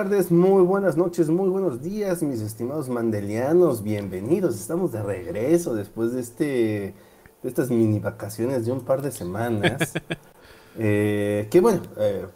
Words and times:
Tardes, 0.00 0.32
muy 0.32 0.62
buenas 0.62 0.96
noches, 0.96 1.28
muy 1.28 1.50
buenos 1.50 1.82
días, 1.82 2.22
mis 2.22 2.40
estimados 2.40 2.88
mandelianos. 2.88 3.82
Bienvenidos. 3.82 4.58
Estamos 4.58 4.92
de 4.92 5.02
regreso 5.02 5.74
después 5.74 6.14
de 6.14 6.20
este 6.22 6.94
de 7.42 7.48
estas 7.48 7.68
mini 7.68 7.98
vacaciones 7.98 8.64
de 8.64 8.72
un 8.72 8.80
par 8.80 9.02
de 9.02 9.10
semanas. 9.12 9.92
Eh, 10.78 11.48
que 11.50 11.60
bueno, 11.60 11.82
eh, 11.98 12.26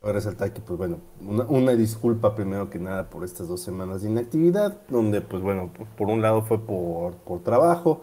voy 0.00 0.10
a 0.10 0.12
resaltar 0.12 0.52
que, 0.52 0.60
pues 0.60 0.78
bueno, 0.78 1.00
una, 1.26 1.44
una 1.44 1.72
disculpa 1.72 2.36
primero 2.36 2.68
que 2.70 2.78
nada 2.78 3.08
por 3.10 3.24
estas 3.24 3.48
dos 3.48 3.62
semanas 3.62 4.02
de 4.02 4.10
inactividad, 4.10 4.82
donde, 4.88 5.22
pues 5.22 5.42
bueno, 5.42 5.72
por 5.96 6.08
un 6.08 6.20
lado 6.20 6.42
fue 6.42 6.64
por, 6.64 7.14
por 7.14 7.42
trabajo, 7.42 8.02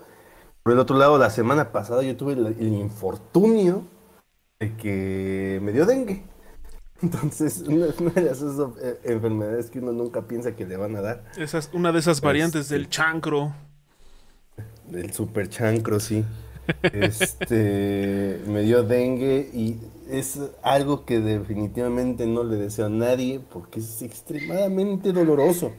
por 0.63 0.73
el 0.73 0.79
otro 0.79 0.97
lado, 0.97 1.17
la 1.19 1.29
semana 1.29 1.71
pasada 1.71 2.01
yo 2.01 2.17
tuve 2.17 2.33
el, 2.33 2.47
el 2.47 2.73
infortunio 2.73 3.83
de 4.59 4.75
que 4.75 5.61
me 5.63 5.71
dio 5.71 5.85
dengue. 5.85 6.34
Entonces, 7.01 7.59
una, 7.67 7.87
una 7.99 8.11
de 8.11 8.29
esas 8.31 8.57
eh, 8.81 8.99
enfermedades 9.03 9.69
que 9.69 9.79
uno 9.79 9.91
nunca 9.91 10.21
piensa 10.23 10.55
que 10.55 10.65
le 10.65 10.77
van 10.77 10.95
a 10.95 11.01
dar. 11.01 11.23
Esa 11.37 11.57
es 11.57 11.69
una 11.73 11.91
de 11.91 11.99
esas 11.99 12.21
variantes 12.21 12.61
Este. 12.63 12.75
del 12.75 12.89
chancro. 12.89 13.53
Del 14.89 15.11
super 15.13 15.49
chancro, 15.49 15.99
sí. 15.99 16.23
Este, 16.83 18.41
me 18.47 18.61
dio 18.61 18.83
dengue 18.83 19.49
y 19.53 19.77
es 20.09 20.39
algo 20.63 21.05
que 21.05 21.19
definitivamente 21.19 22.25
no 22.25 22.43
le 22.43 22.55
deseo 22.57 22.87
a 22.87 22.89
nadie 22.89 23.39
porque 23.51 23.79
es 23.79 24.01
extremadamente 24.01 25.11
doloroso. 25.11 25.71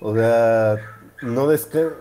O 0.00 0.14
sea, 0.14 0.76
no 1.22 1.46
desca- 1.50 1.92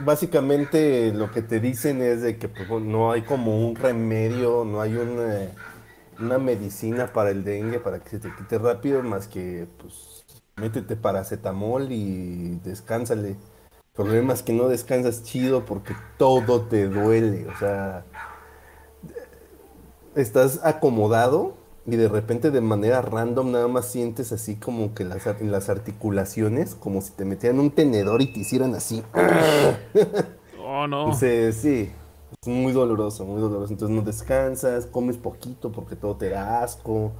Básicamente 0.00 1.12
lo 1.14 1.30
que 1.30 1.40
te 1.40 1.60
dicen 1.60 2.02
es 2.02 2.20
de 2.22 2.36
que 2.36 2.48
pues, 2.48 2.68
no 2.82 3.12
hay 3.12 3.22
como 3.22 3.64
un 3.64 3.76
remedio, 3.76 4.64
no 4.64 4.80
hay 4.80 4.96
una, 4.96 5.50
una 6.20 6.38
medicina 6.38 7.12
para 7.12 7.30
el 7.30 7.44
dengue 7.44 7.80
para 7.80 8.00
que 8.00 8.10
se 8.10 8.18
te 8.18 8.34
quite 8.34 8.58
rápido, 8.58 9.02
más 9.02 9.28
que 9.28 9.66
pues 9.78 10.24
métete 10.56 10.96
paracetamol 10.96 11.90
y 11.90 12.60
descánsale. 12.64 13.30
El 13.30 13.36
problema 13.94 14.32
es 14.32 14.42
que 14.42 14.52
no 14.52 14.68
descansas 14.68 15.22
chido 15.22 15.64
porque 15.64 15.94
todo 16.18 16.62
te 16.62 16.88
duele. 16.88 17.46
O 17.48 17.56
sea, 17.58 18.04
estás 20.14 20.60
acomodado 20.64 21.54
y 21.86 21.96
de 21.96 22.08
repente 22.08 22.50
de 22.50 22.60
manera 22.60 23.02
random 23.02 23.52
nada 23.52 23.68
más 23.68 23.86
sientes 23.90 24.32
así 24.32 24.56
como 24.56 24.94
que 24.94 25.04
las, 25.04 25.26
en 25.26 25.52
las 25.52 25.68
articulaciones, 25.68 26.74
como 26.74 27.02
si 27.02 27.12
te 27.12 27.24
metieran 27.24 27.60
un 27.60 27.70
tenedor 27.70 28.22
y 28.22 28.32
te 28.32 28.40
hicieran 28.40 28.74
así. 28.74 29.02
Oh, 30.66 30.86
no. 30.86 31.04
Entonces, 31.04 31.56
sí, 31.56 31.92
muy 32.46 32.72
doloroso, 32.72 33.24
muy 33.24 33.40
doloroso. 33.40 33.72
Entonces 33.72 33.96
no 33.96 34.02
descansas, 34.02 34.86
comes 34.86 35.16
poquito 35.16 35.72
porque 35.72 35.96
todo 35.96 36.16
te 36.16 36.30
da 36.30 36.62
asco. 36.62 37.12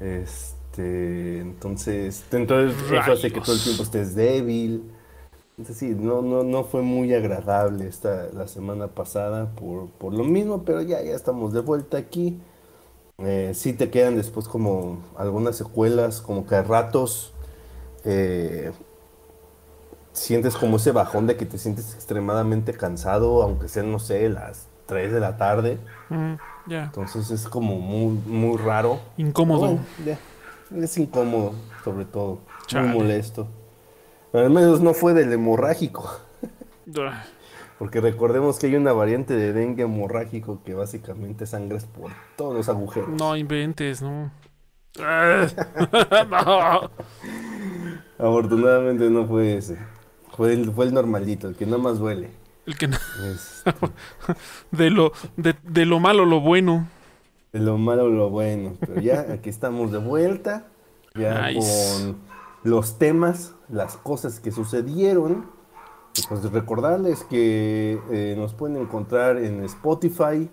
Este, 0.00 1.40
entonces, 1.40 2.24
entonces 2.32 2.76
eso 2.92 3.12
hace 3.12 3.32
que 3.32 3.40
todo 3.40 3.54
el 3.56 3.62
tiempo 3.62 3.82
estés 3.82 4.14
débil. 4.14 4.84
Entonces 5.58 5.78
sí, 5.78 5.94
no, 5.98 6.22
no, 6.22 6.44
no 6.44 6.64
fue 6.64 6.82
muy 6.82 7.14
agradable 7.14 7.86
esta 7.88 8.28
la 8.34 8.46
semana 8.48 8.88
pasada 8.88 9.52
por, 9.54 9.88
por 9.90 10.12
lo 10.14 10.24
mismo, 10.24 10.64
pero 10.64 10.82
ya, 10.82 11.02
ya 11.02 11.14
estamos 11.14 11.52
de 11.54 11.60
vuelta 11.60 11.98
aquí. 11.98 12.38
Eh, 13.18 13.52
sí 13.54 13.72
te 13.72 13.90
quedan 13.90 14.16
después 14.16 14.48
como 14.48 15.00
algunas 15.16 15.56
secuelas, 15.56 16.20
como 16.20 16.46
que 16.46 16.56
a 16.56 16.62
ratos 16.62 17.32
eh, 18.04 18.72
sientes 20.16 20.56
como 20.56 20.76
ese 20.76 20.92
bajón 20.92 21.26
de 21.26 21.36
que 21.36 21.46
te 21.46 21.58
sientes 21.58 21.94
extremadamente 21.94 22.72
cansado, 22.72 23.42
aunque 23.42 23.68
sean, 23.68 23.92
no 23.92 23.98
sé, 23.98 24.28
las 24.28 24.66
3 24.86 25.12
de 25.12 25.20
la 25.20 25.36
tarde. 25.36 25.78
Mm, 26.08 26.34
ya. 26.66 26.84
Entonces 26.84 27.30
es 27.30 27.46
como 27.48 27.76
muy, 27.76 28.18
muy 28.26 28.56
raro. 28.56 28.98
Incómodo. 29.16 29.78
Es 30.74 30.98
incómodo, 30.98 31.52
sobre 31.84 32.04
todo. 32.06 32.38
Chale. 32.66 32.88
Muy 32.88 32.98
molesto. 32.98 33.46
Pero 34.32 34.46
al 34.46 34.52
menos 34.52 34.80
no 34.80 34.94
fue 34.94 35.14
del 35.14 35.32
hemorrágico. 35.32 36.10
Porque 37.78 38.00
recordemos 38.00 38.58
que 38.58 38.66
hay 38.66 38.76
una 38.76 38.92
variante 38.92 39.34
de 39.34 39.52
dengue 39.52 39.82
hemorrágico 39.82 40.62
que 40.64 40.74
básicamente 40.74 41.46
sangras 41.46 41.84
por 41.84 42.10
todos 42.36 42.54
los 42.54 42.68
agujeros. 42.68 43.10
No 43.10 43.36
inventes, 43.36 44.02
no. 44.02 44.30
No. 46.30 46.90
Afortunadamente 48.18 49.10
no 49.10 49.26
fue 49.26 49.58
ese. 49.58 49.78
Fue 50.36 50.52
el, 50.52 50.70
fue 50.72 50.86
el 50.86 50.94
normalito, 50.94 51.48
el 51.48 51.54
que 51.56 51.64
nada 51.66 51.78
más 51.78 51.98
duele. 51.98 52.30
El 52.66 52.76
que 52.76 52.88
no- 52.88 52.96
Este, 53.32 53.72
de 54.70 54.90
lo 54.90 55.12
de, 55.36 55.54
de 55.62 55.86
lo 55.86 56.00
malo 56.00 56.24
lo 56.26 56.40
bueno. 56.40 56.88
de 57.52 57.60
lo 57.60 57.78
malo 57.78 58.08
lo 58.08 58.28
bueno. 58.30 58.74
Pero 58.80 59.00
ya 59.00 59.20
aquí 59.32 59.48
estamos 59.48 59.92
de 59.92 59.98
vuelta. 59.98 60.66
Ya 61.14 61.48
Nice. 61.48 62.02
con 62.02 62.16
los 62.64 62.98
temas, 62.98 63.54
las 63.70 63.96
cosas 63.96 64.40
que 64.40 64.50
sucedieron. 64.50 65.46
Pues 66.28 66.42
recordarles 66.50 67.24
que 67.24 68.00
eh, 68.10 68.34
nos 68.38 68.54
pueden 68.54 68.76
encontrar 68.78 69.36
en 69.36 69.62
Spotify, 69.64 70.48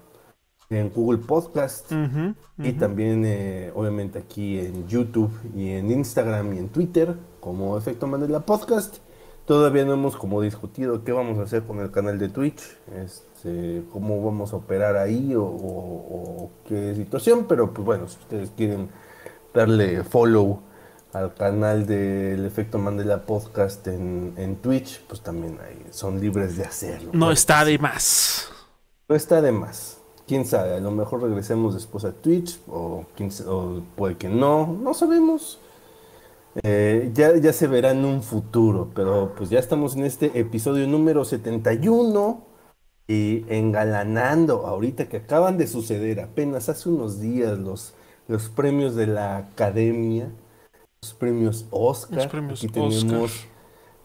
en 0.69 0.89
Google 0.89 1.19
Podcast. 1.19 1.91
Y 2.59 2.73
también, 2.73 3.23
eh, 3.25 3.71
obviamente, 3.73 4.19
aquí 4.19 4.59
en 4.59 4.87
YouTube 4.87 5.31
y 5.55 5.69
en 5.71 5.89
Instagram 5.91 6.53
y 6.53 6.57
en 6.59 6.69
Twitter, 6.69 7.15
como 7.39 7.77
Efecto 7.77 8.07
Mandela 8.07 8.41
Podcast. 8.41 8.97
Todavía 9.45 9.83
no 9.83 9.93
hemos 9.93 10.15
como 10.15 10.41
discutido 10.41 11.03
qué 11.03 11.11
vamos 11.11 11.37
a 11.39 11.43
hacer 11.43 11.63
con 11.63 11.79
el 11.79 11.91
canal 11.91 12.17
de 12.17 12.29
Twitch, 12.29 12.61
este, 12.95 13.83
cómo 13.91 14.23
vamos 14.23 14.53
a 14.53 14.55
operar 14.55 14.95
ahí 14.95 15.35
o, 15.35 15.43
o- 15.43 16.43
o 16.45 16.51
qué 16.67 16.95
situación, 16.95 17.45
pero 17.47 17.73
pues 17.73 17.85
bueno, 17.85 18.07
si 18.07 18.17
ustedes 18.19 18.51
quieren 18.55 18.87
darle 19.53 20.03
follow 20.05 20.61
al 21.11 21.33
canal 21.33 21.85
del 21.85 22.45
Efecto 22.45 22.79
Mandela 22.79 23.23
Podcast 23.25 23.85
en, 23.87 24.33
en 24.37 24.55
Twitch, 24.55 25.01
pues 25.07 25.19
también 25.21 25.59
ahí 25.59 25.85
son 25.91 26.21
libres 26.21 26.55
de 26.55 26.63
hacerlo. 26.63 27.11
No 27.13 27.29
está 27.31 27.65
de 27.65 27.77
más. 27.77 28.47
no 29.09 29.15
está 29.15 29.41
de 29.41 29.51
más. 29.51 29.97
Quién 30.25 30.45
sabe, 30.45 30.75
a 30.75 30.79
lo 30.79 30.89
mejor 30.89 31.21
regresemos 31.21 31.73
después 31.73 32.05
a 32.05 32.13
Twitch 32.13 32.61
o, 32.69 33.03
o 33.47 33.81
puede 33.97 34.15
que 34.15 34.29
no, 34.29 34.67
no 34.81 34.93
sabemos. 34.93 35.59
Eh, 36.61 37.09
ya, 37.13 37.35
ya 37.37 37.51
se 37.51 37.67
verá 37.67 37.91
en 37.91 38.05
un 38.05 38.21
futuro, 38.21 38.91
pero 38.93 39.33
pues 39.35 39.49
ya 39.49 39.57
estamos 39.59 39.95
en 39.95 40.03
este 40.05 40.39
episodio 40.39 40.87
número 40.87 41.25
71 41.25 42.45
y 43.07 43.43
engalanando 43.49 44.67
ahorita 44.67 45.09
que 45.09 45.17
acaban 45.17 45.57
de 45.57 45.65
suceder 45.67 46.19
apenas 46.21 46.69
hace 46.69 46.89
unos 46.89 47.19
días 47.19 47.57
los, 47.57 47.95
los 48.27 48.49
premios 48.49 48.95
de 48.95 49.07
la 49.07 49.37
academia, 49.37 50.29
los 51.01 51.13
premios 51.15 51.65
Oscar. 51.71 52.17
Los 52.17 52.27
premios 52.27 52.59
Aquí 52.59 52.67
tenemos 52.71 53.03
Oscar. 53.03 53.49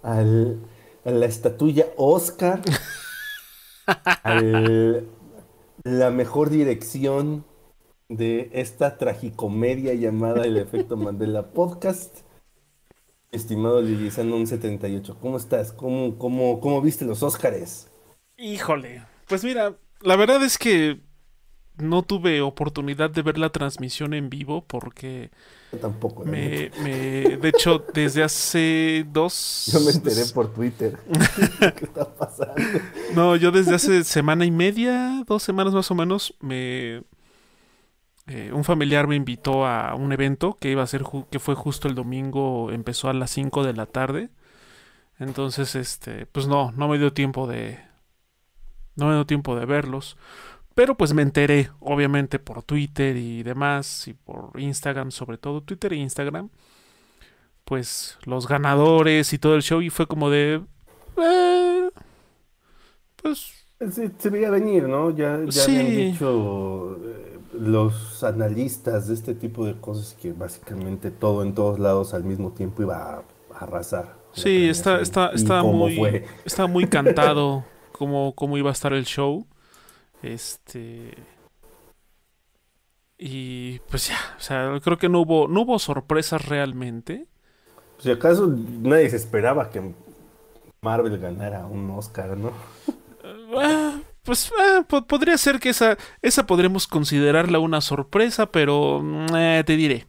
al, 0.03 0.59
a 1.05 1.11
la 1.11 1.27
estatuilla 1.27 1.87
Oscar, 1.97 2.63
al- 4.23 5.07
la 5.85 6.11
mejor 6.11 6.51
dirección 6.51 7.45
de 8.09 8.51
esta 8.55 8.97
tragicomedia 8.97 9.95
llamada 9.95 10.45
El 10.45 10.57
Efecto 10.57 10.97
Mandela 10.97 11.51
Podcast. 11.53 12.21
Estimado 13.31 13.83
Lilizano 13.83 14.37
178, 14.37 15.19
¿cómo 15.21 15.37
estás? 15.37 15.73
¿Cómo, 15.73 16.17
cómo, 16.19 16.61
cómo 16.61 16.81
viste 16.81 17.05
los 17.05 17.23
Óscares? 17.23 17.89
Híjole. 18.39 19.05
Pues 19.27 19.45
mira, 19.45 19.77
la 20.01 20.17
verdad 20.17 20.43
es 20.43 20.57
que 20.57 21.01
no 21.77 22.03
tuve 22.03 22.41
oportunidad 22.41 23.11
de 23.11 23.23
ver 23.23 23.39
la 23.39 23.51
transmisión 23.51 24.15
en 24.15 24.31
vivo 24.31 24.65
porque 24.67 25.31
Yo 25.73 25.79
tampoco. 25.79 26.25
me, 26.25 26.71
me 26.83 27.37
de 27.37 27.49
hecho 27.49 27.85
desde 27.95 28.23
hace 28.25 29.05
dos 29.13 29.65
Yo 29.73 29.81
me 29.81 29.91
enteré 29.91 30.25
por 30.35 30.53
Twitter. 30.53 30.99
¿Qué 31.77 31.85
está 31.85 32.15
pasando? 32.17 32.55
No, 33.15 33.37
yo 33.37 33.51
desde 33.53 33.75
hace 33.75 34.05
semana 34.05 34.45
y 34.45 34.51
media, 34.51 35.23
dos 35.27 35.43
semanas 35.43 35.75
más 35.75 35.91
o 35.91 35.95
menos, 35.95 36.35
me 36.41 37.03
eh, 38.29 38.53
un 38.53 38.65
familiar 38.65 39.07
me 39.09 39.17
invitó 39.17 39.67
a 39.67 39.95
un 39.95 40.13
evento 40.13 40.57
que 40.61 40.71
iba 40.71 40.83
a 40.83 40.87
ser 40.87 41.05
que 41.31 41.39
fue 41.39 41.55
justo 41.55 41.89
el 41.89 41.95
domingo, 41.95 42.71
empezó 42.73 43.09
a 43.09 43.15
las 43.15 43.31
5 43.31 43.65
de 43.65 43.73
la 43.75 43.87
tarde. 43.87 44.31
Entonces, 45.19 45.75
este, 45.77 46.27
pues 46.27 46.47
no, 46.49 46.73
no 46.73 46.89
me 46.89 46.99
dio 46.99 47.13
tiempo 47.13 47.47
de 47.47 47.81
no 48.97 49.07
me 49.09 49.15
dio 49.15 49.27
tiempo 49.27 49.57
de 49.57 49.65
verlos, 49.67 50.17
pero 50.75 50.97
pues 50.97 51.15
me 51.15 51.23
enteré, 51.23 51.71
obviamente 51.81 52.39
por 52.39 52.63
Twitter 52.65 53.17
y 53.17 53.43
demás 53.43 54.09
y 54.09 54.15
por 54.15 54.53
Instagram, 54.61 55.11
sobre 55.13 55.39
todo 55.39 55.63
Twitter 55.63 55.93
e 55.93 55.97
Instagram. 55.97 56.51
Pues 57.65 58.19
los 58.25 58.49
ganadores 58.49 59.33
y 59.33 59.39
todo 59.39 59.55
el 59.55 59.63
show 59.63 59.83
y 59.83 59.91
fue 59.91 60.07
como 60.07 60.31
de 60.31 60.63
eh, 61.19 61.91
pues 63.17 63.53
Se, 63.79 64.11
se 64.19 64.31
veía 64.31 64.51
venir, 64.51 64.89
¿no? 64.89 65.11
Ya, 65.15 65.39
ya 65.51 65.51
Sí. 65.53 65.71
habían 65.71 65.95
dicho 65.95 66.97
eh, 67.05 67.38
los 67.59 68.23
analistas 68.25 69.09
de 69.09 69.15
este 69.15 69.35
tipo 69.35 69.67
de 69.67 69.81
cosas 69.81 70.15
que 70.15 70.33
básicamente 70.33 71.11
todo 71.11 71.43
en 71.43 71.55
todos 71.55 71.79
lados 71.79 72.15
al 72.15 72.25
mismo 72.25 72.53
tiempo 72.53 72.83
iba 72.83 72.97
a, 72.97 73.23
arrasar. 73.55 74.17
Sí, 74.33 74.69
está, 74.69 75.01
está, 75.01 75.31
¿Y 75.33 75.37
está 75.37 75.63
muy, 75.63 75.97
fue? 75.97 76.25
está 76.45 76.67
muy 76.67 76.87
cantado 76.87 77.65
cómo, 77.93 78.35
cómo 78.35 78.57
iba 78.57 78.71
a 78.71 78.73
estar 78.73 78.93
el 78.93 79.05
show. 79.05 79.47
Este. 80.23 81.15
Y 83.19 83.81
pues 83.91 84.09
ya, 84.09 84.19
o 84.37 84.41
sea, 84.41 84.79
creo 84.83 84.97
que 84.97 85.09
no 85.09 85.21
hubo, 85.23 85.49
no 85.49 85.63
hubo 85.63 85.79
sorpresas 85.79 86.47
realmente. 86.47 87.27
Si 87.99 88.11
acaso 88.13 88.47
nadie 88.47 89.11
se 89.11 89.17
esperaba 89.17 89.71
que 89.71 89.93
Marvel 90.81 91.19
ganara 91.19 91.67
un 91.67 91.91
Oscar, 91.91 92.37
¿no? 92.37 92.53
Pues 94.23 94.51
po- 94.89 95.07
podría 95.07 95.39
ser 95.39 95.59
que 95.61 95.71
esa, 95.71 95.97
esa 96.23 96.47
podremos 96.47 96.87
considerarla 96.87 97.59
una 97.61 97.81
sorpresa, 97.81 98.51
pero 98.51 99.01
mm, 99.03 99.27
eh, 99.37 99.65
te 99.67 99.77
diré. 99.77 100.07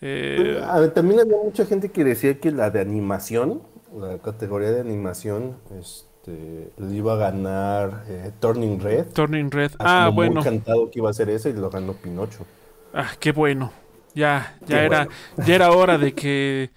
Eh, 0.00 0.62
A 0.62 0.78
ver, 0.80 0.92
también 0.94 1.20
había 1.20 1.36
mucha 1.42 1.66
gente 1.66 1.90
que 1.90 2.04
decía 2.04 2.38
que 2.40 2.50
la 2.50 2.70
de 2.70 2.80
animación, 2.80 3.62
la 3.94 4.18
categoría 4.18 4.70
de 4.70 4.80
animación, 4.80 5.58
este, 5.78 6.72
le 6.76 6.94
iba 6.94 7.14
a 7.14 7.16
ganar 7.16 8.04
eh, 8.08 8.32
Turning 8.40 8.80
Red. 8.80 9.06
Turning 9.12 9.50
Red. 9.50 9.72
Ah, 9.80 10.10
como 10.10 10.26
muy 10.28 10.38
bueno. 10.38 10.40
cantado 10.40 10.90
que 10.90 10.98
iba 11.00 11.10
a 11.10 11.14
ser 11.14 11.30
ese 11.30 11.50
y 11.50 11.54
lo 11.54 11.70
ganó 11.70 12.00
Pinocho. 12.00 12.46
Ah, 12.92 13.14
qué 13.20 13.32
bueno. 13.32 13.72
Ya, 14.14 14.56
ya 14.64 14.84
Qué 14.84 14.84
era, 14.84 15.08
ya 15.40 15.54
era 15.54 15.72
hora 15.72 15.98
de 15.98 16.14
que, 16.14 16.72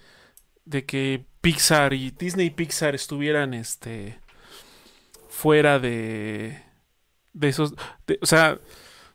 de 0.66 0.86
que 0.86 1.26
Pixar 1.42 1.94
y 1.94 2.12
Disney 2.12 2.48
y 2.48 2.50
Pixar 2.50 2.94
estuvieran, 2.96 3.54
este, 3.54 4.20
fuera 5.40 5.78
de, 5.78 6.62
de 7.32 7.48
esos, 7.48 7.74
de- 8.06 8.18
o 8.22 8.26
sea, 8.26 8.58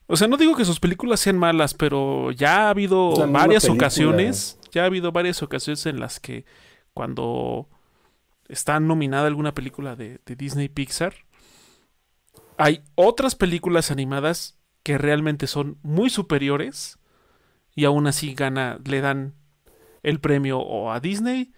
o 0.07 0.16
sea, 0.18 0.27
no 0.27 0.38
digo 0.38 0.56
que 0.56 0.66
sus 0.66 0.80
películas 0.80 1.19
sean 1.19 1.38
malas, 1.38 1.74
pero 1.74 2.31
ya 2.31 2.68
ha 2.68 2.69
habido 2.69 3.13
la 3.18 3.25
varias 3.27 3.63
ocasiones, 3.69 4.60
ya 4.72 4.83
ha 4.83 4.86
habido 4.88 5.12
varias 5.12 5.42
ocasiones 5.44 5.86
en 5.86 6.00
las 6.00 6.19
que 6.19 6.45
cuando 6.94 7.69
está 8.48 8.80
nominada 8.80 9.27
alguna 9.27 9.54
película 9.54 9.95
de, 9.95 10.19
de 10.25 10.36
Disney 10.36 10.69
Pixar, 10.69 11.13
hay 12.57 12.83
otras 12.95 13.36
películas 13.36 13.92
animadas 13.92 14.57
que 14.83 14.98
realmente 14.98 15.48
son 15.48 15.77
muy 15.83 16.10
superiores 16.10 17.00
y 17.75 17.86
aún 17.86 18.07
así 18.07 18.33
gana, 18.33 18.80
le 18.86 19.01
dan 19.01 19.33
el 20.04 20.19
premio 20.19 20.60
o 20.60 20.92
a 20.92 21.00
Disney 21.00 21.51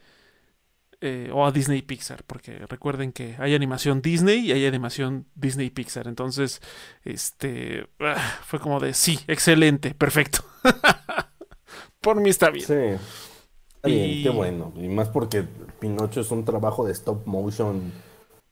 eh, 1.01 1.29
o 1.33 1.45
a 1.45 1.51
Disney 1.51 1.81
Pixar, 1.81 2.23
porque 2.25 2.57
recuerden 2.67 3.11
que 3.11 3.35
hay 3.39 3.53
animación 3.55 4.01
Disney 4.01 4.39
y 4.47 4.51
hay 4.51 4.65
animación 4.65 5.27
Disney 5.35 5.69
Pixar, 5.69 6.07
entonces 6.07 6.61
este 7.03 7.87
ah, 7.99 8.39
fue 8.43 8.59
como 8.59 8.79
de 8.79 8.93
sí, 8.93 9.19
excelente, 9.27 9.93
perfecto. 9.93 10.39
Por 12.01 12.19
mí 12.21 12.29
está 12.29 12.49
bien. 12.49 12.65
Sí. 12.65 12.73
Está 13.75 13.89
bien, 13.89 14.09
Y- 14.09 14.23
qué 14.23 14.29
bueno. 14.29 14.73
Y 14.75 14.87
más 14.87 15.09
porque 15.09 15.43
Pinocho 15.79 16.21
es 16.21 16.31
un 16.31 16.45
trabajo 16.45 16.85
de 16.85 16.93
stop 16.93 17.25
motion 17.27 17.91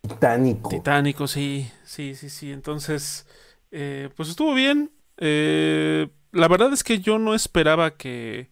titánico. 0.02 0.70
Titánico, 0.70 1.28
sí, 1.28 1.70
sí, 1.84 2.16
sí, 2.16 2.30
sí. 2.30 2.52
Entonces, 2.52 3.28
eh, 3.72 4.10
pues 4.16 4.30
estuvo 4.30 4.54
bien. 4.54 4.92
Eh, 5.18 6.10
la 6.32 6.48
verdad 6.48 6.74
es 6.74 6.84
que 6.84 7.00
yo 7.00 7.18
no 7.18 7.34
esperaba 7.34 7.96
que, 7.96 8.50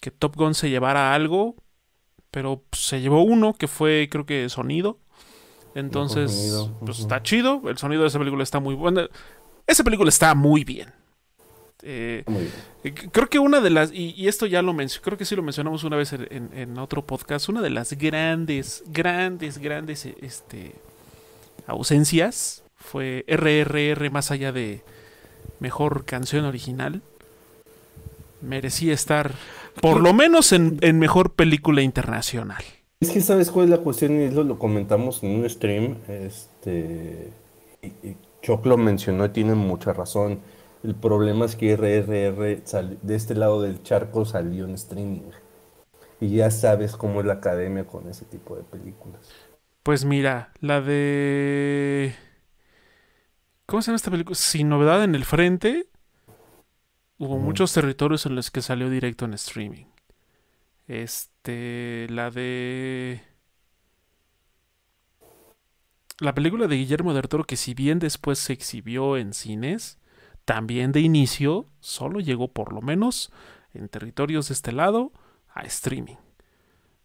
que 0.00 0.10
Top 0.10 0.36
Gun 0.36 0.54
se 0.54 0.70
llevara 0.70 1.14
algo, 1.14 1.56
pero 2.34 2.62
se 2.72 3.00
llevó 3.00 3.22
uno 3.22 3.54
que 3.54 3.68
fue, 3.68 4.08
creo 4.10 4.26
que, 4.26 4.48
sonido. 4.48 4.98
Entonces, 5.76 6.32
sonido, 6.32 6.78
pues 6.84 6.98
está 6.98 7.22
chido. 7.22 7.62
El 7.66 7.78
sonido 7.78 8.02
de 8.02 8.08
esa 8.08 8.18
película 8.18 8.42
está 8.42 8.58
muy 8.58 8.74
bueno. 8.74 9.02
Esa 9.68 9.84
película 9.84 10.08
está 10.08 10.34
muy 10.34 10.64
bien. 10.64 10.92
Eh, 11.82 12.24
Muy 12.26 12.40
bien. 12.42 12.52
eh, 12.82 12.94
Creo 13.12 13.28
que 13.28 13.38
una 13.38 13.60
de 13.60 13.70
las, 13.70 13.92
y, 13.92 14.14
y 14.16 14.26
esto 14.26 14.46
ya 14.46 14.62
lo 14.62 14.72
mencioné, 14.72 15.04
creo 15.04 15.18
que 15.18 15.24
sí 15.24 15.36
lo 15.36 15.42
mencionamos 15.42 15.84
una 15.84 15.96
vez 15.96 16.12
en, 16.14 16.26
en- 16.30 16.50
en 16.58 16.78
otro 16.78 17.04
podcast, 17.06 17.48
una 17.48 17.60
de 17.62 17.70
las 17.70 17.92
grandes, 17.92 18.82
grandes, 18.86 19.58
grandes 19.58 20.06
eh, 20.06 20.16
este, 20.22 20.74
ausencias 21.66 22.64
fue 22.74 23.24
RRR 23.28 24.10
más 24.10 24.30
allá 24.30 24.50
de 24.50 24.82
mejor 25.60 26.04
canción 26.04 26.44
original. 26.46 27.00
Merecía 28.40 28.92
estar 28.92 29.34
por 29.80 30.00
lo 30.00 30.12
menos 30.14 30.52
en, 30.52 30.78
en 30.80 30.98
mejor 30.98 31.34
película 31.34 31.82
internacional. 31.82 32.64
Es 33.00 33.10
que 33.10 33.20
sabes 33.20 33.50
cuál 33.50 33.66
es 33.66 33.70
la 33.70 33.78
cuestión 33.78 34.20
y 34.20 34.24
eso 34.24 34.42
lo 34.44 34.58
comentamos 34.58 35.22
en 35.22 35.36
un 35.40 35.48
stream. 35.50 35.98
Este 36.08 37.30
y, 37.82 37.86
y 38.08 38.16
Choc 38.42 38.64
lo 38.66 38.76
mencionó 38.76 39.26
y 39.26 39.28
tiene 39.30 39.54
mucha 39.54 39.92
razón. 39.92 40.40
El 40.82 40.94
problema 40.94 41.44
es 41.46 41.56
que 41.56 41.72
RRR 41.74 42.62
sal- 42.64 42.98
de 43.02 43.14
este 43.14 43.34
lado 43.34 43.62
del 43.62 43.82
charco 43.82 44.24
salió 44.24 44.64
en 44.64 44.74
streaming. 44.74 45.30
Y 46.20 46.30
ya 46.36 46.50
sabes 46.50 46.96
cómo 46.96 47.20
es 47.20 47.26
la 47.26 47.34
academia 47.34 47.86
con 47.86 48.08
ese 48.08 48.24
tipo 48.26 48.56
de 48.56 48.64
películas. 48.64 49.36
Pues 49.82 50.04
mira, 50.04 50.52
la 50.60 50.80
de... 50.80 52.14
¿Cómo 53.66 53.82
se 53.82 53.86
llama 53.88 53.96
esta 53.96 54.10
película? 54.10 54.34
Sin 54.36 54.68
novedad 54.68 55.04
en 55.04 55.14
el 55.14 55.24
frente. 55.24 55.88
Hubo 57.18 57.38
muchos 57.38 57.72
territorios 57.72 58.26
en 58.26 58.34
los 58.34 58.50
que 58.50 58.60
salió 58.60 58.90
directo 58.90 59.24
en 59.24 59.34
streaming. 59.34 59.86
Este, 60.88 62.06
la 62.10 62.30
de... 62.30 63.22
La 66.20 66.34
película 66.34 66.66
de 66.66 66.76
Guillermo 66.76 67.14
del 67.14 67.28
Toro, 67.28 67.44
que 67.44 67.56
si 67.56 67.74
bien 67.74 67.98
después 67.98 68.38
se 68.38 68.52
exhibió 68.52 69.16
en 69.16 69.32
cines, 69.32 69.98
también 70.44 70.92
de 70.92 71.00
inicio 71.00 71.66
solo 71.80 72.20
llegó 72.20 72.52
por 72.52 72.72
lo 72.72 72.80
menos 72.82 73.32
en 73.72 73.88
territorios 73.88 74.48
de 74.48 74.54
este 74.54 74.72
lado 74.72 75.12
a 75.48 75.62
streaming. 75.62 76.16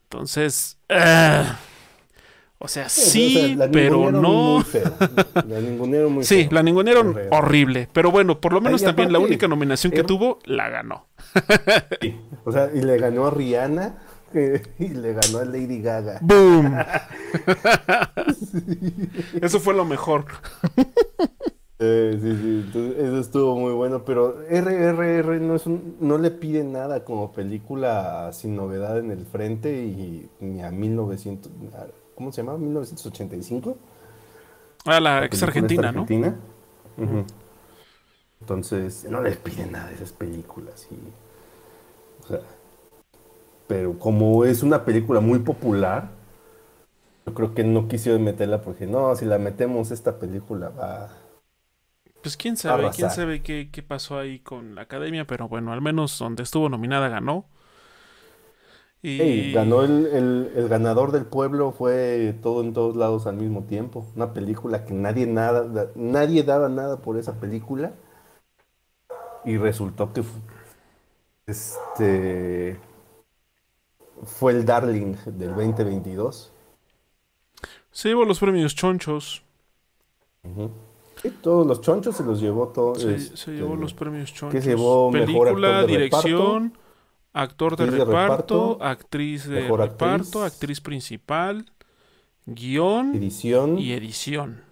Entonces, 0.03 0.79
ah, 0.89 1.59
o 2.59 2.67
sea, 2.67 2.89
sí, 2.89 3.33
sea, 3.33 3.55
la 3.55 3.71
pero 3.71 4.11
no. 4.11 4.55
Muy 4.55 4.63
feo. 4.63 4.91
La 5.47 5.59
ningunearon 5.61 6.13
muy 6.13 6.23
Sí, 6.23 6.43
feo. 6.43 6.49
la 6.51 6.63
ningunearon 6.63 7.15
Horrible. 7.31 7.87
Pero 7.93 8.11
bueno, 8.11 8.39
por 8.39 8.53
lo 8.53 8.61
menos 8.61 8.81
Ay, 8.81 8.87
también 8.87 9.11
la 9.13 9.19
única 9.19 9.47
nominación 9.47 9.91
que 9.91 9.99
era- 9.99 10.07
tuvo 10.07 10.39
la 10.45 10.69
ganó. 10.69 11.07
Sí. 12.01 12.15
O 12.45 12.51
sea, 12.51 12.69
y 12.73 12.81
le 12.81 12.97
ganó 12.97 13.27
a 13.27 13.31
Rihanna 13.31 13.95
y 14.77 14.89
le 14.89 15.13
ganó 15.13 15.39
a 15.39 15.45
Lady 15.45 15.81
Gaga. 15.81 16.19
¡Boom! 16.21 16.75
Eso 19.41 19.59
fue 19.59 19.73
lo 19.73 19.85
mejor. 19.85 20.25
Eh, 21.81 22.11
sí, 22.21 22.35
sí, 22.41 22.63
entonces 22.65 22.97
eso 22.97 23.19
estuvo 23.19 23.55
muy 23.57 23.71
bueno, 23.71 24.03
pero 24.03 24.35
RRR 24.49 25.39
no 25.39 25.55
es 25.55 25.65
un- 25.65 25.95
no 26.01 26.17
le 26.17 26.29
pide 26.29 26.61
nada 26.65 27.05
como 27.05 27.31
película 27.31 28.31
sin 28.33 28.57
novedad 28.57 28.99
en 28.99 29.11
el 29.11 29.25
frente 29.25 29.71
y 29.85 30.29
ni 30.41 30.61
a 30.61 30.71
1900, 30.71 31.49
a- 31.73 31.87
¿cómo 32.19 32.31
se 32.33 32.43
llama? 32.43 32.59
1985. 32.59 33.77
Ah, 34.85 34.99
la 34.99 35.23
La 35.31 35.37
ex 35.37 35.41
argentina, 35.43 35.65
esta 35.65 35.81
¿no? 35.91 36.09
argentina. 36.09 36.35
Ujú. 36.97 37.25
Entonces, 38.41 39.05
no 39.09 39.21
les 39.21 39.37
pide 39.37 39.65
nada 39.65 39.87
de 39.87 39.95
esas 39.95 40.11
películas 40.11 40.87
y, 40.91 40.95
o 42.23 42.27
sea, 42.27 42.41
pero 43.67 43.97
como 43.99 44.45
es 44.45 44.63
una 44.63 44.83
película 44.85 45.19
muy 45.19 45.39
popular, 45.39 46.09
yo 47.25 47.33
creo 47.33 47.53
que 47.53 47.63
no 47.63 47.87
quisieron 47.87 48.23
meterla 48.25 48.61
porque 48.61 48.85
no, 48.85 49.15
si 49.15 49.23
la 49.25 49.37
metemos 49.37 49.91
esta 49.91 50.19
película 50.19 50.69
va 50.69 51.09
Pues 52.21 52.35
quién 52.37 52.57
sabe, 52.57 52.91
quién 52.91 53.09
sabe 53.09 53.41
qué, 53.41 53.69
qué 53.71 53.81
pasó 53.83 54.19
ahí 54.19 54.39
con 54.39 54.75
la 54.75 54.81
academia, 54.83 55.25
pero 55.25 55.47
bueno, 55.47 55.71
al 55.73 55.81
menos 55.81 56.17
donde 56.19 56.43
estuvo 56.43 56.67
nominada 56.69 57.07
ganó. 57.09 57.49
Y 59.01 59.51
ganó 59.53 59.83
el, 59.83 60.07
el- 60.07 60.51
el 60.55 60.67
ganador 60.67 61.11
del 61.11 61.25
pueblo, 61.25 61.71
fue 61.71 62.35
todo 62.41 62.61
en 62.61 62.73
todos 62.73 62.95
lados 62.95 63.27
al 63.27 63.37
mismo 63.37 63.63
tiempo. 63.63 64.05
Una 64.15 64.33
película 64.33 64.85
que 64.85 64.93
nadie 64.93 65.25
nada, 65.27 65.63
da- 65.67 65.91
nadie 65.95 66.43
daba 66.43 66.69
nada 66.69 66.97
por 67.01 67.17
esa 67.17 67.39
película. 67.39 67.93
Y 69.45 69.57
resultó 69.57 70.11
que 70.13 70.23
este 71.47 72.79
fue 74.23 74.51
el 74.53 74.65
Darling 74.65 75.15
del 75.25 75.49
2022. 75.55 76.51
se 77.91 78.09
llevó 78.09 78.25
los 78.25 78.39
premios 78.39 78.75
chonchos. 78.75 79.43
Ujú. 80.43 80.69
Sí, 81.21 81.31
todos 81.41 81.67
los 81.67 81.81
chonchos 81.81 82.15
se 82.15 82.23
los 82.23 82.39
llevó 82.39 82.69
todo. 82.69 82.95
Se, 82.95 83.13
este, 83.15 83.35
se 83.37 83.51
llevó 83.51 83.75
los 83.75 83.93
premios 83.93 84.33
chonchos. 84.33 84.63
se 84.63 84.69
llevó 84.69 85.11
mejor 85.11 85.25
Película, 85.25 85.67
actor 85.79 85.87
de 85.87 85.97
dirección, 85.97 86.73
actor 87.33 87.75
de 87.77 87.85
reparto, 87.91 88.77
actriz 88.81 89.45
de 89.47 89.71
reparto, 89.71 90.43
actriz. 90.43 90.43
actriz 90.43 90.81
principal, 90.81 91.71
guion 92.45 93.07
edición, 93.13 93.77
y 93.77 93.93
edición. 93.93 94.63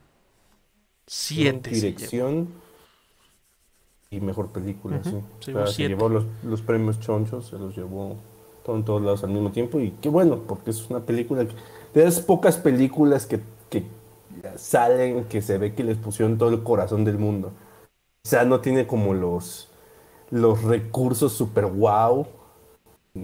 Siete. 1.08 1.70
dirección 1.72 2.50
y 4.10 4.22
mejor 4.22 4.52
película, 4.52 5.04
sí. 5.04 5.22
se 5.40 5.52
O 5.54 5.54
llevó 5.54 5.66
sea, 5.66 5.74
se 5.74 5.86
llevó 5.86 6.10
los, 6.10 6.26
los 6.44 6.62
premios 6.62 7.00
chonchos, 7.00 7.48
se 7.48 7.58
los 7.58 7.76
llevó 7.76 8.16
todo 8.64 8.78
en 8.78 8.86
todos 8.86 9.02
lados 9.02 9.24
al 9.24 9.32
mismo 9.32 9.52
tiempo. 9.52 9.80
Y 9.80 9.92
qué 10.02 10.10
bueno, 10.10 10.40
porque 10.48 10.72
es 10.72 10.90
una 10.90 11.02
película 11.02 11.46
que- 11.46 11.56
de 11.94 12.06
las 12.06 12.20
pocas 12.22 12.58
películas 12.58 13.26
que, 13.26 13.42
que 13.70 13.84
salen, 14.58 15.26
que 15.26 15.42
se 15.42 15.58
ve 15.58 15.74
que 15.76 15.84
les 15.84 15.98
pusieron 15.98 16.38
todo 16.38 16.50
el 16.50 16.64
corazón 16.64 17.06
del 17.06 17.18
mundo. 17.18 17.52
O 18.26 18.30
sea, 18.30 18.46
no 18.46 18.62
tiene 18.62 18.88
como 18.88 19.14
los, 19.14 19.70
los 20.32 20.64
recursos 20.64 21.34
super 21.34 21.66
wow 21.68 22.28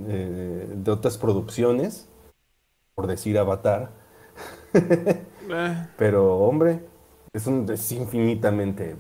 eh, 0.07 0.67
de 0.75 0.91
otras 0.91 1.17
producciones, 1.17 2.07
por 2.95 3.07
decir 3.07 3.38
Avatar. 3.38 3.91
Eh, 5.50 5.88
Pero, 5.97 6.38
hombre, 6.38 6.79
es, 7.33 7.47
un, 7.47 7.69
es 7.69 7.91
infinitamente 7.91 8.95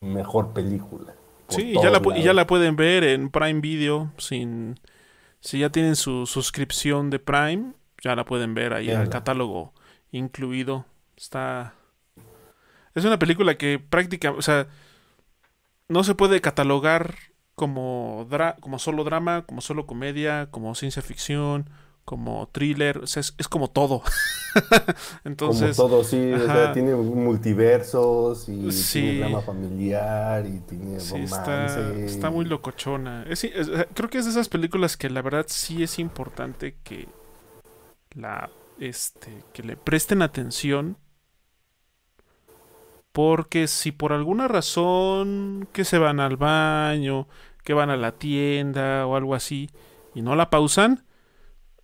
mejor 0.00 0.54
película. 0.54 1.14
Sí, 1.48 1.72
y 1.72 1.74
ya, 1.74 1.90
la, 1.90 2.00
y 2.16 2.22
ya 2.22 2.32
la 2.32 2.46
pueden 2.46 2.74
ver 2.74 3.04
en 3.04 3.28
Prime 3.28 3.60
Video 3.60 4.10
sin... 4.16 4.80
Si 5.40 5.58
ya 5.58 5.68
tienen 5.68 5.94
su 5.94 6.24
suscripción 6.24 7.10
de 7.10 7.18
Prime, 7.18 7.74
ya 8.02 8.16
la 8.16 8.24
pueden 8.24 8.54
ver 8.54 8.72
ahí 8.72 8.90
en 8.90 8.98
el 8.98 9.10
catálogo 9.10 9.74
incluido. 10.10 10.86
Está... 11.18 11.74
Es 12.94 13.04
una 13.04 13.18
película 13.18 13.58
que 13.58 13.78
prácticamente... 13.78 14.38
O 14.38 14.42
sea, 14.42 14.68
no 15.88 16.04
se 16.04 16.14
puede 16.14 16.40
catalogar 16.40 17.14
como, 17.58 18.26
como 18.60 18.78
solo 18.78 19.02
drama, 19.02 19.42
como 19.44 19.60
solo 19.60 19.84
comedia, 19.84 20.48
como 20.50 20.76
ciencia 20.76 21.02
ficción, 21.02 21.68
como 22.04 22.48
thriller, 22.52 23.02
es, 23.02 23.48
como 23.48 23.68
todo. 23.68 24.02
Entonces, 25.24 25.76
como 25.76 25.88
todo, 25.88 26.04
sí, 26.04 26.32
o 26.32 26.46
sea, 26.46 26.72
tiene 26.72 26.94
multiversos 26.94 28.48
y 28.48 28.68
tiene 28.92 29.18
drama 29.18 29.42
familiar 29.42 30.46
y 30.46 30.60
tiene 30.60 31.00
romance. 31.00 32.06
Está, 32.06 32.30
muy 32.30 32.44
locochona. 32.44 33.26
creo 33.92 34.08
que 34.08 34.18
es 34.18 34.24
de 34.24 34.30
esas 34.30 34.48
películas 34.48 34.96
que 34.96 35.10
la 35.10 35.20
verdad 35.20 35.46
sí 35.48 35.82
es 35.82 35.98
importante 35.98 36.76
que 36.84 37.08
la 38.14 38.48
este 38.78 39.42
que 39.52 39.64
le 39.64 39.76
presten 39.76 40.22
atención 40.22 40.96
porque 43.18 43.66
si 43.66 43.90
por 43.90 44.12
alguna 44.12 44.46
razón 44.46 45.66
que 45.72 45.84
se 45.84 45.98
van 45.98 46.20
al 46.20 46.36
baño, 46.36 47.26
que 47.68 47.74
van 47.74 47.90
a 47.90 47.98
la 47.98 48.12
tienda 48.12 49.06
o 49.06 49.14
algo 49.14 49.34
así 49.34 49.68
y 50.14 50.22
no 50.22 50.34
la 50.34 50.48
pausan, 50.48 51.04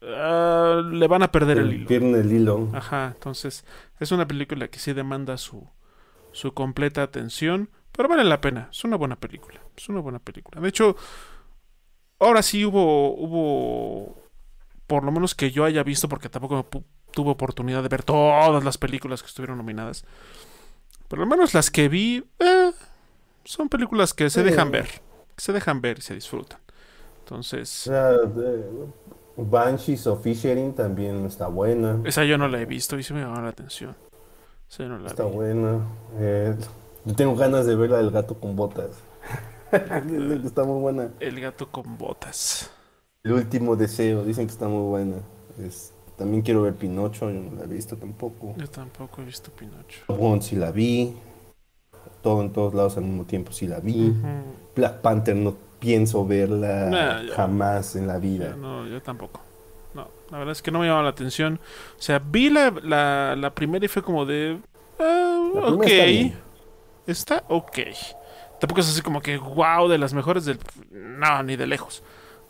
ah, 0.01 0.81
le 0.83 1.07
van 1.09 1.23
a 1.23 1.31
perder 1.31 1.59
el, 1.59 1.75
hilo. 1.75 1.87
Pierden 1.87 2.15
el 2.15 2.33
hilo. 2.33 2.71
Ajá, 2.73 3.13
entonces 3.15 3.67
es 4.01 4.11
una 4.11 4.27
película 4.27 4.69
que 4.69 4.79
sí 4.79 4.95
demanda 4.95 5.37
su, 5.37 5.69
su 6.33 6.55
completa 6.55 7.03
atención, 7.03 7.69
pero 7.93 8.09
vale 8.09 8.25
la 8.25 8.41
pena. 8.41 8.71
Es 8.73 8.83
una 8.85 8.97
buena 8.97 9.17
película. 9.17 9.61
Es 9.77 9.91
una 9.91 10.01
buena 10.01 10.21
película. 10.21 10.59
De 10.59 10.71
hecho, 10.71 10.97
ahora 12.19 12.41
sí 12.41 12.65
hubo, 12.65 13.15
hubo, 13.15 14.17
por 14.87 15.05
lo 15.05 15.13
menos 15.13 15.35
que 15.35 15.51
yo 15.51 15.67
haya 15.67 15.83
visto, 15.83 16.09
porque 16.09 16.31
tampoco 16.31 16.67
tuve 17.11 17.31
oportunidad 17.31 17.83
de 17.83 17.91
ver 17.91 18.05
todas 18.05 18.65
las 18.65 18.79
películas 18.79 19.21
que 19.21 19.29
estuvieron 19.29 19.59
nominadas. 19.59 20.07
Por 21.09 21.19
lo 21.19 21.27
menos 21.27 21.53
las 21.53 21.71
que 21.71 21.91
vi, 21.91 22.25
eh, 22.39 22.73
son 23.45 23.69
películas 23.69 24.15
que 24.15 24.31
se 24.31 24.43
dejan 24.43 24.71
ver. 24.71 24.89
Se 25.37 25.53
dejan 25.53 25.81
ver 25.81 25.99
y 25.99 26.03
se 26.03 26.15
disfrutan. 26.15 26.61
Entonces. 27.21 27.91
Banshees 29.37 30.07
of 30.07 30.23
Fishering 30.23 30.75
también 30.75 31.25
está 31.27 31.49
buena. 31.49 32.01
Esa 32.05 32.25
yo 32.25 32.39
no 32.39 32.49
la 32.49 32.61
he 32.61 32.67
visto 32.67 32.99
y 32.99 33.03
se 33.03 33.15
me 33.15 33.21
llama 33.21 33.43
la 33.43 33.49
atención. 33.49 33.97
está 35.07 35.25
buena. 35.25 35.81
Eh, 36.19 36.57
tengo 37.17 37.35
ganas 37.35 37.67
de 37.67 37.75
ver 37.75 37.91
la 37.91 37.99
del 37.99 38.11
gato 38.11 38.39
con 38.39 38.55
botas. 38.55 38.91
está 39.73 40.65
muy 40.65 40.81
buena. 40.81 41.11
El 41.19 41.41
gato 41.41 41.69
con 41.71 41.99
botas. 41.99 42.71
El 43.25 43.33
último 43.33 43.75
deseo, 43.75 44.25
dicen 44.25 44.47
que 44.47 44.53
está 44.53 44.69
muy 44.69 44.89
buena. 44.89 45.17
Es 45.59 45.95
también 46.17 46.43
quiero 46.43 46.63
ver 46.63 46.75
Pinocho, 46.75 47.31
yo 47.31 47.41
no 47.41 47.57
la 47.57 47.65
he 47.65 47.67
visto 47.67 47.97
tampoco. 47.97 48.55
Yo 48.57 48.69
tampoco 48.69 49.23
he 49.23 49.25
visto 49.25 49.51
Pinocho. 49.51 50.05
One 50.07 50.41
sí 50.41 50.55
la 50.55 50.71
vi. 50.71 51.17
Todo 52.25 52.41
en 52.41 52.53
todos 52.55 52.73
lados 52.73 52.97
al 52.97 53.05
mismo 53.05 53.25
tiempo 53.25 53.53
sí 53.53 53.67
la 53.67 53.81
vi. 53.81 54.15
Black 54.75 55.03
Panther 55.03 55.37
no 55.37 55.55
pienso 55.79 56.27
verla 56.27 57.23
jamás 57.37 57.95
en 57.97 58.07
la 58.07 58.19
vida. 58.19 58.57
no, 58.57 58.89
yo 58.89 59.03
tampoco. 59.03 59.43
No, 59.93 60.09
la 60.31 60.39
verdad 60.39 60.53
es 60.53 60.63
que 60.63 60.71
no 60.71 60.79
me 60.79 60.87
llama 60.87 61.03
la 61.03 61.11
atención. 61.11 61.61
O 61.99 62.03
sea, 62.03 62.19
vi 62.19 62.49
la, 62.49 62.71
la, 63.37 63.55
primera 63.55 63.85
y 63.85 63.89
fue 63.89 64.03
como 64.03 64.25
de... 64.25 64.59
Ah, 64.99 65.51
ok. 65.67 65.87
Está, 65.87 66.39
está 67.07 67.45
ok. 67.49 67.79
Tampoco 68.59 68.81
es 68.81 68.89
así 68.89 69.03
como 69.03 69.21
que 69.21 69.37
wow, 69.37 69.87
de 69.87 69.99
las 69.99 70.15
mejores 70.15 70.47
del... 70.47 70.59
No, 70.91 71.43
ni 71.43 71.57
de 71.57 71.67
lejos. 71.67 72.03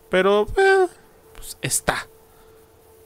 Pero, 0.09 0.47
eh, 0.57 0.87
pues 1.35 1.59
está. 1.61 2.07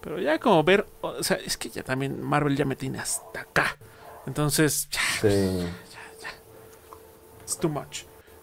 Pero 0.03 0.21
ya 0.21 0.39
como 0.39 0.63
ver, 0.63 0.87
o 1.01 1.23
sea, 1.23 1.39
es 1.39 1.57
que 1.57 1.71
ya 1.71 1.83
también 1.83 2.23
Marvel 2.23 2.55
ya 2.55 2.67
me 2.67 2.77
tiene 2.77 2.99
hasta 2.99 3.41
acá. 3.41 3.79
Entonces, 4.27 4.89
ya, 4.91 5.01
sí. 5.23 5.67
It's 7.49 7.59
too 7.59 7.71
much. 7.71 8.03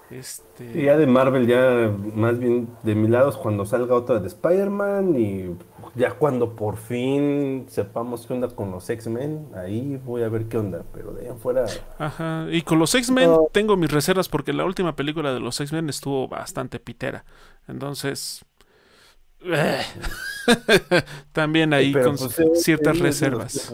Este... 0.09 0.83
ya 0.83 0.97
de 0.97 1.05
Marvel, 1.07 1.47
ya 1.47 1.91
más 2.15 2.39
bien 2.39 2.67
de 2.83 2.95
mi 2.95 3.07
lado 3.07 3.29
es 3.29 3.35
cuando 3.35 3.65
salga 3.65 3.95
otra 3.95 4.19
de 4.19 4.27
Spider-Man 4.27 5.15
y 5.15 5.55
ya 5.95 6.11
cuando 6.11 6.55
por 6.55 6.77
fin 6.77 7.65
sepamos 7.69 8.25
qué 8.25 8.33
onda 8.33 8.47
con 8.49 8.71
los 8.71 8.87
X-Men, 8.89 9.47
ahí 9.55 9.99
voy 10.03 10.23
a 10.23 10.29
ver 10.29 10.45
qué 10.45 10.57
onda, 10.57 10.83
pero 10.93 11.11
de 11.11 11.23
ahí 11.23 11.27
afuera... 11.29 11.65
Ajá, 11.97 12.47
y 12.51 12.61
con 12.61 12.77
los 12.79 12.93
X-Men 12.93 13.31
tengo 13.51 13.77
mis 13.77 13.91
reservas 13.91 14.29
porque 14.29 14.53
la 14.53 14.65
última 14.65 14.95
película 14.95 15.33
de 15.33 15.39
los 15.39 15.59
X-Men 15.59 15.89
estuvo 15.89 16.27
bastante 16.27 16.79
pitera. 16.79 17.25
Entonces, 17.67 18.45
También 21.31 21.73
ahí 21.73 21.93
con 21.93 22.15
pues, 22.17 22.63
ciertas 22.63 22.97
reservas. 22.99 23.71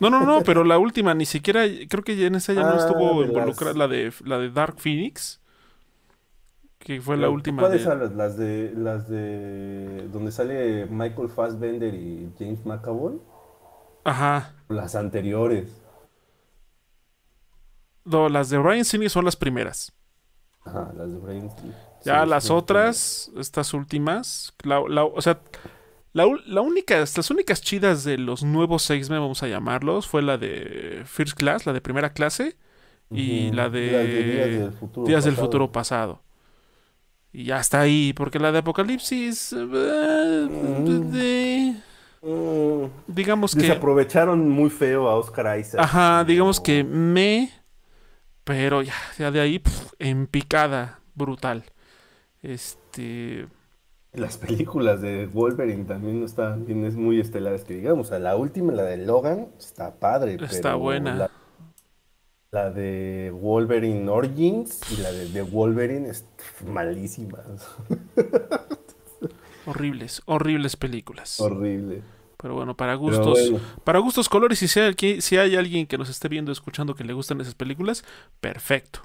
No, 0.00 0.10
no, 0.10 0.24
no, 0.24 0.42
pero 0.42 0.64
la 0.64 0.78
última 0.78 1.14
ni 1.14 1.24
siquiera, 1.24 1.64
creo 1.88 2.04
que 2.04 2.26
en 2.26 2.34
esa 2.34 2.52
ya 2.52 2.62
no 2.62 2.74
ah, 2.74 2.76
estuvo 2.76 3.22
involucrada 3.22 3.74
la 3.74 3.88
de 3.88 4.12
la 4.24 4.38
de 4.38 4.50
Dark 4.50 4.78
Phoenix, 4.78 5.40
que 6.78 7.00
fue 7.00 7.16
la 7.16 7.30
última. 7.30 7.62
¿Cuáles 7.62 7.82
son 7.82 8.16
las 8.16 8.36
de 8.36 8.72
las 8.76 9.08
de 9.08 10.08
donde 10.12 10.32
sale 10.32 10.86
Michael 10.86 11.30
Fassbender 11.30 11.94
y 11.94 12.30
James 12.38 12.64
McAvoy? 12.66 13.20
Ajá. 14.04 14.54
Las 14.68 14.94
anteriores. 14.94 15.82
No, 18.04 18.28
las 18.28 18.50
de 18.50 18.58
Ryan 18.58 18.84
Singer 18.84 19.10
son 19.10 19.24
las 19.24 19.34
primeras. 19.34 19.92
Ajá, 20.64 20.92
las 20.96 21.10
de 21.10 21.18
Ryan 21.20 21.50
ya 22.06 22.24
las 22.24 22.50
otras, 22.50 23.32
estas 23.36 23.74
últimas, 23.74 24.54
o 24.64 25.20
sea, 25.20 25.40
la, 26.16 26.60
única, 26.62 26.98
las 26.98 27.30
únicas 27.30 27.60
chidas 27.60 28.04
de 28.04 28.16
los 28.16 28.42
nuevos 28.42 28.88
X-Men, 28.88 29.20
vamos 29.20 29.42
a 29.42 29.48
llamarlos, 29.48 30.06
fue 30.06 30.22
la 30.22 30.38
de 30.38 31.02
First 31.04 31.36
Class, 31.36 31.66
la 31.66 31.74
de 31.74 31.80
primera 31.80 32.12
clase, 32.12 32.56
y 33.10 33.50
la 33.52 33.68
de, 33.68 34.70
Días, 35.06 35.24
del 35.24 35.36
Futuro, 35.36 35.70
pasado. 35.70 36.22
Y 37.32 37.44
ya 37.44 37.60
está 37.60 37.80
ahí, 37.80 38.14
porque 38.14 38.38
la 38.38 38.50
de 38.50 38.58
Apocalipsis... 38.58 39.54
Eh, 39.58 40.48
digamos 43.06 43.54
que... 43.54 43.62
Desaprovecharon 43.62 44.48
muy 44.48 44.70
feo 44.70 45.08
a 45.08 45.16
Oscar 45.16 45.60
Isaac. 45.60 45.80
Ajá, 45.80 46.24
digamos 46.24 46.60
que 46.60 46.82
me... 46.82 47.50
Pero 48.42 48.80
ya, 48.80 48.94
ya 49.18 49.30
de 49.30 49.40
ahí, 49.40 49.60
en 49.98 50.26
picada, 50.28 51.00
brutal. 51.14 51.64
Este. 52.42 53.48
Las 54.16 54.38
películas 54.38 55.02
de 55.02 55.26
Wolverine 55.26 55.84
también 55.84 56.20
no 56.20 56.26
están 56.26 56.64
bien, 56.64 56.84
es 56.86 56.96
muy 56.96 57.20
estelares 57.20 57.64
que 57.64 57.74
digamos. 57.74 58.10
O 58.10 58.18
la 58.18 58.36
última, 58.36 58.72
la 58.72 58.84
de 58.84 58.96
Logan, 58.96 59.48
está 59.58 59.94
padre. 59.94 60.38
Está 60.42 60.74
buena. 60.74 61.30
La, 62.50 62.70
de 62.70 63.30
Wolverine 63.38 64.08
Origins 64.08 64.80
y 64.90 65.02
la 65.02 65.12
de, 65.12 65.42
Wolverine 65.42 66.08
es 66.08 66.24
malísima. 66.66 67.38
horribles, 69.66 70.22
horribles 70.24 70.76
películas. 70.76 71.38
Horrible. 71.38 72.02
Pero 72.38 72.54
bueno, 72.54 72.74
para 72.74 72.94
gustos, 72.94 73.52
para 73.84 73.98
gustos 73.98 74.30
colores, 74.30 74.58
si, 74.58 74.68
sea, 74.68 74.92
si 75.18 75.36
hay 75.36 75.56
alguien 75.56 75.86
que 75.86 75.98
nos 75.98 76.08
esté 76.08 76.28
viendo, 76.28 76.50
escuchando 76.52 76.94
que 76.94 77.04
le 77.04 77.12
gustan 77.12 77.40
esas 77.42 77.54
películas, 77.54 78.04
perfecto. 78.40 79.00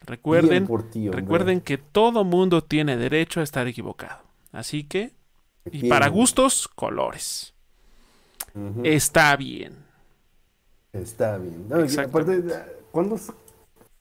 Recuerden, 0.00 0.66
recuerden 1.12 1.60
que 1.60 1.76
todo 1.76 2.24
mundo 2.24 2.62
tiene 2.62 2.96
derecho 2.96 3.40
a 3.40 3.42
estar 3.42 3.66
equivocado. 3.66 4.27
Así 4.52 4.84
que, 4.84 5.12
y 5.66 5.88
para 5.88 6.08
gustos, 6.08 6.68
colores. 6.68 7.54
Está 8.84 9.36
bien. 9.36 9.76
Está 10.92 11.38
bien. 11.38 11.68
No, 11.68 11.76
aparte, 12.02 12.42
¿cuándo? 12.90 13.16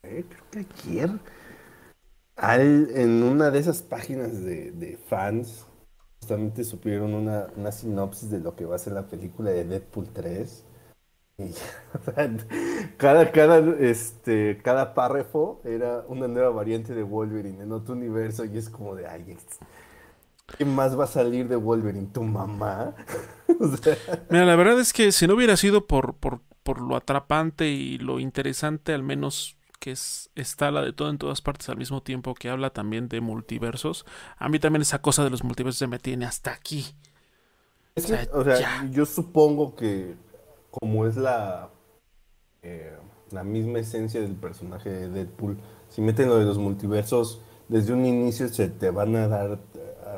Eh, 0.03 0.25
creo 0.27 0.43
que 0.51 0.65
ayer. 0.89 1.09
Al, 2.35 2.91
en 2.95 3.23
una 3.23 3.49
de 3.49 3.59
esas 3.59 3.81
páginas 3.81 4.43
de, 4.43 4.71
de 4.71 4.97
fans, 5.09 5.65
justamente 6.19 6.63
supieron 6.63 7.13
una, 7.13 7.47
una, 7.55 7.71
sinopsis 7.71 8.29
de 8.29 8.39
lo 8.39 8.55
que 8.55 8.65
va 8.65 8.75
a 8.75 8.79
ser 8.79 8.93
la 8.93 9.07
película 9.07 9.49
de 9.49 9.65
Deadpool 9.65 10.07
3. 10.13 10.63
cada, 12.97 13.31
cada, 13.31 13.59
este, 13.79 14.59
cada 14.63 14.93
párrafo 14.93 15.61
era 15.63 16.03
una 16.07 16.27
nueva 16.27 16.49
variante 16.49 16.93
de 16.95 17.03
Wolverine 17.03 17.63
en 17.63 17.71
otro 17.71 17.93
universo 17.93 18.45
y 18.45 18.57
es 18.57 18.69
como 18.69 18.95
de, 18.95 19.07
ay, 19.07 19.37
¿qué 20.57 20.65
más 20.65 20.97
va 20.97 21.05
a 21.05 21.07
salir 21.07 21.47
de 21.47 21.55
Wolverine? 21.55 22.07
¿Tu 22.13 22.23
mamá? 22.23 22.95
Mira, 24.29 24.45
la 24.45 24.55
verdad 24.55 24.79
es 24.79 24.93
que 24.93 25.11
si 25.11 25.27
no 25.27 25.35
hubiera 25.35 25.57
sido 25.57 25.87
por, 25.87 26.15
por, 26.15 26.41
por 26.63 26.81
lo 26.81 26.95
atrapante 26.95 27.67
y 27.67 27.97
lo 27.97 28.19
interesante, 28.19 28.93
al 28.93 29.03
menos 29.03 29.57
que 29.79 29.91
es, 29.91 30.29
está 30.35 30.71
la 30.71 30.81
de 30.81 30.93
todo 30.93 31.09
en 31.09 31.17
todas 31.17 31.41
partes 31.41 31.69
al 31.69 31.77
mismo 31.77 32.01
tiempo, 32.01 32.33
que 32.33 32.49
habla 32.49 32.71
también 32.71 33.07
de 33.09 33.21
multiversos, 33.21 34.05
a 34.37 34.49
mí 34.49 34.59
también 34.59 34.81
esa 34.81 35.01
cosa 35.01 35.23
de 35.23 35.29
los 35.29 35.43
multiversos 35.43 35.79
se 35.79 35.87
me 35.87 35.99
tiene 35.99 36.25
hasta 36.25 36.51
aquí. 36.51 36.85
o 37.95 38.43
sea, 38.43 38.87
yo 38.91 39.05
supongo 39.05 39.75
que 39.75 40.15
como 40.71 41.05
es 41.07 41.15
la, 41.15 41.69
eh, 42.61 42.95
la 43.31 43.43
misma 43.43 43.79
esencia 43.79 44.21
del 44.21 44.35
personaje 44.35 44.89
de 44.89 45.09
Deadpool. 45.09 45.57
Si 45.89 46.01
meten 46.01 46.29
lo 46.29 46.37
de 46.37 46.45
los 46.45 46.57
multiversos, 46.57 47.41
desde 47.67 47.93
un 47.93 48.05
inicio 48.05 48.47
se 48.49 48.69
te 48.69 48.89
van 48.91 49.15
a 49.15 49.27
dar 49.27 49.59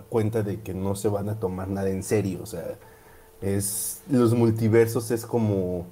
cuenta 0.04 0.44
de 0.44 0.62
que 0.62 0.74
no 0.74 0.96
se 0.96 1.08
van 1.08 1.30
a 1.30 1.40
tomar 1.40 1.70
nada 1.70 1.90
en 1.90 2.04
serio. 2.04 2.40
O 2.44 2.46
sea, 2.46 2.78
es 3.42 4.04
los 4.10 4.34
multiversos 4.34 5.12
es 5.12 5.26
como 5.26 5.88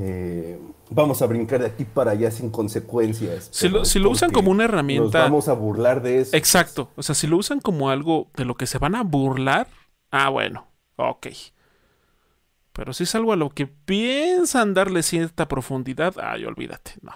eh, 0.00 0.60
vamos 0.90 1.22
a 1.22 1.26
brincar 1.26 1.60
de 1.60 1.66
aquí 1.66 1.84
para 1.84 2.12
allá 2.12 2.30
sin 2.30 2.50
consecuencias. 2.50 3.48
Si 3.50 3.68
lo, 3.68 3.84
si 3.84 3.98
lo 3.98 4.10
usan 4.10 4.30
como 4.30 4.50
una 4.50 4.64
herramienta. 4.64 5.18
Nos 5.18 5.28
vamos 5.28 5.48
a 5.48 5.54
burlar 5.54 6.02
de 6.02 6.20
eso. 6.20 6.36
Exacto. 6.36 6.90
O 6.96 7.02
sea, 7.02 7.14
si 7.14 7.26
lo 7.26 7.36
usan 7.36 7.60
como 7.60 7.90
algo 7.90 8.28
de 8.36 8.44
lo 8.44 8.54
que 8.54 8.66
se 8.66 8.78
van 8.78 8.94
a 8.94 9.02
burlar. 9.02 9.66
Ah, 10.10 10.28
bueno. 10.28 10.68
Ok. 10.96 11.26
Pero 12.72 12.92
si 12.92 13.02
es 13.02 13.14
algo 13.16 13.32
a 13.32 13.36
lo 13.36 13.50
que 13.50 13.66
piensan 13.66 14.72
darle 14.72 15.02
cierta 15.02 15.48
profundidad, 15.48 16.14
ay, 16.22 16.44
olvídate, 16.44 16.92
no. 17.02 17.12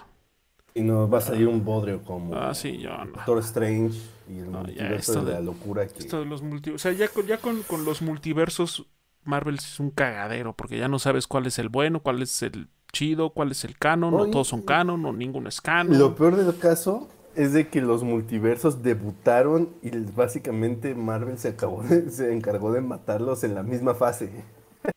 Y 0.74 0.82
nos 0.82 1.12
va 1.12 1.18
a 1.18 1.20
salir 1.20 1.46
un 1.46 1.64
bodrio 1.64 2.02
como 2.02 2.34
ah, 2.34 2.52
sí, 2.52 2.78
yo 2.78 2.90
no. 2.90 3.12
Doctor 3.12 3.38
Strange 3.38 3.96
y 4.32 4.38
el 4.40 4.46
multiverso 4.46 5.24
de, 5.24 5.32
la 5.32 5.40
locura 5.40 5.86
que... 5.86 6.00
Esto 6.00 6.20
de 6.20 6.26
los 6.26 6.42
multi... 6.42 6.70
O 6.70 6.78
sea, 6.78 6.92
ya, 6.92 7.08
con, 7.08 7.26
ya 7.26 7.38
con, 7.38 7.62
con 7.62 7.84
los 7.84 8.02
multiversos, 8.02 8.86
Marvel 9.24 9.56
es 9.56 9.80
un 9.80 9.90
cagadero, 9.90 10.54
porque 10.54 10.78
ya 10.78 10.88
no 10.88 10.98
sabes 10.98 11.26
cuál 11.26 11.46
es 11.46 11.58
el 11.58 11.68
bueno, 11.68 12.00
cuál 12.00 12.22
es 12.22 12.42
el 12.42 12.68
chido, 12.92 13.30
cuál 13.30 13.52
es 13.52 13.64
el 13.64 13.78
canon, 13.78 14.12
no 14.12 14.26
todos 14.30 14.48
son 14.48 14.62
canon, 14.62 15.02
no 15.02 15.12
ninguno 15.12 15.48
es 15.48 15.60
canon. 15.60 15.98
Lo 15.98 16.14
peor 16.14 16.36
del 16.36 16.56
caso 16.58 17.08
es 17.34 17.52
de 17.52 17.68
que 17.68 17.80
los 17.80 18.02
multiversos 18.02 18.82
debutaron 18.82 19.70
y 19.82 19.90
básicamente 19.90 20.94
Marvel 20.94 21.38
se, 21.38 21.48
acabó 21.48 21.82
se 22.10 22.32
encargó 22.32 22.72
de 22.72 22.80
matarlos 22.80 23.44
en 23.44 23.54
la 23.54 23.62
misma 23.62 23.94
fase. 23.94 24.30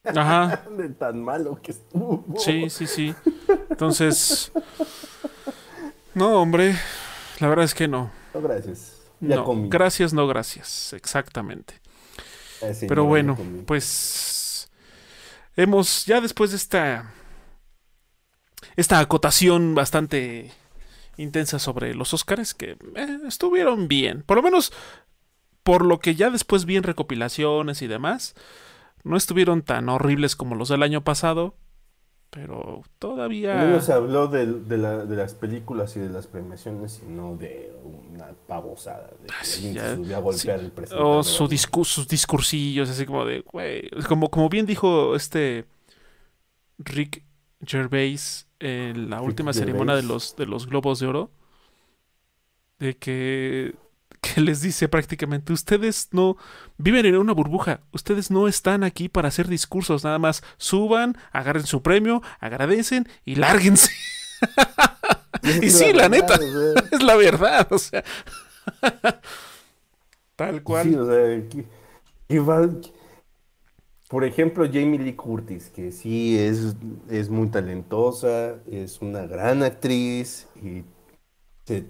Ajá. 0.03 0.63
De 0.77 0.89
tan 0.89 1.23
malo 1.23 1.59
que 1.61 1.71
estuvo. 1.71 2.25
Sí, 2.37 2.69
sí, 2.69 2.87
sí. 2.87 3.15
Entonces. 3.69 4.51
No, 6.15 6.41
hombre. 6.41 6.75
La 7.39 7.47
verdad 7.47 7.65
es 7.65 7.75
que 7.75 7.87
no. 7.87 8.09
No, 8.33 8.41
gracias. 8.41 8.94
No, 9.19 9.69
gracias, 9.69 10.13
no 10.13 10.27
gracias. 10.27 10.93
Exactamente. 10.93 11.81
Eh, 12.61 12.85
Pero 12.87 13.05
bueno, 13.05 13.37
pues. 13.65 14.69
Hemos. 15.55 16.05
Ya 16.05 16.21
después 16.21 16.51
de 16.51 16.57
esta. 16.57 17.11
Esta 18.75 18.99
acotación 18.99 19.73
bastante 19.73 20.51
intensa 21.17 21.59
sobre 21.59 21.95
los 21.95 22.13
Oscars 22.13 22.53
que 22.53 22.77
eh, 22.95 23.19
estuvieron 23.27 23.87
bien. 23.87 24.23
Por 24.23 24.37
lo 24.37 24.43
menos 24.43 24.73
por 25.63 25.83
lo 25.83 25.99
que 25.99 26.15
ya 26.15 26.29
después 26.29 26.65
vi 26.65 26.75
en 26.75 26.83
recopilaciones 26.83 27.81
y 27.81 27.87
demás 27.87 28.35
no 29.05 29.17
estuvieron 29.17 29.61
tan 29.61 29.87
horribles 29.87 30.35
como 30.35 30.55
los 30.55 30.69
del 30.69 30.83
año 30.83 31.03
pasado, 31.03 31.55
pero 32.35 32.83
todavía... 32.99 33.63
No 33.63 33.79
se 33.79 33.93
habló 33.93 34.27
de, 34.27 34.45
las 35.07 35.33
películas 35.33 35.95
y 35.95 36.01
de 36.01 36.09
las 36.09 36.27
premiaciones, 36.27 36.99
sino 37.01 37.37
de 37.37 37.73
una 38.13 38.27
pavosada. 38.45 39.09
De 39.21 39.27
que 39.27 39.33
ah, 39.33 39.43
se 39.45 40.13
a 40.13 40.19
golpear 40.19 40.59
el 40.59 40.69
presidente. 40.69 41.01
O 41.01 41.23
su 41.23 41.47
sus 41.85 42.07
discursillos, 42.09 42.89
así 42.89 43.05
como 43.05 43.23
de, 43.23 43.39
güey, 43.39 43.89
como, 44.09 44.29
como 44.29 44.49
bien 44.49 44.65
dijo 44.65 45.15
este 45.15 45.63
Rick 46.77 47.23
Gervais 47.65 48.47
en 48.59 49.09
la 49.09 49.21
última 49.21 49.53
ceremonia 49.53 49.95
de 49.95 50.03
los, 50.03 50.35
de 50.35 50.45
los 50.45 50.67
Globos 50.67 50.99
de 50.99 51.07
Oro, 51.07 51.31
de 52.79 52.97
que 52.97 53.75
que 54.25 54.41
les 54.41 54.61
dice 54.61 54.87
prácticamente, 54.87 55.53
ustedes 55.53 56.09
no 56.11 56.37
viven 56.77 57.05
en 57.05 57.17
una 57.17 57.33
burbuja, 57.33 57.81
ustedes 57.91 58.31
no 58.31 58.47
están 58.47 58.83
aquí 58.83 59.09
para 59.09 59.27
hacer 59.27 59.47
discursos, 59.47 60.03
nada 60.03 60.19
más 60.19 60.43
suban, 60.57 61.17
agarren 61.31 61.65
su 61.65 61.81
premio, 61.81 62.21
agradecen 62.39 63.07
y 63.23 63.35
lárguense. 63.35 63.91
y 65.61 65.69
sí, 65.69 65.93
la, 65.93 66.09
neta, 66.09 66.39
es 66.91 67.03
la 67.03 67.15
verdad, 67.15 67.67
o 67.71 67.77
sea. 67.77 68.03
Tal 70.35 70.63
cual. 70.63 70.89
Sí, 70.89 70.95
o 72.37 72.45
sea, 72.45 72.69
por 74.09 74.23
ejemplo, 74.23 74.65
Jamie 74.65 74.99
Lee 74.99 75.15
Curtis, 75.15 75.69
que 75.69 75.91
sí 75.91 76.37
es, 76.37 76.75
es 77.09 77.29
muy 77.29 77.47
talentosa, 77.47 78.55
es 78.69 79.01
una 79.01 79.25
gran 79.25 79.63
actriz 79.63 80.47
y 80.61 80.83
se 81.65 81.83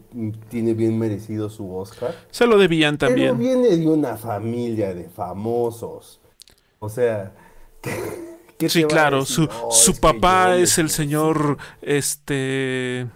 tiene 0.50 0.74
bien 0.74 0.98
merecido 0.98 1.50
su 1.50 1.76
Oscar. 1.76 2.16
Se 2.32 2.48
lo 2.48 2.58
debían 2.58 2.98
también. 2.98 3.38
Pero 3.38 3.50
viene 3.50 3.76
de 3.76 3.88
una 3.88 4.16
familia 4.16 4.94
de 4.94 5.10
famosos. 5.10 6.22
O 6.80 6.88
sea, 6.88 7.34
sí, 8.68 8.86
claro, 8.86 9.26
su, 9.26 9.50
su 9.72 10.00
papá 10.00 10.56
es 10.56 10.78
el 10.78 10.90
señor 10.90 11.58
este 11.82 13.10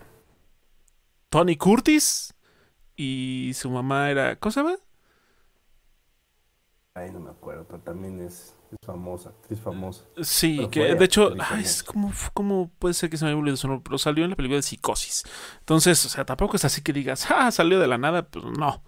Tony 1.29 1.55
Curtis 1.55 2.33
y 2.97 3.51
su 3.55 3.69
mamá 3.69 4.11
era, 4.11 4.35
¿cómo 4.37 4.51
se 4.51 4.59
llama? 4.59 4.77
Ay, 6.95 7.11
no 7.11 7.21
me 7.21 7.29
acuerdo, 7.29 7.65
pero 7.65 7.79
también 7.79 8.19
es 8.19 8.53
es 8.71 8.85
famosa, 8.85 9.33
es 9.49 9.59
famosa. 9.59 10.03
Sí, 10.21 10.67
que 10.69 10.93
de 10.95 11.05
hecho, 11.05 11.33
es 11.59 11.81
como, 11.81 12.11
como 12.33 12.69
puede 12.77 12.93
ser 12.93 13.09
que 13.09 13.17
se 13.17 13.25
me 13.25 13.31
haya 13.31 13.39
olvidado 13.39 13.57
su 13.57 13.67
nombre, 13.67 13.83
pero 13.83 13.97
salió 13.97 14.23
en 14.23 14.29
la 14.29 14.35
película 14.35 14.57
de 14.57 14.61
Psicosis. 14.61 15.23
Entonces, 15.59 16.05
o 16.05 16.09
sea, 16.09 16.25
tampoco 16.25 16.55
es 16.55 16.65
así 16.65 16.81
que 16.81 16.93
digas, 16.93 17.27
ah, 17.31 17.51
salió 17.51 17.79
de 17.79 17.87
la 17.87 17.97
nada, 17.97 18.27
pues 18.27 18.45
no. 18.45 18.83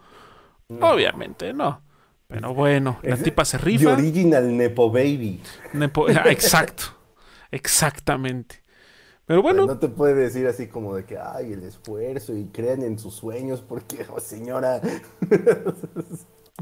Obviamente, 0.80 1.54
no. 1.54 1.82
Pero 2.28 2.54
bueno, 2.54 3.00
la 3.04 3.18
tipa 3.18 3.44
se 3.44 3.58
rifa. 3.58 3.96
The 3.96 4.02
original 4.02 4.56
Nepo 4.56 4.90
Baby. 4.92 5.42
Nepo, 5.74 6.08
ah, 6.08 6.30
exacto. 6.30 6.84
Exactamente. 7.52 8.62
Pero 9.26 9.42
bueno. 9.42 9.66
no 9.66 9.80
te 9.80 9.90
puede 9.90 10.14
decir 10.16 10.48
así 10.48 10.68
como 10.68 10.96
de 10.96 11.06
que, 11.06 11.18
ay, 11.18 11.54
el 11.54 11.64
esfuerzo 11.64 12.36
y 12.36 12.46
crean 12.46 12.84
en 12.84 13.00
sus 13.00 13.16
sueños, 13.16 13.62
porque, 13.62 14.06
oh, 14.10 14.20
señora. 14.20 14.82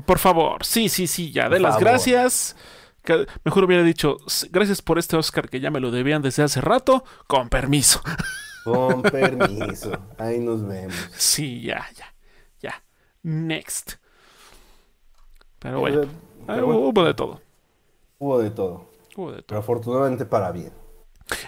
Por 0.06 0.20
favor, 0.20 0.64
sí, 0.66 0.90
sí, 0.90 1.08
sí, 1.08 1.32
ya, 1.32 1.50
de 1.50 1.60
las 1.60 1.80
gracias. 1.80 2.56
Mejor 3.44 3.64
hubiera 3.64 3.84
dicho, 3.84 4.18
gracias 4.52 4.82
por 4.82 5.00
este 5.00 5.18
Oscar 5.18 5.50
que 5.50 5.60
ya 5.60 5.72
me 5.72 5.80
lo 5.80 5.92
debían 5.92 6.22
desde 6.22 6.44
hace 6.44 6.62
rato, 6.62 7.04
con 7.28 7.50
permiso. 7.50 8.02
Con 8.66 9.02
permiso. 9.02 9.92
Ahí 10.18 10.38
nos 10.38 10.68
vemos. 10.68 10.94
Sí, 11.16 11.62
ya, 11.62 11.88
ya, 11.96 12.14
ya. 12.60 12.84
Next. 13.24 13.94
Pero 15.60 15.80
bueno, 15.80 16.02
hubo 16.48 17.04
de 17.04 17.14
todo. 17.14 17.42
Hubo 18.20 18.40
de 18.40 18.52
todo. 18.52 18.90
Hubo 19.16 19.32
de 19.32 19.38
todo. 19.38 19.46
Pero 19.48 19.60
afortunadamente 19.60 20.26
para 20.26 20.52
bien. 20.52 20.74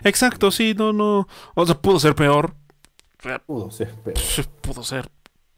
Exacto, 0.03 0.51
sí, 0.51 0.73
no, 0.75 0.93
no. 0.93 1.27
O 1.53 1.65
sea, 1.65 1.77
pudo 1.79 1.99
ser 1.99 2.15
peor. 2.15 2.55
Pudo 3.45 3.71
ser 3.71 3.93
peor. 3.95 4.17
Pudo 4.61 4.83
ser 4.83 5.11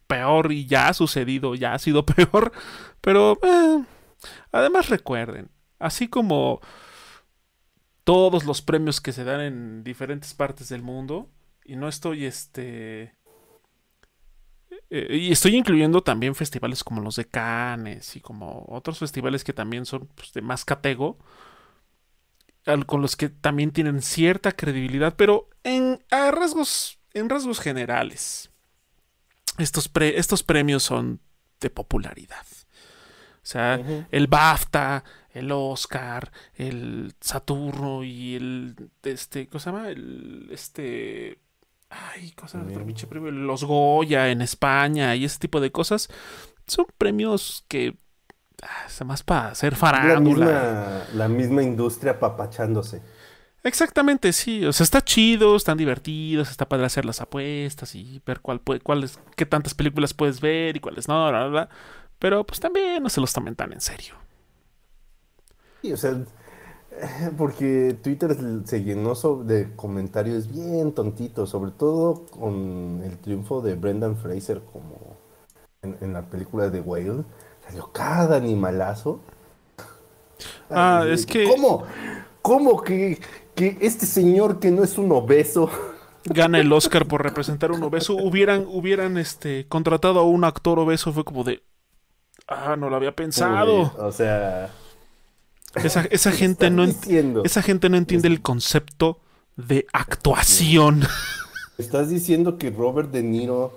peor 0.07 0.51
y 0.51 0.65
ya 0.65 0.89
ha 0.89 0.93
sucedido, 0.93 1.55
ya 1.55 1.73
ha 1.73 1.79
sido 1.79 2.05
peor. 2.05 2.51
Pero, 3.01 3.37
eh, 3.41 3.83
además 4.51 4.89
recuerden, 4.89 5.49
Así 5.83 6.07
como 6.07 6.61
todos 8.05 8.45
los 8.45 8.61
premios 8.61 9.01
que 9.01 9.11
se 9.11 9.25
dan 9.25 9.41
en 9.41 9.83
diferentes 9.83 10.33
partes 10.33 10.69
del 10.69 10.81
mundo. 10.81 11.29
Y 11.65 11.75
no 11.75 11.89
estoy 11.89 12.25
este. 12.25 13.17
Eh, 14.89 15.17
y 15.17 15.31
estoy 15.33 15.57
incluyendo 15.57 16.01
también 16.01 16.35
festivales 16.35 16.85
como 16.85 17.01
los 17.01 17.17
de 17.17 17.25
Cannes 17.25 18.15
y 18.15 18.21
como 18.21 18.65
otros 18.69 18.99
festivales 18.99 19.43
que 19.43 19.51
también 19.51 19.85
son 19.85 20.07
pues, 20.15 20.31
de 20.31 20.41
más 20.41 20.63
catego. 20.63 21.17
Con 22.85 23.01
los 23.01 23.17
que 23.17 23.27
también 23.27 23.71
tienen 23.71 24.01
cierta 24.01 24.53
credibilidad, 24.53 25.15
pero 25.17 25.49
en 25.63 26.01
rasgos, 26.09 26.97
en 27.13 27.29
generales. 27.59 28.51
Estos, 29.57 29.91
estos 29.99 30.43
premios 30.43 30.83
son 30.83 31.19
de 31.59 31.69
popularidad. 31.69 32.45
O 33.43 33.45
sea, 33.45 34.07
el 34.09 34.27
BAFTA, 34.27 35.03
el 35.31 35.51
Oscar, 35.51 36.31
el 36.55 37.13
Saturno 37.19 38.05
y 38.05 38.35
el 38.35 38.89
este, 39.03 39.47
¿cómo 39.47 39.59
se 39.59 39.69
llama? 39.69 39.89
El 39.89 40.47
este 40.49 41.39
ay, 41.89 42.31
cosa 42.31 42.63
los 42.63 43.63
Goya 43.65 44.29
en 44.29 44.41
España 44.41 45.13
y 45.15 45.25
ese 45.25 45.39
tipo 45.39 45.59
de 45.59 45.71
cosas 45.71 46.09
son 46.67 46.85
premios 46.97 47.65
que 47.67 47.97
ah, 48.61 49.03
más 49.03 49.23
para 49.23 49.49
hacer 49.49 49.75
farándula. 49.75 50.45
La 50.45 50.51
misma, 50.51 51.05
la 51.15 51.27
misma 51.27 51.63
industria 51.63 52.19
papachándose. 52.19 53.01
Exactamente, 53.63 54.33
sí. 54.33 54.65
O 54.65 54.73
sea, 54.73 54.83
está 54.83 55.01
chido, 55.01 55.55
están 55.55 55.77
divertidos, 55.77 56.51
está 56.51 56.67
padre 56.67 56.85
hacer 56.85 57.05
las 57.05 57.21
apuestas 57.21 57.95
y 57.95 58.21
ver 58.25 58.41
cuál 58.41 58.59
puede, 58.59 58.81
cuáles, 58.81 59.19
qué 59.37 59.45
tantas 59.45 59.73
películas 59.73 60.13
puedes 60.13 60.41
ver 60.41 60.75
y 60.75 60.79
cuáles 60.81 61.07
no, 61.07 61.67
Pero 62.23 62.45
pues 62.45 62.61
también 62.61 63.03
no 63.03 63.09
se 63.09 63.19
los 63.19 63.33
tomen 63.33 63.53
tan 63.53 63.73
en 63.73 63.81
serio. 63.81 64.13
Sí, 65.81 65.91
o 65.91 65.97
sea, 65.97 66.17
porque 67.37 67.97
Twitter 68.01 68.33
se 68.63 68.81
llenó 68.81 69.13
de 69.43 69.75
comentarios 69.75 70.49
bien 70.49 70.93
tontitos, 70.93 71.49
sobre 71.49 71.71
todo 71.71 72.23
con 72.27 73.01
el 73.03 73.17
triunfo 73.17 73.59
de 73.59 73.75
Brendan 73.75 74.15
Fraser 74.15 74.61
como 74.71 75.17
en, 75.81 76.13
la 76.13 76.21
película 76.21 76.69
de 76.69 76.79
Whale. 76.79 77.25
Salió 77.67 77.91
cada 77.91 78.37
animalazo. 78.37 79.19
Ah, 80.69 81.05
es 81.05 81.25
que... 81.25 81.43
¿Cómo? 81.43 81.83
¿Cómo 82.41 82.81
que, 82.83 83.19
que 83.53 83.77
este 83.81 84.05
señor 84.05 84.61
que 84.61 84.71
no 84.71 84.81
es 84.85 84.97
un 84.97 85.11
obeso 85.11 85.69
gana 86.23 86.57
el 86.61 86.71
Oscar 86.71 87.05
por 87.05 87.21
representar 87.21 87.73
un 87.73 87.83
obeso, 87.83 88.15
hubieran, 88.15 88.65
hubieran 88.65 89.17
este, 89.17 89.67
contratado 89.67 90.21
a 90.21 90.23
un 90.23 90.45
actor 90.45 90.79
obeso, 90.79 91.11
fue 91.11 91.25
como 91.25 91.43
de, 91.43 91.63
ah, 92.47 92.75
no 92.75 92.89
lo 92.89 92.95
había 92.95 93.15
pensado. 93.15 93.93
o 93.97 94.11
sea, 94.11 94.69
esa, 95.75 96.01
esa 96.11 96.31
gente 96.31 96.69
no 96.69 96.85
esa 97.43 97.61
gente 97.61 97.89
no 97.89 97.97
entiende 97.97 98.27
el 98.27 98.41
concepto 98.41 99.19
de 99.55 99.87
actuación. 99.93 101.03
¿Estás 101.77 102.09
diciendo 102.09 102.57
que 102.57 102.69
Robert 102.69 103.11
De 103.11 103.23
Niro 103.23 103.73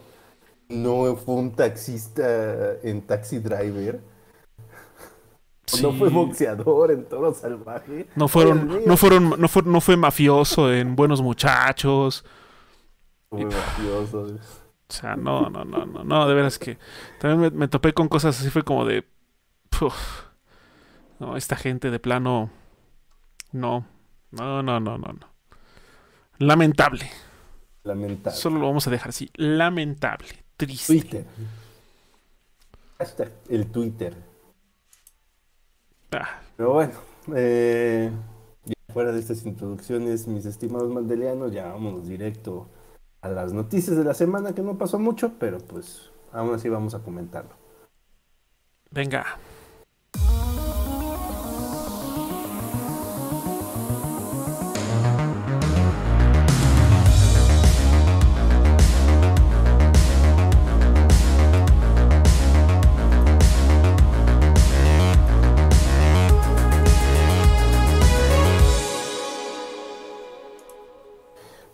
no 0.68 1.16
fue 1.16 1.34
un 1.36 1.52
taxista 1.52 2.80
en 2.82 3.02
Taxi 3.02 3.38
Driver? 3.38 4.00
No 5.82 5.92
fue 5.92 6.08
boxeador 6.10 6.92
en 6.92 7.04
Toro 7.06 7.34
Salvaje. 7.34 8.06
No 8.14 8.28
fueron, 8.28 8.82
no 8.86 8.96
fueron, 8.96 9.34
no 9.38 9.48
fue, 9.48 9.62
no 9.64 9.80
fue 9.80 9.96
mafioso 9.96 10.72
en 10.72 10.94
Buenos 10.94 11.20
Muchachos. 11.20 12.24
Fue 13.30 13.44
mafioso. 13.44 14.38
O 14.88 14.92
sea, 14.92 15.16
no, 15.16 15.50
no, 15.50 15.64
no, 15.64 15.84
no, 15.84 16.04
no, 16.04 16.28
de 16.28 16.34
veras 16.34 16.58
que 16.58 16.78
también 17.18 17.56
me, 17.56 17.66
topé 17.66 17.92
con 17.92 18.08
cosas 18.08 18.38
así, 18.38 18.50
fue 18.50 18.62
como 18.62 18.84
de, 18.84 19.04
no, 21.18 21.36
esta 21.36 21.56
gente 21.56 21.90
de 21.90 21.98
plano, 21.98 22.50
no, 23.50 23.84
no, 24.30 24.62
no, 24.62 24.78
no, 24.78 24.96
no, 24.96 25.12
no. 25.12 25.28
Lamentable. 26.38 27.10
Lamentable. 27.82 28.38
Solo 28.38 28.60
lo 28.60 28.66
vamos 28.66 28.86
a 28.86 28.90
dejar 28.90 29.08
así, 29.08 29.28
lamentable, 29.34 30.28
triste. 30.56 31.00
Twitter. 31.00 31.24
Hasta 32.98 33.28
el 33.48 33.66
Twitter. 33.66 34.14
Ah. 36.12 36.40
Pero 36.56 36.74
bueno, 36.74 36.94
eh, 37.34 38.10
fuera 38.92 39.10
de 39.10 39.18
estas 39.18 39.44
introducciones, 39.44 40.28
mis 40.28 40.46
estimados 40.46 40.90
mandelianos, 40.90 41.52
ya 41.52 41.66
vámonos 41.66 42.06
directo 42.06 42.68
a 43.26 43.34
las 43.34 43.52
noticias 43.52 43.96
de 43.96 44.04
la 44.04 44.14
semana, 44.14 44.54
que 44.54 44.62
no 44.62 44.78
pasó 44.78 44.98
mucho, 44.98 45.32
pero 45.38 45.58
pues 45.58 46.10
aún 46.32 46.54
así 46.54 46.68
vamos 46.68 46.94
a 46.94 47.00
comentarlo. 47.00 47.50
Venga. 48.90 49.24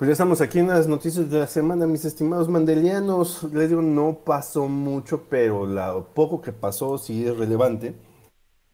Pues 0.02 0.08
ya 0.08 0.12
estamos 0.14 0.40
aquí 0.40 0.58
en 0.58 0.66
las 0.66 0.88
noticias 0.88 1.30
de 1.30 1.38
la 1.38 1.46
semana, 1.46 1.86
mis 1.86 2.04
estimados 2.04 2.48
mandelianos. 2.48 3.44
Les 3.52 3.68
digo, 3.68 3.82
no 3.82 4.18
pasó 4.24 4.66
mucho, 4.66 5.26
pero 5.30 5.64
lo 5.64 6.08
poco 6.12 6.42
que 6.42 6.50
pasó 6.50 6.98
sí 6.98 7.24
es 7.24 7.36
relevante. 7.36 7.94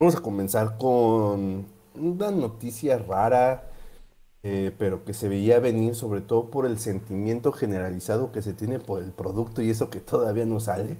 Vamos 0.00 0.16
a 0.16 0.22
comenzar 0.22 0.78
con 0.78 1.66
una 1.94 2.30
noticia 2.30 2.96
rara, 2.96 3.70
eh, 4.42 4.74
pero 4.78 5.04
que 5.04 5.12
se 5.12 5.28
veía 5.28 5.60
venir 5.60 5.94
sobre 5.94 6.22
todo 6.22 6.48
por 6.48 6.64
el 6.64 6.78
sentimiento 6.78 7.52
generalizado 7.52 8.32
que 8.32 8.40
se 8.40 8.54
tiene 8.54 8.78
por 8.78 9.02
el 9.02 9.10
producto 9.10 9.60
y 9.60 9.68
eso 9.68 9.90
que 9.90 10.00
todavía 10.00 10.46
no 10.46 10.60
sale. 10.60 10.96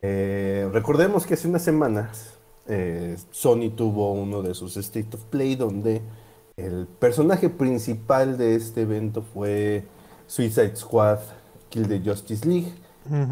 Eh, 0.00 0.70
recordemos 0.72 1.26
que 1.26 1.34
hace 1.34 1.48
unas 1.48 1.62
semanas 1.64 2.38
eh, 2.68 3.16
Sony 3.32 3.70
tuvo 3.74 4.12
uno 4.12 4.42
de 4.42 4.54
sus 4.54 4.76
State 4.76 5.16
of 5.16 5.24
Play 5.24 5.56
donde 5.56 6.02
el 6.66 6.86
personaje 6.86 7.48
principal 7.48 8.36
de 8.36 8.54
este 8.54 8.82
evento 8.82 9.22
fue 9.22 9.86
Suicide 10.26 10.76
Squad 10.76 11.18
Kill 11.70 11.88
the 11.88 12.00
Justice 12.04 12.46
League. 12.46 12.72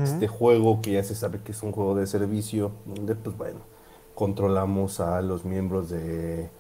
Este 0.02 0.26
juego 0.26 0.80
que 0.80 0.92
ya 0.92 1.04
se 1.04 1.14
sabe 1.14 1.38
que 1.38 1.52
es 1.52 1.62
un 1.62 1.70
juego 1.70 1.94
de 1.94 2.06
servicio, 2.06 2.72
donde 2.84 3.14
pues 3.14 3.36
bueno, 3.36 3.60
controlamos 4.14 4.98
a 4.98 5.22
los 5.22 5.44
miembros 5.44 5.88
de, 5.88 6.50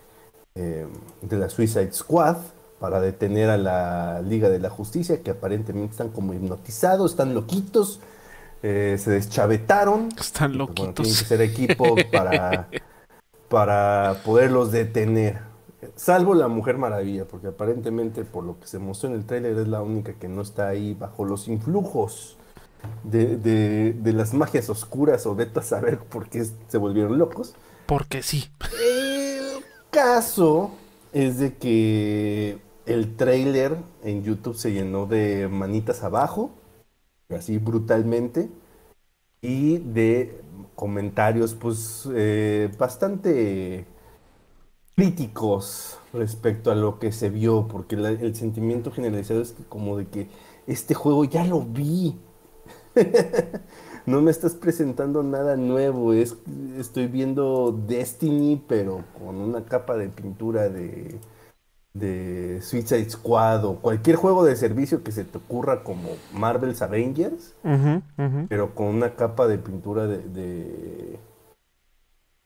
eh, 0.54 0.86
de 1.22 1.36
la 1.36 1.48
Suicide 1.48 1.92
Squad 1.92 2.36
para 2.78 3.00
detener 3.00 3.50
a 3.50 3.56
la 3.56 4.22
Liga 4.22 4.48
de 4.50 4.60
la 4.60 4.70
Justicia, 4.70 5.20
que 5.22 5.32
aparentemente 5.32 5.92
están 5.92 6.10
como 6.10 6.32
hipnotizados, 6.32 7.10
están 7.10 7.34
loquitos, 7.34 7.98
eh, 8.62 8.96
se 9.00 9.10
deschavetaron. 9.10 10.10
Están 10.16 10.50
pues, 10.50 10.58
loquitos. 10.58 10.94
tienen 10.94 11.14
que 11.16 11.24
ser 11.24 11.40
equipo 11.40 11.96
para, 12.12 12.68
para 13.48 14.20
poderlos 14.24 14.70
detener. 14.70 15.47
Salvo 15.94 16.34
la 16.34 16.48
Mujer 16.48 16.76
Maravilla, 16.76 17.26
porque 17.26 17.48
aparentemente 17.48 18.24
por 18.24 18.44
lo 18.44 18.58
que 18.58 18.66
se 18.66 18.78
mostró 18.78 19.10
en 19.10 19.14
el 19.14 19.24
tráiler 19.24 19.56
es 19.56 19.68
la 19.68 19.80
única 19.80 20.14
que 20.14 20.28
no 20.28 20.42
está 20.42 20.68
ahí 20.68 20.94
bajo 20.94 21.24
los 21.24 21.46
influjos 21.46 22.36
de, 23.04 23.94
las 24.04 24.34
magias 24.34 24.68
oscuras 24.70 25.26
o 25.26 25.34
vete 25.34 25.60
a 25.60 25.62
saber 25.62 25.98
por 25.98 26.28
qué 26.28 26.44
se 26.44 26.78
volvieron 26.78 27.18
locos. 27.18 27.54
Porque 27.86 28.22
sí. 28.22 28.50
El 28.82 29.64
caso 29.90 30.72
es 31.12 31.38
de 31.38 31.54
que 31.54 32.58
el 32.86 33.16
tráiler 33.16 33.76
en 34.02 34.22
YouTube 34.22 34.56
se 34.56 34.72
llenó 34.72 35.06
de 35.06 35.48
manitas 35.48 36.02
abajo, 36.02 36.50
así 37.30 37.58
brutalmente, 37.58 38.48
y 39.40 39.78
de 39.78 40.40
comentarios 40.74 41.54
pues 41.54 42.08
eh, 42.12 42.70
bastante 42.78 43.86
críticos 44.98 45.96
respecto 46.12 46.72
a 46.72 46.74
lo 46.74 46.98
que 46.98 47.12
se 47.12 47.30
vio, 47.30 47.68
porque 47.68 47.94
el 47.94 48.34
sentimiento 48.34 48.90
generalizado 48.90 49.40
es 49.40 49.52
que 49.52 49.62
como 49.62 49.96
de 49.96 50.06
que 50.08 50.28
este 50.66 50.92
juego 50.94 51.24
ya 51.24 51.44
lo 51.44 51.60
vi. 51.60 52.18
no 54.06 54.20
me 54.20 54.32
estás 54.32 54.56
presentando 54.56 55.22
nada 55.22 55.56
nuevo, 55.56 56.14
es, 56.14 56.34
estoy 56.76 57.06
viendo 57.06 57.70
Destiny, 57.86 58.60
pero 58.66 59.04
con 59.22 59.36
una 59.36 59.64
capa 59.64 59.96
de 59.96 60.08
pintura 60.08 60.68
de, 60.68 61.20
de 61.94 62.60
Suicide 62.60 63.08
Squad 63.08 63.66
o 63.66 63.76
cualquier 63.76 64.16
juego 64.16 64.44
de 64.44 64.56
servicio 64.56 65.04
que 65.04 65.12
se 65.12 65.22
te 65.22 65.38
ocurra 65.38 65.84
como 65.84 66.08
Marvel's 66.32 66.82
Avengers, 66.82 67.54
pero 68.48 68.74
con 68.74 68.88
una 68.88 69.14
capa 69.14 69.46
de 69.46 69.58
pintura 69.58 70.08
de 70.08 70.18
de 70.22 71.20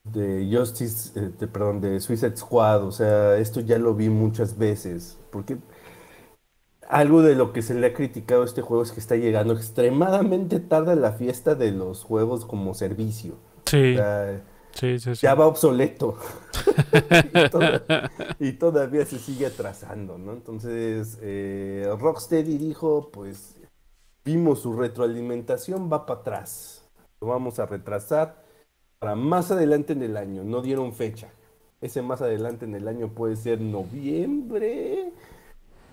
Justice, 0.05 1.19
eh, 1.19 1.31
de, 1.39 1.47
perdón, 1.47 1.81
de 1.81 2.01
Suicide 2.01 2.37
Squad, 2.37 2.85
o 2.85 2.93
sea, 2.93 3.37
esto 3.37 3.61
ya 3.61 3.79
lo 3.79 3.95
vi 3.95 4.09
muchas 4.09 4.59
veces, 4.59 5.19
porque 5.31 5.59
algo 6.89 7.23
de 7.23 7.37
lo 7.37 7.53
que 7.53 7.63
se 7.63 7.75
le 7.75 7.87
ha 7.87 7.95
criticado 7.95 8.43
a 8.43 8.45
este 8.45 8.63
juego 8.63 8.83
es 8.83 8.91
que 8.91 9.01
está 9.01 9.17
llegando 9.17 9.55
extremadamente 9.55 10.61
tarde 10.61 10.93
a 10.93 10.97
la 10.97 11.13
fiesta 11.13 11.55
de 11.55 11.71
los 11.71 12.03
juegos 12.03 12.45
como 12.45 12.75
servicio. 12.75 13.37
Sí. 13.67 13.97
sí, 14.73 14.99
sí, 14.99 15.15
Ya 15.15 15.35
va 15.35 15.47
obsoleto. 15.47 16.19
y, 18.41 18.53
todavía 18.53 19.07
se 19.07 19.19
sigue 19.19 19.47
atrasando, 19.47 20.19
¿no? 20.19 20.33
Entonces, 20.33 21.19
eh, 21.23 21.89
Rocksteady 21.99 22.59
dijo, 22.59 23.11
pues, 23.13 23.57
vimos 24.25 24.61
su 24.61 24.75
retroalimentación, 24.75 25.91
va 25.91 26.05
para 26.05 26.21
atrás. 26.21 26.91
Lo 27.21 27.29
vamos 27.29 27.61
a 27.61 27.67
retrasar 27.67 28.42
para 29.03 29.17
más 29.17 29.51
adelante 29.51 29.95
en 29.95 30.03
el 30.05 30.17
año. 30.17 30.45
No 30.45 30.63
dieron 30.63 30.93
fecha. 30.93 31.27
Ese 31.81 32.03
más 32.03 32.23
adelante 32.23 32.67
en 32.67 32.77
el 32.77 32.87
año 32.87 33.09
puede 33.09 33.35
ser 33.35 33.61
noviembre. 33.61 35.11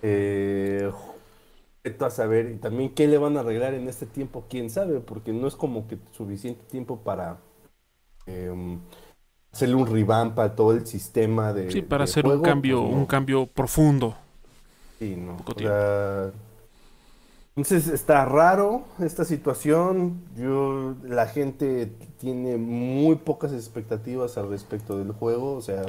Eh, 0.00 0.92
a 1.98 2.10
saber, 2.10 2.52
y 2.52 2.54
también 2.54 2.94
qué 2.94 3.08
le 3.08 3.18
van 3.18 3.36
a 3.36 3.40
arreglar 3.40 3.74
en 3.74 3.88
este 3.88 4.06
tiempo, 4.06 4.44
quién 4.48 4.70
sabe, 4.70 5.00
porque 5.00 5.32
no 5.32 5.48
es 5.48 5.56
como 5.56 5.88
que 5.88 5.98
suficiente 6.12 6.62
tiempo 6.70 7.00
para 7.00 7.38
em, 8.26 8.78
hacerle 9.52 9.74
un 9.74 9.86
revamp 9.88 10.38
a 10.38 10.54
todo 10.54 10.72
el 10.72 10.86
sistema 10.86 11.52
de. 11.52 11.68
Sí, 11.72 11.82
para 11.82 12.04
hacer 12.04 12.24
un 12.24 12.40
cambio, 12.42 12.80
pues 12.80 12.94
un 12.94 13.06
cambio 13.06 13.46
profundo. 13.48 14.14
Sí, 15.00 15.16
no. 15.16 15.36
Entonces 17.56 17.88
está 17.88 18.24
raro 18.24 18.84
esta 19.00 19.24
situación. 19.24 20.22
Yo, 20.36 20.94
la 21.02 21.26
gente 21.26 21.92
tiene 22.18 22.56
muy 22.56 23.16
pocas 23.16 23.52
expectativas 23.52 24.38
al 24.38 24.48
respecto 24.48 24.96
del 24.98 25.12
juego. 25.12 25.56
O 25.56 25.60
sea, 25.60 25.82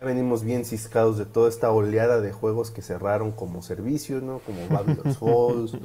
venimos 0.00 0.44
bien 0.44 0.64
ciscados 0.64 1.18
de 1.18 1.24
toda 1.24 1.48
esta 1.48 1.70
oleada 1.70 2.20
de 2.20 2.32
juegos 2.32 2.70
que 2.70 2.82
cerraron 2.82 3.32
como 3.32 3.62
servicio, 3.62 4.20
¿no? 4.20 4.40
Como 4.40 4.68
Babylon's 4.68 5.18
Falls, 5.18 5.78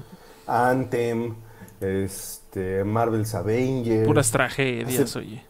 Anthem, 0.45 1.35
este, 1.79 2.83
Marvel's 2.83 3.33
Avengers. 3.35 4.05
Puras 4.05 4.29
tragedias, 4.31 5.15
oye. 5.15 5.43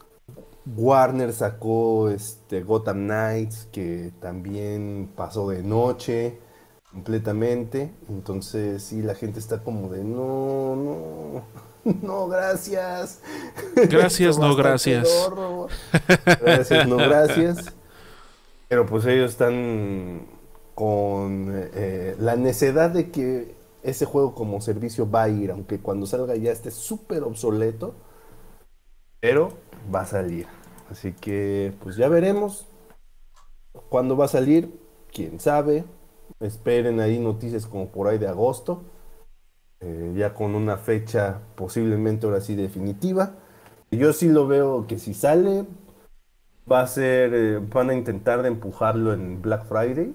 Warner 0.66 1.32
sacó 1.34 2.08
este 2.08 2.62
Gotham 2.62 3.04
Knights, 3.04 3.68
que 3.70 4.12
también 4.20 5.10
pasó 5.14 5.50
de 5.50 5.62
noche 5.62 6.38
completamente. 6.94 7.90
Entonces, 8.08 8.82
sí, 8.82 9.02
la 9.02 9.14
gente 9.14 9.40
está 9.40 9.62
como 9.62 9.90
de 9.90 10.04
no, 10.04 10.76
no, 10.76 11.44
no, 12.02 12.28
gracias. 12.28 13.20
Gracias, 13.74 14.38
no, 14.38 14.54
gracias. 14.56 15.08
Gracias, 16.40 16.88
no, 16.88 16.96
gracias. 16.96 17.74
Pero 18.68 18.86
pues 18.86 19.04
ellos 19.06 19.32
están 19.32 20.26
con 20.74 21.50
eh, 21.52 22.16
la 22.18 22.36
necesidad 22.36 22.90
de 22.90 23.10
que 23.10 23.54
ese 23.82 24.06
juego 24.06 24.34
como 24.34 24.60
servicio 24.60 25.10
va 25.10 25.24
a 25.24 25.28
ir, 25.28 25.50
aunque 25.50 25.78
cuando 25.78 26.06
salga 26.06 26.34
ya 26.36 26.52
esté 26.52 26.70
súper 26.70 27.22
obsoleto, 27.24 27.94
pero 29.20 29.52
va 29.94 30.02
a 30.02 30.06
salir. 30.06 30.46
Así 30.90 31.12
que 31.12 31.72
pues 31.82 31.96
ya 31.96 32.08
veremos 32.08 32.66
cuándo 33.88 34.16
va 34.16 34.26
a 34.26 34.28
salir, 34.28 34.70
quién 35.12 35.38
sabe. 35.40 35.84
Esperen 36.44 37.00
ahí 37.00 37.18
noticias 37.18 37.66
como 37.66 37.88
por 37.90 38.06
ahí 38.08 38.18
de 38.18 38.28
agosto, 38.28 38.82
eh, 39.80 40.12
ya 40.16 40.34
con 40.34 40.54
una 40.54 40.76
fecha 40.76 41.40
posiblemente 41.56 42.26
ahora 42.26 42.40
sí 42.40 42.54
definitiva. 42.54 43.32
Yo 43.90 44.12
sí 44.12 44.28
lo 44.28 44.46
veo 44.46 44.86
que 44.86 44.98
si 44.98 45.14
sale, 45.14 45.66
va 46.70 46.80
a 46.82 46.86
ser, 46.86 47.32
eh, 47.34 47.58
van 47.58 47.90
a 47.90 47.94
intentar 47.94 48.42
de 48.42 48.48
empujarlo 48.48 49.12
en 49.14 49.40
Black 49.40 49.66
Friday, 49.66 50.14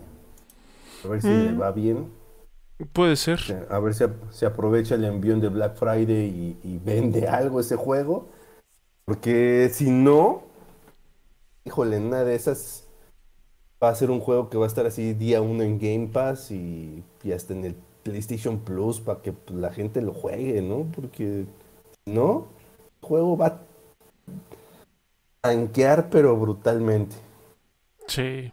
a 1.06 1.08
ver 1.08 1.22
si 1.22 1.34
le 1.34 1.54
Mm. 1.54 1.60
va 1.60 1.72
bien. 1.72 2.12
Puede 2.94 3.16
ser. 3.16 3.40
A 3.70 3.80
ver 3.80 3.94
si 3.94 4.06
se 4.32 4.46
aprovecha 4.46 4.96
el 4.96 5.04
envión 5.04 5.42
de 5.42 5.50
Black 5.50 5.76
Friday 5.76 6.58
y, 6.64 6.68
y 6.68 6.78
vende 6.80 7.28
algo 7.28 7.60
ese 7.60 7.76
juego. 7.76 8.28
Porque 9.06 9.70
si 9.74 9.90
no, 9.92 10.44
híjole, 11.66 11.98
una 12.00 12.24
de 12.24 12.36
esas 12.36 12.79
va 13.84 13.90
a 13.90 13.96
ser 13.96 14.12
un 14.12 14.20
juego 14.20 14.50
que 14.50 14.58
va 14.58 14.66
a 14.66 14.68
estar 14.68 14.86
así 14.86 15.14
día 15.14 15.42
uno 15.42 15.64
en 15.64 15.80
Game 15.80 16.08
Pass 16.08 16.52
y, 16.52 17.04
y 17.24 17.32
hasta 17.32 17.54
en 17.54 17.66
el 17.66 17.76
PlayStation 18.04 18.60
Plus 18.60 19.00
para 19.00 19.22
que 19.22 19.32
pues, 19.34 19.60
la 19.60 19.72
gente 19.72 20.02
lo 20.02 20.14
juegue, 20.14 20.62
¿no? 20.62 20.86
Porque 20.94 21.46
si 22.06 22.12
no, 22.12 22.48
el 23.02 23.08
juego 23.08 23.38
va 23.38 23.48
a 23.48 23.62
tanquear 25.42 26.10
pero 26.10 26.36
brutalmente. 26.38 27.16
Sí. 28.08 28.52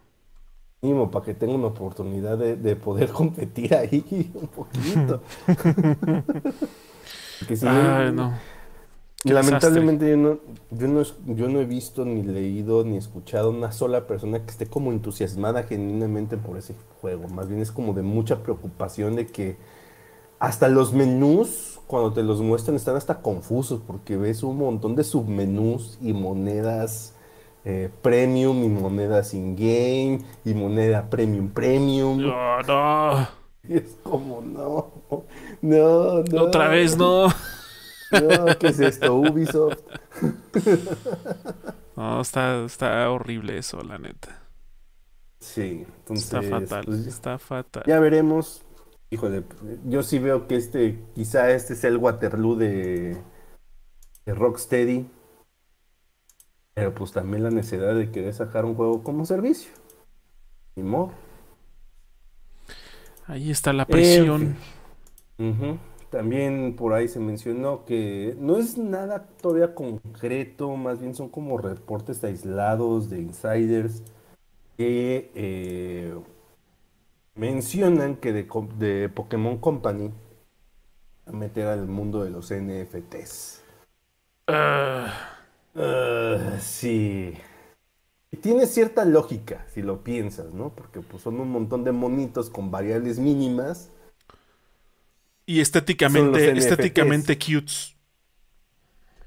Mínimo 0.83 1.11
para 1.11 1.25
que 1.25 1.35
tenga 1.35 1.55
una 1.55 1.69
oportunidad 1.69 2.39
de, 2.39 2.57
de 2.57 2.77
poder 2.77 3.09
competir 3.13 3.75
ahí 3.75 4.31
un 4.35 4.49
poquito. 4.49 5.23
Si 7.55 7.67
Ay, 7.67 8.13
no. 8.13 8.33
Lamentablemente 9.25 10.09
yo 10.09 10.17
no, 10.17 10.39
yo, 10.71 10.89
no, 10.89 11.03
yo 11.35 11.49
no 11.49 11.61
he 11.61 11.65
visto, 11.65 12.05
ni 12.05 12.23
leído, 12.23 12.85
ni 12.85 12.97
escuchado 12.97 13.51
una 13.51 13.73
sola 13.73 14.07
persona 14.07 14.45
que 14.45 14.51
esté 14.51 14.67
como 14.67 14.93
entusiasmada 14.93 15.65
genuinamente 15.65 16.37
por 16.37 16.57
ese 16.59 16.75
juego. 17.01 17.27
Más 17.29 17.49
bien 17.49 17.61
es 17.61 17.73
como 17.73 17.93
de 17.93 18.03
mucha 18.03 18.43
preocupación 18.43 19.17
de 19.17 19.27
que 19.27 19.57
hasta 20.39 20.69
los 20.69 20.93
menús, 20.93 21.81
cuando 21.87 22.13
te 22.13 22.23
los 22.23 22.41
muestran, 22.41 22.77
están 22.77 22.97
hasta 22.97 23.21
confusos 23.21 23.81
porque 23.85 24.17
ves 24.17 24.43
un 24.43 24.59
montón 24.59 24.95
de 24.95 25.03
submenús 25.03 25.99
y 26.01 26.13
monedas 26.13 27.15
eh, 27.65 27.91
premium 28.01 28.63
y 28.63 28.69
monedas 28.69 29.35
in-game 29.35 30.21
y 30.45 30.55
moneda 30.55 31.11
premium 31.11 31.49
premium. 31.49 32.19
No, 32.19 32.63
no. 32.63 33.29
Y 33.69 33.79
es 33.79 33.97
como, 34.05 34.41
no, 34.41 34.93
no, 35.61 36.23
no. 36.23 36.43
Otra 36.45 36.69
vez 36.69 36.97
no. 36.97 37.27
No, 38.11 38.59
¿qué 38.59 38.69
es 38.69 38.81
esto? 38.81 39.15
Ubisoft. 39.15 39.79
No, 41.97 42.21
está, 42.21 42.63
está 42.67 43.11
horrible 43.11 43.57
eso, 43.57 43.83
la 43.83 43.97
neta. 43.99 44.43
Sí, 45.41 45.87
entonces. 46.01 46.25
Está 46.27 46.43
fatal. 46.43 46.85
pues, 46.85 47.07
Está 47.07 47.39
fatal. 47.39 47.85
ya 47.87 47.99
veremos. 48.01 48.63
Híjole, 49.09 49.45
yo 49.87 50.03
sí 50.03 50.19
veo 50.19 50.47
que 50.47 50.57
este, 50.57 51.03
quizá 51.15 51.51
este 51.53 51.75
sea 51.75 51.89
el 51.89 51.97
Waterloo 51.97 52.57
de, 52.57 53.17
de 54.27 54.35
Rocksteady. 54.35 55.09
Pero 56.75 56.95
pues 56.95 57.13
también 57.13 57.43
la 57.45 57.51
necesidad 57.51 57.95
de 57.95 58.11
querer 58.11 58.35
sacar 58.35 58.67
un 58.67 58.75
juego 58.75 59.03
como 59.03 59.25
servicio. 59.25 59.71
Ni 60.75 60.83
modo. 60.83 61.13
Ahí 63.27 63.51
está 63.51 63.73
la 63.73 63.87
presión. 63.87 64.57
Ujú. 65.39 65.79
También 66.11 66.77
por 66.77 66.95
ahí 66.95 67.09
se 67.09 67.21
mencionó 67.21 67.85
que 67.85 68.37
no 68.39 68.57
es 68.59 68.79
nada 68.79 69.27
todavía 69.43 69.75
concreto, 69.75 70.77
más 70.77 71.01
bien 71.01 71.15
son 71.15 71.29
como 71.29 71.59
reportes 71.59 72.23
aislados 72.25 73.11
de 73.11 73.21
insiders 73.21 74.03
que 74.79 75.31
eh, 75.35 76.15
mencionan 77.37 78.17
que 78.17 78.33
de, 78.33 78.49
de 78.79 79.09
Pokémon 79.09 79.59
Company 79.59 80.11
a 81.27 81.33
meter 81.33 81.67
al 81.67 81.87
mundo 81.89 82.25
de 82.25 82.31
los 82.31 82.51
NFTs. 82.51 83.63
Ah, 84.49 85.13
Ah, 85.75 86.59
sí. 86.61 87.35
Y 88.33 88.37
tiene 88.39 88.67
cierta 88.67 89.05
lógica 89.05 89.67
si 89.73 89.83
lo 89.83 90.05
piensas, 90.05 90.53
¿no? 90.55 90.71
Porque 90.75 91.01
pues 91.01 91.23
son 91.23 91.41
un 91.41 91.51
montón 91.51 91.85
de 91.85 91.93
monitos 91.93 92.51
con 92.51 92.71
variables 92.71 93.19
mínimas. 93.19 93.91
Y 95.47 95.61
estéticamente, 95.61 96.21
Son 96.21 96.33
los 96.33 96.43
NFTs. 96.43 96.65
estéticamente 96.67 97.39
cutes. 97.39 97.95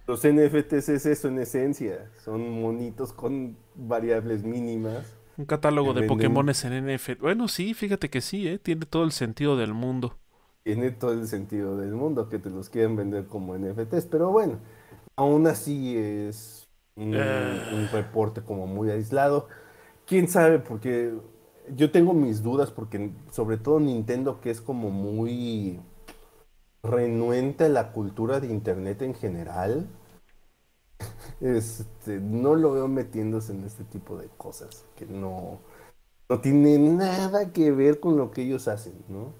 Los 0.08 0.24
NFTs 0.26 0.90
es 0.90 1.06
eso 1.06 1.28
en 1.28 1.40
esencia, 1.40 2.10
son 2.24 2.50
monitos 2.62 3.14
con 3.14 3.58
variables 3.76 4.44
mínimas. 4.44 5.14
Un 5.38 5.46
catálogo 5.46 5.94
de 5.94 6.02
Venden- 6.02 6.08
Pokémones 6.08 6.66
en 6.66 6.74
NFT. 6.86 7.22
Bueno, 7.22 7.48
sí, 7.48 7.74
fíjate 7.74 8.10
que 8.10 8.20
sí, 8.22 8.48
¿eh? 8.48 8.58
Tiene 8.60 8.86
todo 8.86 9.04
el 9.04 9.12
sentido 9.12 9.56
del 9.56 9.74
mundo. 9.74 10.18
Tiene 10.64 10.92
todo 10.92 11.14
el 11.14 11.28
sentido 11.28 11.78
del 11.78 11.92
mundo 11.94 12.28
que 12.28 12.40
te 12.40 12.50
los 12.50 12.70
quieren 12.70 12.96
vender 12.96 13.26
como 13.28 13.56
NFTs, 13.56 14.06
pero 14.08 14.32
bueno, 14.32 14.60
aún 15.16 15.48
así 15.48 15.96
es 15.98 16.68
un, 16.96 17.16
Ah. 17.16 17.70
un 17.74 17.88
reporte 17.90 18.42
como 18.42 18.68
muy 18.68 18.90
aislado. 18.90 19.48
¿Quién 20.06 20.28
sabe? 20.28 20.60
Porque 20.60 21.14
yo 21.76 21.92
tengo 21.92 22.14
mis 22.14 22.42
dudas 22.42 22.72
porque 22.72 23.12
sobre 23.32 23.58
todo 23.58 23.80
Nintendo 23.80 24.42
que 24.42 24.50
es 24.50 24.60
como 24.60 24.90
muy 24.90 25.80
renuente 26.84 27.66
a 27.66 27.70
la 27.70 27.92
cultura 27.92 28.40
de 28.40 28.48
Internet 28.48 29.02
en 29.02 29.14
general. 29.14 29.88
Este, 31.42 32.20
no 32.20 32.56
lo 32.56 32.74
veo 32.74 32.90
metiéndose 32.90 33.54
en 33.54 33.64
este 33.64 33.86
tipo 33.86 34.18
de 34.18 34.28
cosas 34.36 34.84
que 34.98 35.06
no, 35.06 35.60
no 36.28 36.42
tiene 36.42 36.78
nada 36.78 37.54
que 37.54 37.72
ver 37.72 38.02
con 38.02 38.18
lo 38.18 38.32
que 38.32 38.42
ellos 38.42 38.68
hacen, 38.68 38.94
¿no? 39.08 39.34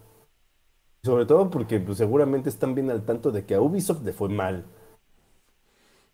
Sobre 1.04 1.26
todo 1.26 1.50
porque 1.50 1.82
pues, 1.82 1.98
seguramente 1.98 2.48
están 2.48 2.74
bien 2.74 2.90
al 2.90 3.04
tanto 3.04 3.32
de 3.32 3.46
que 3.46 3.56
a 3.56 3.62
Ubisoft 3.62 4.04
le 4.04 4.14
fue 4.14 4.30
mal. 4.30 4.66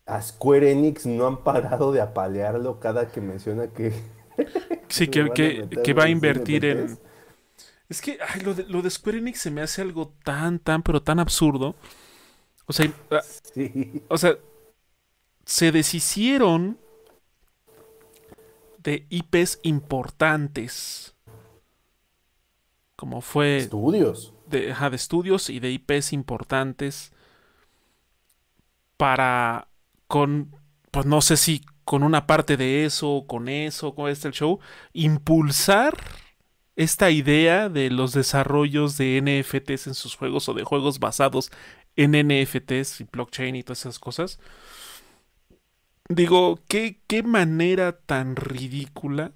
A 0.06 0.20
Square 0.20 0.72
Enix 0.72 1.06
no 1.06 1.28
han 1.28 1.44
parado 1.44 1.92
de 1.92 2.00
apalearlo 2.00 2.80
cada 2.80 3.12
que 3.12 3.20
menciona 3.20 3.68
que 3.68 3.92
Sí, 4.88 5.08
que, 5.08 5.30
que, 5.84 5.94
va 5.94 6.04
a 6.04 6.08
invertir 6.08 6.64
en... 6.64 6.98
Es 7.88 8.00
que 8.00 8.18
ay, 8.26 8.40
lo, 8.40 8.54
de, 8.54 8.64
lo 8.64 8.82
de 8.82 8.90
Square 8.90 9.18
Enix 9.18 9.40
se 9.40 9.50
me 9.50 9.62
hace 9.62 9.82
algo 9.82 10.12
tan, 10.24 10.58
tan, 10.58 10.82
pero 10.82 11.02
tan 11.02 11.18
absurdo. 11.20 11.76
O 12.66 12.72
sea, 12.72 12.92
ah, 13.10 13.20
Sí. 13.54 14.02
o 14.08 14.18
sea, 14.18 14.36
se 15.44 15.70
deshicieron 15.72 16.78
de 18.78 19.06
IPs 19.10 19.60
importantes. 19.62 21.14
Como 22.96 23.20
fue 23.20 23.58
Estudios. 23.58 24.32
de, 24.46 24.72
ajá, 24.72 24.90
de 24.90 24.96
estudios 24.96 25.50
y 25.50 25.60
de 25.60 25.70
IPs 25.70 26.12
importantes 26.12 27.12
para 28.96 29.68
con 30.06 30.54
pues 30.90 31.04
no 31.06 31.20
sé 31.20 31.36
si 31.36 31.62
con 31.84 32.02
una 32.02 32.26
parte 32.26 32.56
de 32.56 32.84
eso, 32.84 33.24
con 33.28 33.48
eso, 33.48 33.94
con 33.94 34.10
este 34.10 34.28
el 34.28 34.34
show, 34.34 34.58
impulsar 34.92 35.94
esta 36.76 37.10
idea 37.10 37.68
de 37.68 37.90
los 37.90 38.12
desarrollos 38.12 38.96
de 38.96 39.20
NFTs 39.20 39.88
en 39.88 39.94
sus 39.94 40.14
juegos 40.14 40.48
o 40.48 40.54
de 40.54 40.64
juegos 40.64 40.98
basados 40.98 41.50
en 41.96 42.12
NFTs 42.12 43.00
y 43.00 43.04
blockchain 43.04 43.56
y 43.56 43.62
todas 43.62 43.80
esas 43.80 43.98
cosas. 43.98 44.38
Digo, 46.08 46.60
¿qué, 46.68 47.00
qué 47.06 47.22
manera 47.22 47.98
tan 47.98 48.36
ridícula 48.36 49.32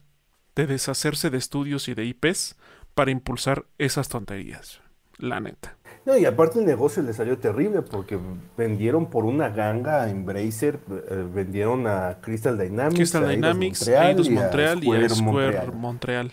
de 0.54 0.66
deshacerse 0.66 1.30
de 1.30 1.38
estudios 1.38 1.88
y 1.88 1.94
de 1.94 2.04
IPs 2.04 2.56
para 2.94 3.10
impulsar 3.10 3.64
esas 3.78 4.08
tonterías. 4.08 4.80
La 5.18 5.38
neta. 5.40 5.76
No, 6.06 6.16
y 6.16 6.24
aparte 6.24 6.58
el 6.58 6.66
negocio 6.66 7.02
le 7.02 7.12
salió 7.12 7.38
terrible 7.38 7.82
porque 7.82 8.18
vendieron 8.56 9.10
por 9.10 9.26
una 9.26 9.50
ganga 9.50 10.02
a 10.02 10.10
Embracer, 10.10 10.80
eh, 10.90 11.26
vendieron 11.32 11.86
a 11.86 12.18
Crystal 12.22 12.56
Dynamics, 12.56 12.96
Crystal 12.96 13.24
a 13.24 13.32
Eidos 13.32 13.52
Dynamics, 13.54 13.80
Montreal 13.80 14.08
Eidos 14.08 14.28
y 14.28 14.30
a 14.30 14.40
Montreal 14.40 14.84
y 14.84 14.90
a 14.90 15.08
Square 15.08 15.08
Square 15.08 15.32
Montreal. 15.32 15.74
Montreal. 15.74 16.32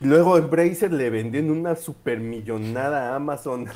Luego 0.00 0.38
Embracer 0.38 0.92
le 0.92 1.10
vendieron 1.10 1.50
una 1.50 1.76
supermillonada 1.76 3.12
a 3.12 3.16
Amazon. 3.16 3.68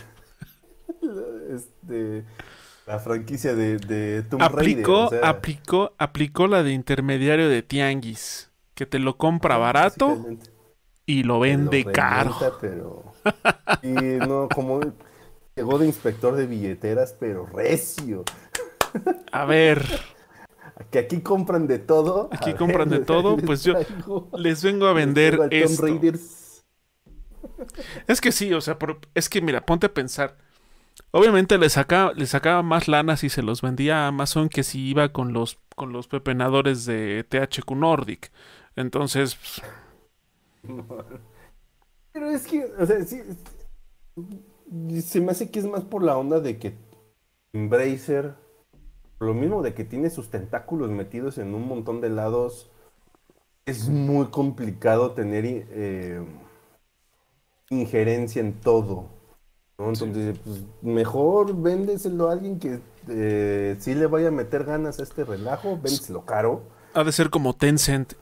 este, 1.50 2.24
la 2.86 2.98
franquicia 2.98 3.54
de, 3.54 3.78
de 3.78 4.22
Tomb 4.24 4.50
Raider, 4.50 4.88
Aplicó, 4.88 4.94
o 4.94 5.06
sea, 5.06 5.20
aplicó, 5.20 5.94
aplicó 5.98 6.46
la 6.46 6.62
de 6.62 6.72
intermediario 6.72 7.48
de 7.48 7.62
Tianguis. 7.62 8.52
Que 8.74 8.86
te 8.86 8.98
lo 8.98 9.16
compra 9.16 9.56
barato 9.56 10.24
básicamente. 10.26 10.50
y 11.06 11.22
lo 11.24 11.40
Lo 11.40 11.40
vende 11.40 11.84
revienta, 11.84 11.92
caro. 11.92 12.46
pero. 12.60 13.16
Y 13.82 14.20
no, 14.20 14.50
como 14.50 14.80
llegó 15.56 15.78
de 15.78 15.86
inspector 15.86 16.36
de 16.36 16.46
billeteras, 16.46 17.14
pero 17.18 17.46
recio. 17.46 18.24
A 19.32 19.44
ver, 19.44 19.84
Que 20.90 20.98
aquí 20.98 21.20
compran 21.20 21.66
de 21.66 21.78
todo. 21.78 22.28
Aquí 22.32 22.50
A 22.50 22.56
compran 22.56 22.88
de 22.88 22.98
todo, 23.06 23.36
pues 23.36 23.62
yo 23.62 23.74
les 24.36 24.62
vengo 24.62 24.86
a 24.86 24.92
vender 24.92 25.38
esto. 25.50 25.86
Es 28.06 28.20
que 28.20 28.32
sí, 28.32 28.52
o 28.52 28.60
sea, 28.60 28.76
es 29.14 29.28
que 29.28 29.40
mira, 29.40 29.64
ponte 29.64 29.86
a 29.86 29.94
pensar. 29.94 30.36
Obviamente 31.10 31.58
le 31.58 31.68
sacaba, 31.70 32.12
le 32.12 32.26
sacaba 32.26 32.62
más 32.62 32.88
lana 32.88 33.16
si 33.16 33.28
se 33.28 33.42
los 33.42 33.62
vendía 33.62 34.04
a 34.04 34.08
Amazon 34.08 34.48
que 34.48 34.62
si 34.62 34.88
iba 34.88 35.12
con 35.12 35.32
los, 35.32 35.58
con 35.76 35.92
los 35.92 36.08
pepenadores 36.08 36.84
de 36.86 37.24
THQ 37.24 37.70
Nordic. 37.72 38.32
Entonces. 38.76 39.38
Pero 42.12 42.30
es 42.30 42.46
que, 42.46 42.64
o 42.64 42.86
sea, 42.86 43.04
sí, 43.04 43.22
se 45.02 45.20
me 45.20 45.32
hace 45.32 45.50
que 45.50 45.58
es 45.58 45.66
más 45.66 45.84
por 45.84 46.02
la 46.02 46.16
onda 46.16 46.40
de 46.40 46.58
que 46.58 46.76
Embracer, 47.52 48.34
lo 49.18 49.34
mismo 49.34 49.62
de 49.62 49.74
que 49.74 49.84
tiene 49.84 50.10
sus 50.10 50.30
tentáculos 50.30 50.90
metidos 50.90 51.38
en 51.38 51.54
un 51.54 51.66
montón 51.66 52.00
de 52.00 52.10
lados, 52.10 52.70
es 53.66 53.88
muy 53.88 54.26
complicado 54.26 55.12
tener 55.12 55.44
eh, 55.46 56.22
injerencia 57.70 58.40
en 58.40 58.54
todo. 58.54 59.08
Entonces, 59.78 60.38
pues, 60.44 60.60
mejor 60.82 61.60
véndeselo 61.60 62.28
a 62.28 62.32
alguien 62.32 62.58
que 62.58 62.80
eh, 63.08 63.76
sí 63.78 63.94
le 63.94 64.06
vaya 64.06 64.28
a 64.28 64.32
meter 64.32 64.64
ganas 64.64 65.00
a 65.00 65.02
este 65.02 65.24
relajo, 65.24 65.76
véndeselo 65.76 66.24
caro. 66.24 66.62
Ha 66.94 67.02
de 67.02 67.10
ser 67.10 67.30
como 67.30 67.54
Tencent, 67.54 68.12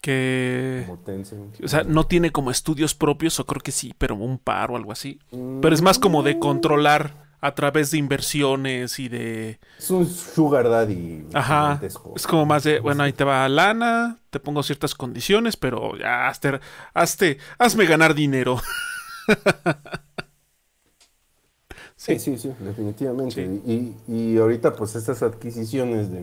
que... 0.00 0.84
Como 0.86 0.98
Tencent. 1.00 1.60
O 1.62 1.68
sea, 1.68 1.82
no 1.84 2.06
tiene 2.06 2.32
como 2.32 2.50
estudios 2.50 2.94
propios, 2.94 3.38
o 3.40 3.46
creo 3.46 3.60
que 3.60 3.72
sí, 3.72 3.94
pero 3.98 4.14
un 4.14 4.38
par 4.38 4.70
o 4.70 4.76
algo 4.76 4.92
así. 4.92 5.20
Pero 5.30 5.74
es 5.74 5.82
más 5.82 5.98
como 5.98 6.22
de 6.22 6.36
mm. 6.36 6.38
controlar 6.38 7.25
a 7.40 7.54
través 7.54 7.90
de 7.90 7.98
inversiones 7.98 8.98
y 8.98 9.08
de... 9.08 9.58
Es 9.78 9.90
un 9.90 10.06
sugar 10.06 10.68
daddy. 10.68 11.26
Ajá. 11.32 11.80
Es 11.82 12.26
como 12.26 12.46
más 12.46 12.64
de, 12.64 12.80
bueno, 12.80 13.02
ahí 13.02 13.12
te 13.12 13.24
va 13.24 13.48
lana, 13.48 14.18
te 14.30 14.40
pongo 14.40 14.62
ciertas 14.62 14.94
condiciones, 14.94 15.56
pero 15.56 15.96
ya, 15.96 16.28
hazte, 16.28 16.60
hazte 16.94 17.38
hazme 17.58 17.86
ganar 17.86 18.14
dinero. 18.14 18.60
Sí, 21.96 22.18
sí, 22.18 22.36
sí, 22.38 22.52
definitivamente. 22.60 23.42
Y, 23.42 23.94
y, 24.06 24.36
ahorita 24.36 24.74
pues 24.74 24.94
estas 24.94 25.22
adquisiciones 25.22 26.10
de, 26.10 26.18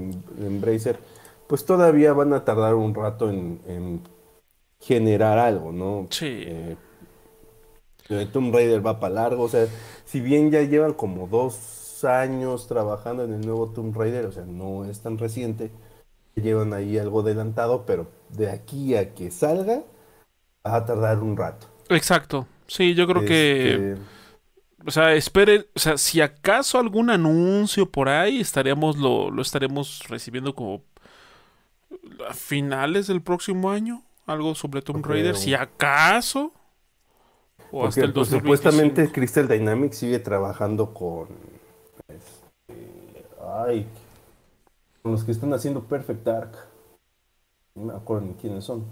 Embracer 0.45 0.99
pues 1.47 1.65
todavía 1.65 2.13
van 2.13 2.31
a 2.33 2.45
tardar 2.45 2.75
un 2.75 2.93
rato 2.95 3.29
en, 3.29 4.01
generar 4.79 5.39
algo, 5.39 5.71
¿no? 5.71 6.07
Sí. 6.09 6.43
Eh, 6.45 6.75
Tomb 8.31 8.53
Raider 8.53 8.85
va 8.85 8.99
para 8.99 9.15
largo, 9.15 9.43
o 9.43 9.49
sea, 9.49 9.67
si 10.05 10.19
bien 10.19 10.51
ya 10.51 10.61
llevan 10.61 10.93
como 10.93 11.27
dos 11.27 12.03
años 12.03 12.67
trabajando 12.67 13.23
en 13.23 13.33
el 13.33 13.41
nuevo 13.41 13.69
Tomb 13.69 13.95
Raider, 13.95 14.25
o 14.25 14.31
sea, 14.31 14.43
no 14.45 14.85
es 14.85 15.01
tan 15.01 15.17
reciente, 15.17 15.71
llevan 16.35 16.73
ahí 16.73 16.97
algo 16.97 17.21
adelantado, 17.21 17.85
pero 17.85 18.07
de 18.29 18.49
aquí 18.49 18.95
a 18.95 19.13
que 19.13 19.31
salga 19.31 19.83
va 20.65 20.75
a 20.75 20.85
tardar 20.85 21.19
un 21.19 21.37
rato. 21.37 21.67
Exacto, 21.89 22.47
sí, 22.67 22.93
yo 22.93 23.07
creo 23.07 23.23
que 23.25 23.73
este, 23.73 24.01
o 24.85 24.91
sea, 24.91 25.13
esperen, 25.13 25.65
o 25.75 25.79
sea, 25.79 25.97
si 25.97 26.19
acaso 26.19 26.77
algún 26.77 27.09
anuncio 27.09 27.89
por 27.89 28.09
ahí, 28.09 28.39
estaríamos 28.39 28.97
lo, 28.97 29.31
lo 29.31 29.41
estaremos 29.41 30.03
recibiendo 30.09 30.53
como 30.55 30.83
a 32.27 32.33
finales 32.33 33.07
del 33.07 33.21
próximo 33.21 33.71
año, 33.71 34.03
algo 34.25 34.55
sobre 34.55 34.81
Tomb 34.81 35.05
Raider, 35.05 35.35
si 35.37 35.53
acaso. 35.53 36.51
O 37.75 37.87
hasta 37.87 38.01
el 38.01 38.13
pues, 38.13 38.27
supuestamente 38.27 39.11
Crystal 39.11 39.47
Dynamics 39.47 39.97
sigue 39.97 40.19
trabajando 40.19 40.93
con 40.93 41.27
este, 42.07 43.25
ay, 43.65 43.87
con 45.01 45.13
los 45.13 45.23
que 45.23 45.31
están 45.31 45.51
haciendo 45.53 45.83
Perfect 45.83 46.23
Dark. 46.23 46.51
No 47.73 47.85
me 47.85 47.93
acuerdo 47.93 48.27
ni 48.27 48.33
quiénes 48.35 48.63
son. 48.63 48.85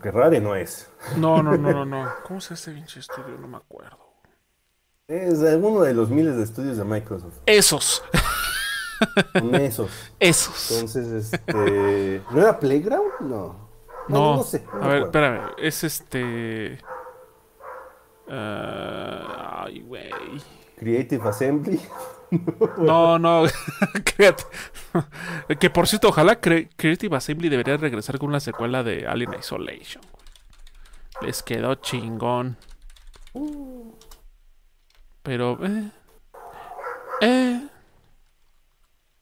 Que 0.00 0.12
Rare 0.12 0.40
no 0.40 0.54
es. 0.54 0.88
No, 1.16 1.42
no, 1.42 1.56
no, 1.56 1.72
no, 1.72 1.84
no. 1.84 2.08
¿Cómo 2.24 2.40
se 2.40 2.54
hace 2.54 2.70
pinche 2.70 3.00
estudio? 3.00 3.36
No 3.40 3.48
me 3.48 3.56
acuerdo. 3.56 3.98
Es 5.08 5.42
alguno 5.42 5.82
de 5.82 5.92
los 5.92 6.08
miles 6.08 6.36
de 6.36 6.44
estudios 6.44 6.76
de 6.76 6.84
Microsoft. 6.84 7.38
Esos. 7.46 8.04
Son 9.32 9.54
esos. 9.56 9.90
Esos. 10.20 10.70
Entonces, 10.70 11.32
este. 11.32 12.22
¿No 12.30 12.40
era 12.40 12.60
Playground? 12.60 13.10
No. 13.22 13.72
No, 14.06 14.36
no, 14.36 14.42
sé. 14.44 14.64
a 14.80 14.86
ver, 14.86 15.02
espérame. 15.02 15.50
Es 15.58 15.82
este. 15.82 16.78
Uh... 18.32 19.66
ay, 19.66 19.80
güey. 19.80 20.10
Creative 20.76 21.28
Assembly. 21.28 21.78
no, 22.78 23.18
no. 23.18 23.44
que 25.60 25.70
por 25.70 25.86
cierto, 25.86 26.08
ojalá 26.08 26.40
Creative 26.40 27.14
Assembly 27.14 27.50
debería 27.50 27.76
regresar 27.76 28.18
con 28.18 28.30
una 28.30 28.40
secuela 28.40 28.82
de 28.82 29.06
Alien 29.06 29.34
Isolation. 29.38 30.02
Les 31.20 31.42
quedó 31.42 31.74
chingón. 31.74 32.56
Pero, 35.22 35.58
eh, 35.64 35.90
eh. 37.20 37.68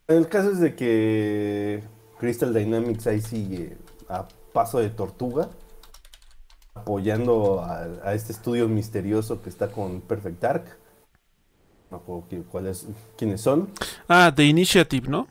El 0.07 0.29
caso 0.29 0.53
es 0.53 0.61
de 0.61 0.75
que 0.75 1.83
Crystal 2.19 2.55
Dynamics 2.55 3.07
ahí 3.09 3.21
sigue 3.21 3.77
a 4.09 4.27
paso 4.53 4.79
de 4.79 4.91
tortuga, 4.91 5.51
apoyando 6.75 7.63
a, 7.63 8.15
este 8.15 8.33
estudio 8.33 8.69
misterioso 8.69 9.43
que 9.43 9.49
está 9.49 9.69
con 9.69 10.01
Perfect 10.01 10.41
Dark. 10.41 10.65
No 11.91 11.97
acuerdo 11.99 12.45
cuáles, 12.51 12.87
quiénes 13.17 13.41
son. 13.41 13.71
Ah, 14.09 14.33
The 14.35 14.45
Initiative, 14.45 15.09
¿no? 15.09 15.27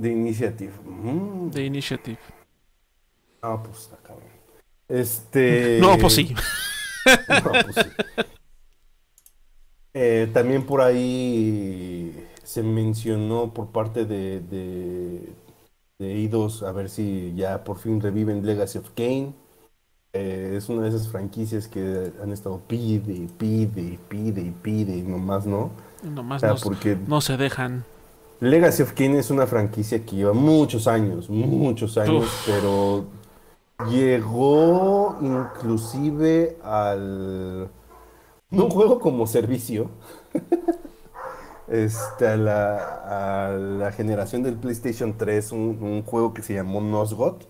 The 0.00 0.10
Initiative. 0.10 0.72
Mm. 0.84 1.50
The 1.50 1.64
Initiative. 1.64 2.18
Ah, 3.42 3.62
pues 3.62 3.90
acá. 3.92 4.14
Este. 4.88 5.78
No, 5.80 5.98
pues 5.98 6.14
sí. 6.14 6.34
No, 7.28 7.52
pues 7.52 7.74
sí. 7.74 8.24
Eh, 9.94 10.30
también 10.32 10.66
por 10.66 10.80
ahí 10.82 12.28
se 12.44 12.62
mencionó 12.62 13.52
por 13.52 13.68
parte 13.72 14.04
de, 14.04 14.40
de, 14.40 15.32
de 15.98 16.66
a 16.66 16.72
ver 16.72 16.88
si 16.90 17.32
ya 17.34 17.64
por 17.64 17.78
fin 17.78 18.00
reviven 18.00 18.44
Legacy 18.44 18.78
of 18.78 18.90
Kane. 18.90 19.32
Eh, 20.12 20.54
es 20.56 20.68
una 20.68 20.82
de 20.82 20.88
esas 20.88 21.08
franquicias 21.08 21.68
que 21.68 22.12
han 22.22 22.32
estado 22.32 22.60
pide, 22.66 23.28
pide, 23.36 23.98
pide 24.08 24.40
y 24.40 24.50
pide 24.50 24.96
y 24.96 25.02
nomás 25.02 25.46
no. 25.46 25.70
Nomás 26.02 26.42
no, 26.42 26.56
porque 26.56 26.96
no 27.06 27.20
se 27.20 27.36
dejan. 27.36 27.84
Legacy 28.40 28.82
of 28.82 28.92
Kane 28.92 29.18
es 29.18 29.30
una 29.30 29.46
franquicia 29.46 30.04
que 30.04 30.16
lleva 30.16 30.32
muchos 30.32 30.86
años, 30.86 31.28
muchos 31.28 31.98
años, 31.98 32.26
pero 32.46 33.06
llegó 33.90 35.18
inclusive 35.20 36.56
al 36.62 37.68
un 38.50 38.70
juego 38.70 38.98
como 38.98 39.26
servicio 39.26 39.90
este, 41.68 42.26
a, 42.26 42.36
la, 42.36 43.92
generación 43.92 44.42
del 44.42 44.56
PlayStation 44.56 45.16
3, 45.16 45.52
un, 45.52 46.02
juego 46.04 46.32
que 46.32 46.42
se 46.42 46.54
llamó 46.54 46.80
Nosgoth. 46.80 47.42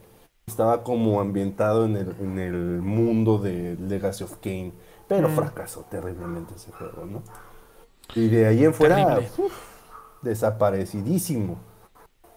Estaba 0.48 0.82
como 0.82 1.20
ambientado 1.20 1.84
en 1.84 2.38
el, 2.38 2.82
mundo 2.82 3.38
de 3.38 3.76
Legacy 3.76 4.24
of 4.24 4.36
Kane, 4.42 4.72
pero 5.06 5.28
mm. 5.28 5.32
fracasó 5.32 5.84
terriblemente 5.90 6.54
ese 6.56 6.72
juego, 6.72 7.06
¿no? 7.06 7.22
Y 8.14 8.28
de 8.28 8.46
ahí 8.46 8.64
en 8.64 8.74
fuera, 8.74 9.20
desaparecidísimo 10.22 11.58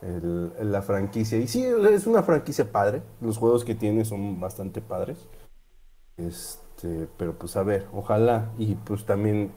la 0.01 0.81
franquicia. 0.81 1.37
Y 1.37 1.47
sí, 1.47 1.63
es 1.63 2.07
una 2.07 2.23
franquicia 2.23 2.71
padre. 2.71 3.01
Los 3.21 3.37
juegos 3.37 3.63
que 3.63 3.75
tiene 3.75 4.03
son 4.03 4.39
bastante 4.39 4.81
padres. 4.81 5.27
Este, 6.17 6.61
este, 6.81 7.07
pero 7.17 7.37
pues 7.37 7.55
a 7.57 7.63
ver, 7.63 7.87
ojalá. 7.93 8.51
Y 8.57 8.75
pues 8.75 9.05
también 9.05 9.51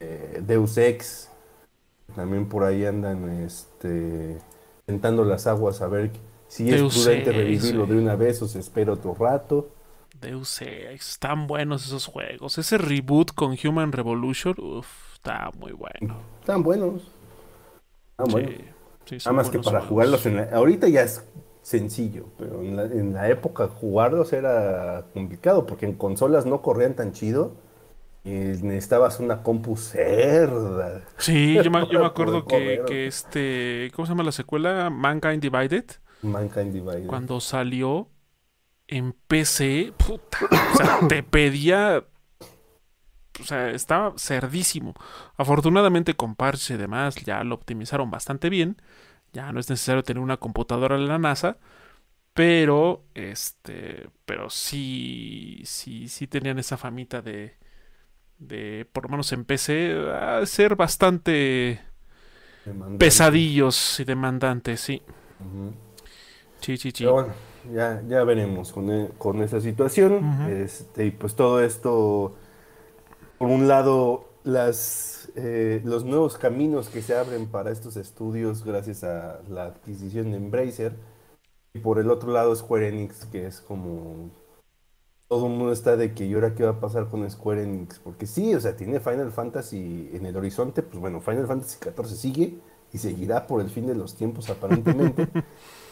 eh, 0.00 0.42
Deus 0.44 0.76
Ex, 0.76 1.30
también 2.14 2.48
por 2.48 2.64
ahí 2.64 2.84
andan 2.84 3.28
este, 3.30 4.38
tentando 4.84 5.24
las 5.24 5.46
aguas 5.46 5.80
a 5.82 5.86
ver 5.86 6.10
si 6.54 6.72
es 6.72 6.80
prudente 6.80 7.32
revivirlo 7.32 7.84
de 7.84 7.98
una 7.98 8.14
vez 8.14 8.40
o 8.40 8.46
se 8.46 8.60
espera 8.60 8.92
otro 8.92 9.16
rato. 9.18 9.70
Deus 10.20 10.62
Ex, 10.62 11.10
están 11.10 11.48
buenos 11.48 11.84
esos 11.84 12.06
juegos. 12.06 12.58
Ese 12.58 12.78
reboot 12.78 13.32
con 13.34 13.56
Human 13.64 13.90
Revolution, 13.90 14.54
uff, 14.58 15.14
está 15.14 15.50
muy 15.58 15.72
bueno. 15.72 16.16
Están 16.38 16.62
buenos. 16.62 17.10
Están 18.12 18.30
buenos. 18.30 18.52
Nada 19.10 19.32
más 19.32 19.50
que 19.50 19.58
para 19.58 19.80
jugarlos 19.80 20.24
en 20.26 20.54
ahorita 20.54 20.86
ya 20.88 21.02
es 21.02 21.24
sencillo, 21.62 22.26
pero 22.38 22.62
en 22.62 23.14
la, 23.14 23.28
época 23.28 23.66
jugarlos 23.66 24.32
era 24.32 25.06
complicado 25.12 25.66
porque 25.66 25.86
en 25.86 25.94
consolas 25.94 26.46
no 26.46 26.62
corrían 26.62 26.94
tan 26.94 27.10
chido 27.10 27.56
y 28.22 28.30
necesitabas 28.30 29.18
una 29.18 29.42
compu 29.42 29.76
cerda. 29.76 31.02
Sí, 31.18 31.54
yo 31.54 31.68
me, 31.72 31.78
acuerdo 32.06 32.46
que, 32.46 33.08
este, 33.08 33.90
¿cómo 33.92 34.06
se 34.06 34.12
llama 34.12 34.22
la 34.22 34.30
secuela? 34.30 34.88
Mankind 34.88 35.42
Divided. 35.42 35.84
Mankind 36.24 36.72
Divided. 36.72 37.06
Cuando 37.06 37.40
salió 37.40 38.08
en 38.86 39.12
PC, 39.12 39.92
puta, 39.96 40.38
o 40.50 40.76
sea, 40.76 41.00
te 41.08 41.22
pedía 41.22 42.04
o 43.40 43.44
sea, 43.44 43.70
estaba 43.70 44.14
cerdísimo. 44.16 44.94
Afortunadamente 45.36 46.14
con 46.14 46.34
parches 46.36 46.70
y 46.70 46.76
demás 46.76 47.16
ya 47.16 47.42
lo 47.44 47.54
optimizaron 47.56 48.10
bastante 48.10 48.48
bien. 48.48 48.76
Ya 49.32 49.50
no 49.52 49.60
es 49.60 49.68
necesario 49.68 50.02
tener 50.04 50.22
una 50.22 50.36
computadora 50.36 50.96
en 50.96 51.08
la 51.08 51.18
NASA. 51.18 51.58
Pero, 52.32 53.04
este, 53.14 54.08
pero 54.24 54.50
sí, 54.50 55.62
sí, 55.64 56.08
sí 56.08 56.26
tenían 56.26 56.58
esa 56.58 56.76
famita 56.76 57.22
de, 57.22 57.56
de, 58.38 58.88
por 58.92 59.04
lo 59.04 59.10
menos 59.10 59.32
en 59.32 59.44
PC, 59.44 60.10
a 60.12 60.44
ser 60.44 60.74
bastante 60.74 61.80
pesadillos 62.98 64.00
y 64.00 64.04
demandantes, 64.04 64.80
sí. 64.80 65.02
Sí, 66.64 66.78
sí, 66.78 66.90
sí. 66.90 67.04
Pero 67.04 67.12
bueno, 67.12 67.28
ya, 67.74 68.02
ya 68.08 68.24
veremos 68.24 68.72
con, 68.72 68.90
e, 68.90 69.10
con 69.18 69.42
esa 69.42 69.60
situación. 69.60 70.24
este, 70.48 71.06
y 71.06 71.10
pues 71.10 71.34
todo 71.34 71.62
esto, 71.62 72.34
por 73.36 73.48
un 73.48 73.68
lado, 73.68 74.24
las, 74.44 75.30
eh, 75.36 75.82
los 75.84 76.04
nuevos 76.04 76.38
caminos 76.38 76.88
que 76.88 77.02
se 77.02 77.14
abren 77.14 77.48
para 77.48 77.70
estos 77.70 77.96
estudios 77.96 78.64
gracias 78.64 79.04
a 79.04 79.40
la 79.50 79.64
adquisición 79.66 80.30
de 80.30 80.38
Embracer. 80.38 80.94
Y 81.74 81.80
por 81.80 81.98
el 81.98 82.10
otro 82.10 82.32
lado, 82.32 82.56
Square 82.56 82.88
Enix, 82.88 83.26
que 83.26 83.46
es 83.46 83.60
como 83.60 84.30
todo 85.28 85.46
el 85.46 85.52
mundo 85.52 85.72
está 85.72 85.96
de 85.96 86.14
que 86.14 86.24
y 86.24 86.32
ahora 86.32 86.54
qué 86.54 86.64
va 86.64 86.70
a 86.70 86.80
pasar 86.80 87.10
con 87.10 87.28
Square 87.30 87.62
Enix, 87.64 87.98
porque 87.98 88.26
sí, 88.26 88.54
o 88.54 88.60
sea, 88.60 88.74
tiene 88.74 89.00
Final 89.00 89.32
Fantasy 89.32 90.10
en 90.14 90.24
el 90.24 90.36
horizonte, 90.36 90.82
pues 90.82 90.98
bueno, 90.98 91.20
Final 91.20 91.46
Fantasy 91.46 91.76
XIV 91.78 92.06
sigue 92.06 92.54
y 92.92 92.98
seguirá 92.98 93.46
por 93.46 93.60
el 93.60 93.68
fin 93.68 93.86
de 93.86 93.94
los 93.94 94.14
tiempos 94.14 94.48
aparentemente. 94.48 95.28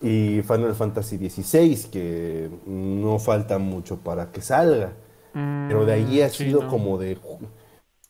y 0.00 0.42
Final 0.42 0.74
Fantasy 0.74 1.16
XVI, 1.16 1.90
que 1.90 2.50
no 2.66 3.18
falta 3.18 3.58
mucho 3.58 3.98
para 3.98 4.32
que 4.32 4.40
salga. 4.40 4.92
Pero 5.32 5.84
de 5.86 5.92
ahí 5.92 6.22
ha 6.22 6.26
mm, 6.26 6.30
sido 6.30 6.66
como 6.66 6.98
de 6.98 7.16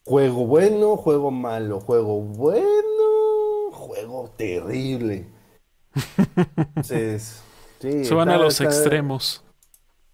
juego 0.04 0.46
bueno, 0.46 0.96
juego 0.96 1.30
malo, 1.30 1.80
juego 1.80 2.22
bueno, 2.22 3.70
juego 3.72 4.30
terrible. 4.36 5.26
Entonces, 6.56 7.42
sí, 7.78 8.04
se 8.04 8.14
van 8.14 8.30
a 8.30 8.38
los 8.38 8.60
extremos 8.60 9.44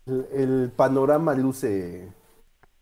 el, 0.07 0.73
panorama 0.75 1.35
luce 1.35 2.13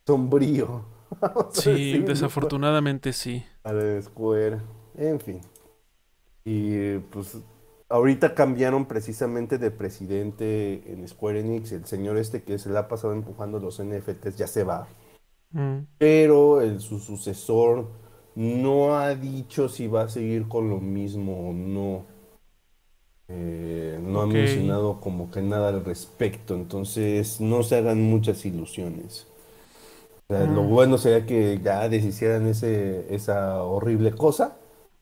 sombrío. 0.07 0.85
sí, 1.53 1.99
desafortunadamente 2.01 3.13
sí. 3.13 3.45
Al 3.63 4.03
Square. 4.03 4.61
En 4.97 5.21
fin. 5.21 5.41
Y 6.45 6.99
pues 6.99 7.39
ahorita 7.89 8.35
cambiaron 8.35 8.87
precisamente 8.87 9.59
de 9.59 9.71
presidente 9.71 10.93
en 10.93 11.07
Square 11.07 11.41
Enix. 11.41 11.73
El 11.73 11.85
señor 11.87 12.19
este 12.19 12.43
que 12.43 12.59
se 12.59 12.71
le 12.71 12.79
ha 12.79 12.89
pasado 12.89 13.13
empujando 13.13 13.59
los 13.59 13.83
NFTs 13.83 14.37
ya 14.37 14.47
se 14.47 14.65
va. 14.65 14.89
Mm. 15.53 15.87
Pero 15.99 16.61
el, 16.61 16.81
su 16.81 16.99
sucesor 16.99 17.89
no 18.35 18.97
ha 18.97 19.15
dicho 19.15 19.69
si 19.69 19.87
va 19.87 20.03
a 20.03 20.09
seguir 20.09 20.49
con 20.49 20.69
lo 20.69 20.81
mismo 20.81 21.51
o 21.51 21.53
no. 21.53 22.07
Eh, 23.29 23.99
no 24.03 24.21
ha 24.21 24.27
mencionado 24.27 25.01
como 25.01 25.31
que 25.31 25.41
nada 25.41 25.71
al 25.71 25.83
respecto, 25.85 26.55
entonces 26.55 27.41
no 27.41 27.63
se 27.63 27.77
hagan 27.77 28.03
muchas 28.03 28.45
ilusiones. 28.45 29.27
Lo 30.29 30.63
mm. 30.65 30.69
bueno 30.69 30.99
sería 30.99 31.27
que 31.27 31.61
ya 31.63 31.89
deshicieran 31.89 32.47
ese, 32.47 33.15
esa 33.15 33.63
horrible 33.63 34.13
cosa, 34.13 34.57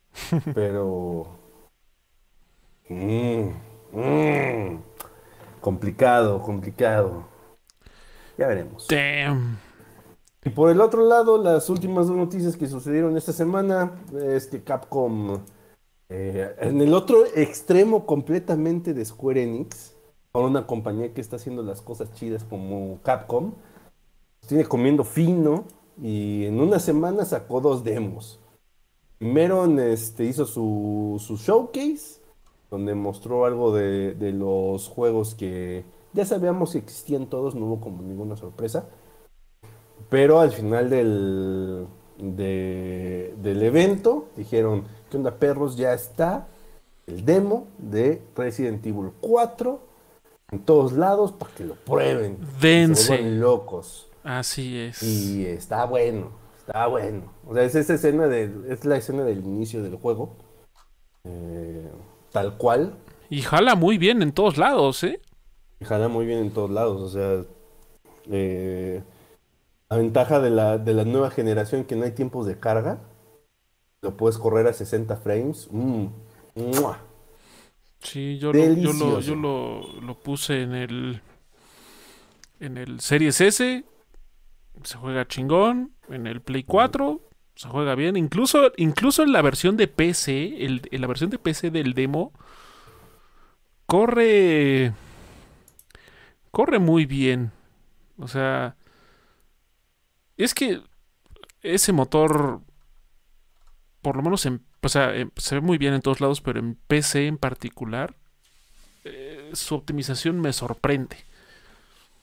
pero... 0.54 1.41
Mm, 2.93 3.99
mm, 3.99 4.82
complicado, 5.61 6.40
complicado. 6.43 7.24
Ya 8.38 8.47
veremos. 8.47 8.86
Y 10.45 10.51
por 10.51 10.70
el 10.70 10.80
otro 10.80 11.07
lado, 11.07 11.43
las 11.43 11.70
últimas 11.70 12.09
dos 12.09 12.16
noticias 12.16 12.57
que 12.57 12.66
sucedieron 12.66 13.16
esta 13.16 13.32
semana 13.32 13.93
es 14.20 14.47
que 14.47 14.62
Capcom 14.62 15.40
eh, 16.14 16.55
en 16.59 16.78
el 16.82 16.93
otro 16.93 17.24
extremo 17.34 18.05
completamente 18.05 18.93
de 18.93 19.03
Square 19.03 19.45
Enix, 19.45 19.95
con 20.30 20.45
una 20.45 20.66
compañía 20.66 21.14
que 21.14 21.22
está 21.22 21.36
haciendo 21.36 21.62
las 21.62 21.80
cosas 21.80 22.12
chidas 22.12 22.45
como 22.45 22.99
Capcom, 23.03 23.55
tiene 24.47 24.64
comiendo 24.66 25.05
fino 25.05 25.64
y 26.03 26.45
en 26.45 26.61
una 26.61 26.80
semana 26.80 27.24
sacó 27.24 27.62
dos 27.62 27.82
demos. 27.82 28.40
Primero 29.16 29.64
este, 29.80 30.24
hizo 30.24 30.45
su, 30.45 31.18
showcase, 31.40 32.20
donde 32.72 32.94
mostró 32.94 33.44
algo 33.44 33.76
de, 33.76 34.32
los 34.32 34.88
juegos 34.88 35.34
que 35.34 35.84
ya 36.14 36.24
sabíamos 36.24 36.72
que 36.72 36.78
existían 36.78 37.26
todos, 37.26 37.54
no 37.54 37.66
hubo 37.66 37.80
como 37.80 38.02
ninguna 38.02 38.34
sorpresa. 38.34 38.86
Pero 40.08 40.40
al 40.40 40.50
final 40.52 40.90
del, 40.90 41.86
del 42.16 43.62
evento 43.62 44.28
dijeron, 44.36 44.84
¿Qué 45.12 45.18
onda, 45.18 45.38
perros? 45.38 45.76
Ya 45.76 45.92
está 45.92 46.48
el 47.06 47.26
demo 47.26 47.66
de 47.76 48.22
Resident 48.34 48.86
Evil 48.86 49.12
4 49.20 49.78
en 50.52 50.60
todos 50.60 50.94
lados 50.94 51.32
para 51.32 51.52
que 51.52 51.64
lo 51.64 51.74
prueben. 51.74 52.38
Dense. 52.58 53.20
locos. 53.20 54.08
Así 54.24 54.78
es. 54.78 55.02
Y 55.02 55.44
está 55.44 55.84
bueno, 55.84 56.30
está 56.56 56.86
bueno. 56.86 57.24
O 57.46 57.52
sea, 57.52 57.64
es 57.64 57.74
esa 57.74 57.92
escena 57.92 58.26
de, 58.26 58.50
es 58.70 58.86
la 58.86 58.96
escena 58.96 59.22
del 59.24 59.40
inicio 59.40 59.82
del 59.82 59.96
juego. 59.96 60.34
Eh, 61.24 61.90
tal 62.32 62.56
cual. 62.56 62.94
Y 63.30 63.42
jala 63.42 63.74
muy 63.74 63.98
bien 63.98 64.22
en 64.22 64.32
todos 64.32 64.58
lados, 64.58 65.04
¿eh? 65.04 65.20
Y 65.80 65.84
jala 65.84 66.08
muy 66.08 66.26
bien 66.26 66.38
en 66.40 66.50
todos 66.50 66.70
lados. 66.70 67.00
O 67.00 67.08
sea, 67.08 67.44
eh, 68.30 69.02
la 69.88 69.96
ventaja 69.96 70.40
de 70.40 70.50
la, 70.50 70.78
de 70.78 70.94
la 70.94 71.04
nueva 71.04 71.30
generación 71.30 71.84
que 71.84 71.96
no 71.96 72.04
hay 72.04 72.12
tiempos 72.12 72.46
de 72.46 72.58
carga 72.58 72.98
lo 74.02 74.16
puedes 74.16 74.36
correr 74.36 74.66
a 74.66 74.72
60 74.72 75.16
frames. 75.16 75.68
Mm, 75.70 76.06
sí, 78.00 78.38
yo, 78.38 78.52
lo, 78.52 79.20
yo, 79.20 79.36
lo, 79.36 80.18
puse 80.20 80.62
en 80.62 80.74
el 80.74 81.22
en 82.58 82.78
el 82.78 83.00
Series 83.00 83.40
S. 83.40 83.84
Se 84.82 84.98
juega 84.98 85.28
chingón. 85.28 85.92
En 86.08 86.26
el 86.26 86.42
Play 86.42 86.64
4 86.64 87.20
se 87.55 87.68
juega 87.68 87.94
bien. 87.94 88.16
Incluso, 88.16 88.72
incluso 88.76 89.22
en 89.22 89.32
la 89.32 89.42
versión 89.42 89.76
de 89.76 89.88
PC, 89.88 90.64
el, 90.64 90.82
en 90.90 91.00
la 91.00 91.07
versión 91.07 91.30
de 91.30 91.38
PC 91.38 91.70
del 91.70 91.94
demo, 91.94 92.32
corre. 93.86 94.92
Corre 96.50 96.78
muy 96.78 97.07
bien. 97.07 97.53
O 98.18 98.28
sea. 98.28 98.76
Es 100.36 100.55
que 100.55 100.80
ese 101.62 101.92
motor 101.92 102.62
por 104.03 104.16
lo 104.16 104.22
menos 104.22 104.44
en, 104.46 104.62
o 104.82 104.88
sea, 104.88 105.12
se 105.36 105.55
ve 105.55 105.61
muy 105.61 105.78
bien 105.78 105.94
en 105.94 106.03
todos 106.03 106.20
lados, 106.20 106.40
pero 106.40 106.59
en 106.59 106.74
PC 106.74 107.28
en 107.28 107.38
particular, 107.38 108.16
eh, 109.05 109.50
su 109.55 109.76
optimización 109.76 110.40
me 110.40 110.53
sorprende. 110.53 111.16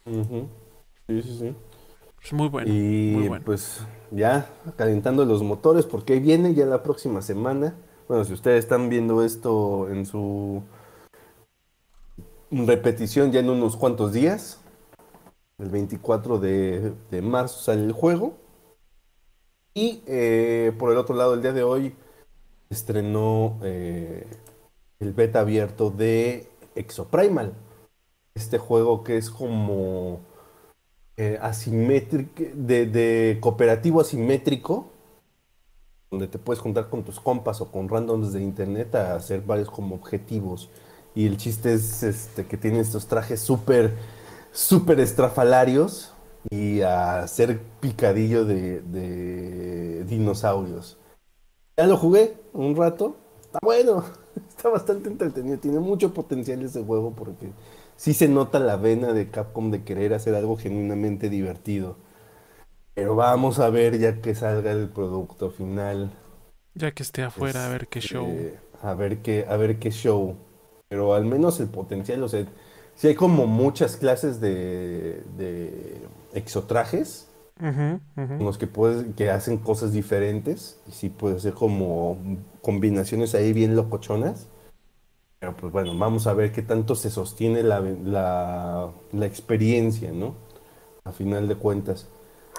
Sí, 0.06 1.22
sí, 1.24 1.38
sí. 1.40 1.56
Es 2.24 2.34
muy 2.34 2.48
bueno. 2.50 2.70
Y 2.72 3.30
pues 3.46 3.86
ya 4.12 4.50
calentando 4.76 5.26
los 5.26 5.44
motores, 5.44 5.86
porque 5.86 6.20
viene 6.20 6.54
ya 6.54 6.66
la 6.66 6.84
próxima 6.84 7.22
semana. 7.22 7.76
Bueno, 8.08 8.26
si 8.26 8.34
ustedes 8.34 8.60
están 8.64 8.90
viendo 8.90 9.24
esto 9.24 9.90
en 9.90 10.06
su 10.06 10.64
repetición 12.52 13.32
ya 13.32 13.40
en 13.40 13.50
unos 13.50 13.78
cuantos 13.78 14.12
días, 14.12 14.60
el 15.60 15.70
24 15.70 16.40
de, 16.40 16.94
de 17.12 17.22
marzo 17.22 17.60
sale 17.60 17.84
el 17.84 17.92
juego. 17.92 18.34
Y 19.74 20.02
eh, 20.08 20.74
por 20.78 20.92
el 20.92 20.98
otro 20.98 21.16
lado, 21.16 21.36
el 21.36 21.42
día 21.42 21.54
de 21.54 21.64
hoy 21.64 21.96
estrenó 22.70 23.60
eh, 23.64 24.28
el 25.00 25.14
beta 25.14 25.42
abierto 25.42 25.92
de 25.92 26.50
Exoprimal. 26.76 27.54
Este 28.36 28.58
juego 28.58 29.04
que 29.04 29.18
es 29.18 29.30
como 29.30 30.20
eh, 31.22 31.38
asimétrico, 31.42 32.42
de, 32.54 33.40
cooperativo 33.42 34.00
asimétrico, 34.00 34.88
donde 36.10 36.30
te 36.30 36.40
puedes 36.40 36.62
juntar 36.62 36.90
con 36.90 37.04
tus 37.04 37.20
compas 37.20 37.60
o 37.60 37.70
con 37.70 37.90
randoms 37.90 38.32
de 38.32 38.42
internet 38.42 38.96
a 38.96 39.16
hacer 39.16 39.42
varios 39.42 39.70
como 39.70 39.96
objetivos. 39.96 40.70
Y 41.14 41.28
el 41.28 41.36
chiste 41.36 41.74
es 41.74 42.04
este, 42.04 42.46
que 42.46 42.56
tiene 42.56 42.80
estos 42.80 43.08
trajes 43.08 43.42
súper, 43.42 43.98
súper 44.54 45.02
estrafalarios 45.02 46.14
y 46.50 46.80
a 46.84 47.20
hacer 47.24 47.60
picadillo 47.82 48.46
de, 48.46 50.06
dinosaurios. 50.08 50.98
Ya 51.76 51.86
lo 51.86 51.98
jugué 51.98 52.38
un 52.54 52.78
rato. 52.78 53.18
Está 53.42 53.60
bueno, 53.62 54.06
está 54.48 54.70
bastante 54.70 55.10
entretenido. 55.10 55.58
Tiene 55.58 55.80
mucho 55.80 56.14
potencial 56.14 56.62
ese 56.62 56.82
juego 56.82 57.12
porque 57.12 57.52
sí 58.00 58.14
se 58.14 58.30
nota 58.30 58.60
la 58.60 58.78
vena 58.78 59.12
de 59.12 59.30
Capcom 59.30 59.72
de 59.72 59.84
querer 59.84 60.14
hacer 60.14 60.34
algo 60.34 60.56
genuinamente 60.56 61.30
divertido. 61.30 61.98
Pero 62.96 63.16
vamos 63.16 63.60
a 63.60 63.70
ver 63.70 64.00
ya 64.00 64.22
que 64.22 64.36
salga 64.36 64.72
el 64.72 64.88
producto 64.88 65.52
final. 65.52 66.10
Ya 66.76 66.92
que 66.92 67.04
esté 67.04 67.24
afuera, 67.24 67.66
a 67.66 67.70
ver 67.70 67.88
qué 67.88 68.00
show. 68.00 68.26
Este, 68.26 68.58
a 68.82 68.94
ver 68.94 69.18
qué, 69.18 69.46
a 69.50 69.58
ver 69.58 69.80
qué 69.80 69.92
show. 69.92 70.38
Pero 70.88 71.14
al 71.14 71.26
menos 71.26 71.60
el 71.60 71.68
potencial, 71.68 72.24
o 72.24 72.30
sea, 72.30 72.46
si 72.96 73.10
hay 73.10 73.16
como 73.16 73.48
muchas 73.48 73.98
clases 73.98 74.40
de 74.40 75.22
exotrajes, 76.34 77.28
los 78.40 78.58
que, 78.58 78.70
que 79.18 79.30
hacen 79.30 79.58
cosas 79.58 79.92
diferentes, 79.92 80.80
y 80.88 80.92
sí 80.92 81.10
puede 81.10 81.40
ser 81.42 81.54
como 81.54 82.18
combinaciones 82.62 83.36
ahí 83.36 83.52
bien 83.52 83.76
locochonas. 83.76 84.48
Pero 85.40 85.56
pues 85.56 85.72
bueno, 85.72 85.98
vamos 85.98 86.28
a 86.28 86.34
ver 86.34 86.52
qué 86.52 86.62
tanto 86.62 86.96
se 86.96 87.10
sostiene 87.10 87.64
la, 87.64 87.80
la, 87.80 88.90
la 89.14 89.26
experiencia, 89.26 90.12
¿no? 90.12 90.36
A 91.06 91.12
final 91.12 91.48
de 91.48 91.56
cuentas. 91.56 92.08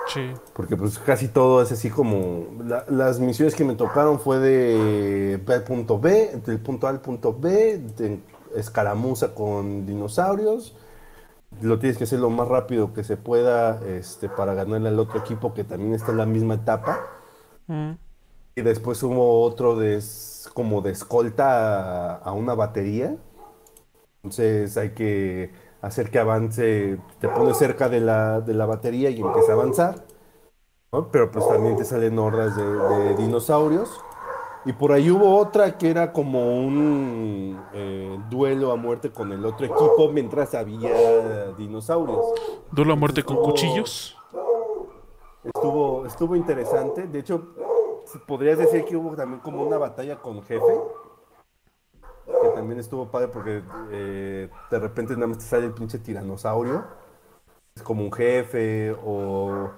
Sí. 0.06 0.32
Porque 0.54 0.76
pues 0.76 0.98
casi 0.98 1.28
todo 1.28 1.60
es 1.62 1.72
así 1.72 1.90
como... 1.90 2.46
la- 2.64 2.86
las 2.88 3.20
misiones 3.20 3.54
que 3.54 3.64
me 3.64 3.74
tocaron 3.74 4.18
fue 4.18 4.38
de 4.38 5.38
B 5.44 5.60
punto 5.60 6.00
B, 6.00 6.40
del 6.46 6.58
punto 6.60 6.86
A 6.86 6.90
al 6.90 7.00
punto 7.00 7.36
B, 7.38 7.78
de 7.98 8.20
escaramuza 8.56 9.34
con 9.34 9.84
dinosaurios. 9.86 10.74
Lo 11.60 11.78
tienes 11.78 11.98
que 11.98 12.04
hacer 12.04 12.20
lo 12.20 12.30
más 12.30 12.48
rápido 12.48 12.94
que 12.94 13.04
se 13.04 13.16
pueda 13.18 13.80
este, 13.86 14.28
para 14.30 14.54
ganarle 14.54 14.88
al 14.88 14.98
otro 14.98 15.18
equipo 15.20 15.52
que 15.52 15.64
también 15.64 15.94
está 15.94 16.12
en 16.12 16.18
la 16.18 16.26
misma 16.26 16.54
etapa. 16.54 17.00
Mm. 17.66 17.92
Y 18.56 18.62
después 18.62 19.02
hubo 19.02 19.42
otro 19.42 19.76
de, 19.76 20.00
como 20.54 20.82
de 20.82 20.92
escolta 20.92 22.14
a, 22.14 22.18
a 22.18 22.32
una 22.32 22.54
batería. 22.54 23.16
Entonces 24.22 24.76
hay 24.76 24.90
que 24.94 25.52
hacer 25.80 26.10
que 26.10 26.18
avance, 26.18 26.98
te 27.20 27.28
pones 27.28 27.56
cerca 27.56 27.88
de 27.88 28.00
la, 28.00 28.40
de 28.40 28.54
la 28.54 28.66
batería 28.66 29.10
y 29.10 29.20
empieza 29.20 29.52
a 29.52 29.54
avanzar. 29.54 30.04
¿no? 30.92 31.10
Pero 31.10 31.30
pues 31.30 31.48
también 31.48 31.76
te 31.76 31.84
salen 31.84 32.18
hordas 32.18 32.56
de, 32.56 32.64
de 32.64 33.16
dinosaurios. 33.16 33.90
Y 34.64 34.74
por 34.74 34.92
ahí 34.92 35.10
hubo 35.10 35.36
otra 35.38 35.78
que 35.78 35.90
era 35.90 36.12
como 36.12 36.58
un 36.58 37.66
eh, 37.72 38.18
duelo 38.30 38.72
a 38.72 38.76
muerte 38.76 39.10
con 39.10 39.32
el 39.32 39.44
otro 39.46 39.66
equipo 39.66 40.10
mientras 40.12 40.54
había 40.54 41.52
dinosaurios. 41.52 42.26
Duelo 42.70 42.92
a 42.92 42.96
muerte 42.96 43.22
con 43.24 43.38
cuchillos. 43.38 44.16
Estuvo, 45.42 46.06
estuvo 46.06 46.36
interesante. 46.36 47.06
De 47.06 47.18
hecho, 47.20 47.54
podrías 48.18 48.58
decir 48.58 48.84
que 48.84 48.96
hubo 48.96 49.14
también 49.16 49.40
como 49.40 49.62
una 49.62 49.78
batalla 49.78 50.16
con 50.16 50.42
jefe. 50.42 50.80
Que 52.26 52.48
también 52.54 52.78
estuvo 52.78 53.10
padre 53.10 53.28
porque 53.28 53.62
eh, 53.90 54.48
de 54.70 54.78
repente 54.78 55.14
nada 55.14 55.26
más 55.28 55.38
te 55.38 55.44
sale 55.44 55.66
el 55.66 55.74
pinche 55.74 55.98
tiranosaurio. 55.98 56.84
Es 57.74 57.82
como 57.82 58.04
un 58.04 58.12
jefe. 58.12 58.96
O 59.04 59.70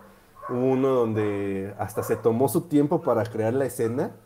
uno 0.48 0.88
donde 0.88 1.74
hasta 1.78 2.02
se 2.02 2.16
tomó 2.16 2.48
su 2.48 2.62
tiempo 2.62 3.02
para 3.02 3.24
crear 3.24 3.54
la 3.54 3.66
escena. 3.66 4.16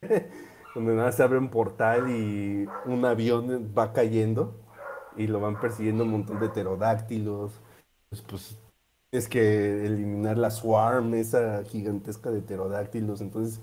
donde 0.74 0.94
nada 0.94 1.12
se 1.12 1.22
abre 1.22 1.38
un 1.38 1.50
portal 1.50 2.10
y 2.10 2.68
un 2.84 3.04
avión 3.04 3.72
va 3.76 3.92
cayendo. 3.92 4.54
Y 5.16 5.26
lo 5.26 5.40
van 5.40 5.60
persiguiendo 5.60 6.04
un 6.04 6.10
montón 6.10 6.40
de 6.40 6.48
pterodáctilos. 6.48 7.60
Pues, 8.08 8.22
pues 8.22 8.58
Tienes 9.10 9.28
que 9.28 9.86
eliminar 9.86 10.36
la 10.36 10.50
swarm, 10.50 11.14
esa 11.14 11.64
gigantesca 11.64 12.30
de 12.30 12.40
pterodáctilos. 12.40 13.20
Entonces 13.20 13.60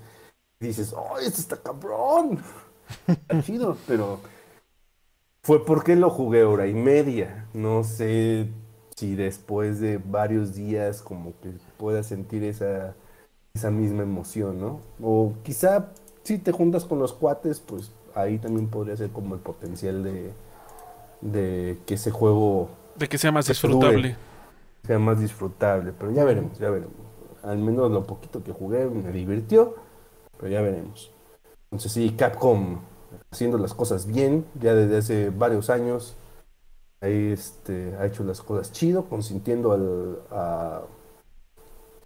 dices, 0.59 0.93
¡oh, 0.93 1.17
esto 1.19 1.41
está 1.41 1.57
cabrón! 1.57 2.39
Está 3.07 3.41
chido, 3.43 3.77
pero 3.87 4.19
fue 5.43 5.63
porque 5.63 5.95
lo 5.95 6.09
jugué 6.09 6.43
hora 6.43 6.67
y 6.67 6.73
media. 6.73 7.47
No 7.53 7.83
sé 7.83 8.49
si 8.95 9.15
después 9.15 9.79
de 9.79 9.97
varios 9.97 10.55
días 10.55 11.01
como 11.01 11.33
que 11.41 11.51
pueda 11.77 12.01
sentir 12.01 12.43
esa, 12.43 12.95
esa 13.53 13.69
misma 13.69 14.03
emoción, 14.03 14.59
¿no? 14.59 14.79
O 15.01 15.33
quizá 15.43 15.91
si 16.23 16.39
te 16.39 16.51
juntas 16.51 16.85
con 16.85 16.97
los 16.97 17.13
cuates, 17.13 17.59
pues 17.59 17.91
ahí 18.15 18.39
también 18.39 18.67
podría 18.67 18.97
ser 18.97 19.11
como 19.11 19.35
el 19.35 19.41
potencial 19.41 20.03
de, 20.03 20.33
de 21.21 21.77
que 21.85 21.95
ese 21.95 22.09
juego 22.09 22.69
De 22.95 23.07
que 23.07 23.17
sea 23.17 23.31
más 23.31 23.47
disfrutable. 23.47 24.15
Sea 24.85 24.99
más 24.99 25.19
disfrutable, 25.19 25.93
pero 25.97 26.11
ya 26.11 26.23
veremos, 26.23 26.57
ya 26.59 26.69
veremos. 26.69 26.95
Al 27.43 27.57
menos 27.57 27.91
lo 27.91 28.05
poquito 28.05 28.43
que 28.43 28.51
jugué 28.51 28.85
me 28.85 29.11
divirtió, 29.11 29.75
pero 30.37 30.51
ya 30.51 30.61
veremos. 30.61 31.11
Entonces 31.65 31.91
sí, 31.91 32.11
Capcom 32.17 32.79
haciendo 33.31 33.57
las 33.57 33.73
cosas 33.73 34.07
bien, 34.07 34.45
ya 34.59 34.73
desde 34.73 34.97
hace 34.97 35.29
varios 35.29 35.69
años, 35.69 36.15
ahí 37.01 37.31
este, 37.31 37.95
ha 37.97 38.05
hecho 38.05 38.23
las 38.23 38.41
cosas 38.41 38.71
chido, 38.71 39.05
consintiendo 39.05 39.71
al- 39.73 40.19
a 40.31 40.81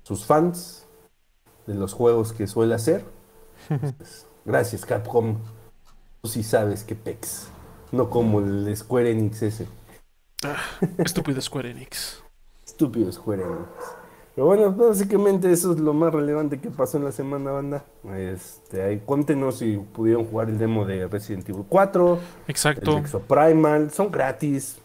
sus 0.03 0.25
fans 0.25 0.85
de 1.67 1.75
los 1.75 1.93
juegos 1.93 2.33
que 2.33 2.47
suele 2.47 2.73
hacer. 2.75 3.03
Entonces, 3.69 4.25
gracias 4.45 4.85
Capcom, 4.85 5.37
tú 6.21 6.29
sí 6.29 6.43
sabes 6.43 6.83
que 6.83 6.95
pex, 6.95 7.47
no 7.91 8.09
como 8.09 8.39
el 8.39 8.75
Square 8.75 9.11
Enix 9.11 9.41
ese. 9.43 9.67
Estúpido 10.97 11.41
Square 11.41 11.71
Enix. 11.71 12.23
Estúpido 12.79 13.11
Square 13.11 13.43
Enix. 13.43 13.59
Pero 14.35 14.47
bueno, 14.47 14.71
básicamente 14.71 15.51
eso 15.51 15.73
es 15.73 15.79
lo 15.79 15.93
más 15.93 16.13
relevante 16.13 16.61
que 16.61 16.69
pasó 16.71 16.97
en 16.97 17.03
la 17.03 17.11
semana, 17.11 17.51
banda. 17.51 17.83
Este, 18.15 18.81
ahí 18.81 18.99
cuéntenos 19.05 19.57
si 19.57 19.75
pudieron 19.75 20.23
jugar 20.25 20.49
el 20.49 20.57
demo 20.57 20.85
de 20.85 21.05
Resident 21.09 21.49
Evil 21.49 21.65
4, 21.67 22.13
el 22.13 22.19
Exacto. 22.49 22.97
Exoprimal, 22.97 23.91
son 23.91 24.09
gratis. 24.11 24.77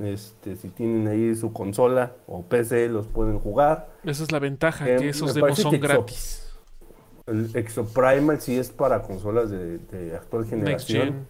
Este, 0.00 0.54
si 0.54 0.68
tienen 0.68 1.08
ahí 1.08 1.34
su 1.34 1.52
consola 1.52 2.12
o 2.28 2.42
PC, 2.42 2.88
los 2.88 3.08
pueden 3.08 3.40
jugar. 3.40 3.90
Esa 4.04 4.22
es 4.22 4.30
la 4.30 4.38
ventaja, 4.38 4.88
Eh, 4.88 4.96
que 4.98 5.08
esos 5.08 5.34
demos 5.34 5.58
son 5.58 5.72
Exo- 5.74 5.80
gratis. 5.82 6.52
El 7.26 7.50
Exoprimal 7.56 8.40
sí 8.40 8.56
es 8.56 8.70
para 8.70 9.02
consolas 9.02 9.50
de, 9.50 9.78
de 9.78 10.14
actual 10.14 10.42
Next 10.42 10.50
generación 10.88 11.26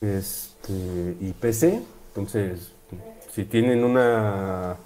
Gen. 0.00 0.16
este, 0.18 1.16
y 1.20 1.32
PC. 1.32 1.82
Entonces, 2.14 2.72
si 3.36 3.44
tienen 3.44 3.84
una 3.84 4.78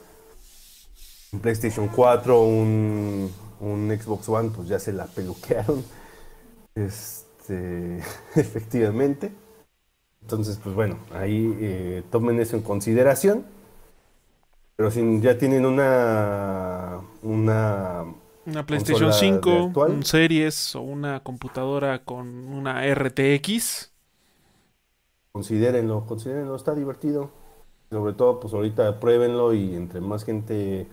un 1.32 1.38
PlayStation 1.38 1.86
4 1.86 2.42
un, 2.42 3.32
un 3.60 3.96
Xbox 3.96 4.28
One, 4.28 4.50
pues 4.50 4.66
ya 4.66 4.80
se 4.80 4.92
la 4.92 5.06
peluquearon. 5.06 5.84
Este, 6.74 7.98
efectivamente. 8.34 9.32
Entonces, 10.22 10.58
pues 10.62 10.74
bueno, 10.74 10.98
ahí 11.12 11.56
eh, 11.60 12.02
tomen 12.10 12.40
eso 12.40 12.56
en 12.56 12.62
consideración. 12.62 13.46
Pero 14.74 14.90
si 14.90 15.20
ya 15.20 15.38
tienen 15.38 15.64
una, 15.64 17.00
una 17.22 18.04
Una 18.46 18.66
PlayStation 18.66 19.12
Consola 19.12 19.12
5, 19.12 19.50
virtual. 19.50 19.92
un 19.92 20.02
Series 20.04 20.74
o 20.76 20.82
una 20.82 21.20
computadora 21.22 22.04
con 22.04 22.28
una 22.48 22.82
RTX. 22.94 23.92
Considérenlo, 25.32 26.06
considérenlo, 26.06 26.54
está 26.54 26.72
divertido. 26.74 27.32
Sobre 27.90 28.12
todo, 28.14 28.38
pues 28.40 28.54
ahorita 28.54 29.00
pruébenlo 29.00 29.52
y 29.54 29.74
entre 29.74 30.00
más 30.00 30.24
gente 30.24 30.86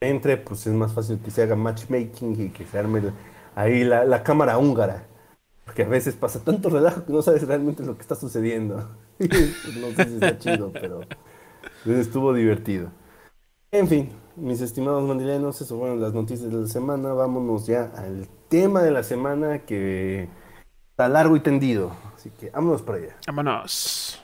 entre, 0.00 0.36
pues 0.36 0.66
es 0.66 0.74
más 0.74 0.92
fácil 0.92 1.18
que 1.20 1.30
se 1.30 1.42
haga 1.42 1.56
matchmaking 1.56 2.40
y 2.40 2.50
que 2.50 2.66
se 2.66 2.78
arme 2.78 3.00
el- 3.00 3.12
ahí 3.54 3.84
la, 3.84 4.04
la 4.04 4.22
cámara 4.22 4.58
húngara. 4.58 5.06
Porque 5.64 5.84
a 5.84 5.88
veces 5.88 6.14
pasa 6.16 6.44
tanto 6.44 6.70
relajo 6.70 7.04
que 7.06 7.12
no 7.12 7.22
sabes 7.22 7.46
realmente 7.46 7.84
lo 7.84 7.96
que 7.96 8.02
está 8.02 8.14
sucediendo. 8.16 8.88
Pues 9.18 9.76
no 9.76 9.92
sé 9.92 10.08
si 10.08 10.16
está 10.16 10.38
chido, 10.38 10.72
pero 10.80 11.06
estuvo 11.86 12.32
divertido. 12.34 12.90
En 13.72 13.88
fin, 13.88 14.10
mis 14.36 14.60
estimados 14.60 15.02
mandilenos, 15.04 15.60
eso 15.60 15.78
fueron 15.78 16.00
las 16.00 16.14
noticias 16.14 16.50
de 16.50 16.58
la 16.62 16.68
semana. 16.68 17.12
Vámonos 17.12 17.66
ya 17.66 17.92
al 17.96 18.28
tema 18.48 18.82
de 18.82 18.90
la 18.92 19.02
semana 19.02 19.60
que 19.60 20.28
está 20.90 21.08
largo 21.08 21.36
y 21.36 21.40
tendido. 21.40 21.92
Así 22.16 22.30
que 22.30 22.50
vámonos 22.50 22.82
para 22.82 22.98
allá. 22.98 23.16
Vámonos. 23.26 24.23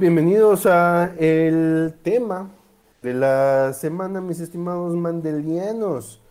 Bienvenidos 0.00 0.64
a 0.64 1.12
el 1.18 1.94
tema 2.02 2.48
de 3.02 3.12
la 3.12 3.74
semana, 3.74 4.22
mis 4.22 4.40
estimados 4.40 4.96
mandelianos. 4.96 6.22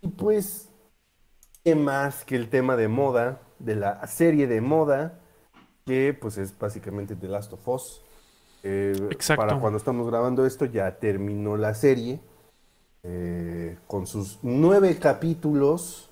Y 0.00 0.08
pues, 0.08 0.68
¿qué 1.62 1.76
más 1.76 2.24
que 2.24 2.34
el 2.34 2.48
tema 2.50 2.74
de 2.74 2.88
moda, 2.88 3.40
de 3.60 3.76
la 3.76 4.04
serie 4.08 4.48
de 4.48 4.60
moda, 4.60 5.20
que 5.86 6.12
pues 6.20 6.38
es 6.38 6.58
básicamente 6.58 7.14
The 7.14 7.28
Last 7.28 7.52
of 7.52 7.68
Us. 7.68 8.02
Eh, 8.64 8.96
Exacto. 9.12 9.46
Para 9.46 9.60
cuando 9.60 9.78
estamos 9.78 10.08
grabando 10.08 10.44
esto 10.44 10.64
ya 10.64 10.98
terminó 10.98 11.56
la 11.56 11.74
serie 11.74 12.18
eh, 13.04 13.78
con 13.86 14.08
sus 14.08 14.40
nueve 14.42 14.98
capítulos. 14.98 16.10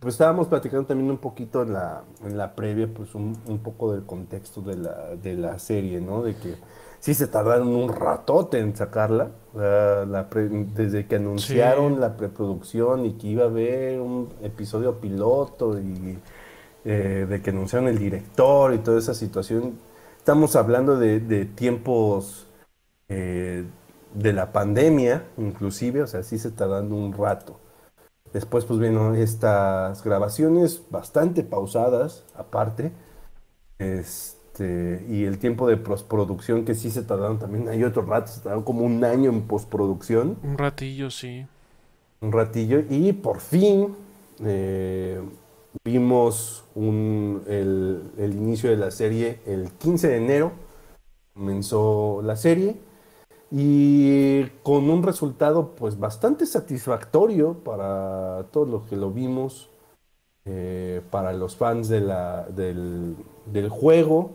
Pues 0.00 0.14
estábamos 0.14 0.46
platicando 0.48 0.86
también 0.86 1.10
un 1.10 1.18
poquito 1.18 1.62
en 1.62 1.72
la, 1.72 2.04
en 2.24 2.38
la 2.38 2.54
previa, 2.54 2.88
pues 2.92 3.14
un, 3.16 3.36
un 3.46 3.58
poco 3.58 3.92
del 3.92 4.06
contexto 4.06 4.62
de 4.62 4.76
la, 4.76 5.16
de 5.16 5.34
la 5.34 5.58
serie, 5.58 6.00
¿no? 6.00 6.22
De 6.22 6.36
que 6.36 6.54
sí 7.00 7.14
se 7.14 7.26
tardaron 7.26 7.68
un 7.68 7.88
ratote 7.92 8.60
en 8.60 8.76
sacarla, 8.76 9.30
la- 9.54 10.04
la 10.06 10.30
pre- 10.30 10.48
desde 10.48 11.06
que 11.08 11.16
anunciaron 11.16 11.94
Sí. 11.94 12.00
la 12.00 12.16
preproducción 12.16 13.06
y 13.06 13.14
que 13.14 13.26
iba 13.28 13.44
a 13.44 13.46
haber 13.48 14.00
un 14.00 14.28
episodio 14.42 15.00
piloto 15.00 15.78
y 15.80 16.18
eh, 16.84 17.26
de 17.28 17.42
que 17.42 17.50
anunciaron 17.50 17.88
el 17.88 17.98
director 17.98 18.72
y 18.74 18.78
toda 18.78 18.98
esa 18.98 19.14
situación. 19.14 19.74
Estamos 20.18 20.56
hablando 20.56 20.96
de, 20.98 21.20
de 21.20 21.44
tiempos 21.46 22.46
eh, 23.08 23.64
de 24.14 24.32
la 24.32 24.52
pandemia, 24.52 25.24
inclusive, 25.38 26.02
o 26.02 26.06
sea, 26.06 26.22
sí 26.22 26.38
se 26.38 26.48
está 26.48 26.66
dando 26.66 26.96
un 26.96 27.12
rato. 27.12 27.58
Después, 28.32 28.64
pues 28.64 28.78
bueno, 28.78 29.14
estas 29.14 30.04
grabaciones 30.04 30.82
bastante 30.90 31.42
pausadas, 31.42 32.24
aparte, 32.34 32.92
este, 33.78 35.04
y 35.08 35.24
el 35.24 35.38
tiempo 35.38 35.66
de 35.68 35.76
postproducción 35.76 36.64
que 36.64 36.74
sí 36.74 36.90
se 36.90 37.02
tardaron 37.02 37.38
también, 37.38 37.68
hay 37.68 37.84
otro 37.84 38.02
rato, 38.02 38.30
se 38.30 38.40
tardaron 38.40 38.64
como 38.64 38.84
un 38.84 39.02
año 39.04 39.30
en 39.30 39.42
postproducción. 39.42 40.36
Un 40.42 40.58
ratillo, 40.58 41.10
sí. 41.10 41.46
Un 42.20 42.32
ratillo, 42.32 42.82
y 42.90 43.12
por 43.12 43.40
fin 43.40 43.94
eh, 44.44 45.20
vimos 45.84 46.64
un, 46.74 47.42
el, 47.46 48.10
el 48.18 48.34
inicio 48.34 48.68
de 48.68 48.76
la 48.76 48.90
serie 48.90 49.40
el 49.46 49.70
15 49.70 50.08
de 50.08 50.16
enero, 50.16 50.52
comenzó 51.32 52.20
la 52.22 52.36
serie 52.36 52.87
y 53.50 54.44
con 54.62 54.90
un 54.90 55.02
resultado 55.02 55.74
pues 55.74 55.98
bastante 55.98 56.44
satisfactorio 56.46 57.54
para 57.64 58.44
todos 58.50 58.68
los 58.68 58.86
que 58.86 58.96
lo 58.96 59.10
vimos, 59.10 59.70
eh, 60.44 61.02
para 61.10 61.32
los 61.32 61.56
fans 61.56 61.88
de 61.88 62.00
la, 62.00 62.44
del, 62.44 63.16
del, 63.46 63.68
juego, 63.68 64.32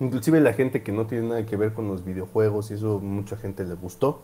inclusive 0.00 0.40
la 0.40 0.52
gente 0.52 0.82
que 0.82 0.92
no 0.92 1.06
tiene 1.06 1.28
nada 1.28 1.46
que 1.46 1.56
ver 1.56 1.72
con 1.72 1.88
los 1.88 2.04
videojuegos 2.04 2.70
y 2.70 2.74
eso 2.74 3.00
mucha 3.00 3.36
gente 3.36 3.64
le 3.64 3.74
gustó, 3.74 4.20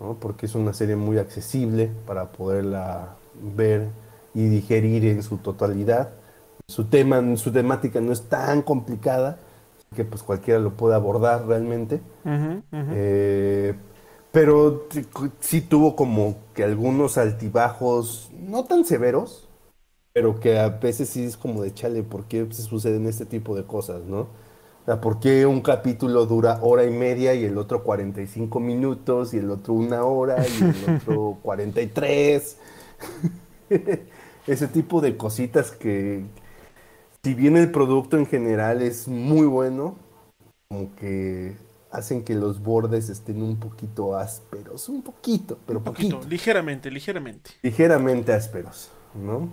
¿no? 0.00 0.14
porque 0.14 0.46
es 0.46 0.54
una 0.54 0.72
serie 0.72 0.96
muy 0.96 1.18
accesible 1.18 1.90
para 2.06 2.32
poderla 2.32 3.16
ver 3.56 3.88
y 4.34 4.48
digerir 4.48 5.04
en 5.06 5.22
su 5.22 5.38
totalidad. 5.38 6.10
Su 6.66 6.86
tema, 6.86 7.36
su 7.36 7.52
temática 7.52 8.00
no 8.00 8.12
es 8.12 8.22
tan 8.22 8.62
complicada 8.62 9.38
que 9.94 10.04
pues 10.04 10.22
cualquiera 10.22 10.60
lo 10.60 10.72
puede 10.76 10.94
abordar 10.94 11.46
realmente. 11.46 12.00
Eh, 12.72 13.74
pero 14.32 14.86
sí 15.40 15.60
tuvo 15.60 15.96
como 15.96 16.36
que 16.54 16.64
algunos 16.64 17.18
altibajos, 17.18 18.30
no 18.36 18.64
tan 18.64 18.84
severos, 18.84 19.48
pero 20.12 20.40
que 20.40 20.58
a 20.58 20.68
veces 20.68 21.08
sí 21.08 21.24
es 21.24 21.36
como 21.36 21.62
de 21.62 21.74
chale, 21.74 22.02
¿por 22.02 22.24
qué 22.26 22.46
se 22.50 22.62
suceden 22.62 23.06
este 23.06 23.26
tipo 23.26 23.56
de 23.56 23.64
cosas, 23.64 24.02
no? 24.04 24.20
O 24.20 24.86
sea, 24.86 25.00
¿por 25.00 25.18
qué 25.18 25.46
un 25.46 25.60
capítulo 25.62 26.26
dura 26.26 26.58
hora 26.62 26.84
y 26.84 26.90
media 26.90 27.34
y 27.34 27.44
el 27.44 27.56
otro 27.58 27.82
45 27.82 28.60
minutos 28.60 29.32
y 29.34 29.38
el 29.38 29.50
otro 29.50 29.74
una 29.74 30.04
hora 30.04 30.44
y 30.46 30.62
el 30.62 30.74
otro 30.96 31.38
43? 31.42 32.58
Ese 34.46 34.68
tipo 34.68 35.00
de 35.00 35.16
cositas 35.16 35.70
que, 35.70 36.24
si 37.24 37.34
bien 37.34 37.56
el 37.56 37.70
producto 37.70 38.18
en 38.18 38.26
general 38.26 38.82
es 38.82 39.08
muy 39.08 39.46
bueno, 39.46 39.96
como 40.68 40.94
que 40.94 41.56
hacen 41.90 42.22
que 42.22 42.34
los 42.34 42.62
bordes 42.62 43.08
estén 43.08 43.42
un 43.42 43.56
poquito 43.56 44.14
ásperos, 44.14 44.90
un 44.90 45.02
poquito, 45.02 45.58
pero 45.66 45.78
un 45.78 45.84
poquito. 45.84 46.20
Ligeramente, 46.28 46.90
ligeramente. 46.90 47.52
Ligeramente 47.62 48.34
ásperos, 48.34 48.90
¿no? 49.14 49.48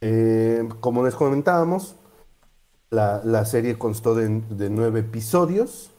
Eh, 0.00 0.66
como 0.80 1.04
les 1.04 1.14
comentábamos, 1.14 1.96
la, 2.88 3.44
serie 3.44 3.76
constó 3.76 4.14
de, 4.14 4.70
nueve 4.70 5.00
episodios, 5.00 5.90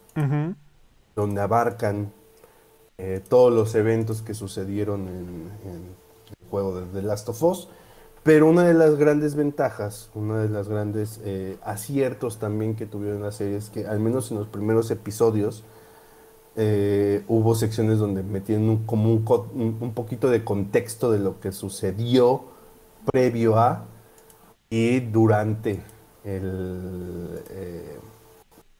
donde 1.16 1.41
abarcan 1.41 2.12
eh, 2.97 3.22
todos 3.28 3.53
los 3.53 3.76
eventos 3.76 4.22
que 4.22 4.34
sucedieron 4.34 5.08
en, 5.08 5.51
el 5.66 6.49
juego 6.49 6.80
de 6.80 6.86
The 6.88 7.01
Last 7.01 7.30
of 7.30 7.43
Us. 7.43 7.70
Pero 8.26 8.50
una 8.50 8.64
de 8.64 8.74
las 8.74 8.96
grandes 8.96 9.36
ventajas, 9.36 10.10
una 10.16 10.40
de 10.40 10.50
las 10.50 10.68
grandes 10.68 11.22
eh, 11.24 11.60
aciertos 11.64 12.40
también 12.40 12.76
que 12.76 12.88
tuvieron 12.88 13.22
la 13.22 13.32
serie 13.32 13.56
es 13.56 13.70
que 13.70 13.86
al 13.86 14.00
menos 14.00 14.32
en 14.32 14.40
los 14.40 14.48
primeros 14.48 14.90
episodios 14.90 15.64
eh, 16.56 17.24
hubo 17.28 17.54
secciones 17.54 18.00
donde 18.00 18.24
metían 18.24 18.78
como 18.88 19.14
un, 19.14 19.94
poquito 19.94 20.32
de 20.32 20.44
contexto 20.44 21.12
de 21.12 21.20
lo 21.20 21.40
que 21.40 21.52
sucedió 21.52 22.46
previo 23.06 23.60
a 23.60 23.86
y 24.72 25.02
durante 25.02 25.84
el, 26.24 27.44
eh, 27.52 28.00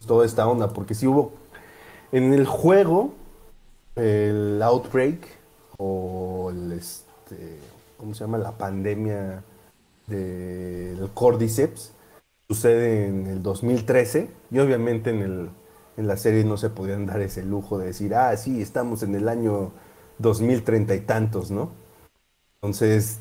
toda 0.08 0.26
esta 0.26 0.48
onda. 0.48 0.70
Porque 0.70 0.96
si 0.96 1.06
hubo 1.06 1.34
en 2.12 2.34
el 2.34 2.48
juego 2.48 3.14
el 3.96 4.60
Outbreak 4.64 5.28
o 5.78 6.50
el... 6.50 6.72
Este, 6.72 7.74
¿cómo 7.98 8.14
se 8.14 8.24
llama? 8.24 8.38
La 8.38 8.58
pandemia 8.58 9.43
del 10.08 11.10
Cordyceps. 11.14 11.93
Sucede 12.48 13.08
en 13.08 13.28
el 13.28 13.41
2013 13.41 14.30
y 14.52 14.60
obviamente 14.60 15.10
en, 15.10 15.22
el, 15.22 15.50
en 15.98 16.08
la 16.08 16.16
serie 16.16 16.43
no 16.43 16.58
se 16.58 16.70
podían 16.70 17.08
dar 17.08 17.22
ese 17.22 17.43
lujo 17.43 17.80
de 17.80 17.88
decir, 17.88 18.14
ah, 18.14 18.36
sí, 18.38 18.62
estamos 18.62 19.02
en 19.02 19.16
el 19.16 19.28
año 19.28 19.72
2030 20.20 20.96
y 20.96 21.00
tantos, 21.02 21.50
¿no? 21.50 21.72
Entonces, 22.56 23.20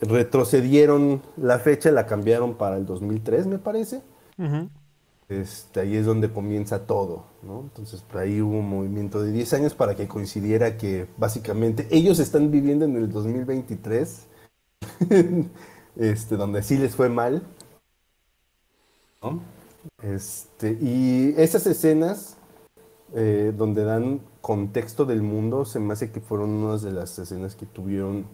retrocedieron 0.00 1.22
la 1.36 1.58
fecha, 1.58 1.90
la 1.90 2.06
cambiaron 2.06 2.54
para 2.54 2.76
el 2.76 2.86
2003, 2.86 3.46
me 3.46 3.58
parece. 3.58 4.02
Este, 5.40 5.80
ahí 5.80 5.96
es 5.96 6.04
donde 6.04 6.30
comienza 6.30 6.86
todo, 6.86 7.24
¿no? 7.42 7.60
Entonces, 7.60 8.02
por 8.02 8.18
ahí 8.18 8.42
hubo 8.42 8.58
un 8.58 8.68
movimiento 8.68 9.22
de 9.22 9.32
10 9.32 9.54
años 9.54 9.74
para 9.74 9.94
que 9.94 10.06
coincidiera 10.06 10.76
que 10.76 11.06
básicamente 11.16 11.88
ellos 11.90 12.18
están 12.18 12.50
viviendo 12.50 12.84
en 12.84 12.96
el 12.96 13.10
2023, 13.10 14.26
este, 15.96 16.36
donde 16.36 16.62
sí 16.62 16.76
les 16.76 16.94
fue 16.94 17.08
mal. 17.08 17.42
Este, 20.02 20.76
y 20.80 21.34
esas 21.38 21.66
escenas 21.66 22.36
eh, 23.14 23.54
donde 23.56 23.84
dan 23.84 24.20
contexto 24.42 25.06
del 25.06 25.22
mundo, 25.22 25.64
se 25.64 25.80
me 25.80 25.94
hace 25.94 26.10
que 26.10 26.20
fueron 26.20 26.50
unas 26.50 26.82
de 26.82 26.92
las 26.92 27.18
escenas 27.18 27.56
que 27.56 27.64
tuvieron 27.64 28.26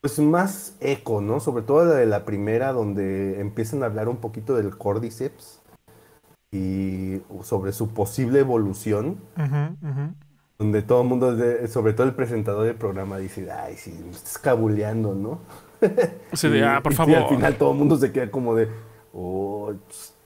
pues 0.00 0.18
más 0.18 0.76
eco, 0.80 1.20
¿no? 1.20 1.40
Sobre 1.40 1.62
todo 1.62 1.84
la 1.84 1.94
de 1.96 2.06
la 2.06 2.24
primera, 2.24 2.72
donde 2.72 3.40
empiezan 3.40 3.82
a 3.82 3.86
hablar 3.86 4.08
un 4.08 4.16
poquito 4.16 4.56
del 4.56 4.76
cordyceps 4.78 5.61
y 6.52 7.22
sobre 7.42 7.72
su 7.72 7.88
posible 7.88 8.40
evolución, 8.40 9.16
donde 10.58 10.82
todo 10.82 11.00
el 11.00 11.08
mundo, 11.08 11.36
sobre 11.66 11.94
todo 11.94 12.06
el 12.06 12.14
presentador 12.14 12.66
del 12.66 12.76
programa, 12.76 13.16
dice, 13.16 13.50
ay, 13.50 13.76
sí, 13.76 13.98
me 14.04 14.10
estás 14.10 14.38
cabuleando, 14.38 15.14
¿no? 15.14 15.40
Sí, 16.34 16.48
de, 16.48 16.64
ah, 16.64 16.80
por 16.80 16.94
favor. 16.94 17.12
Y 17.12 17.16
al 17.16 17.28
final 17.28 17.56
todo 17.56 17.72
el 17.72 17.78
mundo 17.78 17.96
se 17.96 18.12
queda 18.12 18.30
como 18.30 18.54
de, 18.54 18.68
oh, 19.14 19.72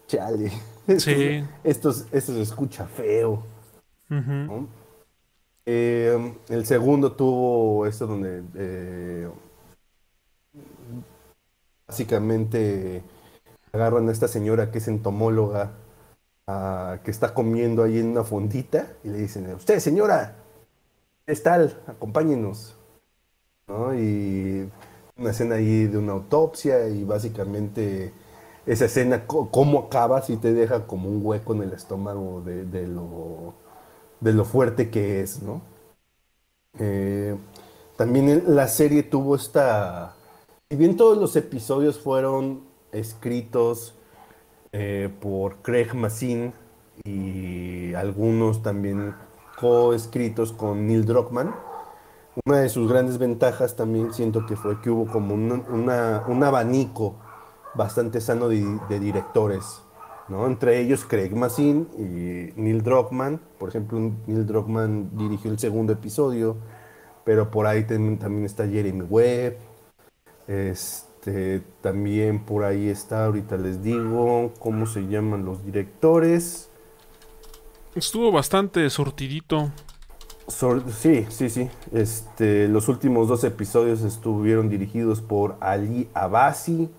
chale. 0.07 0.53
Sí. 0.99 1.45
Esto, 1.65 1.91
esto, 1.91 2.33
se 2.33 2.43
escucha 2.43 2.87
feo. 2.87 3.43
Eh, 5.65 6.35
el 6.49 6.67
segundo 6.67 7.13
tuvo 7.13 7.87
esto 7.87 8.07
donde 8.07 8.43
eh, 8.55 9.29
básicamente 11.89 13.03
agarran 13.73 14.09
a 14.09 14.13
esta 14.13 14.29
señora 14.29 14.71
que 14.71 14.79
es 14.79 14.87
entomóloga 14.87 15.73
que 16.47 17.11
está 17.11 17.35
comiendo 17.35 17.83
ahí 17.83 17.99
en 17.99 18.11
una 18.11 18.23
fondita 18.23 18.87
y 19.03 19.09
le 19.09 19.19
dicen, 19.19 19.53
usted 19.55 19.81
señora, 19.81 20.37
es 21.27 21.43
tal, 21.43 21.83
acompáñenos. 21.89 22.77
Y 23.97 24.63
una 25.17 25.31
escena 25.31 25.57
ahí 25.57 25.87
de 25.87 25.99
una 25.99 26.13
autopsia 26.13 26.89
y 26.89 27.03
básicamente 27.03 28.13
esa 28.65 28.85
escena, 28.85 29.27
cómo 29.27 29.81
acaba, 29.81 30.23
si 30.23 30.37
te 30.37 30.53
deja 30.53 30.87
como 30.87 31.09
un 31.09 31.21
hueco 31.25 31.55
en 31.55 31.63
el 31.63 31.73
estómago 31.73 32.43
de, 32.43 32.87
lo, 32.87 33.55
de 34.21 34.33
lo 34.33 34.45
fuerte 34.45 34.91
que 34.91 35.23
es, 35.23 35.43
¿no? 35.43 35.63
Eh, 36.79 37.37
también 37.97 38.45
la 38.47 38.69
serie 38.69 39.03
tuvo 39.03 39.35
esta... 39.37 40.15
Si 40.71 40.77
bien 40.77 40.97
todos 40.97 41.19
los 41.19 41.35
episodios 41.37 41.99
fueron 41.99 42.63
escritos 42.93 43.95
eh, 44.79 45.09
por 45.23 45.63
Craig 45.63 45.95
Massin 45.95 46.53
y 47.03 47.95
algunos 47.95 48.63
también 48.63 49.15
coescritos 49.59 50.53
con 50.53 50.87
Neil 50.87 51.07
Druckmann. 51.07 51.55
Una 52.45 52.59
de 52.59 52.69
sus 52.69 52.87
grandes 52.87 53.17
ventajas 53.17 53.75
también 53.75 54.13
siento 54.13 54.45
que 54.45 54.55
fue 54.55 54.83
que 54.83 54.91
hubo 54.91 55.11
como 55.11 55.33
un, 55.33 56.43
abanico 56.43 57.17
bastante 57.75 58.21
sano 58.21 58.49
de, 58.49 59.01
directores, 59.01 59.81
¿no? 60.29 60.47
Entre 60.47 60.79
ellos 60.79 61.07
Craig 61.07 61.35
Massin 61.35 61.89
y 61.97 62.61
Neil 62.61 62.83
Druckmann. 62.83 63.41
Por 63.59 63.71
ejemplo, 63.71 63.99
Neil 64.27 64.47
Druckmann 64.47 65.17
dirigió 65.17 65.51
el 65.51 65.59
segundo 65.59 65.95
episodio, 65.95 66.59
pero 67.25 67.51
por 67.51 67.67
ahí 67.67 67.85
también, 67.85 68.45
está 68.45 68.69
Jeremy 68.69 69.07
Webb. 69.09 69.57
Este, 70.47 71.06
este, 71.27 71.63
también 71.81 72.39
por 72.45 72.63
ahí 72.63 72.89
está, 72.89 73.27
ahorita 73.27 73.57
les 73.57 73.83
digo 73.83 74.53
cómo 74.61 74.87
se 74.87 75.09
llaman 75.09 75.45
los 75.45 75.65
directores. 75.65 76.71
Estuvo 77.97 78.31
bastante 78.31 78.89
sortidito. 78.91 79.73
sí, 80.49 81.27
sí, 81.29 81.51
sí. 81.51 81.69
Este, 81.93 82.69
los 82.69 82.89
últimos 82.89 83.27
dos 83.27 83.43
episodios 83.43 84.03
estuvieron 84.03 84.69
dirigidos 84.69 85.21
por 85.21 85.57
Ali 85.61 86.09
Abasi. 86.15 86.91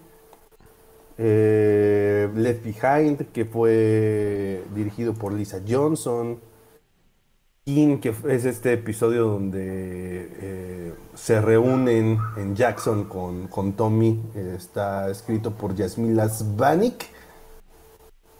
Eh, 1.17 2.29
Left 2.35 2.63
Behind, 2.65 3.31
que 3.31 3.45
fue 3.45 4.61
dirigido 4.75 5.13
por 5.13 5.31
Lisa 5.31 5.61
Johnson. 5.65 6.39
King, 7.67 7.97
que 7.97 8.15
es 8.29 8.45
este 8.45 8.71
episodio 8.71 9.27
donde 9.27 9.59
eh, 10.39 10.93
se 11.15 11.41
reúnen 11.41 12.17
en 12.37 12.55
Jackson 12.55 13.03
con, 13.03 13.49
con 13.49 13.73
Tommy. 13.73 14.23
está 14.55 15.09
escrito 15.09 15.51
por 15.51 15.75
Yasmila 15.75 16.29
Svanik, 16.29 17.07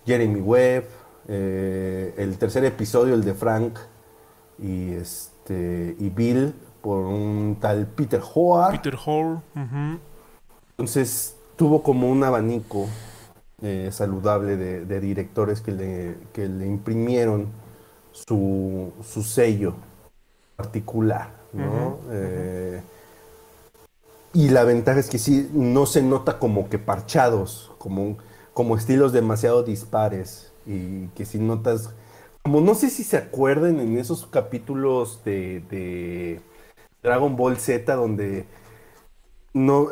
Jeremy 0.05 0.39
Webb. 0.39 0.85
Eh, 1.27 2.13
el 2.17 2.37
tercer 2.37 2.63
episodio, 2.63 3.15
el 3.15 3.25
de 3.25 3.33
Frank 3.33 3.77
y, 4.59 4.93
este, 4.93 5.97
y 5.99 6.09
Bill, 6.09 6.53
por 6.81 7.05
un 7.05 7.57
tal 7.59 7.85
Peter 7.85 8.21
Hoare. 8.33 8.77
Peter 8.77 8.97
Hoare. 9.05 9.41
Entonces 10.69 11.35
tuvo 11.57 11.83
como 11.83 12.09
un 12.09 12.23
abanico 12.23 12.87
eh, 13.61 13.89
saludable 13.91 14.55
de, 14.55 14.99
directores 15.01 15.59
que 15.59 15.73
le, 15.73 16.15
que 16.31 16.47
le 16.47 16.65
imprimieron 16.65 17.66
su, 18.25 18.91
su 19.03 19.23
sello 19.23 19.75
particular, 20.55 21.31
¿no? 21.53 21.99
Eh, 22.11 22.81
y 24.33 24.49
la 24.49 24.63
ventaja 24.63 24.99
es 24.99 25.09
que 25.09 25.19
sí, 25.19 25.49
no 25.53 25.85
se 25.85 26.01
nota 26.01 26.39
como 26.39 26.69
que 26.69 26.79
parchados, 26.79 27.71
como, 27.77 28.17
como 28.53 28.75
estilos 28.77 29.13
demasiado 29.13 29.63
dispares, 29.63 30.51
y 30.65 31.07
que 31.09 31.25
si 31.25 31.39
notas, 31.39 31.91
como 32.43 32.61
no 32.61 32.75
sé 32.75 32.89
si 32.89 33.03
se 33.03 33.17
acuerden 33.17 33.79
en 33.79 33.97
esos 33.97 34.25
capítulos 34.27 35.21
de, 35.23 35.61
de 35.69 36.41
Dragon 37.03 37.35
Ball 37.35 37.57
Z 37.57 37.95
donde 37.95 38.45
no 39.53 39.87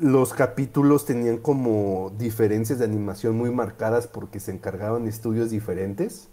los 0.00 0.32
capítulos 0.32 1.06
tenían 1.06 1.38
como 1.38 2.12
diferencias 2.18 2.78
de 2.78 2.84
animación 2.84 3.36
muy 3.36 3.50
marcadas 3.50 4.06
porque 4.06 4.40
se 4.40 4.52
encargaban 4.52 5.04
de 5.04 5.10
estudios 5.10 5.50
diferentes. 5.50 6.28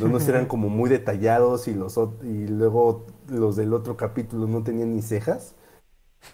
Unos 0.00 0.28
eran 0.28 0.46
como 0.46 0.68
muy 0.68 0.88
detallados 0.88 1.66
y 1.66 1.74
los 1.74 1.98
y 2.22 2.46
luego 2.46 3.06
los 3.28 3.56
del 3.56 3.74
otro 3.74 3.96
capítulo 3.96 4.46
no 4.46 4.62
tenían 4.62 4.94
ni 4.94 5.02
cejas. 5.02 5.54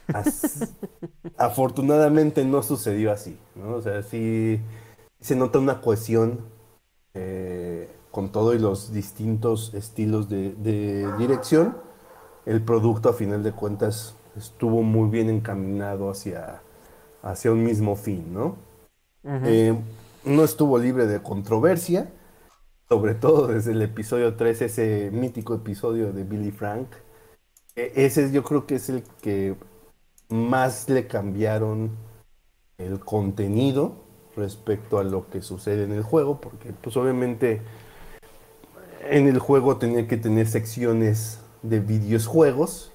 afortunadamente 1.37 2.45
no 2.45 2.63
sucedió 2.63 3.13
así, 3.13 3.39
¿no? 3.55 3.77
O 3.77 3.83
sea, 3.83 4.03
sí 4.03 4.61
se 5.21 5.37
nota 5.37 5.59
una 5.59 5.81
cohesión 5.81 6.41
eh, 7.15 7.89
con 8.11 8.31
todo 8.31 8.55
y 8.55 8.59
los 8.59 8.93
distintos 8.93 9.75
estilos 9.75 10.29
de, 10.29 11.07
dirección. 11.19 11.77
El 12.45 12.63
producto, 12.63 13.09
a 13.09 13.13
final 13.13 13.43
de 13.43 13.53
cuentas, 13.53 14.15
estuvo 14.37 14.83
muy 14.83 15.11
bien 15.11 15.29
encaminado 15.29 16.11
hacia, 16.11 16.63
hacia 17.23 17.51
un 17.51 17.65
mismo 17.65 17.97
fin, 17.97 18.33
¿no? 18.33 18.57
Eh, 19.25 19.77
no 20.25 20.45
estuvo 20.45 20.79
libre 20.79 21.07
de 21.07 21.21
controversia 21.21 22.09
sobre 22.89 23.15
todo 23.15 23.49
desde 23.49 23.73
el 23.73 23.83
episodio 23.83 24.35
3, 24.35 24.63
ese 24.63 25.11
mítico 25.13 25.55
episodio 25.55 26.13
de 26.13 26.25
Billy 26.25 26.53
Frank. 26.53 26.89
E, 27.75 27.93
ese 27.97 28.31
yo 28.33 28.43
creo 28.43 28.67
que 28.67 28.77
es 28.77 28.89
el 28.89 29.03
que 29.21 29.57
más 30.29 30.89
le 30.89 31.07
cambiaron 31.07 31.97
el 32.79 33.01
contenido 33.01 34.05
respecto 34.37 34.99
a 34.99 35.05
lo 35.05 35.29
que 35.31 35.41
sucede 35.41 35.85
en 35.85 35.93
el 35.93 36.03
juego, 36.03 36.41
porque 36.41 36.73
pues 36.73 36.97
obviamente 36.97 37.63
en 39.09 39.29
el 39.29 39.39
juego 39.39 39.79
tenía 39.79 40.07
que 40.07 40.17
tener 40.17 40.47
secciones 40.47 41.41
de 41.63 41.81
videojuegos, 41.81 42.93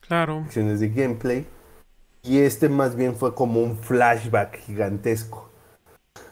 claro. 0.00 0.42
secciones 0.44 0.80
de 0.80 0.90
gameplay, 0.90 1.46
y 2.22 2.38
este 2.38 2.68
más 2.68 2.94
bien 2.94 3.16
fue 3.16 3.34
como 3.34 3.60
un 3.60 3.76
flashback 3.76 4.58
gigantesco. 4.58 5.50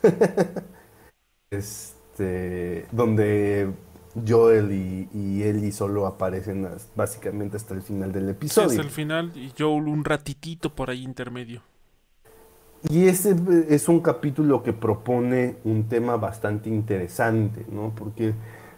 es, 1.50 1.96
este, 2.20 2.86
donde 2.92 3.72
Joel 4.26 4.72
y, 4.72 5.08
y, 5.14 5.42
Ellie 5.42 5.72
solo 5.72 6.06
aparecen 6.06 6.68
básicamente 6.94 7.56
hasta 7.56 7.74
el 7.74 7.82
final 7.82 8.12
del 8.12 8.28
episodio. 8.28 8.68
hasta 8.68 8.82
el 8.82 8.90
final 8.90 9.32
y 9.34 9.52
Joel 9.58 9.88
un 9.88 10.04
ratitito 10.04 10.74
por 10.74 10.90
ahí 10.90 11.02
intermedio. 11.02 11.62
Y 12.90 13.06
ese 13.06 13.36
es 13.68 13.88
un 13.88 14.00
capítulo 14.00 14.62
que 14.62 14.72
propone 14.72 15.56
un 15.64 15.88
tema 15.88 16.16
bastante 16.16 16.68
interesante, 16.70 17.64
¿no? 17.70 17.92
Porque 17.94 18.34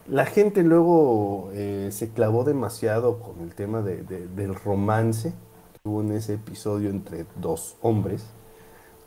la 0.09 0.26
gente 0.26 0.62
luego 0.64 1.51
eh, 1.53 1.88
se 1.93 2.11
clavó 2.11 2.45
demasiado 2.45 3.20
con 3.20 3.40
el 3.40 3.55
tema 3.55 3.80
del 3.80 4.55
romance 4.55 5.30
que 5.72 5.88
hubo 5.88 6.01
en 6.03 6.12
ese 6.12 6.34
episodio 6.34 6.90
entre 6.90 7.26
dos 7.36 7.76
hombres, 7.80 8.26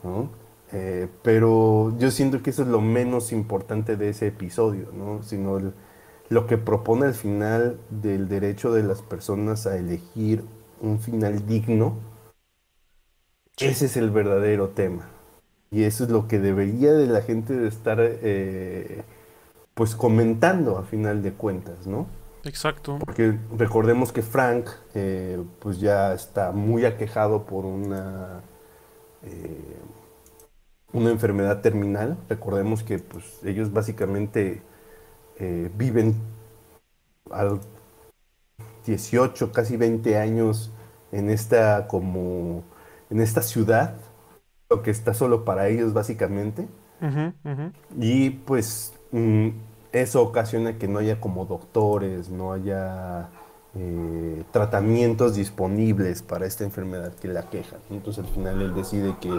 ¿no? 0.03 0.29
Eh, 0.71 1.07
pero 1.21 1.95
yo 1.97 2.11
siento 2.11 2.41
que 2.41 2.49
eso 2.49 2.63
es 2.63 2.67
lo 2.67 2.81
menos 2.81 3.31
importante 3.31 3.97
de 3.97 4.09
ese 4.09 4.27
episodio, 4.27 4.91
¿no? 4.93 5.21
Sino 5.23 5.59
lo 6.29 6.47
que 6.47 6.57
propone 6.57 7.05
al 7.05 7.13
final 7.13 7.79
del 7.89 8.27
derecho 8.27 8.73
de 8.73 8.83
las 8.83 9.01
personas 9.01 9.67
a 9.67 9.77
elegir 9.77 10.43
un 10.81 10.99
final 10.99 11.45
digno. 11.45 11.97
Ese 13.57 13.85
es 13.85 13.95
el 13.95 14.09
verdadero 14.09 14.69
tema. 14.69 15.09
Y 15.71 15.83
eso 15.83 16.03
es 16.03 16.09
lo 16.09 16.27
que 16.27 16.39
debería 16.39 16.93
de 16.93 17.07
la 17.07 17.21
gente 17.21 17.53
de 17.53 17.67
estar 17.67 17.97
eh, 17.99 19.03
pues 19.73 19.95
comentando 19.95 20.77
a 20.77 20.83
final 20.83 21.21
de 21.21 21.33
cuentas, 21.33 21.85
¿no? 21.85 22.07
Exacto. 22.43 22.99
Porque 22.99 23.37
recordemos 23.57 24.11
que 24.11 24.21
Frank 24.21 24.69
eh, 24.93 25.41
pues 25.59 25.79
ya 25.79 26.13
está 26.13 26.51
muy 26.51 26.85
aquejado 26.85 27.45
por 27.45 27.65
una 27.65 28.41
una 30.93 31.11
enfermedad 31.11 31.61
terminal. 31.61 32.17
Recordemos 32.29 32.83
que 32.83 32.99
pues, 32.99 33.43
ellos 33.43 33.71
básicamente 33.73 34.61
eh, 35.39 35.69
viven 35.75 36.15
a 37.31 37.57
18, 38.85 39.51
casi 39.51 39.77
20 39.77 40.17
años 40.17 40.71
en 41.11 41.29
esta 41.29 41.87
como 41.87 42.63
en 43.09 43.21
esta 43.21 43.41
ciudad, 43.41 43.95
lo 44.69 44.81
que 44.81 44.91
está 44.91 45.13
solo 45.13 45.45
para 45.45 45.67
ellos 45.67 45.93
básicamente. 45.93 46.67
Y 47.99 48.31
pues 48.31 48.93
mm, 49.11 49.49
eso 49.91 50.21
ocasiona 50.21 50.77
que 50.77 50.87
no 50.87 50.99
haya 50.99 51.19
como 51.19 51.45
doctores, 51.45 52.29
no 52.29 52.53
haya 52.53 53.29
eh, 53.75 54.43
tratamientos 54.51 55.35
disponibles 55.35 56.21
para 56.21 56.45
esta 56.45 56.63
enfermedad 56.63 57.13
que 57.15 57.27
la 57.27 57.49
queja. 57.49 57.77
Entonces 57.89 58.25
al 58.25 58.31
final 58.31 58.61
él 58.61 58.73
decide 58.73 59.15
que 59.19 59.31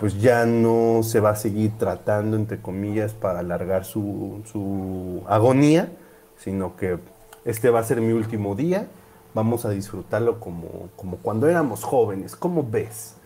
pues 0.00 0.18
ya 0.18 0.46
no 0.46 1.02
se 1.02 1.20
va 1.20 1.30
a 1.30 1.36
seguir 1.36 1.72
tratando, 1.76 2.34
entre 2.34 2.62
comillas, 2.62 3.12
para 3.12 3.40
alargar 3.40 3.84
su, 3.84 5.22
agonía, 5.28 5.92
sino 6.38 6.74
que 6.74 6.98
este 7.44 7.68
va 7.68 7.80
a 7.80 7.84
ser 7.84 8.00
mi 8.00 8.14
último 8.14 8.54
día, 8.54 8.88
vamos 9.34 9.66
a 9.66 9.70
disfrutarlo 9.70 10.40
como, 10.40 10.88
como 10.96 11.18
cuando 11.18 11.48
éramos 11.48 11.84
jóvenes, 11.84 12.34
¿cómo 12.34 12.66
ves? 12.66 13.16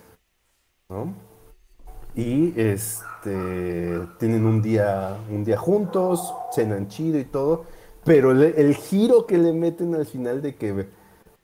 Y 2.16 2.60
este, 2.60 4.00
tienen 4.18 4.44
un 4.44 4.60
día, 4.60 5.16
un 5.30 5.44
día 5.44 5.56
juntos, 5.56 6.34
cenan 6.52 6.88
chido 6.88 7.20
y 7.20 7.24
todo, 7.24 7.66
pero 8.04 8.32
el, 8.32 8.74
giro 8.74 9.26
que 9.26 9.38
le 9.38 9.52
meten 9.52 9.94
al 9.94 10.06
final 10.06 10.42
de 10.42 10.56
que 10.56 10.88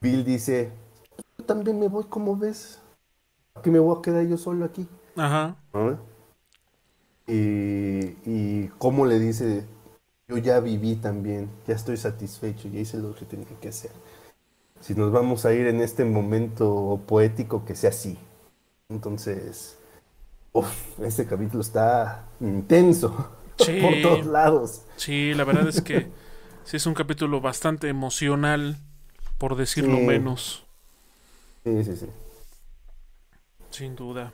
Bill 0.00 0.24
dice, 0.24 0.72
yo 1.38 1.44
también 1.44 1.78
me 1.78 1.86
voy, 1.86 2.06
¿cómo 2.08 2.36
ves? 2.36 2.80
Que 3.62 3.70
me 3.70 3.78
voy 3.78 3.96
a 3.96 4.02
quedar 4.02 4.26
yo 4.26 4.36
solo 4.36 4.64
aquí. 4.64 4.88
Ajá. 5.16 5.56
Y, 7.26 8.16
y 8.24 8.70
cómo 8.78 9.06
le 9.06 9.18
dice, 9.18 9.64
yo 10.28 10.38
ya 10.38 10.60
viví 10.60 10.96
también, 10.96 11.50
ya 11.66 11.74
estoy 11.74 11.96
satisfecho, 11.96 12.68
ya 12.68 12.80
hice 12.80 12.98
lo 12.98 13.14
que 13.14 13.24
tenía 13.24 13.46
que 13.60 13.68
hacer. 13.68 13.90
Si 14.80 14.94
nos 14.94 15.12
vamos 15.12 15.44
a 15.44 15.52
ir 15.52 15.66
en 15.66 15.80
este 15.80 16.04
momento 16.04 17.00
poético, 17.06 17.64
que 17.64 17.74
sea 17.74 17.90
así. 17.90 18.18
Entonces, 18.88 19.76
este 21.02 21.26
capítulo 21.26 21.60
está 21.60 22.24
intenso 22.40 23.30
por 23.58 24.02
todos 24.02 24.26
lados. 24.26 24.82
Sí, 24.96 25.34
la 25.34 25.44
verdad 25.44 25.68
es 25.68 25.82
que 25.82 26.08
sí 26.64 26.76
es 26.76 26.86
un 26.86 26.94
capítulo 26.94 27.40
bastante 27.40 27.88
emocional, 27.88 28.76
por 29.38 29.56
decirlo 29.56 29.98
menos. 29.98 30.64
Sí, 31.64 31.84
sí, 31.84 31.96
sí. 31.96 32.06
Sin 33.70 33.94
duda. 33.94 34.32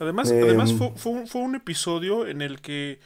Además, 0.00 0.30
además 0.30 0.70
em, 0.70 0.94
fue, 0.96 1.40
un, 1.40 1.54
episodio 1.54 2.26
en 2.26 2.42
el 2.42 2.60
que 2.60 3.00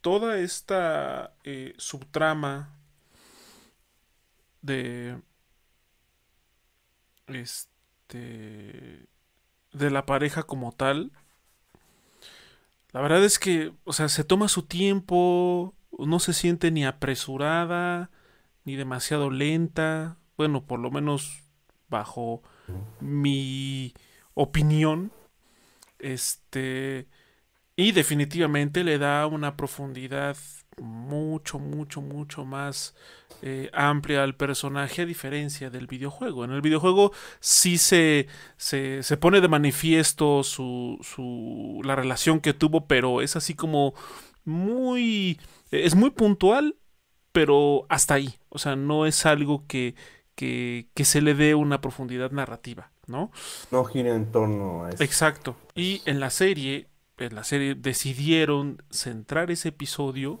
toda 0.00 0.38
esta 0.38 1.34
eh, 1.44 1.74
subtrama 1.78 2.74
de 4.62 5.16
este 7.28 9.06
de 9.72 9.90
la 9.90 10.06
pareja 10.06 10.42
como 10.42 10.72
tal 10.72 11.12
la 12.92 13.00
verdad 13.00 13.24
es 13.24 13.38
que 13.38 13.72
o 13.84 13.92
sea 13.92 14.08
se 14.08 14.24
toma 14.24 14.48
su 14.48 14.62
tiempo 14.62 15.74
no 15.98 16.18
se 16.20 16.32
siente 16.32 16.70
ni 16.70 16.84
apresurada 16.84 18.10
ni 18.64 18.76
demasiado 18.76 19.30
lenta 19.30 20.16
bueno 20.36 20.64
por 20.64 20.80
lo 20.80 20.90
menos 20.90 21.42
bajo 21.88 22.42
mi 23.00 23.94
opinión 24.34 25.12
este. 25.98 27.08
Y 27.76 27.92
definitivamente 27.92 28.82
le 28.82 28.98
da 28.98 29.26
una 29.26 29.56
profundidad 29.56 30.36
mucho, 30.80 31.58
mucho, 31.58 32.00
mucho 32.00 32.44
más 32.44 32.94
eh, 33.42 33.70
amplia 33.72 34.22
al 34.24 34.34
personaje 34.34 35.02
a 35.02 35.06
diferencia 35.06 35.70
del 35.70 35.86
videojuego. 35.86 36.44
En 36.44 36.52
el 36.52 36.60
videojuego 36.60 37.12
sí 37.40 37.78
se, 37.78 38.26
se, 38.56 39.02
se 39.02 39.16
pone 39.16 39.40
de 39.40 39.48
manifiesto 39.48 40.42
su, 40.42 40.98
su, 41.02 41.80
la 41.84 41.96
relación 41.96 42.40
que 42.40 42.54
tuvo, 42.54 42.86
pero 42.86 43.22
es 43.22 43.36
así 43.36 43.54
como 43.54 43.94
muy... 44.44 45.38
es 45.70 45.94
muy 45.94 46.10
puntual, 46.10 46.76
pero 47.32 47.86
hasta 47.88 48.14
ahí. 48.14 48.34
O 48.48 48.58
sea, 48.58 48.76
no 48.76 49.06
es 49.06 49.26
algo 49.26 49.66
que, 49.66 49.94
que, 50.34 50.88
que 50.94 51.04
se 51.04 51.20
le 51.20 51.34
dé 51.34 51.54
una 51.54 51.80
profundidad 51.80 52.32
narrativa, 52.32 52.90
¿no? 53.08 53.30
No 53.70 53.84
gira 53.84 54.14
en 54.14 54.30
torno 54.30 54.84
a 54.84 54.90
eso. 54.90 55.02
Exacto. 55.02 55.56
Y 55.74 56.02
en 56.04 56.20
la 56.20 56.30
serie, 56.30 56.88
en 57.18 57.34
la 57.34 57.44
serie 57.44 57.74
decidieron 57.74 58.82
centrar 58.90 59.50
ese 59.50 59.68
episodio 59.70 60.40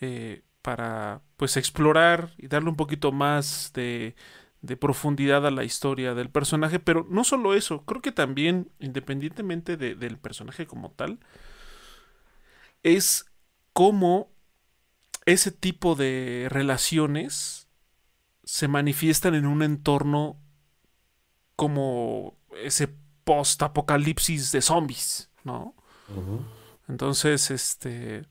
eh, 0.00 0.42
para 0.62 1.22
pues 1.36 1.56
explorar 1.56 2.30
y 2.38 2.48
darle 2.48 2.70
un 2.70 2.76
poquito 2.76 3.12
más 3.12 3.72
de, 3.74 4.14
de 4.62 4.76
profundidad 4.76 5.46
a 5.46 5.50
la 5.50 5.64
historia 5.64 6.14
del 6.14 6.30
personaje, 6.30 6.78
pero 6.78 7.06
no 7.08 7.24
solo 7.24 7.54
eso, 7.54 7.84
creo 7.84 8.02
que 8.02 8.12
también, 8.12 8.70
independientemente 8.78 9.76
de, 9.76 9.94
del 9.94 10.18
personaje 10.18 10.66
como 10.66 10.90
tal, 10.90 11.20
es 12.82 13.26
cómo 13.72 14.30
ese 15.26 15.50
tipo 15.52 15.94
de 15.94 16.48
relaciones 16.50 17.68
se 18.44 18.68
manifiestan 18.68 19.34
en 19.34 19.46
un 19.46 19.62
entorno 19.62 20.40
como 21.60 22.38
ese 22.64 22.88
post-apocalipsis 23.24 24.50
de 24.50 24.62
zombies, 24.62 25.28
¿no? 25.44 25.74
Entonces, 26.88 27.50
este, 27.50 28.24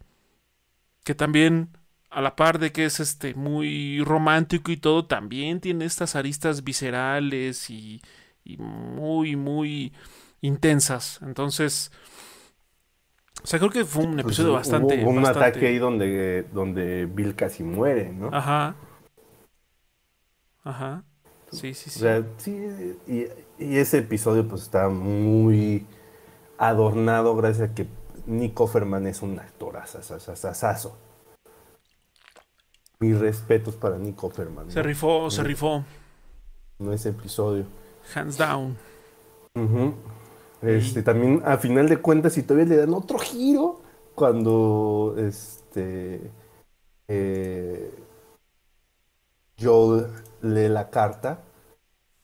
que 1.04 1.14
también, 1.14 1.70
a 2.10 2.22
la 2.22 2.36
par 2.36 2.58
de 2.58 2.72
que 2.72 2.86
es 2.86 3.00
este 3.00 3.36
muy 3.36 4.04
romántico 4.04 4.72
y 4.72 4.78
todo, 4.78 5.06
también 5.06 5.60
tiene 5.62 5.86
estas 5.86 6.16
aristas 6.16 6.64
viscerales 6.64 7.70
y, 7.70 8.02
y 8.44 8.58
muy, 8.58 9.36
muy 9.36 9.94
intensas. 10.42 11.20
Entonces, 11.22 11.92
o 13.44 13.48
sea, 13.48 13.60
creo 13.60 13.72
que 13.72 13.86
fue 13.86 14.04
un 14.06 14.14
Pues, 14.14 14.26
episodio 14.26 14.54
bastante. 14.54 14.96
Hubo, 14.96 15.04
hubo 15.04 15.10
un 15.12 15.22
bastante- 15.22 15.50
ataque 15.50 15.68
ahí 15.68 15.78
donde, 15.78 16.44
donde 16.52 17.06
Bill 17.06 17.36
casi 17.36 17.64
muere, 17.64 18.12
¿no? 18.12 18.30
Ajá. 18.34 18.76
Ajá. 20.64 21.04
Sí, 21.52 21.74
sí, 21.74 21.90
O 21.90 21.92
sí. 21.92 22.00
sea, 22.00 22.24
sí, 22.38 22.98
y, 23.08 23.28
y 23.64 23.78
ese 23.78 24.00
episodio 24.00 24.48
pues 24.48 24.64
está 24.64 24.90
muy 24.90 25.86
adornado 26.58 27.36
gracias 27.36 27.72
a 27.72 27.74
que 27.74 27.88
Nick 28.26 28.60
Offerman 28.60 29.08
es 29.08 29.22
un 29.22 29.40
actor 29.40 29.78
asasasasazo. 29.78 30.96
Mis 33.00 33.18
respetos 33.18 33.76
para 33.76 33.98
Nick 33.98 34.22
Offerman. 34.24 34.70
Se 34.70 34.80
¿no? 34.80 34.84
rifó, 34.84 35.32
se 35.32 35.44
rifó. 35.44 35.84
En 36.80 36.94
ese 36.94 37.10
episodio. 37.10 37.66
Hands 38.14 38.38
down. 38.38 38.78
Este, 40.62 41.02
también 41.04 41.42
a 41.46 41.58
final 41.58 41.88
de 41.90 41.98
cuentas, 41.98 42.38
y 42.38 42.44
todavía 42.44 42.68
le 42.70 42.78
dan 42.78 42.94
otro 42.94 43.18
giro 43.20 43.82
cuando 44.16 45.16
este 45.18 46.32
eh, 47.08 47.94
Joel 49.60 50.08
lee 50.42 50.70
la 50.70 50.90
carta 50.90 51.42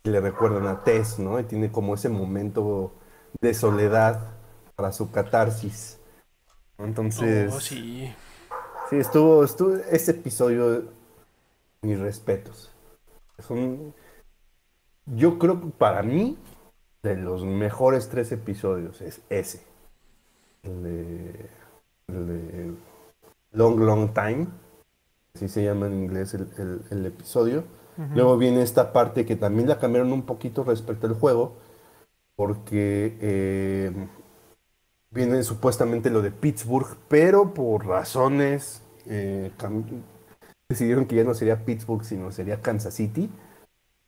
y 0.04 0.10
le 0.10 0.22
recuerdan 0.22 0.68
a 0.68 0.84
Tess, 0.84 1.20
¿no? 1.20 1.40
Y 1.40 1.44
tiene 1.44 1.72
como 1.72 1.96
ese 1.96 2.10
momento 2.10 2.94
de 3.42 3.54
soledad 3.54 4.34
para 4.76 4.92
su 4.92 5.12
catarsis. 5.12 6.00
Entonces, 6.78 7.54
Oh, 7.54 7.60
sí. 7.60 8.14
Sí, 8.90 8.98
estuvo, 8.98 9.44
estuvo 9.44 9.76
ese 9.76 10.12
episodio, 10.12 10.84
mis 11.82 12.00
respetos. 12.00 12.72
Es 13.38 13.50
un- 13.50 13.94
yo 15.06 15.38
creo 15.40 15.60
que 15.62 15.68
para 15.68 16.04
mí, 16.04 16.38
de 17.04 17.16
los 17.16 17.44
mejores 17.46 18.10
tres 18.10 18.32
episodios, 18.32 19.02
es 19.02 19.22
ese. 19.30 19.64
El 20.64 20.84
de, 20.84 21.50
el 22.08 22.28
de 22.28 22.74
Long, 23.52 23.80
Long 23.80 24.14
Time. 24.14 24.48
Así 25.36 25.48
se 25.50 25.64
llama 25.64 25.88
en 25.88 25.94
inglés 26.04 26.34
el, 26.34 26.48
el- 26.58 26.82
el 26.92 27.06
episodio. 27.06 27.64
Luego 28.14 28.38
viene 28.38 28.62
esta 28.62 28.94
parte 28.94 29.26
que 29.26 29.36
también 29.36 29.68
la 29.70 29.80
cambiaron 29.80 30.14
un 30.14 30.24
poquito 30.24 30.64
respecto 30.64 31.08
al 31.08 31.14
juego, 31.16 31.54
porque 32.36 33.18
eh, 33.22 33.92
viene 35.12 35.44
supuestamente 35.44 36.10
lo 36.10 36.22
de 36.22 36.32
Pittsburgh, 36.32 36.98
pero 37.08 37.54
por 37.54 37.86
razones 37.88 38.82
eh, 39.08 39.52
decidieron 40.70 41.06
que 41.06 41.16
ya 41.16 41.24
no 41.24 41.34
sería 41.34 41.66
Pittsburgh, 41.66 42.04
sino 42.04 42.32
sería 42.32 42.62
Kansas 42.62 42.94
City, 42.96 43.30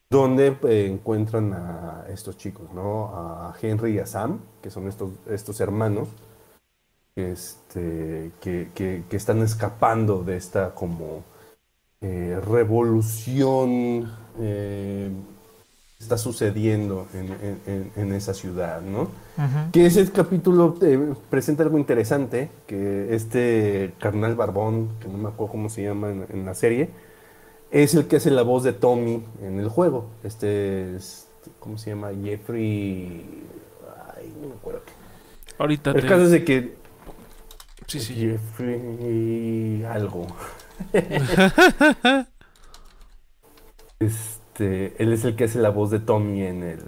donde 0.09 0.57
eh, 0.63 0.87
encuentran 0.87 1.53
a 1.53 2.05
estos 2.09 2.37
chicos, 2.37 2.71
¿no? 2.73 3.07
A 3.15 3.55
Henry 3.61 3.95
y 3.95 3.99
a 3.99 4.05
Sam, 4.05 4.41
que 4.61 4.69
son 4.69 4.87
estos, 4.87 5.11
estos 5.29 5.59
hermanos, 5.61 6.09
este, 7.15 8.31
que- 8.39 8.69
que 9.09 9.17
están 9.17 9.41
escapando 9.41 10.23
de 10.23 10.37
esta 10.37 10.73
como 10.75 11.23
eh, 12.01 12.39
revolución 12.47 14.11
eh, 14.39 15.09
está 15.99 16.17
sucediendo 16.17 17.07
en, 17.13 17.25
en- 17.31 17.59
en- 17.65 17.91
en 17.95 18.13
esa 18.13 18.33
ciudad, 18.33 18.81
¿no? 18.81 19.09
Que 19.71 19.85
ese 19.87 20.09
capítulo 20.11 20.73
te 20.73 20.97
presenta 21.29 21.63
algo 21.63 21.77
interesante, 21.77 22.49
que 22.67 23.13
este 23.15 23.93
carnal 23.99 24.35
barbón, 24.35 24.89
que 24.99 25.07
no 25.07 25.17
me 25.17 25.29
acuerdo 25.29 25.51
cómo 25.51 25.69
se 25.69 25.83
llama 25.83 26.09
en, 26.11 26.25
en 26.29 26.45
la 26.45 26.53
serie, 26.53 26.89
es 27.71 27.93
el 27.95 28.07
que 28.07 28.17
hace 28.17 28.31
la 28.31 28.43
voz 28.43 28.63
de 28.63 28.73
Tommy 28.73 29.23
en 29.41 29.59
el 29.59 29.69
juego. 29.69 30.05
Este, 30.23 30.95
es- 30.95 31.27
¿cómo 31.59 31.77
se 31.77 31.89
llama? 31.91 32.09
Jeffrey... 32.23 33.25
Ay, 34.15 34.33
no 34.41 34.49
me 34.49 34.53
acuerdo. 34.55 34.81
Ahorita 35.57 35.91
El 35.91 36.01
te- 36.01 36.07
caso 36.07 36.23
es 36.23 36.31
de 36.31 36.43
que 36.45 36.75
Sí, 37.87 37.99
sí. 38.01 38.13
Jeffrey 38.15 39.83
algo. 39.85 40.27
este, 43.99 45.01
él 45.01 45.13
es 45.13 45.25
el 45.25 45.35
que 45.35 45.45
hace 45.45 45.59
la 45.59 45.69
voz 45.69 45.91
de 45.91 45.99
Tommy 45.99 46.43
en 46.43 46.63
el, 46.63 46.79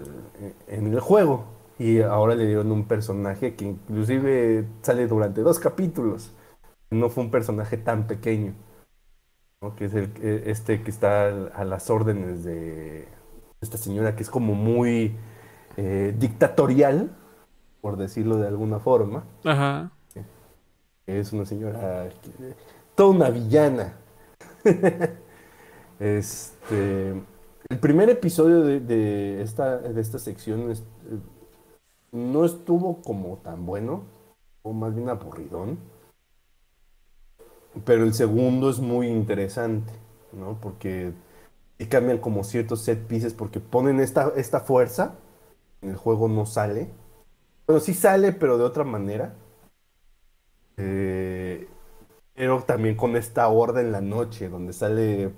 en 0.68 0.86
el 0.92 1.00
juego. 1.00 1.44
Y 1.78 2.02
ahora 2.02 2.34
le 2.34 2.46
dieron 2.46 2.70
un 2.72 2.86
personaje 2.86 3.54
que 3.54 3.64
inclusive 3.64 4.66
sale 4.82 5.06
durante 5.06 5.40
dos 5.40 5.58
capítulos. 5.58 6.32
No 6.90 7.08
fue 7.08 7.24
un 7.24 7.30
personaje 7.30 7.78
tan 7.78 8.06
pequeño. 8.06 8.54
¿no? 9.62 9.74
Que 9.76 9.86
es 9.86 9.94
el, 9.94 10.12
eh, 10.22 10.42
este 10.46 10.82
que 10.82 10.90
está 10.90 11.28
a 11.28 11.64
las 11.64 11.88
órdenes 11.88 12.44
de 12.44 13.08
esta 13.60 13.78
señora 13.78 14.14
que 14.16 14.22
es 14.22 14.30
como 14.30 14.54
muy 14.54 15.16
eh, 15.76 16.14
dictatorial, 16.18 17.10
por 17.80 17.96
decirlo 17.96 18.36
de 18.36 18.48
alguna 18.48 18.78
forma. 18.78 19.24
Ajá. 19.44 19.90
Es 21.06 21.32
una 21.32 21.44
señora, 21.44 22.08
que- 22.22 22.54
una 23.08 23.30
villana. 23.30 23.96
este, 26.00 27.10
el 27.68 27.78
primer 27.80 28.10
episodio 28.10 28.62
de, 28.62 29.42
esta, 29.42 29.78
de 29.78 30.00
esta 30.00 30.18
sección 30.18 30.70
eh, 30.70 30.74
no 32.12 32.44
estuvo 32.44 33.00
como 33.02 33.38
tan 33.38 33.64
bueno, 33.64 34.02
o 34.62 34.72
más 34.72 34.94
bien 34.94 35.08
aburridón. 35.08 35.78
Pero 37.84 38.02
el 38.04 38.14
segundo 38.14 38.68
es 38.68 38.80
muy 38.80 39.06
interesante, 39.06 39.92
¿no? 40.32 40.58
Porque 40.60 41.12
y 41.80 41.86
cambian 41.86 42.18
como 42.18 42.44
ciertos 42.44 42.82
set 42.82 43.06
pieces 43.06 43.32
porque 43.32 43.58
ponen 43.58 44.00
esta, 44.00 44.32
esta 44.36 44.60
fuerza, 44.60 45.14
en 45.80 45.88
el 45.88 45.96
juego 45.96 46.28
no 46.28 46.44
sale. 46.44 46.90
Bueno, 47.66 47.80
sí 47.80 47.94
sale, 47.94 48.32
pero 48.32 48.58
de 48.58 48.64
otra 48.64 48.84
manera. 48.84 49.34
Eh, 50.76 51.69
pero 52.34 52.62
también 52.64 52.96
con 52.96 53.16
esta 53.16 53.48
horda 53.48 53.80
en 53.80 53.92
la 53.92 54.00
noche, 54.00 54.48
donde 54.48 54.72
sale. 54.72 55.32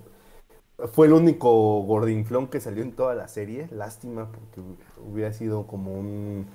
Fue 0.92 1.06
el 1.06 1.12
único 1.14 1.82
gordinflón 1.84 2.48
que 2.48 2.60
salió 2.60 2.82
en 2.82 2.92
toda 2.92 3.14
la 3.14 3.28
serie. 3.28 3.68
Lástima, 3.72 4.30
porque 4.32 4.60
hubiera 5.00 5.32
sido 5.32 5.66
como 5.66 5.94
un, 5.94 6.46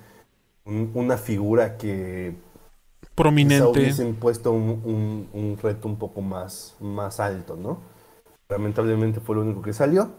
un- 0.66 0.92
una 0.94 1.18
figura 1.18 1.78
que 1.78 2.36
Prominente. 3.14 3.66
hubiesen 3.70 4.16
puesto 4.16 4.52
un, 4.52 4.80
un- 4.84 5.28
un 5.32 5.58
reto 5.58 5.88
un 5.88 5.96
poco 5.98 6.20
más, 6.20 6.76
más 6.80 7.20
alto, 7.20 7.56
¿no? 7.56 7.80
Lamentablemente 8.48 9.20
fue 9.20 9.36
lo 9.36 9.42
único 9.42 9.62
que 9.62 9.72
salió. 9.72 10.10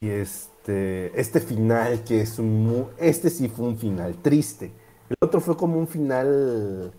Y 0.00 0.10
este, 0.10 1.18
este 1.18 1.40
final 1.40 2.04
que 2.04 2.20
es 2.20 2.38
un... 2.38 2.88
Este 2.98 3.30
sí 3.30 3.48
fue 3.48 3.66
un 3.66 3.78
final 3.78 4.16
triste. 4.22 4.72
El 5.08 5.16
otro 5.20 5.40
fue 5.40 5.56
como 5.56 5.78
un 5.78 5.88
final 5.88 6.92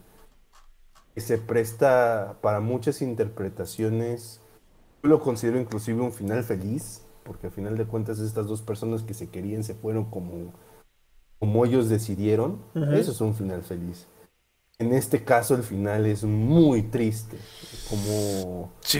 que 1.18 1.22
se 1.22 1.40
presta 1.40 2.38
para 2.42 2.60
muchas 2.60 3.02
interpretaciones. 3.02 4.40
Yo 5.02 5.10
lo 5.10 5.20
considero 5.20 5.60
inclusive 5.60 6.00
un 6.00 6.14
final 6.14 6.44
feliz, 6.44 7.02
porque 7.24 7.48
al 7.48 7.54
final 7.54 7.76
de 7.76 7.86
cuentas 7.86 8.20
estas 8.20 8.46
dos 8.46 8.62
personas 8.62 9.02
que 9.02 9.16
se 9.16 9.28
querían 9.28 9.64
se 9.64 9.74
fueron 9.74 10.12
como, 10.12 10.54
como 11.40 11.66
ellos 11.66 11.90
decidieron. 11.90 12.62
Eso 12.94 13.14
es 13.14 13.20
un 13.20 13.34
final 13.34 13.64
feliz. 13.64 14.06
En 14.78 14.94
este 14.94 15.24
caso 15.24 15.56
el 15.56 15.64
final 15.64 16.06
es 16.06 16.24
muy 16.24 16.84
triste, 16.84 17.40
como... 17.90 18.74
Sí. 18.82 19.00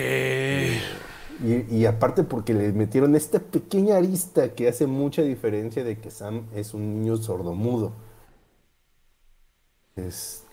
y, 1.44 1.66
y 1.70 1.86
aparte 1.86 2.24
porque 2.24 2.56
le 2.56 2.72
metieron 2.72 3.16
esta 3.16 3.38
pequeña 3.38 3.98
arista 3.98 4.56
que 4.56 4.68
hace 4.68 4.88
mucha 4.88 5.22
diferencia 5.22 5.84
de 5.84 6.00
que 6.00 6.10
Sam 6.10 6.48
es 6.56 6.74
un 6.74 6.96
niño 6.96 7.18
sordomudo. 7.18 7.94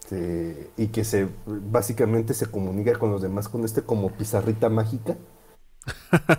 Este, 0.04 0.70
y 0.76 0.88
que 0.88 1.02
se 1.04 1.28
básicamente 1.46 2.34
se 2.34 2.50
comunica 2.50 2.98
con 2.98 3.10
los 3.10 3.22
demás 3.22 3.48
con 3.48 3.64
este 3.64 3.82
como 3.82 4.10
pizarrita 4.10 4.68
mágica. 4.68 5.16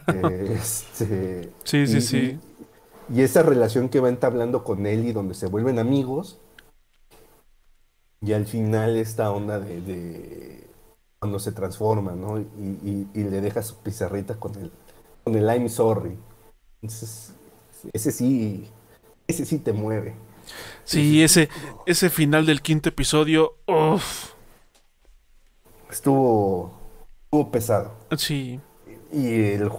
Eh, 0.07 0.55
este, 0.55 1.51
Sí, 1.63 1.88
sí, 1.88 1.97
y- 1.97 2.01
sí. 2.01 2.39
Y, 3.09 3.18
y 3.18 3.22
esa 3.24 3.43
relación 3.43 3.89
que 3.89 3.99
va 3.99 4.09
entablando 4.09 4.63
con 4.63 4.86
él 4.86 5.05
y 5.05 5.11
donde 5.11 5.34
se 5.34 5.47
vuelven 5.47 5.80
amigos. 5.80 6.39
Y 8.22 8.34
al 8.34 8.45
final 8.45 8.97
esta 8.97 9.32
onda 9.32 9.59
de, 9.59 9.82
de 9.82 10.68
cuando 11.20 11.39
se 11.39 11.51
transforma, 11.51 12.13
¿no? 12.13 12.39
Y, 12.39 13.07
le 13.13 13.41
deja 13.41 13.61
su 13.61 13.78
pizarrita 13.78 14.36
con 14.39 14.55
el, 14.55 14.72
con 15.24 15.36
el 15.36 15.45
I'm 15.45 15.70
sorry. 15.70 16.18
Entonces, 16.82 17.34
ese 17.93 18.11
sí, 18.11 18.68
ese 19.28 19.45
sí 19.45 19.59
te 19.59 19.74
mueve. 19.74 20.16
Sí, 20.84 21.24
ese, 21.24 21.50
ese 21.86 22.10
final 22.10 22.46
del 22.46 22.62
quinto 22.62 22.89
episodio. 22.89 23.58
Uf. 23.68 24.34
Estuvo, 25.89 26.72
estuvo 27.24 27.52
pesado. 27.52 27.93
Sí. 28.18 28.60
Y, 29.12 29.28
el 29.54 29.72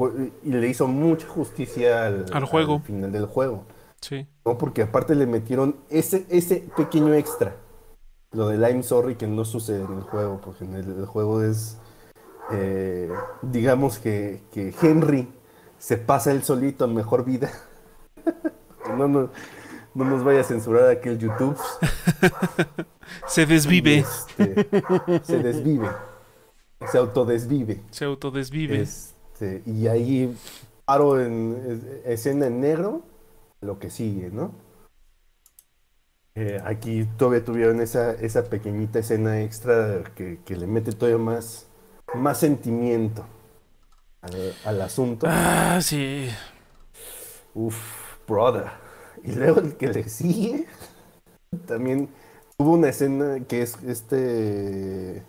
y 0.44 0.50
le 0.50 0.68
hizo 0.68 0.86
mucha 0.86 1.26
justicia 1.28 2.06
al, 2.06 2.26
Al 2.32 2.44
juego. 2.44 2.80
final 2.80 3.12
del 3.12 3.26
juego. 3.26 3.64
Sí. 4.00 4.26
¿no? 4.44 4.56
Porque 4.58 4.82
aparte 4.82 5.14
le 5.14 5.26
metieron 5.26 5.76
ese, 5.90 6.26
ese 6.30 6.68
pequeño 6.76 7.14
extra. 7.14 7.56
Lo 8.32 8.48
del 8.48 8.60
I'm 8.62 8.82
sorry 8.82 9.14
que 9.16 9.26
no 9.26 9.44
sucede 9.44 9.84
en 9.84 9.92
el 9.92 10.02
juego, 10.02 10.40
porque 10.40 10.64
en 10.64 10.74
el, 10.74 10.98
el 10.98 11.06
juego 11.06 11.42
es, 11.42 11.78
eh, 12.52 13.10
digamos 13.42 13.98
que, 13.98 14.42
que 14.52 14.74
Henry 14.82 15.28
se 15.78 15.96
pasa 15.96 16.32
él 16.32 16.42
solito 16.42 16.84
a 16.84 16.88
mejor 16.88 17.24
vida. 17.24 17.50
no, 18.96 19.08
no, 19.08 19.30
no 19.96 20.04
nos 20.04 20.22
vaya 20.24 20.40
a 20.40 20.44
censurar 20.44 20.88
aquel 20.90 21.18
YouTube. 21.18 21.56
Se 23.26 23.46
desvive. 23.46 23.98
Este, 23.98 24.68
se 25.22 25.38
desvive. 25.38 25.88
Se 26.90 26.98
autodesvive. 26.98 27.80
Se 27.90 28.04
autodesvive. 28.04 28.82
Este, 28.82 29.62
y 29.66 29.86
ahí 29.86 30.36
paro 30.84 31.20
en 31.20 31.56
es- 32.04 32.20
escena 32.20 32.46
en 32.46 32.60
negro, 32.60 33.02
lo 33.60 33.78
que 33.78 33.90
sigue, 33.90 34.30
¿no? 34.30 34.52
Eh, 36.34 36.60
aquí 36.64 37.06
todavía 37.16 37.44
tuvieron 37.44 37.80
esa, 37.80 38.12
esa 38.12 38.44
pequeñita 38.44 38.98
escena 38.98 39.40
extra 39.40 40.04
que, 40.14 40.40
que 40.44 40.56
le 40.56 40.66
mete 40.66 40.92
todavía 40.92 41.18
más, 41.18 41.66
más 42.14 42.38
sentimiento 42.38 43.24
al, 44.20 44.54
al 44.64 44.82
asunto. 44.82 45.26
Ah, 45.30 45.78
sí. 45.80 46.28
Uf, 47.54 47.76
brother. 48.28 48.70
Y 49.26 49.32
luego 49.32 49.60
el 49.60 49.76
que 49.76 49.88
le 49.88 50.08
sigue, 50.08 50.66
también 51.66 52.08
hubo 52.58 52.72
una 52.72 52.88
escena 52.90 53.40
que 53.46 53.62
es 53.62 53.76
este 53.84 55.22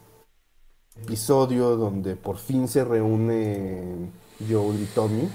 episodio 1.02 1.76
donde 1.78 2.16
por 2.16 2.38
fin 2.38 2.68
se 2.68 2.84
reúne 2.84 4.12
Joel 4.48 4.82
y 4.82 4.86
Tommy. 4.86 5.30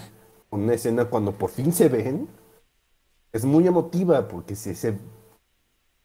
Una 0.51 0.75
escena 0.75 1.07
cuando 1.07 1.33
por 1.33 1.51
fin 1.51 1.73
se 1.73 1.89
ven. 1.89 2.29
Es 3.33 3.45
muy 3.45 3.67
emotiva 3.67 4.29
porque 4.29 4.55
se, 4.55 4.75
se, 4.75 4.99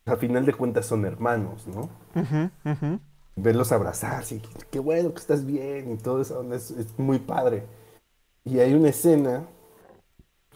a 0.05 0.15
final 0.15 0.45
de 0.45 0.53
cuentas 0.53 0.85
son 0.85 1.05
hermanos, 1.05 1.67
¿no? 1.67 1.89
Ujú. 2.15 2.49
verlos 3.35 3.71
abrazarse, 3.71 4.35
y 4.35 4.39
qué- 4.39 4.49
qué 4.71 4.79
bueno 4.79 5.13
que 5.13 5.19
estás 5.19 5.45
bien 5.45 5.91
y 5.91 5.97
todo 5.97 6.21
eso, 6.21 6.41
es, 6.53 6.71
es 6.71 6.97
muy 6.97 7.19
padre. 7.19 7.65
Y 8.45 8.59
hay 8.59 8.73
una 8.73 8.89
escena, 8.89 9.45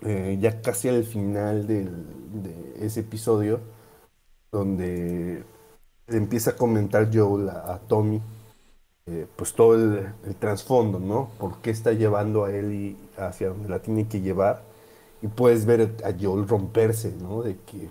eh, 0.03 0.37
ya 0.39 0.61
casi 0.61 0.89
al 0.89 1.03
final 1.03 1.67
del- 1.67 2.05
de 2.43 2.85
ese 2.85 3.01
episodio, 3.01 3.59
donde 4.51 5.43
empieza 6.07 6.51
a 6.51 6.55
comentar 6.57 7.09
Joel 7.13 7.49
a, 7.49 7.75
a 7.75 7.79
Tommy, 7.79 8.21
eh, 9.07 9.27
pues 9.35 9.53
todo 9.53 9.75
el, 9.75 10.13
el 10.25 10.35
trasfondo, 10.35 10.99
¿no? 10.99 11.31
¿Por 11.39 11.59
qué 11.61 11.71
está 11.71 11.93
llevando 11.93 12.45
a 12.45 12.51
él 12.53 12.73
y 12.73 12.97
hacia 13.17 13.49
donde 13.49 13.69
la 13.69 13.81
tiene 13.81 14.07
que 14.07 14.21
llevar? 14.21 14.63
Y 15.21 15.27
puedes 15.27 15.65
ver 15.65 15.95
a 16.05 16.11
Joel 16.19 16.47
romperse, 16.47 17.13
¿no? 17.21 17.43
De 17.43 17.57
que 17.59 17.89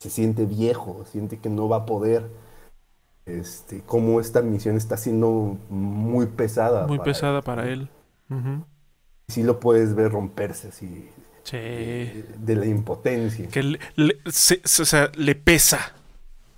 se 0.00 0.10
siente 0.10 0.46
viejo, 0.46 1.04
siente 1.10 1.38
que 1.40 1.50
no 1.50 1.68
va 1.68 1.78
a 1.78 1.86
poder 1.86 2.28
este, 3.26 3.82
cómo 3.86 4.20
esta 4.20 4.42
misión 4.42 4.76
está 4.76 4.96
siendo 4.96 5.58
muy 5.70 6.26
pesada. 6.26 6.88
Muy 6.88 6.94
para 6.94 7.06
pesada 7.06 7.40
él. 7.40 7.42
para 7.42 7.66
él. 7.70 7.88
Ujú. 8.28 8.64
Sí 9.32 9.42
lo 9.42 9.58
puedes 9.60 9.94
ver 9.94 10.12
romperse 10.12 10.68
así, 10.68 11.08
Sí. 11.44 11.56
de, 11.56 12.24
de 12.38 12.56
la 12.56 12.66
impotencia. 12.66 13.48
Que 13.48 13.62
le, 13.62 13.78
le- 13.96 14.18
se- 14.30 14.60
se- 14.64 14.82
o 14.82 14.84
sea, 14.84 15.10
le 15.16 15.34
pesa. 15.34 15.94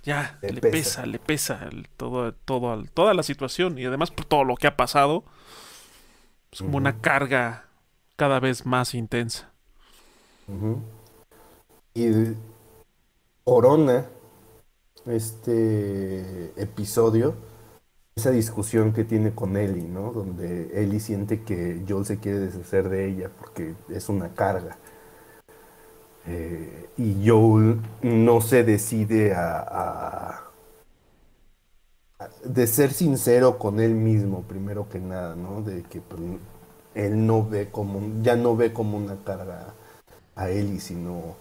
Ya, 0.03 0.37
Le 0.41 0.49
le, 0.51 0.61
pesa. 0.61 0.71
pesa. 0.71 1.05
le 1.07 1.19
pesa 1.19 1.67
el- 1.71 1.87
todo, 1.97 2.33
todo, 2.33 2.83
toda 2.93 3.13
la 3.13 3.23
situación 3.23 3.77
y 3.79 3.85
además 3.85 4.11
por 4.11 4.25
todo 4.25 4.43
lo 4.43 4.55
que 4.55 4.67
ha 4.67 4.75
pasado. 4.77 5.23
Es 6.51 6.59
como 6.61 6.77
una 6.77 7.01
carga 7.01 7.65
cada 8.15 8.39
vez 8.39 8.65
más 8.65 8.93
intensa. 8.93 9.51
Y 11.93 12.07
corona 13.43 14.05
este 15.07 16.51
episodio, 16.61 17.35
esa 18.17 18.31
discusión 18.31 18.93
que 18.93 19.03
tiene 19.03 19.35
con 19.35 19.57
Ellie, 19.57 19.89
¿no? 19.89 20.13
Donde 20.13 20.81
Ellie 20.81 21.01
siente 21.01 21.43
que 21.43 21.83
Joel 21.87 22.05
se 22.05 22.17
quiere 22.17 22.39
deshacer 22.39 22.87
de 22.87 23.07
ella 23.09 23.29
porque 23.37 23.75
es 23.89 24.07
una 24.07 24.29
carga. 24.33 24.77
Eh, 26.25 26.87
y 26.97 27.27
Joel 27.27 27.81
no 28.01 28.39
se 28.39 28.63
decide 28.63 29.33
a, 29.35 30.43
de 32.45 32.67
ser 32.67 32.93
sincero 32.93 33.57
con 33.59 33.81
él 33.81 33.93
mismo, 33.95 34.43
primero 34.43 34.87
que 34.87 34.99
nada, 34.99 35.35
¿no? 35.35 35.61
De 35.61 35.83
que 35.83 35.99
pues, 35.99 36.21
él 36.93 37.27
no 37.27 37.45
ve 37.45 37.69
como, 37.69 37.99
ya 38.23 38.37
no 38.37 38.55
ve 38.55 38.71
como 38.71 38.97
una 38.97 39.17
carga 39.25 39.73
a 40.35 40.49
Ellie, 40.49 40.79
sino 40.79 41.35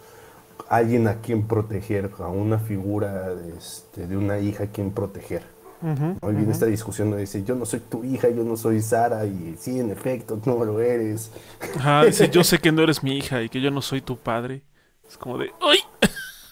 alguien 0.68 1.06
a 1.06 1.20
quien 1.20 1.46
proteger, 1.46 2.10
a 2.18 2.28
una 2.28 2.58
figura 2.58 3.32
este, 3.56 4.08
de 4.08 4.16
una 4.16 4.40
hija 4.40 4.64
a 4.64 4.66
quien 4.68 4.90
proteger. 4.90 5.53
Ujú, 5.84 6.18
¿no? 6.22 6.30
Y 6.32 6.34
viene 6.34 6.52
esta 6.52 6.66
discusión 6.66 7.10
donde 7.10 7.22
dice, 7.22 7.44
yo 7.44 7.54
no 7.54 7.66
soy 7.66 7.80
tu 7.80 8.04
hija, 8.04 8.28
yo 8.30 8.44
no 8.44 8.56
soy 8.56 8.80
Sara, 8.80 9.26
y 9.26 9.56
sí, 9.58 9.78
en 9.80 9.90
efecto, 9.90 10.40
no 10.46 10.64
lo 10.64 10.80
eres. 10.80 11.30
Ajá, 11.76 12.04
dice, 12.04 12.28
yo 12.30 12.42
sé 12.44 12.58
que 12.58 12.72
no 12.72 12.82
eres 12.82 13.02
mi 13.02 13.16
hija 13.18 13.42
y 13.42 13.48
que 13.48 13.60
yo 13.60 13.70
no 13.70 13.82
soy 13.82 14.00
tu 14.00 14.16
padre. 14.16 14.62
Es 15.08 15.18
como 15.18 15.38
de, 15.38 15.50
¡ay! 15.60 15.78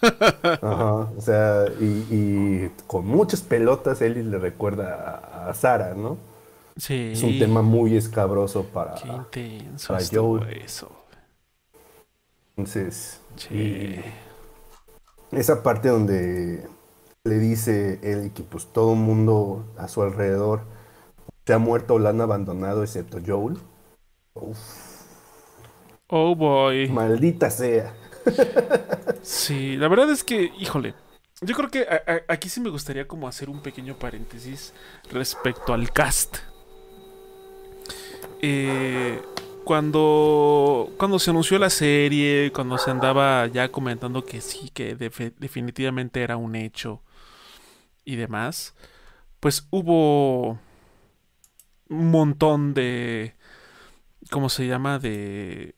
Ajá, 0.61 0.95
o 1.17 1.21
sea, 1.21 1.65
y, 1.81 1.85
y 2.11 2.71
con 2.87 3.07
muchas 3.07 3.43
pelotas 3.43 4.03
Ellie 4.03 4.23
le 4.25 4.39
recuerda 4.39 5.21
a, 5.45 5.51
a 5.51 5.55
Sara, 5.55 5.95
¿no? 5.95 6.19
Sí. 6.77 7.13
Es 7.13 7.23
un 7.23 7.39
tema 7.39 7.63
muy 7.63 7.97
escabroso 7.97 8.65
para... 8.65 9.29
Qué 9.31 9.47
intenso 9.47 9.89
para 9.89 10.05
Joel. 10.05 10.63
eso. 10.65 10.91
Entonces, 12.57 13.21
Sí. 13.37 13.55
y 13.55 14.01
esa 15.33 15.63
parte 15.63 15.89
donde 15.89 16.67
le 17.25 17.39
dice 17.39 18.01
él 18.03 18.33
que 18.33 18.43
pues 18.43 18.67
todo 18.73 18.93
el 18.95 18.99
mundo 18.99 19.73
a 19.79 19.87
su 19.89 20.03
alrededor 20.03 20.63
se 21.47 21.53
ha 21.53 21.59
muerto 21.59 21.95
o 21.95 21.99
la 21.99 22.11
han 22.11 22.21
abandonado 22.21 22.83
excepto 22.83 23.19
Joel. 23.25 23.59
Uf, 24.35 24.59
Oh 26.09 26.35
boy. 26.37 26.89
maldita 26.89 27.51
sea. 27.51 27.95
Sí, 29.23 29.77
la 29.77 29.89
verdad 29.89 30.11
es 30.11 30.25
que, 30.25 30.53
híjole, 30.59 30.95
yo 31.41 31.55
creo 31.55 31.71
que 31.71 31.83
a- 31.83 32.03
a- 32.07 32.33
aquí 32.33 32.49
sí 32.49 32.61
me 32.61 32.71
gustaría 32.71 33.07
como 33.09 33.29
hacer 33.29 33.49
un 33.51 33.63
pequeño 33.63 33.97
paréntesis 33.99 34.73
respecto 35.11 35.73
al 35.73 35.93
cast. 35.93 36.39
Eh, 38.41 39.21
cuando, 39.65 40.91
cuando 40.97 41.19
se 41.19 41.31
anunció 41.31 41.59
la 41.59 41.71
serie, 41.71 42.51
cuando 42.53 42.79
se 42.79 42.91
andaba 42.91 43.47
ya 43.47 43.71
comentando 43.71 44.25
que 44.25 44.41
sí, 44.41 44.71
que 44.75 44.95
definitivamente 44.97 46.23
era 46.23 46.37
un 46.37 46.57
hecho 46.57 47.01
y 48.05 48.17
demás, 48.17 48.75
pues 49.41 49.67
hubo 49.71 50.59
un 51.89 52.11
montón 52.11 52.75
de, 52.75 53.35
¿cómo 54.31 54.49
se 54.49 54.67
llama? 54.67 54.99
De 54.99 55.77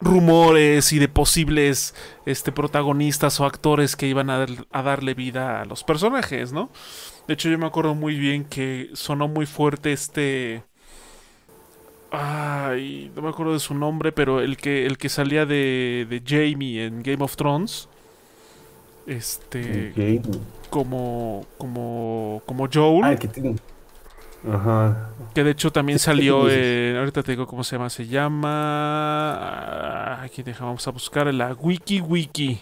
rumores 0.00 0.92
y 0.92 0.98
de 0.98 1.08
posibles 1.08 1.94
este, 2.26 2.52
protagonistas 2.52 3.40
o 3.40 3.46
actores 3.46 3.96
que 3.96 4.06
iban 4.06 4.28
a, 4.30 4.38
dar- 4.38 4.66
a 4.70 4.82
darle 4.82 5.14
vida 5.14 5.62
a 5.62 5.64
los 5.64 5.82
personajes, 5.84 6.52
¿no? 6.52 6.70
De 7.28 7.34
hecho, 7.34 7.48
yo 7.48 7.58
me 7.58 7.66
acuerdo 7.66 7.94
muy 7.94 8.16
bien 8.18 8.44
que 8.44 8.90
sonó 8.94 9.28
muy 9.28 9.46
fuerte 9.46 9.92
este. 9.92 10.64
Ay, 12.10 13.10
no 13.16 13.22
me 13.22 13.28
acuerdo 13.30 13.52
de 13.54 13.58
su 13.60 13.74
nombre, 13.74 14.12
pero 14.12 14.40
el 14.40 14.56
que, 14.56 14.86
el 14.86 14.98
que 14.98 15.08
salía 15.08 15.46
de, 15.46 16.06
de 16.08 16.22
Jamie 16.24 16.84
en 16.84 17.02
Game 17.02 17.24
of 17.24 17.36
Thrones. 17.36 17.88
Este. 19.06 20.20
Como. 20.70 21.46
Como. 21.58 22.42
Como 22.46 22.68
Joel. 22.72 23.04
Ah, 23.04 23.16
que 23.16 23.28
tiene. 23.28 23.56
Ajá. 24.50 25.10
Que 25.34 25.42
de 25.42 25.50
hecho 25.50 25.72
también 25.72 25.98
salió. 25.98 26.50
en... 26.50 26.96
ahorita 26.96 27.22
te 27.22 27.32
digo 27.32 27.46
cómo 27.46 27.64
se 27.64 27.76
llama. 27.76 27.90
Se 27.90 28.06
llama. 28.06 29.34
Ah, 29.36 30.22
aquí 30.22 30.42
dejamos 30.42 30.86
a 30.86 30.90
buscar 30.90 31.32
la 31.32 31.52
Wiki 31.54 32.00
Wiki. 32.00 32.60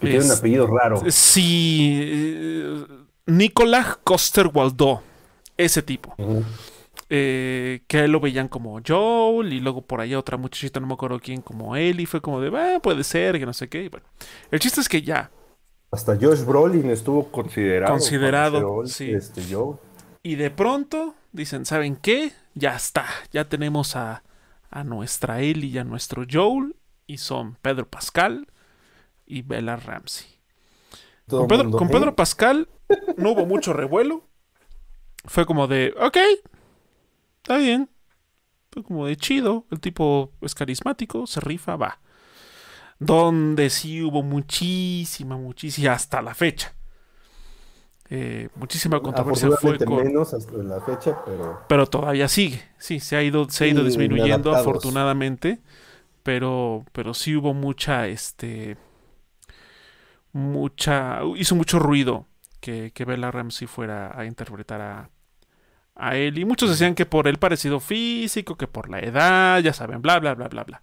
tiene 0.00 0.24
un 0.24 0.30
apellido 0.30 0.66
raro. 0.66 1.02
Sí. 1.08 2.00
Eh, 2.02 2.86
Nicolás 3.26 3.98
Coster 4.04 4.50
Waldó. 4.52 5.02
Ese 5.56 5.82
tipo. 5.82 6.14
Eh, 7.10 7.84
que 7.86 8.06
lo 8.06 8.20
veían 8.20 8.48
como 8.48 8.80
Joel 8.86 9.54
y 9.54 9.60
luego 9.60 9.80
por 9.80 10.02
allá 10.02 10.18
otra 10.18 10.36
muchachita, 10.36 10.78
no 10.78 10.86
me 10.86 10.92
acuerdo 10.92 11.18
quién, 11.18 11.40
como 11.40 11.74
él 11.74 12.00
y 12.00 12.06
fue 12.06 12.20
como 12.20 12.38
de, 12.40 12.54
ah, 12.54 12.80
puede 12.82 13.02
ser, 13.02 13.38
que 13.38 13.46
no 13.46 13.54
sé 13.54 13.68
qué. 13.68 13.88
bueno, 13.88 14.06
el 14.50 14.60
chiste 14.60 14.82
es 14.82 14.88
que 14.88 15.00
ya. 15.00 15.30
Hasta 15.90 16.16
Josh 16.20 16.44
Brolin 16.44 16.90
estuvo 16.90 17.30
considerado. 17.30 17.92
Considerado, 17.92 18.86
sí. 18.86 19.10
Este 19.12 19.42
Y 20.22 20.34
de 20.34 20.50
pronto 20.50 21.14
dicen, 21.32 21.64
¿saben 21.64 21.96
qué? 21.96 22.32
Ya 22.54 22.76
está, 22.76 23.06
ya 23.32 23.48
tenemos 23.48 23.96
a, 23.96 24.22
a 24.70 24.84
nuestra 24.84 25.40
Ellie 25.40 25.70
y 25.70 25.78
a 25.78 25.84
nuestro 25.84 26.24
Joel 26.30 26.76
y 27.06 27.16
son 27.16 27.56
Pedro 27.62 27.88
Pascal 27.88 28.48
y 29.26 29.40
Bella 29.40 29.76
Ramsey. 29.76 30.26
Con 31.26 31.48
Pedro, 31.48 31.70
con 31.70 31.88
Pedro 31.88 32.14
Pascal 32.14 32.68
no 33.16 33.32
hubo 33.32 33.46
mucho 33.46 33.72
revuelo. 33.72 34.24
Fue 35.24 35.46
como 35.46 35.66
de, 35.66 35.94
ok, 36.00 36.16
está 37.48 37.56
bien. 37.56 37.88
Fue 38.70 38.82
como 38.82 39.06
de 39.06 39.16
chido. 39.16 39.64
El 39.70 39.80
tipo 39.80 40.32
es 40.42 40.54
carismático, 40.54 41.26
se 41.26 41.40
rifa, 41.40 41.76
va. 41.76 41.98
Donde 42.98 43.70
sí 43.70 44.02
hubo 44.02 44.22
muchísima, 44.22 45.38
muchísima, 45.38 45.92
hasta 45.92 46.20
la 46.20 46.34
fecha. 46.34 46.74
Eh, 48.10 48.48
muchísima 48.54 49.00
controversia 49.00 49.50
fue 49.52 49.78
con... 49.78 50.04
menos 50.04 50.32
hasta 50.34 50.56
la 50.58 50.80
fecha, 50.80 51.22
pero... 51.24 51.62
pero 51.68 51.86
todavía 51.86 52.28
sigue. 52.28 52.62
Sí, 52.78 53.00
se 53.00 53.16
ha 53.16 53.22
ido, 53.22 53.48
se 53.48 53.64
ha 53.64 53.66
ido 53.68 53.82
disminuyendo 53.82 54.54
afortunadamente. 54.54 55.60
Pero, 56.22 56.84
pero 56.92 57.14
sí 57.14 57.34
hubo 57.34 57.54
mucha, 57.54 58.08
este... 58.08 58.76
Mucha... 60.32 61.20
Hizo 61.36 61.54
mucho 61.54 61.78
ruido 61.78 62.26
que, 62.60 62.90
que 62.92 63.06
Bella 63.06 63.30
Ramsey 63.30 63.66
fuera 63.66 64.12
a 64.18 64.26
interpretar 64.26 64.82
a, 64.82 65.10
a 65.98 66.16
él. 66.16 66.38
Y 66.38 66.44
muchos 66.44 66.70
decían 66.70 66.94
que 66.94 67.04
por 67.04 67.28
el 67.28 67.38
parecido 67.38 67.80
físico, 67.80 68.56
que 68.56 68.68
por 68.68 68.88
la 68.88 69.00
edad, 69.00 69.60
ya 69.60 69.72
saben, 69.72 70.00
bla, 70.00 70.18
bla, 70.20 70.34
bla, 70.34 70.48
bla, 70.48 70.64
bla. 70.64 70.82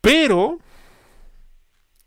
Pero, 0.00 0.58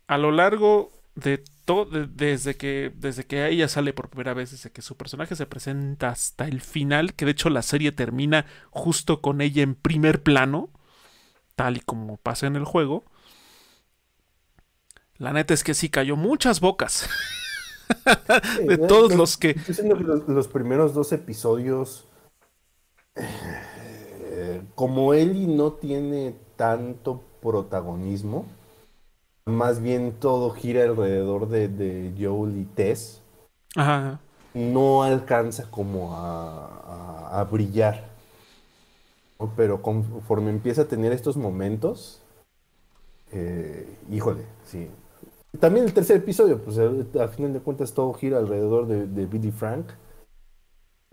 a 0.06 0.16
lo 0.16 0.30
largo 0.30 0.90
de 1.14 1.42
todo, 1.66 2.06
desde, 2.06 2.56
que, 2.56 2.92
desde 2.94 3.26
que 3.26 3.46
ella 3.48 3.68
sale 3.68 3.92
por 3.92 4.08
primera 4.08 4.32
vez, 4.32 4.52
desde 4.52 4.70
que 4.70 4.80
su 4.80 4.96
personaje 4.96 5.36
se 5.36 5.46
presenta 5.46 6.08
hasta 6.08 6.46
el 6.46 6.60
final, 6.62 7.14
que 7.14 7.26
de 7.26 7.32
hecho 7.32 7.50
la 7.50 7.62
serie 7.62 7.92
termina 7.92 8.46
justo 8.70 9.20
con 9.20 9.40
ella 9.40 9.62
en 9.62 9.74
primer 9.74 10.22
plano, 10.22 10.70
tal 11.56 11.76
y 11.76 11.80
como 11.80 12.16
pasa 12.16 12.46
en 12.46 12.56
el 12.56 12.64
juego, 12.64 13.04
la 15.18 15.32
neta 15.32 15.52
es 15.52 15.64
que 15.64 15.74
sí 15.74 15.90
cayó 15.90 16.16
muchas 16.16 16.60
bocas. 16.60 17.08
de 18.66 18.78
todos 18.78 19.14
los 19.14 19.36
que... 19.36 19.56
Los, 20.26 20.48
primeros 20.48 20.94
dos 20.94 21.12
episodios, 21.12 22.04
eh, 23.16 24.62
como 24.74 25.14
Ellie 25.14 25.46
no 25.46 25.72
tiene 25.72 26.34
tanto 26.56 27.22
protagonismo, 27.42 28.46
más 29.46 29.82
bien 29.82 30.12
todo 30.12 30.50
gira 30.50 30.84
alrededor 30.84 31.48
de, 31.48 32.14
Joel 32.18 32.58
y 32.58 32.64
Tess, 32.64 33.20
no 34.54 35.02
alcanza 35.02 35.70
como 35.70 36.14
a, 36.16 37.46
brillar. 37.50 38.08
Pero 39.56 39.80
conforme 39.80 40.50
empieza 40.50 40.82
a 40.82 40.84
tener 40.84 41.12
estos 41.12 41.38
momentos, 41.38 42.20
eh, 43.32 43.96
híjole, 44.10 44.44
sí, 44.66 44.90
también 45.58 45.86
el 45.86 45.92
tercer 45.92 46.18
episodio, 46.18 46.58
pues 46.62 46.78
a 46.78 47.28
final 47.28 47.52
de 47.52 47.60
cuentas 47.60 47.92
todo 47.92 48.12
gira 48.12 48.38
alrededor 48.38 48.86
de, 48.86 49.26
Billy 49.26 49.50
Frank. 49.50 49.86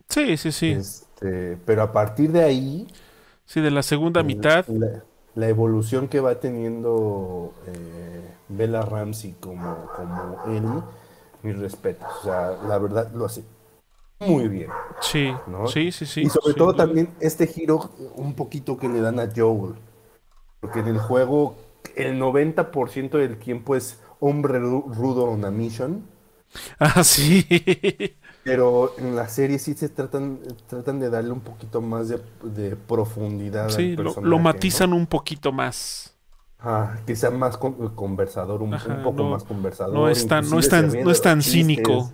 Sí, 0.10 0.38
sí, 0.38 0.52
sí. 0.52 0.72
Este, 0.72 1.58
pero 1.66 1.82
a 1.82 1.92
partir 1.92 2.32
de 2.32 2.44
ahí. 2.44 2.88
Sí, 3.46 3.62
de 3.62 3.72
la 3.72 3.84
segunda 3.84 4.24
mitad. 4.24 4.66
La, 5.36 5.48
evolución 5.48 6.08
que 6.08 6.20
va 6.20 6.40
teniendo 6.40 7.54
eh, 7.68 8.36
Bella 8.50 8.82
Ramsey 8.82 9.36
como, 9.40 9.88
como 9.96 10.44
Ellie, 10.48 10.84
mis 11.44 11.58
respetos. 11.58 12.08
O 12.22 12.24
sea, 12.24 12.58
la 12.68 12.78
verdad 12.80 13.12
lo 13.14 13.26
hace 13.26 13.44
muy 14.20 14.48
bien. 14.48 14.70
Sí, 15.00 15.32
sí, 15.68 15.92
sí, 15.92 16.06
sí. 16.06 16.22
Y 16.22 16.30
sobre 16.30 16.54
todo 16.56 16.74
también 16.76 17.10
este 17.20 17.46
giro 17.46 17.92
un 18.16 18.34
poquito 18.34 18.78
que 18.78 18.90
le 18.90 19.00
dan 19.00 19.20
a 19.20 19.30
Joel. 19.34 19.76
Porque 20.60 20.80
en 20.80 20.88
el 20.88 20.98
juego 20.98 21.56
el 21.96 22.20
90% 22.20 23.10
del 23.12 23.38
tiempo 23.38 23.76
es 23.76 24.00
hombre 24.20 24.60
rudo 24.60 25.26
on 25.26 25.46
a 25.46 25.52
mission. 25.52 26.04
Ah, 26.80 27.04
sí. 27.04 27.46
Pero 28.44 28.94
en 28.98 29.16
la 29.16 29.28
serie 29.28 29.60
sí 29.60 29.74
se 29.74 29.90
tratan, 29.90 30.40
tratan 30.68 31.00
de 31.00 31.10
darle 31.10 31.32
un 31.32 31.42
poquito 31.42 31.82
más 31.82 32.08
de, 32.08 32.76
profundidad. 32.76 33.70
Sí, 33.70 33.96
lo, 33.96 34.40
matizan 34.40 34.94
un 34.94 35.06
poquito 35.06 35.52
más. 35.52 36.16
Ah, 36.60 36.96
que 37.06 37.16
sea 37.16 37.30
más 37.30 37.58
conversador, 37.58 38.62
un, 38.62 38.72
poco 39.04 39.24
más 39.26 39.44
conversador. 39.44 39.94
No 39.94 40.10
es 40.10 40.26
tan, 40.26 40.50
no 40.50 40.60
es 40.60 40.70
tan, 40.70 41.04
no 41.04 41.12
es 41.12 41.22
tan 41.22 41.42
cínico. 41.42 42.10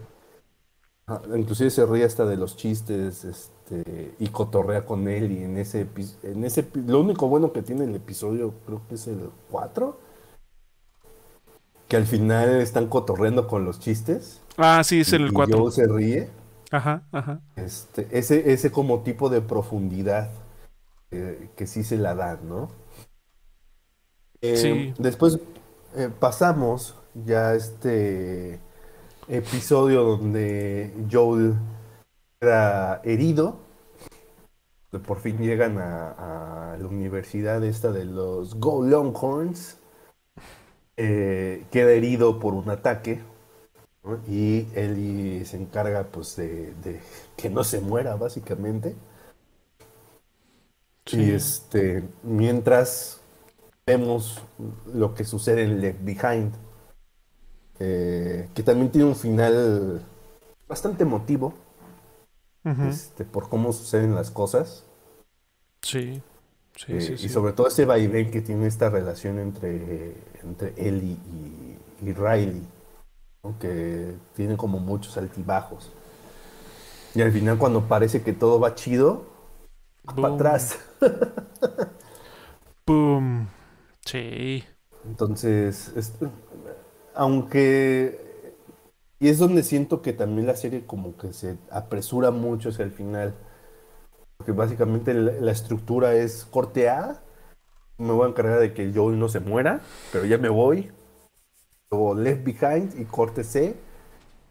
inclusive 1.35 1.69
se 1.69 1.85
ríe 1.85 2.03
hasta 2.03 2.25
de 2.25 2.35
los 2.35 2.57
chistes 2.57 3.23
este, 3.23 4.15
y 4.19 4.27
cotorrea 4.29 4.85
con 4.85 5.07
él. 5.07 5.31
Y 5.31 5.43
en 5.43 5.57
ese, 5.57 5.87
en 6.23 6.43
ese. 6.43 6.67
Lo 6.73 7.01
único 7.01 7.27
bueno 7.27 7.53
que 7.53 7.61
tiene 7.61 7.85
el 7.85 7.95
episodio, 7.95 8.55
creo 8.65 8.81
que 8.89 8.95
es 8.95 9.07
el 9.07 9.29
4 9.51 9.99
que 11.87 11.97
al 11.97 12.05
final 12.05 12.61
están 12.61 12.87
cotorreando 12.87 13.47
con 13.47 13.65
los 13.65 13.79
chistes. 13.79 14.41
Ah, 14.57 14.83
sí, 14.83 15.01
es 15.01 15.13
el 15.13 15.31
4. 15.31 15.67
Y 15.67 15.71
se 15.71 15.87
ríe. 15.87 16.29
Ajá, 16.71 17.03
ajá. 17.11 17.39
Este, 17.55 18.07
ese, 18.11 18.51
ese 18.51 18.71
como 18.71 19.01
tipo 19.01 19.29
de 19.29 19.41
profundidad 19.41 20.29
eh, 21.11 21.49
que 21.55 21.67
sí 21.67 21.83
se 21.83 21.97
la 21.97 22.15
dan, 22.15 22.49
¿no? 22.49 22.71
Eh, 24.41 24.57
sí. 24.57 24.93
Después 24.97 25.39
eh, 25.95 26.09
pasamos 26.19 26.95
ya 27.13 27.53
este 27.53 28.59
episodio 29.27 30.03
donde 30.03 30.93
Joel 31.11 31.53
era 32.41 33.01
herido. 33.03 33.59
Por 35.05 35.19
fin 35.19 35.37
llegan 35.37 35.77
a, 35.77 36.73
a 36.73 36.77
la 36.77 36.87
universidad 36.87 37.63
esta 37.63 37.91
de 37.91 38.05
los 38.05 38.55
Go 38.59 38.83
Longhorns 38.83 39.77
eh, 40.97 41.65
queda 41.71 41.91
herido 41.91 42.39
por 42.39 42.53
un 42.53 42.69
ataque 42.69 43.21
y 44.27 44.67
él 44.75 45.43
se 45.45 45.57
encarga 45.57 46.03
pues 46.03 46.35
de, 46.35 46.73
que 47.37 47.49
no 47.49 47.63
se 47.63 47.79
muera 47.79 48.15
básicamente. 48.15 48.95
Y 51.11 51.31
este, 51.31 52.03
mientras 52.23 53.21
vemos 53.85 54.41
lo 54.93 55.13
que 55.13 55.25
sucede 55.25 55.63
en 55.63 55.81
Left 55.81 56.03
Behind, 56.03 56.53
eh, 57.79 58.47
que 58.53 58.63
también 58.63 58.91
tiene 58.91 59.07
un 59.07 59.15
final 59.15 60.01
bastante 60.67 61.03
emotivo 61.03 61.53
este, 62.89 63.25
por 63.25 63.49
cómo 63.49 63.73
suceden 63.73 64.15
las 64.15 64.31
cosas. 64.31 64.85
Sí. 65.81 66.21
Eh, 66.87 67.17
y 67.19 67.29
sobre 67.29 67.53
todo 67.53 67.67
ese 67.67 67.85
vaivén 67.85 68.31
que 68.31 68.41
tiene 68.41 68.67
esta 68.67 68.89
relación 68.89 69.37
entre, 69.39 70.15
entre 70.43 70.73
él 70.77 71.17
y, 72.01 72.11
Riley, 72.11 72.61
que 73.59 74.15
tiene 74.35 74.57
como 74.57 74.79
muchos 74.79 75.17
altibajos. 75.17 75.91
Y 77.15 77.21
al 77.21 77.31
final 77.31 77.57
cuando 77.57 77.87
parece 77.87 78.21
que 78.23 78.33
todo 78.33 78.59
va 78.59 78.75
chido, 78.75 79.25
para 80.15 80.33
atrás. 80.33 80.79
¡Pum! 82.85 83.47
Sí. 84.05 84.63
Entonces, 85.05 85.93
aunque... 87.15 88.53
Y 89.19 89.29
es 89.29 89.39
donde 89.39 89.63
siento 89.63 90.01
que 90.01 90.11
también 90.11 90.47
la 90.47 90.55
serie 90.57 90.85
como 90.85 91.15
que 91.15 91.31
se 91.31 91.57
apresura 91.71 92.31
mucho 92.31 92.69
hacia 92.69 92.83
el 92.83 92.91
final 92.91 93.33
que 94.45 94.51
básicamente 94.51 95.13
la, 95.13 95.51
estructura 95.51 96.13
es 96.13 96.45
corte 96.45 96.89
A. 96.89 97.21
Me 98.03 98.11
voy 98.13 98.25
a 98.25 98.29
encargar 98.29 98.59
de 98.59 98.73
que 98.73 98.91
Joel 98.93 99.17
no 99.17 99.29
se 99.29 99.39
muera, 99.39 99.81
pero 100.11 100.25
ya 100.25 100.37
me 100.37 100.49
voy. 100.49 100.91
Luego 101.89 102.15
Left 102.15 102.43
Behind 102.43 102.99
y 102.99 103.05
corte 103.05 103.43
C. 103.43 103.75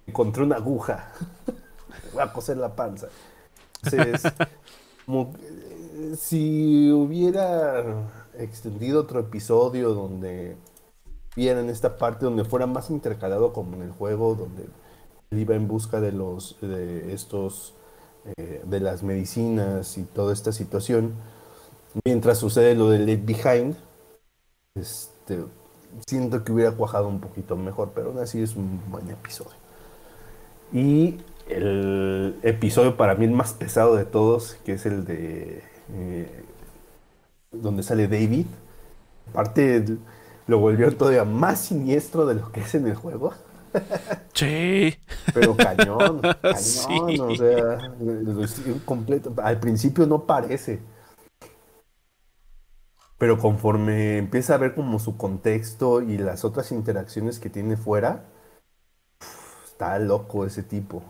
Encontré 0.07 0.43
una 0.43 0.57
aguja. 0.57 1.13
voy 2.13 2.23
a 2.23 2.33
coser 2.33 2.57
la 2.57 2.75
panza. 2.75 3.09
Entonces, 3.83 4.33
si 6.19 6.91
hubiera 6.91 7.85
extendido 8.39 9.01
otro 9.01 9.21
episodio 9.21 9.93
donde 9.95 10.57
en 11.37 11.71
esta 11.71 11.97
parte 11.97 12.25
donde 12.25 12.45
fuera 12.45 12.67
más 12.67 12.91
intercalado 12.91 13.53
como 13.53 13.77
en 13.77 13.83
el 13.83 13.91
juego, 13.91 14.35
donde 14.35 14.65
él 15.31 15.39
iba 15.39 15.55
en 15.55 15.67
busca 15.67 16.01
de 16.01 16.13
los 16.13 16.57
de 16.61 17.13
estos 17.13 17.75
eh, 18.37 18.63
de 18.65 18.81
las 18.81 19.03
medicinas 19.03 19.97
y 19.99 20.05
toda 20.05 20.33
esta 20.33 20.53
situación, 20.53 21.15
mientras 22.05 22.39
sucede 22.39 22.75
lo 22.75 22.91
del 22.91 23.07
Late 23.07 23.23
Behind, 23.25 23.77
este, 24.75 25.45
siento 26.07 26.45
que 26.45 26.53
hubiera 26.53 26.73
cuajado 26.73 27.09
un 27.09 27.21
poquito 27.21 27.57
mejor, 27.57 27.93
pero 27.95 28.09
aún 28.09 28.19
así 28.19 28.43
es 28.43 28.57
un 28.57 28.81
buen 28.91 29.11
episodio. 29.11 29.57
Y 30.73 31.19
el 31.49 32.39
episodio 32.43 32.97
para 32.97 33.15
mí 33.15 33.27
el 33.27 33.33
más 33.33 33.53
pesado 33.53 33.97
de 33.97 34.05
todos, 34.05 34.57
que 34.65 34.73
es 34.73 34.87
el 34.87 35.05
de 35.05 35.63
eh, 35.95 36.45
donde 37.51 37.83
sale 37.83 38.09
David. 38.09 38.47
Aparte, 39.31 39.85
lo 40.47 40.59
volvió 40.59 40.95
todavía 40.97 41.25
más 41.25 41.61
siniestro 41.61 42.27
de 42.27 42.35
lo 42.37 42.51
que 42.53 42.61
es 42.61 42.75
en 42.75 42.87
el 42.87 42.95
juego. 42.95 43.33
Sí. 44.35 44.95
Pero 45.35 45.55
cañón, 45.55 46.21
cañón, 46.43 47.21
o 47.21 47.37
sea, 47.37 47.79
completo. 48.87 49.35
Al 49.43 49.61
principio 49.61 50.07
no 50.07 50.25
parece. 50.25 50.81
Pero 53.23 53.39
conforme 53.39 54.19
empieza 54.19 54.57
a 54.57 54.59
ver 54.59 54.75
como 54.75 54.99
su 54.99 55.17
contexto 55.17 56.03
y 56.03 56.19
las 56.19 56.45
otras 56.45 56.73
interacciones 56.73 57.39
que 57.39 57.51
tiene 57.51 57.77
fuera, 57.77 58.25
está 59.65 60.01
loco 60.01 60.45
ese 60.45 60.65
tipo. 60.65 61.05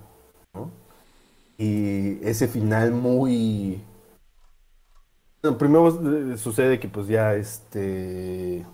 Y 1.56 2.22
ese 2.22 2.48
final 2.48 2.93
muy... 2.93 3.82
primero 5.59 5.89
eh, 5.89 6.36
sucede 6.36 6.78
que 6.78 6.86
pues 6.86 7.06
ya 7.06 7.34
este 7.34 8.66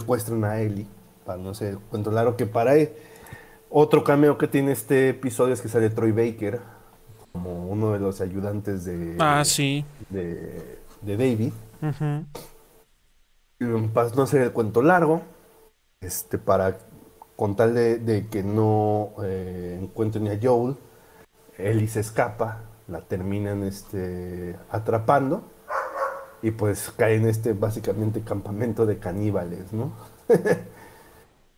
secuestran 0.00 0.42
a 0.42 0.60
Ellie, 0.60 0.88
para 1.24 1.40
no 1.40 1.54
sé, 1.54 1.78
controlar 1.92 2.34
que 2.34 2.46
para 2.46 2.74
él. 2.74 2.90
Otro 3.70 4.02
cameo 4.02 4.36
que 4.36 4.48
tiene 4.48 4.72
este 4.72 5.10
episodio 5.10 5.54
es 5.54 5.60
que 5.60 5.68
sale 5.68 5.90
Troy 5.90 6.10
Baker 6.10 6.60
como 7.30 7.68
uno 7.68 7.92
de 7.92 8.00
los 8.00 8.20
ayudantes 8.20 8.84
de 8.84 9.16
Ah, 9.20 9.44
sí. 9.44 9.84
de, 10.10 10.80
David. 11.02 11.52
Para 13.92 14.10
no 14.10 14.26
ser 14.26 14.42
el 14.42 14.52
cuento 14.52 14.82
largo, 14.82 15.22
este 16.00 16.38
para 16.38 16.78
con 17.36 17.56
tal 17.56 17.74
de, 17.74 18.26
que 18.30 18.42
no 18.42 19.12
eh, 19.22 19.78
encuentren 19.82 20.28
a 20.28 20.38
Joel, 20.40 20.76
Ellie 21.58 21.88
se 21.88 22.00
escapa, 22.00 22.62
la 22.88 23.00
terminan 23.00 23.64
este, 23.64 24.56
atrapando 24.70 25.42
y 26.42 26.50
pues 26.52 26.92
cae 26.96 27.16
en 27.16 27.26
este 27.26 27.52
básicamente 27.52 28.20
campamento 28.22 28.86
de 28.86 28.98
caníbales, 28.98 29.72
¿no? 29.72 29.92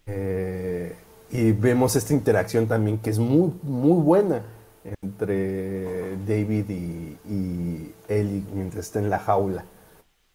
Eh, 0.08 0.96
y 1.32 1.50
vemos 1.50 1.96
esta 1.96 2.14
interacción 2.14 2.68
también 2.68 2.98
que 2.98 3.10
es 3.10 3.18
muy, 3.18 3.52
muy 3.64 4.00
buena 4.00 4.40
entre 5.02 6.16
David 6.18 6.70
y, 6.70 7.92
Ellie 8.06 8.44
mientras 8.54 8.86
está 8.86 9.00
en 9.00 9.10
la 9.10 9.18
jaula. 9.18 9.64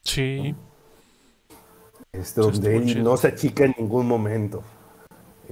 Sí. 0.03 0.53
Es 2.14 2.36
donde 2.36 2.76
Ellie 2.76 3.02
no 3.02 3.16
se 3.16 3.30
achica 3.30 3.64
en 3.64 3.74
ningún 3.78 4.08
momento. 4.08 4.64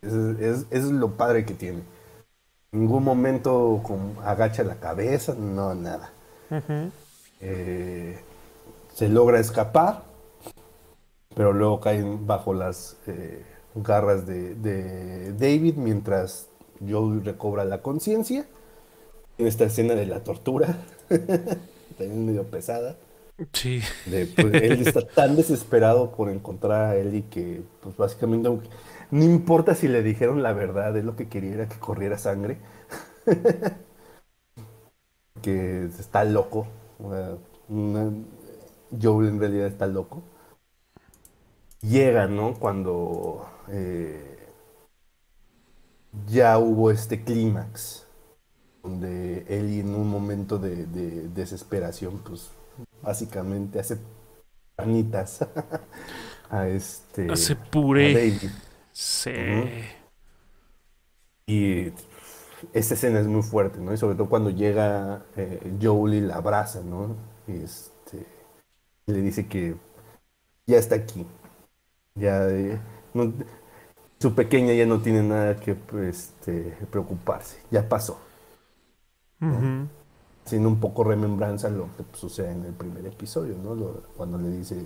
Es, 0.01 0.65
es, 0.69 0.83
lo 0.85 1.11
padre 1.11 1.45
que 1.45 1.53
tiene. 1.53 1.79
En 2.71 2.81
ningún 2.81 3.03
momento 3.03 3.81
agacha 4.23 4.63
la 4.63 4.75
cabeza, 4.75 5.35
no, 5.35 5.73
nada. 5.73 6.11
Eh, 7.39 8.19
se 8.93 9.07
logra 9.07 9.39
escapar, 9.39 10.03
pero 11.33 11.53
luego 11.53 11.79
caen 11.79 12.27
bajo 12.27 12.53
las 12.53 12.97
eh, 13.07 13.43
garras 13.75 14.27
de, 14.27 15.33
David 15.33 15.75
mientras 15.75 16.47
Joe 16.87 17.21
recobra 17.23 17.63
la 17.63 17.81
conciencia. 17.81 18.45
En 19.37 19.47
esta 19.47 19.63
escena 19.63 19.95
de 19.95 20.05
la 20.05 20.21
tortura, 20.21 20.75
también 21.97 22.25
medio 22.25 22.43
pesada. 22.43 22.97
Sí. 23.53 23.81
Pues, 24.05 24.53
él 24.53 24.87
está 24.87 25.07
tan 25.07 25.35
desesperado 25.35 26.11
por 26.11 26.29
encontrar 26.29 26.91
a 26.91 26.95
Ellie 26.95 27.25
que, 27.29 27.61
pues 27.81 27.95
básicamente, 27.95 28.49
no 29.11 29.23
importa 29.23 29.75
si 29.75 29.87
le 29.87 30.03
dijeron 30.03 30.43
la 30.43 30.53
verdad, 30.53 30.95
es 30.97 31.05
lo 31.05 31.15
que 31.15 31.29
quería 31.29 31.53
era 31.53 31.69
que 31.69 31.79
corriera 31.79 32.17
sangre. 32.17 32.57
que 35.41 35.85
está 35.85 36.23
loco. 36.23 36.67
Joel 37.69 39.27
en 39.27 39.39
realidad 39.39 39.67
está 39.67 39.87
loco. 39.87 40.23
Llega, 41.81 42.27
¿no? 42.27 42.55
Cuando 42.55 43.47
eh, 43.69 44.37
ya 46.27 46.57
hubo 46.57 46.91
este 46.91 47.23
clímax, 47.23 48.05
donde 48.83 49.45
él 49.47 49.79
en 49.79 49.95
un 49.95 50.09
momento 50.09 50.57
de, 50.57 50.85
desesperación, 51.29 52.19
pues 52.19 52.49
básicamente 53.01 53.79
hace 53.79 53.97
carnitas 54.75 55.45
a 56.49 56.67
este... 56.67 57.31
Hace 57.31 57.55
puré. 57.55 58.39
Sí. 58.91 59.31
Y 61.45 61.93
esta 62.73 62.93
escena 62.93 63.19
es 63.19 63.27
muy 63.27 63.41
fuerte, 63.41 63.79
¿no? 63.79 63.93
Y 63.93 63.97
sobre 63.97 64.15
todo 64.15 64.29
cuando 64.29 64.49
llega 64.49 65.23
eh, 65.35 65.77
Joel 65.81 66.13
y 66.15 66.21
la 66.21 66.35
abraza, 66.35 66.81
¿no? 66.81 67.15
Y 67.47 67.63
este, 67.63 68.25
le 69.05 69.21
dice 69.21 69.47
que 69.47 69.75
ya 70.67 70.77
está 70.77 70.95
aquí. 70.95 71.25
Ya 72.15 72.47
eh, 72.49 72.79
su 74.19 74.35
pequeña 74.35 74.73
ya 74.73 74.85
no 74.85 75.01
tiene 75.01 75.23
nada 75.23 75.55
que 75.55 75.77
este, 76.07 76.77
preocuparse. 76.91 77.59
Ya 77.71 77.87
pasó. 77.87 78.19
Siendo 80.49 80.67
un 80.67 80.79
poco 80.79 81.03
remembranza 81.03 81.69
lo 81.69 81.95
que 81.95 82.03
sucede 82.13 82.51
en 82.51 82.65
el 82.65 82.73
primer 82.73 83.05
episodio, 83.05 83.55
¿no? 83.63 83.75
cuando 84.17 84.39
le 84.39 84.49
dice. 84.49 84.83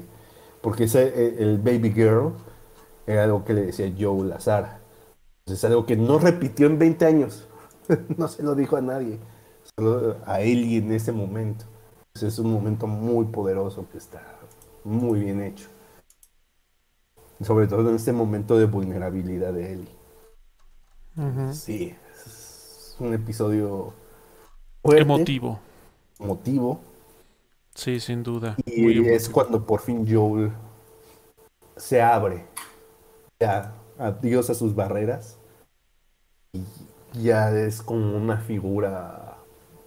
Porque 0.62 0.84
ese, 0.84 1.08
eh, 1.08 1.36
el 1.40 1.58
baby 1.58 1.94
girl 1.94 2.34
era 3.08 3.24
algo 3.24 3.46
que 3.46 3.54
le 3.54 3.68
decía 3.68 3.90
Joe 3.98 4.28
Lazar. 4.28 4.82
Es 5.46 5.64
algo 5.64 5.86
que 5.86 5.96
no 5.96 6.20
repitió 6.20 6.68
en 6.68 6.80
20 6.80 7.06
años. 7.06 7.48
no 8.18 8.28
se 8.28 8.44
lo 8.44 8.56
dijo 8.56 8.76
a 8.76 8.82
nadie. 8.82 9.20
Solo 9.78 10.18
a 10.26 10.42
y 10.42 10.76
en 10.76 10.92
ese 10.92 11.14
momento. 11.14 11.64
es 12.14 12.40
un 12.40 12.52
momento 12.52 12.86
muy 12.86 13.28
poderoso 13.28 13.88
que 13.90 14.00
está 14.00 14.22
muy 14.84 15.22
bien 15.22 15.42
hecho. 15.42 15.70
Sobre 17.42 17.68
todo 17.68 17.90
en 17.90 17.96
este 17.96 18.12
momento 18.12 18.58
de 18.58 18.66
vulnerabilidad 18.66 19.54
de 19.54 19.74
Ellie. 19.76 21.54
Sí, 21.54 21.96
es 22.14 22.98
un 23.00 23.14
episodio 23.14 23.94
emotivo. 24.84 25.60
Emotivo. 26.20 26.80
Sí, 27.76 28.00
sin 28.00 28.24
duda. 28.24 28.56
Y 28.66 29.08
es 29.08 29.30
cuando 29.30 29.66
por 29.66 29.82
fin 29.82 30.06
Joel 30.10 30.52
se 31.76 32.02
abre 32.02 32.46
ya 33.40 33.74
adiós 33.98 34.50
a 34.50 34.54
sus 34.54 34.76
barreras 34.76 35.38
y 36.54 36.64
ya 37.24 37.52
es 37.52 37.82
como 37.82 38.16
una 38.16 38.38
figura 38.38 39.38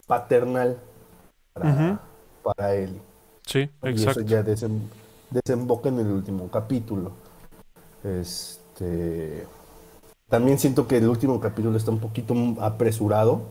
paternal 0.07 0.79
para, 2.43 2.75
él. 2.75 3.01
Sí, 3.47 3.71
exacto. 3.83 3.91
Y 3.91 4.05
eso 4.05 4.21
ya 4.21 4.43
desemboca 5.31 5.89
en 5.89 6.01
el 6.01 6.09
último 6.09 6.51
capítulo. 6.51 7.13
Este 8.05 9.47
también 10.29 10.59
siento 10.59 10.89
que 10.89 10.99
el 10.99 11.09
último 11.09 11.41
capítulo 11.41 11.77
está 11.77 11.91
un 11.91 12.01
poquito 12.01 12.35
apresurado. 12.61 13.43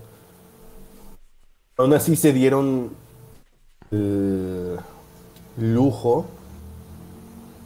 Aún 1.78 1.94
así 1.94 2.16
se 2.16 2.32
dieron 2.32 2.92
el 3.92 4.80
lujo 5.58 6.26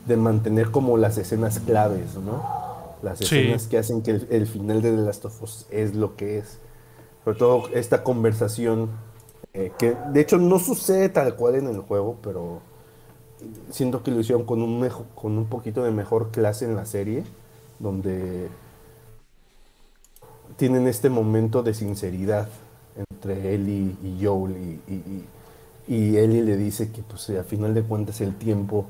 de 0.07 0.17
mantener 0.17 0.71
como 0.71 0.97
las 0.97 1.17
escenas 1.17 1.59
claves, 1.59 2.15
¿no? 2.15 2.43
Las 3.03 3.21
escenas 3.21 3.67
que 3.67 3.77
hacen 3.77 4.01
que 4.01 4.11
el, 4.29 4.47
final 4.47 4.81
de 4.81 4.91
The 4.91 4.97
Last 4.97 5.25
of 5.25 5.41
Us 5.43 5.67
es 5.69 5.95
lo 5.95 6.15
que 6.15 6.39
es. 6.39 6.57
Sobre 7.23 7.37
todo 7.37 7.69
esta 7.73 8.03
conversación, 8.03 8.89
eh, 9.53 9.71
que 9.77 9.95
de 10.11 10.21
hecho 10.21 10.37
no 10.37 10.57
sucede 10.59 11.09
tal 11.09 11.35
cual 11.35 11.55
en 11.55 11.67
el 11.67 11.79
juego, 11.79 12.17
pero 12.23 12.61
siento 13.69 14.03
que 14.03 14.11
lo 14.11 14.19
hicieron 14.19 14.43
con 14.43 14.61
un, 14.63 14.79
mejor, 14.79 15.05
con 15.15 15.37
un 15.37 15.45
poquito 15.45 15.83
de 15.83 15.91
mejor 15.91 16.31
clase 16.31 16.65
en 16.65 16.75
la 16.75 16.85
serie, 16.85 17.23
donde 17.77 18.47
tienen 20.57 20.87
este 20.87 21.09
momento 21.09 21.61
de 21.61 21.73
sinceridad 21.73 22.49
entre 23.19 23.53
él 23.53 23.67
y, 23.67 24.23
Joel 24.23 24.55
y, 24.87 24.93
y, 24.93 25.25
y, 25.93 26.17
Ellie 26.17 26.41
le 26.41 26.55
dice 26.55 26.91
que 26.91 27.01
pues 27.01 27.29
a 27.31 27.43
final 27.43 27.73
de 27.73 27.83
cuentas 27.83 28.21
el 28.21 28.35
tiempo 28.35 28.85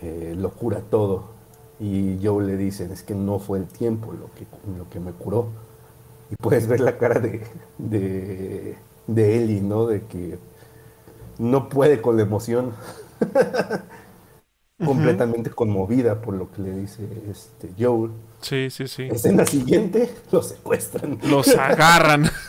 eh, 0.00 0.34
lo 0.36 0.50
cura 0.50 0.80
todo. 0.80 1.36
Y 1.80 2.18
Joe 2.22 2.44
le 2.44 2.56
dice, 2.56 2.88
es 2.92 3.02
que 3.02 3.14
no 3.14 3.38
fue 3.38 3.58
el 3.58 3.66
tiempo 3.66 4.12
lo 4.12 4.30
que, 4.34 4.46
lo 4.76 4.88
que 4.90 4.98
me 4.98 5.12
curó. 5.12 5.48
Y 6.30 6.34
puedes 6.36 6.66
ver 6.66 6.80
la 6.80 6.98
cara 6.98 7.20
de, 7.20 7.42
de, 7.78 8.76
de 9.06 9.42
Ellie, 9.42 9.60
¿no? 9.60 9.86
De 9.86 10.02
que 10.02 10.38
no 11.38 11.68
puede 11.68 12.00
con 12.00 12.16
la 12.16 12.22
emoción. 12.22 12.72
completamente 14.84 15.50
conmovida 15.50 16.20
por 16.20 16.34
lo 16.34 16.52
que 16.52 16.62
le 16.62 16.72
dice 16.72 17.02
este 17.28 17.70
Joel. 17.78 18.12
Sí, 18.40 18.70
sí, 18.70 18.86
sí. 18.86 19.08
Escena 19.10 19.44
siguiente, 19.44 20.08
los 20.30 20.50
secuestran. 20.50 21.18
Los 21.24 21.48
agarran. 21.48 22.30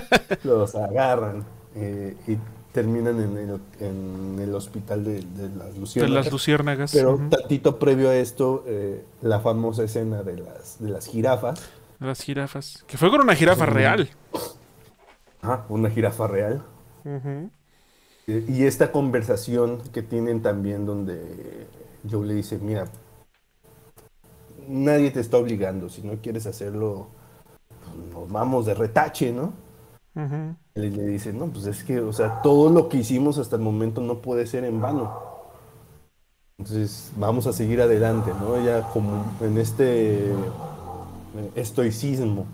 los 0.44 0.74
agarran. 0.74 1.44
eh, 1.74 2.16
y 2.26 2.36
terminan 2.72 3.20
en 3.20 3.36
el, 3.38 3.60
en 3.80 4.38
el 4.40 4.54
hospital 4.54 5.04
de, 5.04 5.20
de 5.22 5.48
las 5.56 5.78
De 5.96 6.08
luciérnagas. 6.08 6.26
las 6.26 6.30
luciérnagas. 6.30 6.92
Pero 6.92 7.14
ujú. 7.14 7.28
tantito 7.28 7.78
previo 7.78 8.10
a 8.10 8.16
esto, 8.16 8.64
eh, 8.66 9.04
la 9.20 9.40
famosa 9.40 9.84
escena 9.84 10.22
de 10.22 10.38
las, 10.38 10.80
de 10.80 10.90
las 10.90 11.06
jirafas. 11.06 11.70
Las 12.00 12.20
jirafas. 12.22 12.84
Que 12.86 12.98
fue 12.98 13.10
con 13.10 13.20
una 13.22 13.34
jirafa 13.34 13.64
real. 13.66 14.10
Ajá, 15.42 15.66
una 15.68 15.90
jirafa 15.90 16.26
real. 16.26 16.62
Eh, 18.26 18.44
Y 18.48 18.64
esta 18.64 18.92
conversación 18.92 19.80
que 19.92 20.02
tienen 20.02 20.42
también 20.42 20.86
donde 20.86 21.66
Joe 22.10 22.26
le 22.26 22.34
dice, 22.34 22.58
mira, 22.58 22.88
nadie 24.68 25.10
te 25.10 25.20
está 25.20 25.38
obligando, 25.38 25.88
si 25.88 26.02
no 26.02 26.20
quieres 26.20 26.46
hacerlo, 26.46 27.08
pues, 27.68 27.96
nos 28.14 28.30
vamos 28.30 28.66
de 28.66 28.74
retache, 28.74 29.32
¿no? 29.32 29.54
Ujú. 30.14 30.56
Él 30.74 30.96
le 30.96 31.04
dice, 31.06 31.32
no, 31.32 31.46
pues 31.48 31.66
es 31.66 31.84
que, 31.84 32.00
o 32.00 32.12
sea, 32.12 32.42
todo 32.42 32.70
lo 32.70 32.88
que 32.88 32.98
hicimos 32.98 33.38
hasta 33.38 33.56
el 33.56 33.62
momento 33.62 34.00
no 34.00 34.20
puede 34.22 34.46
ser 34.46 34.64
en 34.64 34.80
vano. 34.80 35.12
Entonces, 36.58 37.12
vamos 37.16 37.46
a 37.46 37.52
seguir 37.52 37.80
adelante, 37.82 38.30
¿no? 38.40 38.62
Ya 38.64 38.82
como 38.92 39.24
en 39.40 39.58
este 39.58 40.30
eh, 40.30 40.34
estoicismo 41.56 42.46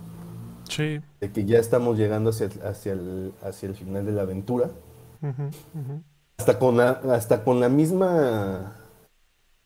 Sí. 0.68 1.01
de 1.20 1.32
que 1.32 1.44
ya 1.44 1.59
estamos 1.59 1.98
llegando 1.98 2.30
hacia, 2.30 2.48
hacia, 2.64 2.93
el, 2.93 3.32
hacia 3.43 3.68
el 3.68 3.74
final 3.74 4.06
de 4.06 4.12
la 4.12 4.22
aventura. 4.22 4.70
Ujú, 5.22 5.44
ujú. 5.74 6.02
Hasta 6.39 6.59
con 6.59 6.76
la, 6.76 6.90
hasta 7.12 7.44
con 7.44 7.60
la 7.60 7.68
misma. 7.68 8.74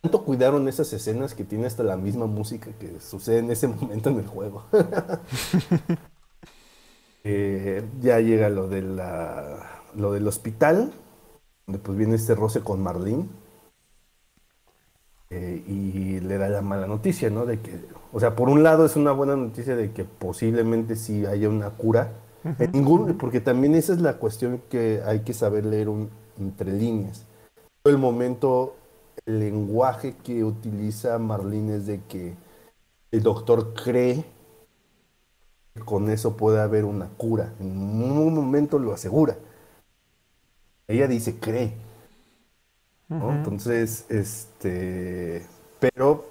Tanto 0.02 0.24
cuidaron 0.24 0.68
esas 0.68 0.92
escenas 0.92 1.34
que 1.34 1.44
tiene 1.44 1.66
hasta 1.66 1.82
la 1.84 1.96
misma 1.96 2.26
música 2.26 2.70
que 2.80 3.00
sucede 3.00 3.38
en 3.40 3.50
ese 3.50 3.68
momento 3.68 4.10
en 4.10 4.18
el 4.18 4.26
juego. 4.26 4.64
Eh, 7.24 7.84
ya 8.00 8.20
llega 8.20 8.48
lo 8.48 8.68
de 8.68 8.82
la, 8.82 9.82
lo 9.94 10.12
del 10.12 10.26
hospital, 10.26 10.92
donde 11.66 11.78
pues 11.78 11.96
viene 11.96 12.16
este 12.16 12.34
roce 12.34 12.60
con 12.62 12.82
Marlene. 12.82 13.26
eh, 15.30 15.62
y 15.66 16.20
le 16.20 16.36
da 16.38 16.48
la 16.48 16.62
mala 16.62 16.86
noticia, 16.86 17.30
¿no? 17.30 17.46
De 17.46 17.60
que, 17.60 17.80
o 18.12 18.20
sea, 18.20 18.36
por 18.36 18.48
un 18.48 18.62
lado 18.62 18.84
es 18.84 18.96
una 18.96 19.12
buena 19.12 19.34
noticia 19.36 19.74
de 19.76 19.92
que 19.92 20.04
posiblemente 20.04 20.96
sí 20.96 21.24
haya 21.26 21.48
una 21.48 21.70
cura. 21.70 22.12
Ningún, 22.72 23.16
porque 23.18 23.40
también 23.40 23.74
esa 23.74 23.92
es 23.92 24.00
la 24.00 24.18
cuestión 24.18 24.60
que 24.68 25.00
hay 25.06 25.20
que 25.20 25.32
saber 25.32 25.64
leer 25.64 25.88
un- 25.88 26.10
entre 26.38 26.72
líneas. 26.72 27.24
Todo 27.82 27.94
el 27.94 28.00
momento, 28.00 28.74
el 29.26 29.38
lenguaje 29.40 30.16
que 30.22 30.44
utiliza 30.44 31.18
Marlene 31.18 31.76
es 31.76 31.86
de 31.86 32.00
que 32.08 32.34
el 33.12 33.22
doctor 33.22 33.74
cree 33.74 34.24
con 35.80 36.10
eso 36.10 36.36
puede 36.36 36.60
haber 36.60 36.84
una 36.84 37.08
cura. 37.08 37.54
En 37.58 37.66
un 37.70 38.34
momento 38.34 38.78
lo 38.78 38.92
asegura. 38.92 39.36
Ella 40.88 41.06
dice 41.08 41.38
cree. 41.38 41.74
Entonces, 43.08 44.06
este, 44.08 45.46
pero 45.78 46.24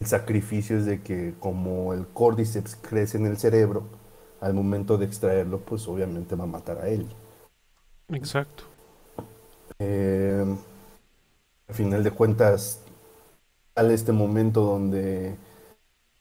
el 0.00 0.06
sacrificio 0.06 0.76
es 0.76 0.84
de 0.84 1.02
que 1.02 1.34
como 1.38 1.94
el 1.94 2.06
cordyceps 2.08 2.76
crece 2.76 3.16
en 3.16 3.26
el 3.26 3.36
cerebro, 3.38 3.84
al 4.40 4.54
momento 4.54 4.98
de 4.98 5.06
extraerlo, 5.06 5.60
pues 5.60 5.86
obviamente 5.86 6.34
va 6.34 6.44
a 6.44 6.48
matar 6.48 6.78
a 6.78 6.88
él. 6.88 7.06
Exacto. 8.08 8.64
Eh, 9.78 10.44
al 11.68 11.74
final 11.74 12.02
de 12.02 12.10
cuentas, 12.10 12.80
sale 13.74 13.94
este 13.94 14.12
momento 14.12 14.62
donde 14.62 15.36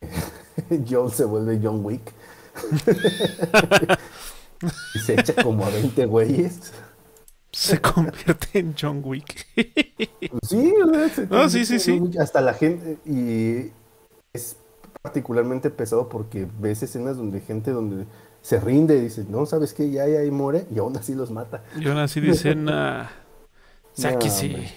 Joel 0.88 1.12
se 1.12 1.26
vuelve 1.26 1.60
John 1.64 1.84
Wick 1.84 2.14
y 4.96 5.00
se 5.00 5.20
echa 5.20 5.34
como 5.42 5.66
a 5.66 5.70
20 5.70 6.06
güeyes. 6.06 6.74
Se 7.52 7.82
convierte 7.82 8.60
en 8.60 8.76
John 8.80 9.02
Wick. 9.04 9.48
Sí, 10.48 10.74
se 11.14 11.28
No, 11.28 11.50
sí, 11.50 11.66
sí, 11.66 11.80
sí. 11.80 12.00
Hasta 12.20 12.42
la 12.42 12.54
gente. 12.54 12.98
Y 13.06 13.72
es 14.34 14.58
particularmente 15.02 15.70
pesado 15.70 16.10
porque 16.10 16.48
ves 16.60 16.84
escenas 16.84 17.18
donde 17.18 17.42
gente 17.42 17.72
donde 17.72 18.06
se 18.42 18.60
rinde 18.60 18.98
y 18.98 19.02
dice, 19.02 19.26
no, 19.28 19.46
¿sabes 19.46 19.74
qué? 19.74 19.90
Ya, 19.90 20.08
ya, 20.08 20.24
y 20.24 20.32
muere, 20.32 20.66
y 20.74 20.80
aún 20.80 20.96
así 20.98 21.14
los 21.14 21.32
mata. 21.32 21.64
y 21.78 21.88
aún 21.88 21.98
así 21.98 22.22
dicen, 22.22 22.70
ah, 22.70 23.10
sáquese. 23.94 24.46
hombre. 24.46 24.72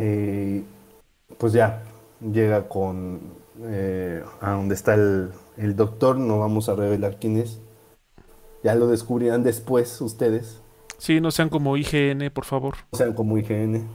Eh, 0.00 0.64
pues 1.38 1.52
ya, 1.52 1.82
llega 2.20 2.68
con. 2.68 3.43
Eh, 3.62 4.22
a 4.40 4.50
donde 4.52 4.74
está 4.74 4.94
el, 4.94 5.30
el 5.56 5.76
doctor, 5.76 6.16
no 6.18 6.38
vamos 6.40 6.68
a 6.68 6.74
revelar 6.74 7.18
quién 7.20 7.38
es. 7.38 7.60
Ya 8.62 8.74
lo 8.74 8.86
descubrirán 8.88 9.42
después 9.42 10.00
ustedes. 10.00 10.60
Sí, 10.98 11.20
no 11.20 11.30
sean 11.30 11.48
como 11.50 11.76
IGN, 11.76 12.30
por 12.32 12.44
favor. 12.44 12.74
O 12.90 12.96
sea, 12.96 13.14
como 13.14 13.36
IGN, 13.36 13.86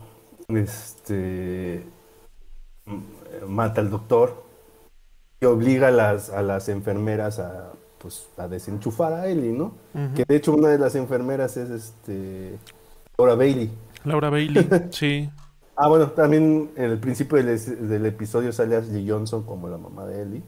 este 0.50 1.84
m- 2.86 3.04
mata 3.48 3.82
al 3.82 3.90
doctor 3.90 4.44
y 5.42 5.46
obliga 5.46 5.88
a 5.88 5.92
las, 5.92 6.30
a 6.30 6.42
las 6.42 6.70
enfermeras 6.70 7.40
a 7.40 7.72
pues 7.98 8.28
a 8.38 8.48
desenchufar 8.48 9.12
a 9.12 9.28
Ellie, 9.28 9.52
¿no? 9.52 9.74
Que 10.16 10.24
de 10.26 10.36
hecho 10.38 10.54
una 10.54 10.70
de 10.70 10.78
las 10.78 10.96
enfermeras 10.96 11.58
es 11.58 11.70
este 11.70 12.58
Laura 13.18 13.36
Bailey. 13.36 13.70
Laura 14.06 14.30
Bailey, 14.30 14.70
sí. 14.92 15.30
Ah, 15.82 15.88
bueno, 15.88 16.12
también 16.12 16.72
en 16.76 16.92
el 16.92 17.00
principio 17.00 17.38
del, 17.42 18.06
episodio 18.06 18.52
sale 18.52 18.76
Ashley 18.76 19.10
Johnson 19.10 19.46
como 19.46 19.70
la 19.70 19.78
mamá 19.78 20.06
de 20.06 20.24
Ellie. 20.24 20.44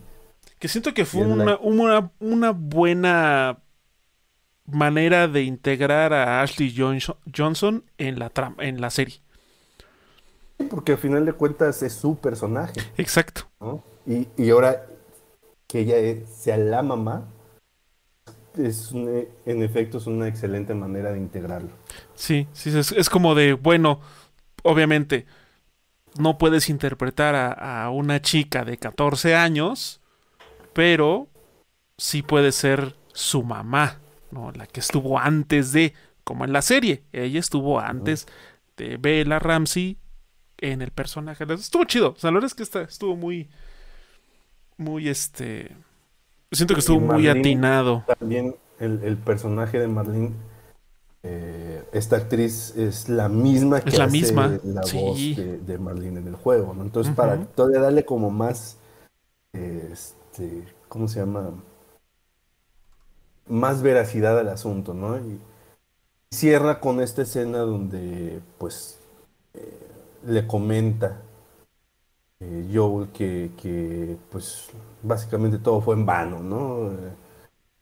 Que 0.59 0.67
siento 0.67 0.93
que 0.93 1.05
fue 1.05 1.21
la- 1.25 1.57
una, 1.61 2.11
una, 2.19 2.51
buena 2.51 3.59
manera 4.65 5.29
de 5.29 5.43
integrar 5.43 6.11
a 6.11 6.41
Ashley 6.41 6.75
Johnson, 6.75 7.15
Johnson 7.33 7.85
en 7.97 8.19
la 8.19 8.29
en 8.57 8.81
la 8.81 8.89
serie. 8.89 9.21
Porque 10.69 10.91
al 10.91 10.97
final 10.97 11.25
de 11.25 11.31
cuentas 11.31 11.81
es 11.81 11.93
su 11.93 12.17
personaje, 12.17 12.81
Exacto. 12.97 13.43
¿no? 13.61 13.81
Y, 14.05 14.27
y 14.35 14.49
ahora 14.49 14.85
que 15.65 15.79
ella 15.79 16.25
sea 16.27 16.57
la 16.57 16.81
mamá, 16.83 17.23
es 18.57 18.91
un- 18.91 19.27
en 19.45 19.63
efecto 19.63 19.97
es 19.97 20.07
una 20.07 20.27
excelente 20.27 20.73
manera 20.73 21.13
de 21.13 21.19
integrarlo. 21.19 21.69
Sí, 22.15 22.47
sí, 22.51 22.77
es, 22.77 22.91
es 22.91 23.09
como 23.09 23.33
de, 23.33 23.53
bueno, 23.53 24.01
obviamente, 24.63 25.25
no 26.17 26.38
puedes 26.38 26.69
interpretar 26.69 27.35
a, 27.35 27.83
a 27.83 27.89
una 27.89 28.21
chica 28.21 28.65
de 28.65 28.77
14 28.77 29.35
años, 29.35 30.01
pero 30.73 31.27
sí 31.97 32.21
puede 32.21 32.51
ser 32.51 32.95
su 33.13 33.43
mamá, 33.43 33.99
¿no? 34.31 34.51
La 34.51 34.65
que 34.65 34.79
estuvo 34.79 35.19
antes 35.19 35.71
de, 35.71 35.93
como 36.23 36.45
en 36.45 36.53
la 36.53 36.61
serie, 36.61 37.03
ella 37.11 37.39
estuvo 37.39 37.79
antes 37.79 38.27
de 38.77 38.97
Bella 38.97 39.39
Ramsey 39.39 39.97
en 40.57 40.81
el 40.81 40.91
personaje. 40.91 41.45
Estuvo 41.53 41.83
chido, 41.85 42.11
o 42.11 42.15
sea, 42.15 42.31
la 42.31 42.35
verdad 42.35 42.47
es 42.47 42.55
que 42.55 42.63
está, 42.63 42.81
estuvo 42.81 43.15
muy, 43.15 43.49
muy, 44.77 45.09
este... 45.09 45.75
Siento 46.51 46.73
que 46.73 46.81
estuvo 46.81 46.99
muy 46.99 47.27
atinado. 47.27 48.03
También 48.19 48.55
el, 48.79 49.03
el 49.03 49.17
personaje 49.17 49.79
de 49.79 49.88
Marlene, 49.88 50.33
eh, 51.23 51.84
esta 51.93 52.15
actriz 52.18 52.76
es 52.76 53.10
la 53.10 53.30
misma 53.30 53.81
que 53.81 53.89
Es 53.91 53.98
la 53.98 54.06
hace 54.06 54.11
misma, 54.11 54.60
la 54.64 54.84
sí. 54.84 54.98
voz 54.98 55.19
de, 55.35 55.57
de 55.60 55.77
Marlene 55.77 56.19
en 56.19 56.27
el 56.27 56.35
juego, 56.35 56.73
¿no? 56.73 56.84
Entonces, 56.84 57.14
para 57.15 57.38
todavía 57.45 57.80
darle 57.80 58.06
como 58.06 58.31
más, 58.31 58.77
eh, 59.53 59.89
este, 59.91 60.65
¿cómo 60.89 61.07
se 61.07 61.19
llama? 61.19 61.52
Más 63.48 63.81
veracidad 63.81 64.39
al 64.39 64.49
asunto, 64.49 64.93
¿no? 64.93 65.18
Y 65.18 65.39
cierra 66.31 66.80
con 66.80 67.02
esta 67.02 67.23
escena 67.23 67.60
donde, 67.60 68.41
pues, 68.57 68.99
eh, 69.53 69.88
le 70.26 70.48
comenta 70.48 71.22
eh, 72.39 72.68
Joel 72.73 73.10
que, 73.11 73.52
que, 73.57 74.18
pues, 74.31 74.69
básicamente 75.03 75.57
todo 75.60 75.81
fue 75.81 75.95
en 75.95 76.06
vano, 76.06 76.39
¿no? 76.39 76.91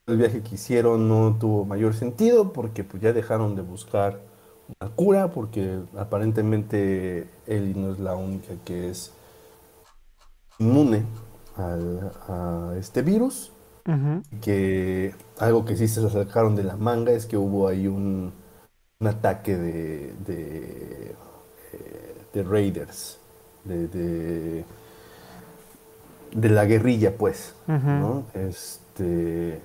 El 0.09 0.17
viaje 0.17 0.41
que 0.41 0.55
hicieron 0.55 1.07
no 1.09 1.37
tuvo 1.39 1.65
mayor 1.65 1.93
sentido 1.93 2.51
porque 2.53 2.83
pues 2.83 3.01
ya 3.03 3.13
dejaron 3.13 3.55
de 3.55 3.61
buscar 3.61 4.19
una 4.81 4.91
cura 4.95 5.31
porque 5.31 5.79
aparentemente 5.97 7.27
Ellie 7.47 7.75
no 7.75 7.93
es 7.93 7.99
la 7.99 8.15
única 8.15 8.53
que 8.65 8.89
es 8.89 9.13
inmune 10.59 11.03
al- 11.57 12.11
a 12.27 12.75
este 12.77 13.01
virus 13.01 13.51
Ujú. 13.87 14.21
que 14.41 15.15
algo 15.39 15.65
que 15.65 15.75
sí 15.77 15.87
se 15.87 16.07
sacaron 16.09 16.55
de 16.55 16.63
la 16.63 16.77
manga 16.77 17.11
es 17.13 17.25
que 17.25 17.37
hubo 17.37 17.67
ahí 17.67 17.87
un, 17.87 18.33
un 19.01 19.07
ataque 19.07 19.57
de, 19.57 20.13
de, 20.25 21.15
eh, 21.73 22.15
de 22.33 22.43
raiders, 22.43 23.19
de, 23.65 23.87
de, 23.89 24.65
de 26.31 26.49
la 26.49 26.65
guerrilla, 26.65 27.15
pues. 27.17 27.53
Este, 28.33 29.59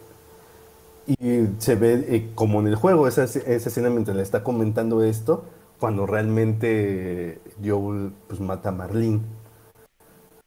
y 1.07 1.49
se 1.59 1.75
ve 1.75 2.05
eh, 2.09 2.31
como 2.35 2.61
en 2.61 2.69
el 2.69 2.77
juego, 2.77 3.07
esa, 3.09 3.25
esa 3.25 3.45
escena 3.45 3.91
mientras 3.91 4.17
le 4.17 4.23
está 4.23 4.43
comentando 4.43 5.03
esto, 5.03 5.45
cuando 5.79 6.07
realmente 6.07 7.41
Joel 7.63 8.13
pues 8.27 8.41
mata 8.41 8.71
a 8.71 8.73
Marlene. 8.73 9.21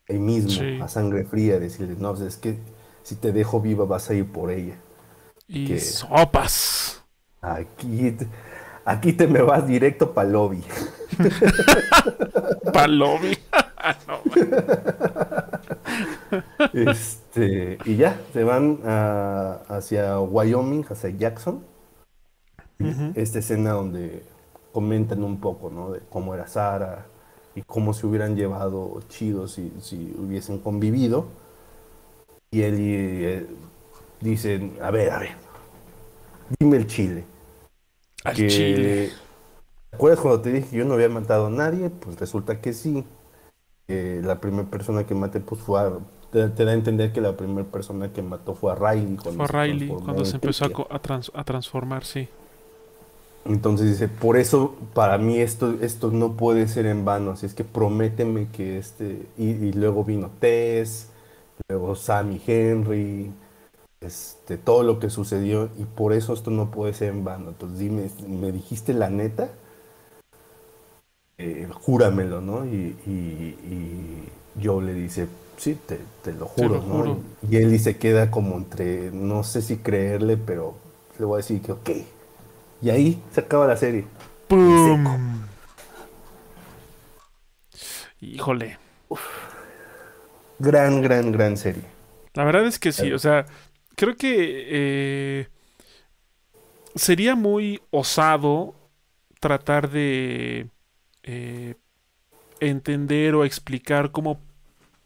Ahí 0.09 0.19
mismo, 0.19 0.83
a 0.83 0.87
sangre 0.87 1.25
fría, 1.25 1.59
decirle, 1.59 1.95
no, 1.99 2.13
pues, 2.13 2.21
es 2.21 2.37
que 2.37 2.57
si 3.03 3.15
te 3.15 3.33
dejo 3.33 3.59
viva 3.59 3.85
vas 3.85 4.09
a 4.09 4.13
ir 4.13 4.31
por 4.31 4.51
ella. 4.51 4.75
Y 5.47 5.77
sopas. 5.79 7.03
Aquí, 7.41 8.15
aquí 8.85 9.13
te 9.13 9.27
me 9.27 9.41
vas 9.41 9.67
directo 9.67 10.13
para 10.13 10.29
lobby. 10.29 10.63
para 12.73 12.87
lobby. 12.87 13.37
este, 16.73 17.77
y 17.85 17.95
ya, 17.95 18.19
se 18.33 18.43
van 18.43 18.79
hacia 19.69 20.19
Wyoming, 20.19 20.85
hacia 20.89 21.09
Jackson. 21.09 21.63
Esta 23.15 23.39
escena 23.39 23.71
donde 23.71 24.23
comentan 24.71 25.23
un 25.23 25.39
poco, 25.39 25.71
¿no? 25.71 25.91
De 25.91 26.01
cómo 26.09 26.35
era 26.35 26.47
Sara 26.47 27.07
y 27.55 27.63
cómo 27.63 27.93
se 27.93 28.05
hubieran 28.05 28.35
llevado 28.35 29.01
chidos 29.09 29.53
si, 29.53 29.73
si 29.81 30.15
hubiesen 30.17 30.59
convivido. 30.59 31.25
Y 32.51 32.61
él 32.61 32.75
eh, 32.77 33.47
dice, 34.21 34.71
a 34.81 34.91
ver, 34.91 35.11
a 35.11 35.19
ver, 35.19 35.31
dime 36.59 36.77
el 36.77 36.85
chile. 36.85 37.25
Al 38.23 38.35
chile. 38.35 39.11
¿Te 39.89 39.95
acuerdas 39.95 40.19
cuando 40.19 40.41
te 40.41 40.51
dije 40.51 40.69
que 40.69 40.77
yo 40.77 40.85
no 40.85 40.93
había 40.93 41.09
matado 41.09 41.47
a 41.47 41.49
nadie? 41.49 41.89
Pues 41.89 42.19
resulta 42.19 42.61
que 42.61 42.73
sí. 42.73 43.03
la 43.87 44.39
primera 44.39 44.69
persona 44.69 45.07
que 45.07 45.15
maté 45.15 45.39
pues 45.39 45.61
fue 45.61 45.79
a, 45.79 45.97
te, 46.31 46.47
da 46.47 46.71
a 46.71 46.73
entender 46.73 47.13
que 47.13 47.21
la 47.21 47.35
primera 47.35 47.67
persona 47.67 48.11
que 48.11 48.21
mató 48.21 48.53
fue 48.53 48.71
a 48.71 48.75
Riley. 48.75 49.17
Cuando 49.17 49.47
fue 49.47 49.59
a 49.59 49.63
Riley 49.63 49.87
cuando 49.87 50.25
se 50.25 50.35
empezó 50.35 50.65
a, 50.65 50.95
a, 50.95 51.43
transformar, 51.43 52.03
sí. 52.03 52.27
Entonces 53.45 53.87
dice, 53.87 54.09
por 54.09 54.35
eso 54.35 54.75
para 54.93 55.17
mí 55.17 55.39
esto, 55.39 55.75
esto 55.81 56.11
no 56.11 56.33
puede 56.33 56.67
ser 56.67 56.85
en 56.85 57.05
vano, 57.05 57.31
así 57.31 57.45
es 57.45 57.53
que 57.53 57.63
prométeme 57.63 58.47
que 58.49 58.77
este, 58.77 59.25
y, 59.37 59.71
luego 59.71 60.03
vino 60.03 60.29
Tess, 60.39 61.09
luego 61.69 61.95
Sammy 61.95 62.41
Henry, 62.45 63.31
este, 64.01 64.57
todo 64.57 64.83
lo 64.83 64.99
que 64.99 65.09
sucedió, 65.09 65.69
y 65.77 65.85
por 65.85 66.11
eso 66.11 66.33
esto 66.33 66.51
no 66.51 66.71
puede 66.71 66.93
ser 66.93 67.09
en 67.09 67.23
vano. 67.23 67.49
Entonces 67.49 67.79
dime, 67.79 68.09
¿me 68.27 68.51
dijiste 68.51 68.93
la 68.93 69.09
neta? 69.09 69.49
Eh, 71.37 71.69
júramelo, 71.71 72.41
¿no? 72.41 72.65
Y, 72.65 72.95
y, 73.05 74.27
Joe 74.61 74.83
le 74.83 74.93
dice, 74.93 75.27
sí, 75.57 75.77
te, 75.85 76.33
lo 76.33 76.45
juro, 76.45 76.81
¿no? 76.81 77.21
Y, 77.49 77.55
y, 77.55 77.57
él 77.57 77.71
dice, 77.71 77.97
queda 77.97 78.31
como 78.31 78.57
entre, 78.57 79.11
no 79.11 79.43
sé 79.43 79.61
si 79.61 79.77
creerle, 79.77 80.37
pero 80.37 80.75
le 81.19 81.25
voy 81.25 81.35
a 81.35 81.37
decir 81.37 81.61
que 81.61 81.71
ok. 81.71 81.89
Y 82.81 82.89
ahí 82.89 83.21
se 83.31 83.41
acaba 83.41 83.67
la 83.67 83.77
serie. 83.77 84.05
¡Pum! 84.47 85.45
Híjole. 88.21 88.77
Gran, 90.59 91.01
gran, 91.01 91.31
gran 91.31 91.57
serie. 91.57 91.83
La 92.33 92.43
verdad 92.43 92.65
es 92.65 92.79
que 92.79 92.91
sí, 92.91 93.11
o 93.11 93.19
sea, 93.19 93.45
creo 93.95 94.15
que 94.15 94.65
eh, 94.69 95.47
sería 96.95 97.35
muy 97.35 97.81
osado 97.91 98.75
tratar 99.39 99.89
de 99.89 100.67
eh, 101.23 101.75
entender 102.59 103.35
o 103.35 103.43
explicar 103.43 104.11
cómo, 104.11 104.39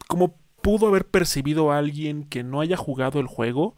cómo 0.07 0.40
pudo 0.61 0.87
haber 0.87 1.07
percibido 1.07 1.71
a 1.71 1.77
alguien 1.77 2.23
que 2.23 2.43
no 2.43 2.61
haya 2.61 2.77
jugado 2.77 3.19
el 3.19 3.27
juego, 3.27 3.75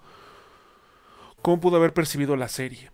cómo 1.42 1.60
pudo 1.60 1.78
haber 1.78 1.94
percibido 1.94 2.36
la 2.36 2.48
serie. 2.48 2.92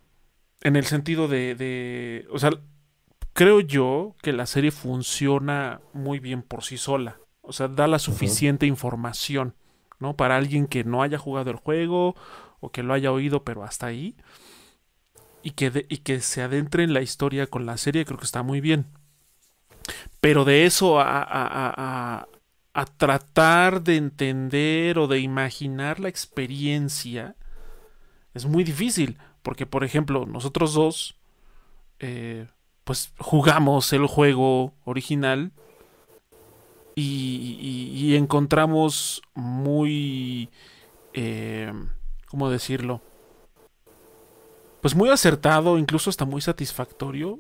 En 0.62 0.76
el 0.76 0.86
sentido 0.86 1.28
de, 1.28 2.28
O 2.32 2.40
sea, 2.40 2.52
creo 3.34 3.62
yo 3.62 4.16
que 4.22 4.34
la 4.34 4.46
serie 4.46 4.72
funciona 4.72 5.82
muy 5.94 6.20
bien 6.20 6.42
por 6.42 6.64
sí 6.64 6.78
sola. 6.78 7.18
O 7.42 7.54
sea, 7.54 7.68
da 7.68 7.88
la 7.88 8.00
suficiente 8.00 8.66
información, 8.66 9.56
¿no? 10.00 10.16
Para 10.16 10.36
alguien 10.36 10.68
que 10.68 10.84
no 10.84 11.02
haya 11.02 11.18
jugado 11.18 11.50
el 11.52 11.58
juego 11.58 12.16
o 12.60 12.72
que 12.72 12.84
lo 12.84 12.94
haya 12.94 13.12
oído, 13.12 13.44
pero 13.44 13.64
hasta 13.64 13.88
ahí. 13.88 14.16
Y 15.42 15.52
que, 15.52 15.86
y 15.88 15.98
que 16.00 16.20
se 16.20 16.42
adentre 16.42 16.84
en 16.84 16.94
la 16.94 17.02
historia 17.02 17.48
con 17.48 17.66
la 17.66 17.78
serie, 17.78 18.04
creo 18.06 18.20
que 18.20 18.26
está 18.26 18.44
muy 18.44 18.60
bien. 18.60 18.88
Pero 20.20 20.46
de 20.46 20.66
eso 20.66 21.00
a, 21.00 21.22
a, 21.22 21.24
a 21.24 22.28
tratar 22.98 23.84
de 23.84 23.98
entender 23.98 25.00
o 25.00 25.08
de 25.08 25.20
imaginar 25.20 26.00
la 26.00 26.10
experiencia 26.10 27.36
es 28.34 28.46
muy 28.46 28.64
difícil. 28.64 29.18
Porque, 29.42 29.66
por 29.66 29.84
ejemplo, 29.84 30.26
nosotros 30.26 30.74
dos, 30.74 31.16
eh, 32.00 32.48
pues 32.84 33.14
jugamos 33.18 33.94
el 33.94 34.06
juego 34.06 34.74
original 34.84 35.52
y, 36.96 38.16
encontramos 38.16 39.22
muy, 39.34 40.50
eh, 41.14 41.72
¿cómo 42.28 42.50
decirlo? 42.50 43.02
Pues 44.82 44.96
muy 44.96 45.10
acertado, 45.10 45.78
incluso 45.78 46.10
hasta 46.10 46.26
muy 46.26 46.42
satisfactorio. 46.42 47.40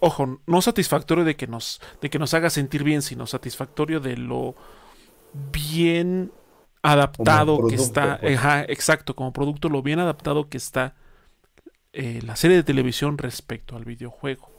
Ojo, 0.00 0.40
no 0.46 0.62
satisfactorio 0.62 1.24
de 1.24 1.36
que 1.36 1.46
nos, 1.46 1.80
de 2.00 2.10
que 2.10 2.18
nos 2.18 2.34
haga 2.34 2.50
sentir 2.50 2.84
bien, 2.84 3.02
sino 3.02 3.26
satisfactorio 3.26 4.00
de 4.00 4.16
lo 4.16 4.54
bien 5.52 6.32
adaptado 6.82 7.66
que 7.66 7.74
está. 7.74 8.18
Pues. 8.20 8.40
exacto, 8.68 9.14
como 9.14 9.32
producto, 9.32 9.68
lo 9.68 9.82
bien 9.82 9.98
adaptado 9.98 10.48
que 10.48 10.56
está 10.56 10.94
eh, 11.92 12.20
la 12.24 12.36
serie 12.36 12.56
de 12.56 12.62
televisión 12.62 13.18
respecto 13.18 13.76
al 13.76 13.84
videojuego. 13.84 14.50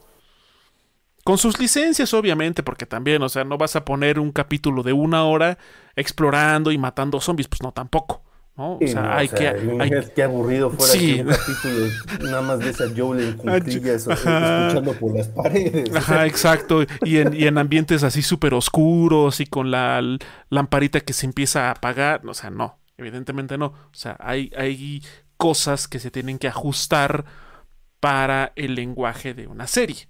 Con 1.24 1.38
sus 1.38 1.58
licencias, 1.58 2.14
obviamente, 2.14 2.62
porque 2.62 2.86
también, 2.86 3.22
o 3.22 3.28
sea, 3.28 3.44
no 3.44 3.58
vas 3.58 3.76
a 3.76 3.84
poner 3.84 4.18
un 4.18 4.32
capítulo 4.32 4.82
de 4.82 4.92
una 4.92 5.24
hora 5.24 5.58
explorando 5.94 6.72
y 6.72 6.78
matando 6.78 7.20
zombies, 7.20 7.48
pues 7.48 7.62
no, 7.62 7.72
tampoco. 7.72 8.22
¿No? 8.60 8.74
O 8.74 8.86
sea, 8.86 9.16
hay 9.16 9.28
que. 9.28 9.48
Hay... 9.48 9.90
Qué 10.14 10.22
aburrido 10.22 10.70
fuera 10.70 10.92
que 10.92 11.22
un 11.22 11.28
capítulo 11.28 12.30
nada 12.30 12.42
más 12.42 12.58
de 12.58 12.70
esa 12.70 12.84
Joel 12.94 13.38
en 13.42 13.48
escuchando 13.88 14.92
por 14.94 15.16
las 15.16 15.28
paredes. 15.28 15.94
Ajá, 15.96 16.26
exacto. 16.26 16.84
Y 17.02 17.16
en, 17.16 17.32
y 17.32 17.46
en 17.46 17.56
ambientes 17.56 18.02
así 18.02 18.20
súper 18.22 18.52
oscuros 18.52 19.40
y 19.40 19.46
con 19.46 19.70
la 19.70 20.02
lamparita 20.50 21.00
que 21.00 21.14
se 21.14 21.24
empieza 21.24 21.68
a 21.68 21.70
apagar. 21.72 22.26
O 22.26 22.34
sea, 22.34 22.50
no, 22.50 22.78
evidentemente 22.98 23.56
no. 23.56 23.66
O 23.66 23.94
sea, 23.94 24.16
hay, 24.20 24.52
hay 24.54 25.02
cosas 25.38 25.88
que 25.88 25.98
se 25.98 26.10
tienen 26.10 26.38
que 26.38 26.48
ajustar 26.48 27.24
para 27.98 28.52
el 28.56 28.74
lenguaje 28.74 29.32
de 29.32 29.46
una 29.46 29.66
serie. 29.66 30.06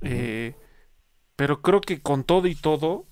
Eh, 0.00 0.54
pero 1.36 1.62
creo 1.62 1.80
que 1.80 2.00
con 2.00 2.24
todo 2.24 2.48
y 2.48 2.56
todo, 2.56 3.06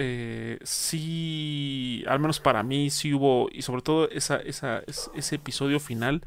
eh, 0.00 0.58
sí, 0.62 2.04
al 2.06 2.20
menos 2.20 2.38
para 2.38 2.62
mí, 2.62 2.88
sí 2.88 3.12
hubo, 3.12 3.48
y 3.50 3.62
sobre 3.62 3.82
todo 3.82 4.08
esa, 4.10 4.36
ese 4.36 5.34
episodio 5.34 5.80
final, 5.80 6.22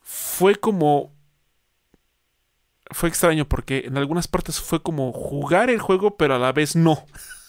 fue 0.00 0.54
como... 0.56 1.12
Fue 2.90 3.10
extraño 3.10 3.46
porque 3.46 3.82
en 3.84 3.98
algunas 3.98 4.28
partes 4.28 4.58
fue 4.60 4.82
como 4.82 5.12
jugar 5.12 5.68
el 5.68 5.78
juego, 5.78 6.16
pero 6.16 6.36
a 6.36 6.38
la 6.38 6.52
vez 6.52 6.74
no. 6.74 7.04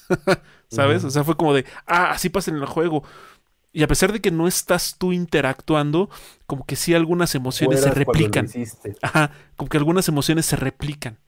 ¿Sabes? 0.67 1.05
O 1.05 1.09
sea, 1.09 1.23
fue 1.23 1.37
como 1.37 1.53
de, 1.53 1.63
ah, 1.85 2.11
así 2.11 2.27
pasa 2.27 2.51
en 2.51 2.57
el 2.57 2.65
juego. 2.65 3.05
Y 3.71 3.83
a 3.83 3.87
pesar 3.87 4.11
de 4.11 4.19
que 4.19 4.31
no 4.31 4.49
estás 4.49 4.97
tú 4.97 5.13
interactuando, 5.13 6.09
como 6.45 6.65
que 6.65 6.75
sí 6.75 6.93
algunas 6.93 7.35
emociones 7.35 7.79
se 7.79 7.91
replican. 7.91 8.49
Ajá, 9.01 9.31
como 9.55 9.69
que 9.69 9.77
algunas 9.77 10.09
emociones 10.09 10.45
se 10.45 10.57
replican. 10.57 11.19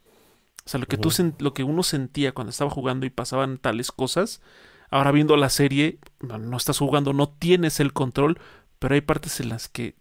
O 0.66 0.70
sea, 0.70 0.80
lo 0.80 0.86
que, 0.86 0.98
tú 0.98 1.10
lo 1.40 1.54
que 1.54 1.64
uno 1.64 1.84
sentía 1.84 2.34
cuando 2.34 2.52
estaba 2.52 2.70
jugando 2.70 3.06
y 3.06 3.10
pasaban 3.10 3.58
tales 3.58 3.92
cosas, 3.92 4.42
ahora 4.90 5.12
viendo 5.12 5.36
la 5.38 5.50
serie, 5.50 6.00
no, 6.20 6.58
estás 6.58 6.78
jugando, 6.78 7.14
no 7.14 7.30
tienes 7.30 7.80
el 7.80 7.94
control, 7.94 8.40
pero 8.80 8.94
hay 8.94 9.02
partes 9.02 9.40
en 9.40 9.50
las 9.50 9.68
que 9.68 9.96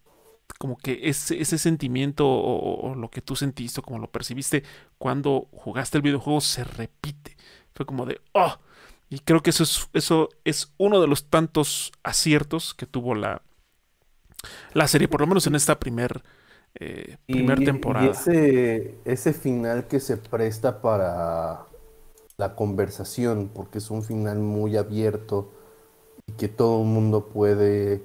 como 0.59 0.77
que 0.77 1.01
ese, 1.05 1.41
ese 1.41 1.59
sentimiento 1.59 2.27
o, 2.27 2.91
o, 2.91 2.95
lo 2.95 3.09
que 3.09 3.23
tú 3.23 3.37
sentiste 3.37 3.81
o 3.81 3.83
como 3.83 4.01
lo 4.01 4.11
percibiste 4.11 4.65
cuando 4.99 5.49
jugaste 5.53 5.97
el 5.97 6.03
videojuego 6.03 6.41
se 6.41 6.65
repite. 6.65 7.37
Fue 7.73 7.87
como 7.87 8.05
de, 8.05 8.21
oh, 8.33 8.59
y 9.11 9.19
creo 9.19 9.43
que 9.43 9.51
eso 9.51 9.65
es, 9.65 9.89
eso 9.93 10.29
es 10.45 10.73
uno 10.77 11.01
de 11.01 11.09
los 11.09 11.29
tantos 11.29 11.93
aciertos 12.05 12.75
que 12.75 12.87
tuvo 12.87 13.15
la, 13.15 13.43
la 14.73 14.87
serie, 14.87 15.09
por 15.09 15.21
lo 15.21 15.27
menos 15.27 15.47
en 15.49 15.57
esta 15.57 15.81
primer, 15.81 16.23
eh, 16.79 17.17
primer 17.27 17.65
temporada. 17.65 18.07
Y 18.07 18.11
ese, 18.11 18.99
ese 19.05 19.33
final 19.33 19.87
que 19.87 20.01
se 20.01 20.17
presta 20.17 20.81
para 20.81 21.67
la 22.37 22.55
conversación, 22.55 23.51
porque 23.55 23.79
es 23.79 23.91
un 23.91 24.03
final 24.03 24.39
muy 24.39 24.77
abierto 24.77 25.53
y 26.27 26.33
que 26.33 26.49
todo 26.49 26.83
el 26.83 26.89
mundo 26.89 27.29
puede 27.29 28.03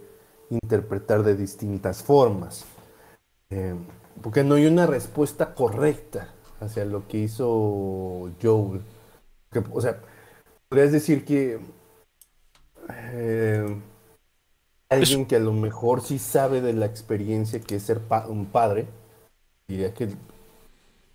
interpretar 0.50 1.24
de 1.24 1.36
distintas 1.36 2.04
formas. 2.04 2.66
Eh, 3.50 3.76
porque 4.22 4.44
no 4.44 4.56
hay 4.56 4.66
una 4.66 4.88
respuesta 4.88 5.54
correcta 5.54 6.34
hacia 6.60 6.86
lo 6.86 7.08
que 7.08 7.18
hizo 7.20 8.32
Joel. 8.42 8.82
o 9.72 9.82
sea, 9.82 10.02
podrías 10.68 10.92
decir 10.92 11.26
que 11.26 11.60
eh, 12.90 13.82
alguien 14.96 15.26
que 15.26 15.36
a 15.36 15.40
lo 15.40 15.54
mejor 15.54 16.02
sí 16.02 16.20
sabe 16.20 16.62
de 16.62 16.74
la 16.74 16.86
experiencia 16.86 17.60
que 17.60 17.76
es 17.76 17.84
ser 17.84 18.02
un 18.28 18.46
padre, 18.46 18.88
diría 19.68 19.94
que 19.94 20.10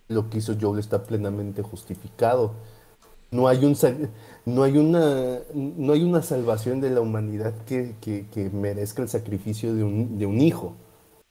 lo 0.09 0.28
que 0.28 0.39
hizo 0.39 0.57
Joel 0.61 0.81
está 0.81 1.02
plenamente 1.05 1.62
justificado. 1.62 2.52
No 3.31 3.47
hay, 3.47 3.65
un, 3.65 3.77
no 4.44 4.65
hay, 4.65 4.77
una, 4.77 5.39
no 5.55 5.93
hay 5.93 6.02
una 6.02 6.20
salvación 6.23 6.81
de 6.81 6.90
la 6.90 7.01
humanidad 7.01 7.55
que, 7.65 8.51
merezca 8.52 9.02
el 9.02 9.09
sacrificio 9.09 9.73
de 9.74 9.85
un, 9.85 10.19
de 10.19 10.27
un 10.27 10.40
hijo. 10.40 10.74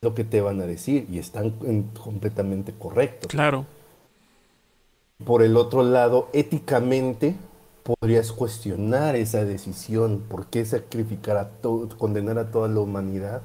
Lo 0.02 0.16
que 0.16 0.24
te 0.24 0.40
van 0.40 0.62
a 0.62 0.66
decir 0.66 1.08
y 1.12 1.20
están 1.20 1.52
completamente 2.02 2.74
correctos. 2.74 3.30
Claro. 3.30 3.66
Por 5.26 5.44
el 5.44 5.58
otro 5.58 5.84
lado, 5.84 6.30
éticamente 6.32 7.36
podrías 7.90 8.32
cuestionar 8.32 9.16
esa 9.16 9.46
decisión. 9.46 10.24
¿Por 10.30 10.48
qué 10.48 10.64
sacrificar 10.64 11.38
a 11.38 11.50
todo, 11.50 11.90
condenar 11.98 12.38
a 12.38 12.52
toda 12.52 12.68
la 12.68 12.82
humanidad 12.82 13.42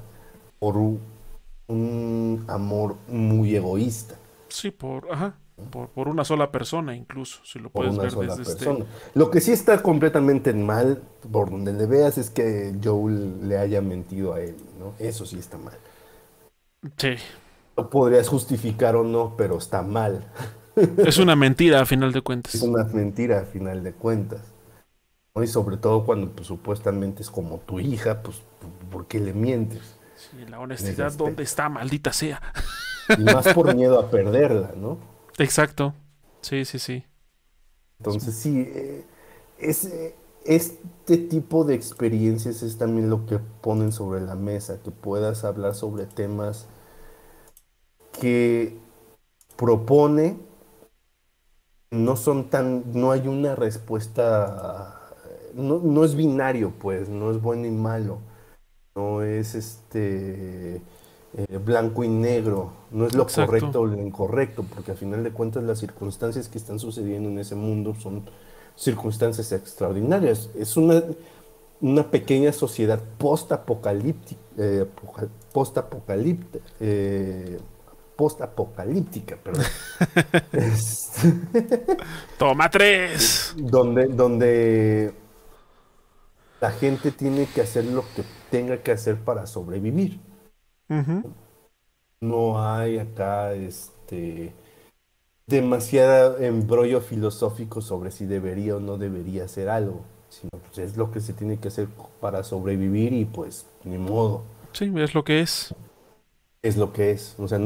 por 0.59 0.77
un 1.67 2.45
amor 2.47 2.95
muy 3.07 3.55
egoísta? 3.55 4.15
Sí, 4.49 4.69
por, 4.69 5.11
ajá, 5.11 5.35
por, 5.71 6.07
una 6.07 6.23
sola 6.23 6.51
persona 6.51 6.95
incluso, 6.95 7.39
si 7.43 7.57
lo 7.57 7.69
puedes 7.69 7.97
ver 7.97 8.11
desde 8.11 8.43
este 8.43 8.65
persona. 8.65 8.85
Lo 9.15 9.31
que 9.31 9.41
sí 9.41 9.51
está 9.51 9.81
completamente 9.81 10.53
mal, 10.53 11.01
por 11.31 11.49
donde 11.49 11.73
le 11.73 11.87
veas, 11.87 12.19
es 12.19 12.29
que 12.29 12.75
Joel 12.83 13.49
le 13.49 13.57
haya 13.57 13.81
mentido 13.81 14.33
a 14.33 14.41
él, 14.41 14.55
¿no? 14.79 14.93
Eso 14.99 15.25
sí 15.25 15.39
está 15.39 15.57
mal. 15.57 15.77
Sí. 16.97 17.15
Lo 17.75 17.89
podrías 17.89 18.27
justificar 18.27 18.95
o 18.95 19.03
no, 19.03 19.33
pero 19.35 19.57
está 19.57 19.81
mal. 19.81 20.23
Es 20.97 21.17
una 21.17 21.35
mentira 21.35 21.81
a 21.81 21.85
final 21.85 22.11
de 22.11 22.21
cuentas. 22.21 22.55
Es 22.55 22.61
una 22.61 22.83
mentira 22.83 23.41
a 23.41 23.45
final 23.45 23.83
de 23.83 23.93
cuentas. 23.93 24.41
Y 25.41 25.47
sobre 25.47 25.77
todo 25.77 26.05
cuando 26.05 26.31
pues, 26.31 26.47
supuestamente 26.47 27.21
es 27.21 27.29
como 27.29 27.59
tu 27.59 27.79
hija, 27.79 28.21
pues 28.21 28.41
¿por 28.89 29.05
qué 29.07 29.19
le 29.19 29.33
mientes? 29.33 29.97
Sí, 30.15 30.45
la 30.49 30.59
honestidad, 30.59 31.11
¿dónde 31.13 31.43
está? 31.43 31.67
Maldita 31.67 32.13
sea. 32.13 32.41
Y 33.17 33.23
más 33.23 33.47
por 33.53 33.75
miedo 33.75 33.99
a 33.99 34.09
perderla, 34.09 34.71
¿no? 34.77 34.97
Exacto. 35.37 35.93
Sí, 36.41 36.63
sí, 36.63 36.79
sí. 36.79 37.03
Entonces 37.99 38.35
sí, 38.35 38.61
eh, 38.67 39.05
es, 39.57 39.89
este 40.45 41.17
tipo 41.17 41.65
de 41.65 41.75
experiencias 41.75 42.63
es 42.63 42.77
también 42.77 43.09
lo 43.09 43.25
que 43.25 43.39
ponen 43.39 43.91
sobre 43.91 44.21
la 44.21 44.35
mesa, 44.35 44.79
que 44.83 44.91
puedas 44.91 45.43
hablar 45.43 45.75
sobre 45.75 46.05
temas 46.05 46.67
que 48.19 48.77
propone, 49.57 50.37
no 51.91 52.15
son 52.15 52.49
tan, 52.49 52.83
no 52.93 53.11
hay 53.11 53.27
una 53.27 53.55
respuesta, 53.55 55.13
no, 55.53 55.79
no 55.79 56.03
es 56.03 56.15
binario 56.15 56.73
pues, 56.79 57.09
no 57.09 57.31
es 57.31 57.41
bueno 57.41 57.65
y 57.65 57.71
malo, 57.71 58.19
no 58.95 59.21
es 59.21 59.55
este 59.55 60.81
eh, 61.37 61.57
blanco 61.57 62.03
y 62.03 62.07
negro, 62.07 62.71
no 62.91 63.05
es 63.05 63.13
lo 63.13 63.27
correcto 63.27 63.81
o 63.81 63.85
lo 63.85 63.99
incorrecto, 63.99 64.63
porque 64.63 64.91
al 64.91 64.97
final 64.97 65.23
de 65.23 65.31
cuentas 65.31 65.63
las 65.63 65.79
circunstancias 65.79 66.47
que 66.47 66.57
están 66.57 66.79
sucediendo 66.79 67.27
en 67.29 67.39
ese 67.39 67.55
mundo 67.55 67.93
son 67.95 68.23
circunstancias 68.75 69.51
extraordinarias. 69.51 70.49
Es 70.55 70.77
una, 70.77 71.03
una 71.81 72.09
pequeña 72.09 72.53
sociedad 72.53 73.01
post-apocalíptica, 73.17 74.39
eh, 74.57 74.85
post-apocalíptica, 75.51 76.59
eh, 76.79 77.59
post-apocalíptica, 78.15 79.37
perdón. 79.37 79.65
Toma 82.37 82.69
tres. 82.69 83.53
Donde, 83.57 84.07
donde 84.07 85.13
la 86.61 86.71
gente 86.71 87.11
tiene 87.11 87.47
que 87.47 87.61
hacer 87.61 87.85
lo 87.85 88.03
que 88.15 88.23
tenga 88.49 88.81
que 88.81 88.91
hacer 88.91 89.17
para 89.17 89.45
sobrevivir. 89.45 90.19
No 92.21 92.63
hay 92.63 92.99
acá 92.99 93.53
este 93.53 94.53
demasiado 95.47 96.39
embrollo 96.39 97.01
filosófico 97.01 97.81
sobre 97.81 98.11
si 98.11 98.25
debería 98.25 98.77
o 98.77 98.79
no 98.79 98.97
debería 98.97 99.45
hacer 99.45 99.69
algo, 99.69 100.03
sino 100.29 100.49
pues 100.51 100.77
es 100.79 100.97
lo 100.97 101.11
que 101.11 101.19
se 101.19 101.33
tiene 101.33 101.59
que 101.59 101.67
hacer 101.67 101.87
para 102.19 102.43
sobrevivir 102.43 103.13
y 103.13 103.25
pues 103.25 103.65
ni 103.83 103.97
modo. 103.97 104.43
Sí, 104.71 104.91
es 104.95 105.13
lo 105.13 105.23
que 105.23 105.41
es. 105.41 105.73
Es 106.65 106.77
lo 106.77 106.93
que 106.93 107.11
es. 107.11 107.35
O 107.39 107.47
sea, 107.47 107.59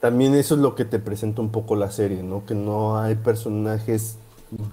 también 0.00 0.34
eso 0.34 0.54
es 0.54 0.60
lo 0.60 0.74
que 0.74 0.84
te 0.84 0.98
presenta 0.98 1.42
un 1.42 1.50
poco 1.50 1.76
la 1.76 1.90
serie, 1.90 2.22
¿no? 2.22 2.44
Que 2.46 2.54
no 2.54 2.98
hay 2.98 3.16
personajes 3.16 4.18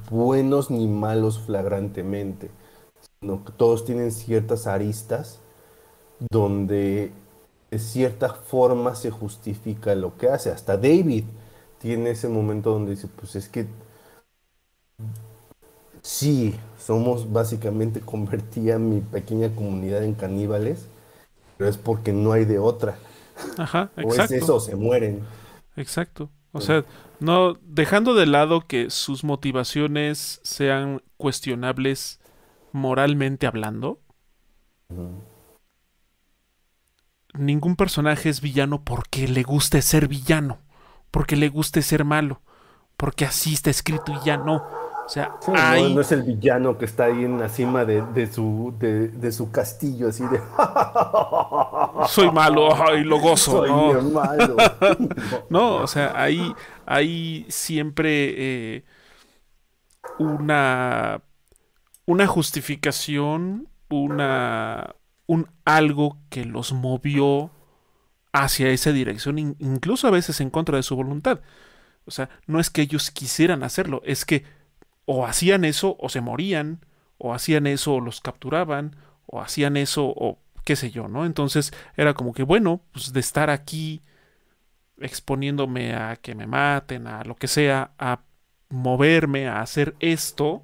buenos 0.10 0.72
ni 0.72 0.88
malos 0.88 1.40
flagrantemente, 1.40 2.52
sino 3.22 3.44
que 3.46 3.54
todos 3.54 3.86
tienen 3.86 4.12
ciertas 4.12 4.68
aristas 4.68 5.40
donde 6.32 7.12
de 7.72 7.80
cierta 7.80 8.30
forma 8.34 8.96
se 8.96 9.12
justifica 9.12 9.96
lo 9.96 10.18
que 10.18 10.30
hace. 10.30 10.52
Hasta 10.52 10.78
David 10.78 11.26
tiene 11.80 12.12
ese 12.12 12.30
momento 12.30 12.72
donde 12.72 12.92
dice, 12.94 13.10
pues 13.10 13.36
es 13.38 13.50
que 13.50 13.68
sí, 16.02 16.56
somos 16.80 17.32
básicamente, 17.32 18.02
convertía 18.06 18.80
mi 18.80 19.02
pequeña 19.02 19.54
comunidad 19.56 20.04
en 20.04 20.14
caníbales, 20.14 20.88
pero 21.58 21.70
es 21.70 21.78
porque 21.78 22.14
no 22.14 22.34
hay 22.34 22.46
de 22.46 22.60
otra. 22.60 22.98
Ajá, 23.58 23.92
exacto. 23.98 24.34
O 24.34 24.36
es 24.36 24.44
eso, 24.44 24.60
se 24.60 24.76
mueren. 24.76 25.24
Exacto. 25.76 26.30
O 26.52 26.62
sea, 26.62 26.86
no 27.20 27.56
dejando 27.64 28.14
de 28.14 28.26
lado 28.26 28.62
que 28.62 28.90
sus 28.90 29.26
motivaciones 29.26 30.40
sean 30.44 31.02
cuestionables 31.18 32.22
moralmente 32.72 33.46
hablando 33.46 34.00
ningún 37.38 37.76
personaje 37.76 38.30
es 38.30 38.42
villano 38.42 38.84
porque 38.84 39.28
le 39.28 39.44
guste 39.44 39.82
ser 39.82 40.08
villano, 40.08 40.60
porque 41.12 41.36
le 41.36 41.50
guste 41.50 41.82
ser 41.82 42.06
malo, 42.06 42.42
porque 42.98 43.26
así 43.26 43.54
está 43.54 43.70
escrito 43.70 44.14
y 44.14 44.26
ya 44.26 44.38
no. 44.38 44.66
O 45.06 45.10
sea, 45.10 45.36
no, 45.48 46.02
es 46.02 46.12
el 46.12 46.24
villano 46.24 46.80
que 46.80 46.86
está 46.86 47.06
ahí 47.06 47.26
en 47.26 47.40
la 47.40 47.48
cima 47.48 47.86
de, 47.86 48.26
su, 48.32 48.74
de, 48.80 49.32
su 49.32 49.52
castillo, 49.52 50.10
así 50.10 50.24
de. 50.24 50.40
Soy 52.08 52.32
malo 52.32 52.70
y 52.98 53.04
lo 53.04 53.20
gozo. 53.20 53.52
Soy 53.52 53.70
¿no? 53.70 54.02
malo. 54.10 54.56
no, 55.50 55.76
o 55.76 55.88
sea, 55.88 56.14
hay, 56.16 56.56
hay 56.88 57.46
siempre 57.50 58.34
eh, 58.78 58.84
una, 60.18 61.22
una 62.08 62.26
justificación, 62.26 63.68
una, 63.90 64.96
un 65.28 65.48
algo 65.66 66.18
que 66.30 66.46
los 66.46 66.74
movió 66.74 67.52
hacia 68.34 68.70
esa 68.70 68.92
dirección, 68.92 69.38
incluso 69.38 70.08
a 70.08 70.12
veces 70.12 70.42
en 70.42 70.50
contra 70.50 70.78
de 70.78 70.84
su 70.84 70.96
voluntad. 70.96 71.42
O 72.06 72.12
sea, 72.12 72.30
no 72.48 72.60
es 72.60 72.72
que 72.72 72.82
ellos 72.82 73.12
quisieran 73.12 73.62
hacerlo, 73.62 74.02
es 74.04 74.26
que 74.26 74.55
o 75.06 75.26
hacían 75.26 75.66
eso 75.66 75.96
o 76.00 76.10
se 76.10 76.22
morían, 76.22 76.86
o 77.18 77.34
hacían 77.34 77.68
eso 77.68 77.96
o 77.96 78.02
los 78.02 78.22
capturaban, 78.22 78.96
o 79.26 79.42
hacían 79.42 79.78
eso 79.78 80.06
o 80.06 80.40
qué 80.64 80.76
sé 80.76 80.92
yo, 80.92 81.08
¿no? 81.08 81.26
Entonces 81.26 81.72
era 81.96 82.14
como 82.14 82.34
que, 82.34 82.44
bueno, 82.44 82.82
pues 82.92 83.14
de 83.14 83.20
estar 83.20 83.50
aquí 83.50 84.02
exponiéndome 85.00 85.94
a 85.96 86.16
que 86.16 86.36
me 86.36 86.48
maten, 86.48 87.08
a 87.08 87.24
lo 87.24 87.36
que 87.36 87.48
sea, 87.48 87.92
a 88.00 88.22
moverme, 88.70 89.48
a 89.48 89.62
hacer 89.62 89.96
esto, 90.00 90.64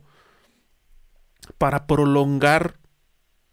para 1.58 1.86
prolongar 1.86 2.76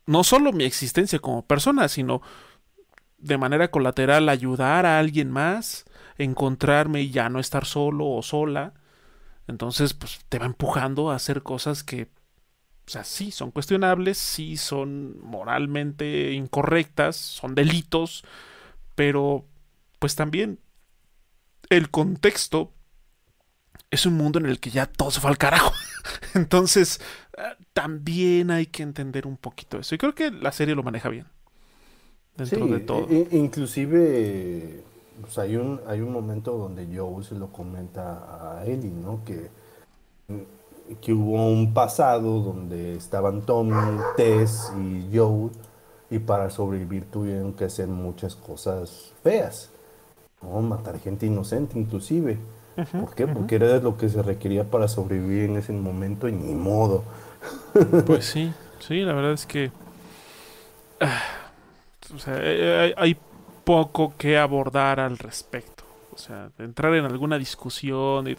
no 0.06 0.24
solo 0.24 0.52
mi 0.52 0.64
existencia 0.64 1.18
como 1.18 1.46
persona, 1.46 1.88
sino 1.88 2.22
de 3.18 3.36
manera 3.36 3.70
colateral 3.70 4.28
ayudar 4.28 4.86
a 4.86 4.98
alguien 4.98 5.30
más, 5.30 5.84
encontrarme 6.16 7.02
y 7.02 7.10
ya 7.10 7.28
no 7.28 7.40
estar 7.40 7.66
solo 7.66 8.06
o 8.06 8.22
sola. 8.22 8.72
Entonces, 9.48 9.94
pues 9.94 10.20
te 10.28 10.38
va 10.38 10.46
empujando 10.46 11.10
a 11.10 11.16
hacer 11.16 11.42
cosas 11.42 11.82
que, 11.82 12.04
o 12.86 12.90
sea, 12.90 13.04
sí 13.04 13.30
son 13.30 13.50
cuestionables, 13.50 14.18
sí 14.18 14.56
son 14.56 15.18
moralmente 15.20 16.32
incorrectas, 16.32 17.16
son 17.16 17.54
delitos, 17.54 18.24
pero 18.94 19.46
pues 19.98 20.14
también 20.14 20.60
el 21.70 21.90
contexto 21.90 22.72
es 23.90 24.06
un 24.06 24.14
mundo 24.14 24.38
en 24.38 24.46
el 24.46 24.60
que 24.60 24.70
ya 24.70 24.86
todo 24.86 25.10
se 25.10 25.20
fue 25.20 25.30
al 25.30 25.38
carajo. 25.38 25.72
Entonces, 26.34 27.00
también 27.72 28.50
hay 28.50 28.66
que 28.66 28.82
entender 28.82 29.26
un 29.26 29.36
poquito 29.36 29.78
eso. 29.78 29.94
Y 29.94 29.98
creo 29.98 30.14
que 30.14 30.30
la 30.30 30.52
serie 30.52 30.74
lo 30.74 30.82
maneja 30.82 31.08
bien. 31.08 31.26
Dentro 32.36 32.66
de 32.66 32.80
todo. 32.80 33.08
E, 33.10 33.28
inclusive, 33.32 34.84
pues, 35.20 35.38
hay, 35.38 35.56
un, 35.56 35.80
hay 35.86 36.00
un 36.00 36.12
momento 36.12 36.56
donde 36.56 36.86
Joe 36.94 37.22
se 37.24 37.34
lo 37.34 37.48
comenta 37.48 38.58
a 38.58 38.66
Ellie, 38.66 38.90
¿no? 38.90 39.20
Que, 39.24 39.50
que 41.00 41.12
hubo 41.12 41.46
un 41.46 41.74
pasado 41.74 42.40
donde 42.40 42.96
estaban 42.96 43.42
Tommy, 43.42 44.00
Tess 44.16 44.72
y 44.78 45.16
Joe, 45.16 45.50
y 46.10 46.18
para 46.18 46.50
sobrevivir 46.50 47.10
tuvieron 47.10 47.52
que 47.52 47.64
hacer 47.64 47.88
muchas 47.88 48.34
cosas 48.34 49.12
feas. 49.22 49.70
¿no? 50.42 50.60
Matar 50.62 50.98
gente 50.98 51.26
inocente, 51.26 51.78
inclusive. 51.78 52.38
¿Por 52.92 53.14
qué? 53.14 53.26
Porque 53.26 53.56
era 53.56 53.78
lo 53.78 53.96
que 53.96 54.08
se 54.08 54.22
requería 54.22 54.62
para 54.62 54.86
sobrevivir 54.86 55.50
en 55.50 55.56
ese 55.56 55.72
momento 55.72 56.28
y 56.28 56.32
ni 56.32 56.54
modo. 56.54 57.04
Pues 58.06 58.24
sí, 58.24 58.52
sí, 58.80 59.02
la 59.02 59.12
verdad 59.12 59.32
es 59.32 59.46
que 59.46 59.70
ah, 61.00 61.22
o 62.14 62.18
sea, 62.18 62.36
hay, 62.96 63.16
poco 63.68 64.14
que 64.16 64.38
abordar 64.38 64.98
al 64.98 65.18
respecto. 65.18 65.84
O 66.10 66.16
sea, 66.16 66.48
entrar 66.58 66.94
en 66.94 67.04
alguna 67.04 67.36
discusión. 67.36 68.26
Y 68.26 68.34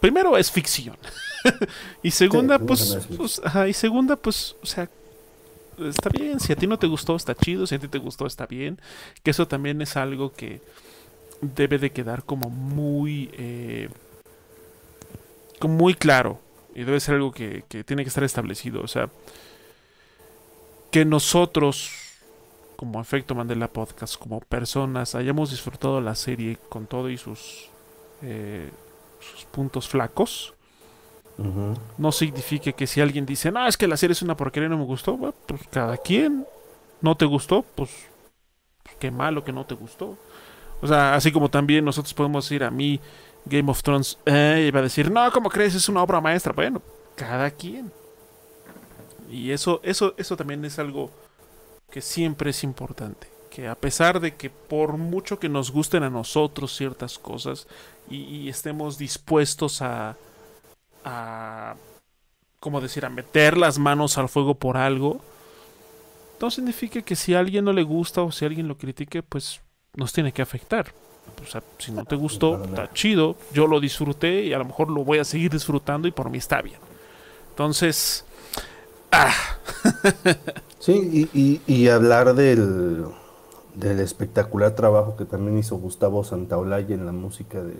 Primero 0.00 0.36
es 0.36 0.50
ficción. 0.50 0.96
y 2.02 2.10
segunda, 2.10 2.58
pues, 2.58 2.98
pues 3.16 3.40
y 3.68 3.72
segunda, 3.72 4.16
pues, 4.16 4.56
o 4.60 4.66
sea, 4.66 4.90
está 5.78 6.10
bien. 6.10 6.40
Si 6.40 6.52
a 6.52 6.56
ti 6.56 6.66
no 6.66 6.80
te 6.80 6.88
gustó, 6.88 7.14
está 7.14 7.32
chido. 7.36 7.64
Si 7.64 7.76
a 7.76 7.78
ti 7.78 7.86
te 7.86 7.98
gustó, 7.98 8.26
está 8.26 8.46
bien. 8.46 8.80
Que 9.22 9.30
eso 9.30 9.46
también 9.46 9.80
es 9.82 9.96
algo 9.96 10.32
que 10.32 10.60
debe 11.40 11.78
de 11.78 11.90
quedar 11.90 12.24
como 12.24 12.50
muy, 12.50 13.30
eh, 13.34 13.88
como 15.60 15.74
muy 15.74 15.94
claro. 15.94 16.40
Y 16.74 16.82
debe 16.82 16.98
ser 16.98 17.14
algo 17.14 17.30
que, 17.30 17.62
que 17.68 17.84
tiene 17.84 18.02
que 18.02 18.08
estar 18.08 18.24
establecido. 18.24 18.82
O 18.82 18.88
sea, 18.88 19.10
que 20.90 21.04
nosotros, 21.04 22.03
como 22.76 23.00
Efecto 23.00 23.34
Mandela 23.34 23.68
Podcast, 23.68 24.16
como 24.16 24.40
personas, 24.40 25.14
hayamos 25.14 25.50
disfrutado 25.50 26.00
la 26.00 26.14
serie 26.14 26.58
con 26.68 26.86
todo 26.86 27.10
y 27.10 27.16
sus, 27.16 27.68
eh, 28.22 28.70
sus 29.20 29.44
puntos 29.46 29.88
flacos. 29.88 30.54
No 31.98 32.12
significa 32.12 32.70
que 32.70 32.86
si 32.86 33.00
alguien 33.00 33.26
dice, 33.26 33.50
no, 33.50 33.66
es 33.66 33.76
que 33.76 33.88
la 33.88 33.96
serie 33.96 34.12
es 34.12 34.22
una 34.22 34.36
porquería 34.36 34.68
y 34.68 34.70
no 34.70 34.78
me 34.78 34.84
gustó, 34.84 35.16
pues 35.16 35.60
cada 35.68 35.96
quien 35.96 36.46
no 37.00 37.16
te 37.16 37.24
gustó, 37.24 37.64
pues 37.74 37.90
qué 39.00 39.10
malo 39.10 39.44
que 39.44 39.52
no 39.52 39.66
te 39.66 39.74
gustó. 39.74 40.16
O 40.80 40.86
sea, 40.86 41.14
así 41.14 41.32
como 41.32 41.50
también 41.50 41.84
nosotros 41.84 42.14
podemos 42.14 42.44
decir 42.44 42.62
a 42.62 42.70
mí, 42.70 43.00
Game 43.46 43.70
of 43.70 43.82
Thrones, 43.82 44.18
eh, 44.26 44.66
iba 44.68 44.80
a 44.80 44.82
decir, 44.82 45.10
no, 45.10 45.30
¿cómo 45.32 45.50
crees? 45.50 45.74
Es 45.74 45.88
una 45.88 46.02
obra 46.02 46.20
maestra. 46.20 46.52
Bueno, 46.52 46.80
cada 47.16 47.50
quien. 47.50 47.90
Y 49.30 49.50
eso, 49.50 49.80
eso, 49.82 50.14
eso 50.16 50.36
también 50.36 50.64
es 50.64 50.78
algo 50.78 51.10
que 51.94 52.02
siempre 52.02 52.50
es 52.50 52.64
importante. 52.64 53.28
Que 53.50 53.68
a 53.68 53.76
pesar 53.76 54.18
de 54.18 54.34
que 54.34 54.50
por 54.50 54.96
mucho 54.96 55.38
que 55.38 55.48
nos 55.48 55.70
gusten 55.70 56.02
a 56.02 56.10
nosotros 56.10 56.74
ciertas 56.76 57.20
cosas 57.20 57.68
y, 58.10 58.48
estemos 58.48 58.98
dispuestos 58.98 59.80
a, 59.80 60.16
a, 61.04 61.76
como 62.58 62.80
decir, 62.80 63.04
a 63.04 63.10
meter 63.10 63.56
las 63.56 63.78
manos 63.78 64.18
al 64.18 64.28
fuego 64.28 64.56
por 64.56 64.76
algo, 64.76 65.20
no 66.40 66.50
significa 66.50 67.00
que 67.02 67.14
si 67.14 67.32
a 67.36 67.38
alguien 67.38 67.64
no 67.64 67.72
le 67.72 67.84
gusta 67.84 68.22
o 68.22 68.32
si 68.32 68.44
alguien 68.44 68.66
lo 68.66 68.76
critique, 68.76 69.22
pues 69.22 69.60
nos 69.94 70.12
tiene 70.12 70.32
que 70.32 70.42
afectar. 70.42 70.92
O 71.40 71.46
sea, 71.46 71.62
si 71.78 71.92
no 71.92 72.04
te 72.04 72.16
gustó, 72.16 72.64
está 72.64 72.92
chido, 72.92 73.36
yo 73.52 73.68
lo 73.68 73.78
disfruté 73.78 74.42
y 74.46 74.52
a 74.52 74.58
lo 74.58 74.64
mejor 74.64 74.90
lo 74.90 75.04
voy 75.04 75.18
a 75.20 75.24
seguir 75.24 75.52
disfrutando 75.52 76.08
y 76.08 76.10
por 76.10 76.28
mí 76.28 76.38
está 76.38 76.60
bien. 76.60 76.80
Entonces, 77.50 78.24
Ah. 79.14 79.32
sí, 80.84 81.60
y, 81.66 81.88
hablar 81.88 82.34
del, 82.34 83.06
del 83.74 84.00
espectacular 84.00 84.74
trabajo 84.74 85.16
que 85.16 85.24
también 85.24 85.58
hizo 85.58 85.76
Gustavo 85.76 86.24
Santaolalla 86.24 86.94
en 86.94 87.06
la 87.06 87.12
música 87.12 87.62
de, 87.62 87.74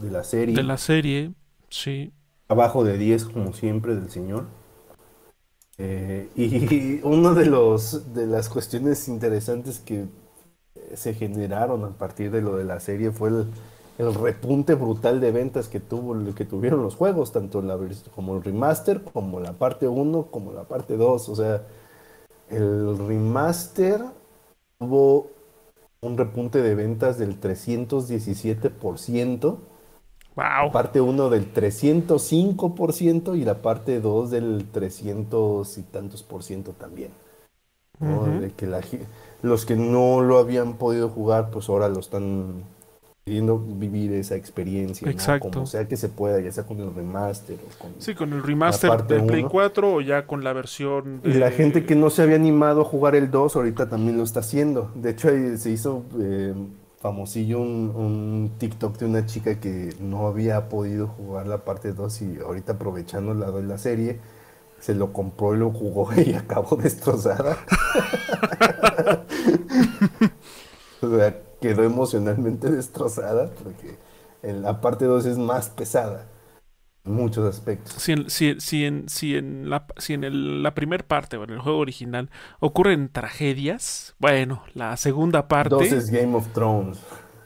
de, 0.00 0.10
la 0.10 0.22
serie. 0.22 0.54
De 0.54 0.62
la 0.62 0.78
serie, 0.78 1.32
sí. 1.68 2.12
Abajo 2.46 2.84
de 2.84 2.98
10, 2.98 3.24
como 3.24 3.52
siempre, 3.52 3.96
del 3.96 4.10
señor. 4.10 4.46
Eh, 5.78 6.28
y 6.36 7.00
una 7.02 7.32
de, 7.32 7.46
los, 7.46 8.14
de 8.14 8.26
las 8.26 8.48
cuestiones 8.48 9.08
interesantes 9.08 9.80
que 9.80 10.06
se 10.94 11.14
generaron 11.14 11.84
a 11.84 11.90
partir 11.98 12.30
de 12.30 12.42
lo 12.42 12.56
de 12.56 12.64
la 12.64 12.78
serie 12.78 13.10
fue 13.10 13.30
el, 13.30 13.46
el 13.98 14.14
repunte 14.14 14.74
brutal 14.74 15.20
de 15.20 15.30
ventas 15.30 15.68
que 15.68 15.80
tuvo 15.80 16.34
que 16.34 16.44
tuvieron 16.44 16.82
los 16.82 16.96
juegos, 16.96 17.32
tanto 17.32 17.62
la 17.62 17.78
como 18.14 18.36
el 18.36 18.42
remaster, 18.42 19.02
como 19.02 19.40
la 19.40 19.52
parte 19.52 19.86
1, 19.86 20.26
como 20.30 20.52
la 20.52 20.64
parte 20.64 20.96
2. 20.96 21.28
O 21.28 21.36
sea, 21.36 21.62
el 22.50 22.98
remaster 22.98 24.02
tuvo 24.78 25.30
un 26.00 26.18
repunte 26.18 26.60
de 26.60 26.74
ventas 26.74 27.18
del 27.18 27.40
317%. 27.40 29.58
Wow. 30.36 30.66
La 30.66 30.72
parte 30.72 31.00
1 31.00 31.30
del 31.30 31.54
305% 31.54 33.38
y 33.38 33.44
la 33.44 33.62
parte 33.62 34.00
2 34.00 34.32
del 34.32 34.66
300 34.72 35.78
y 35.78 35.82
tantos 35.82 36.24
por 36.24 36.42
ciento 36.42 36.72
también. 36.72 37.12
De 38.00 38.50
que 38.50 38.66
los 39.42 39.64
que 39.64 39.76
no 39.76 40.20
lo 40.20 40.38
habían 40.38 40.74
podido 40.74 41.08
jugar, 41.08 41.50
pues 41.50 41.68
ahora 41.68 41.88
lo 41.88 42.00
están 42.00 42.64
queriendo 43.24 43.58
vivir 43.58 44.12
esa 44.12 44.34
experiencia, 44.36 45.10
Exacto. 45.10 45.50
como 45.50 45.64
sea 45.66 45.88
que 45.88 45.96
se 45.96 46.10
pueda, 46.10 46.40
ya 46.40 46.52
sea 46.52 46.64
con 46.64 46.78
el 46.80 46.94
remaster 46.94 47.56
o 47.56 47.82
con 47.82 47.94
Sí, 47.98 48.14
con 48.14 48.34
el 48.34 48.42
remaster 48.42 49.02
del 49.06 49.24
Play 49.24 49.44
4 49.44 49.94
o 49.94 50.00
ya 50.02 50.26
con 50.26 50.44
la 50.44 50.52
versión 50.52 51.22
Y 51.24 51.32
la 51.32 51.50
gente 51.50 51.86
que 51.86 51.94
no 51.94 52.10
se 52.10 52.20
había 52.20 52.36
animado 52.36 52.82
a 52.82 52.84
jugar 52.84 53.14
el 53.14 53.30
2 53.30 53.56
ahorita 53.56 53.88
también 53.88 54.18
lo 54.18 54.24
está 54.24 54.40
haciendo. 54.40 54.90
De 54.94 55.10
hecho, 55.10 55.30
se 55.56 55.70
hizo 55.70 56.04
eh, 56.20 56.52
famosillo 57.00 57.60
un, 57.60 57.92
un, 57.96 58.50
TikTok 58.58 58.98
de 58.98 59.06
una 59.06 59.24
chica 59.24 59.58
que 59.58 59.94
no 60.00 60.26
había 60.26 60.68
podido 60.68 61.06
jugar 61.06 61.46
la 61.46 61.64
parte 61.64 61.94
2 61.94 62.22
y 62.22 62.38
ahorita 62.44 62.72
aprovechando 62.74 63.32
la 63.32 63.50
de 63.50 63.62
la 63.62 63.78
serie 63.78 64.20
se 64.80 64.94
lo 64.94 65.14
compró 65.14 65.54
y 65.54 65.58
lo 65.58 65.70
jugó 65.70 66.10
y 66.20 66.34
acabó 66.34 66.76
destrozada. 66.76 67.56
o 71.00 71.08
sea, 71.08 71.40
quedó 71.64 71.82
emocionalmente 71.82 72.70
destrozada 72.70 73.50
porque 73.62 73.96
en 74.42 74.60
la 74.60 74.82
parte 74.82 75.06
2 75.06 75.24
es 75.24 75.38
más 75.38 75.70
pesada 75.70 76.26
en 77.04 77.14
muchos 77.14 77.46
aspectos. 77.46 77.94
Si 77.94 78.12
en, 78.12 78.28
si, 78.28 78.60
si 78.60 78.84
en, 78.84 79.08
si 79.08 79.34
en 79.36 79.70
la, 79.70 79.86
si 79.96 80.12
en 80.12 80.24
el, 80.24 80.62
la 80.62 80.74
primera 80.74 81.06
parte 81.06 81.38
o 81.38 81.44
en 81.44 81.50
el 81.50 81.60
juego 81.60 81.78
original 81.78 82.30
ocurren 82.60 83.08
tragedias, 83.08 84.14
bueno, 84.18 84.62
la 84.74 84.96
segunda 84.98 85.48
parte... 85.48 85.70
2 85.70 85.92
es 85.92 86.10
Game 86.10 86.36
of 86.36 86.48
Thrones. 86.52 86.98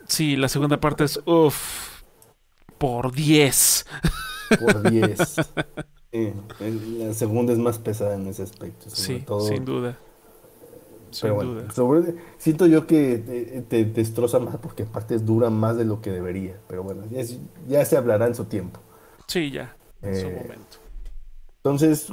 Sí, 0.08 0.36
la 0.36 0.48
segunda 0.48 0.80
parte 0.80 1.04
es, 1.04 1.20
uff, 1.24 2.02
por 2.78 3.12
10. 3.12 3.86
Por 4.58 4.90
10. 4.90 5.18
la 6.98 7.14
segunda 7.14 7.52
es 7.52 7.58
más 7.60 7.78
pesada 7.78 8.16
en 8.16 8.26
ese 8.26 8.42
aspecto. 8.42 8.90
sí, 8.90 9.24
sin 9.46 9.64
duda. 9.64 9.96
Pero 11.20 11.34
bueno, 11.34 12.12
siento 12.38 12.66
yo 12.66 12.86
que 12.86 13.64
te, 13.68 13.84
destroza 13.84 14.38
más 14.38 14.56
porque 14.56 14.84
aparte 14.84 15.18
dura 15.18 15.50
más 15.50 15.76
de 15.76 15.84
lo 15.84 16.00
que 16.00 16.10
debería. 16.10 16.56
Pero 16.68 16.82
bueno, 16.82 17.02
ya, 17.66 17.84
se 17.84 17.96
hablará 17.96 18.26
en 18.26 18.34
su 18.34 18.44
tiempo. 18.44 18.80
Sí, 19.26 19.50
ya, 19.50 19.76
en 20.02 20.14
su 20.16 20.26
eh, 20.26 20.42
momento. 20.42 20.78
Entonces, 21.58 22.08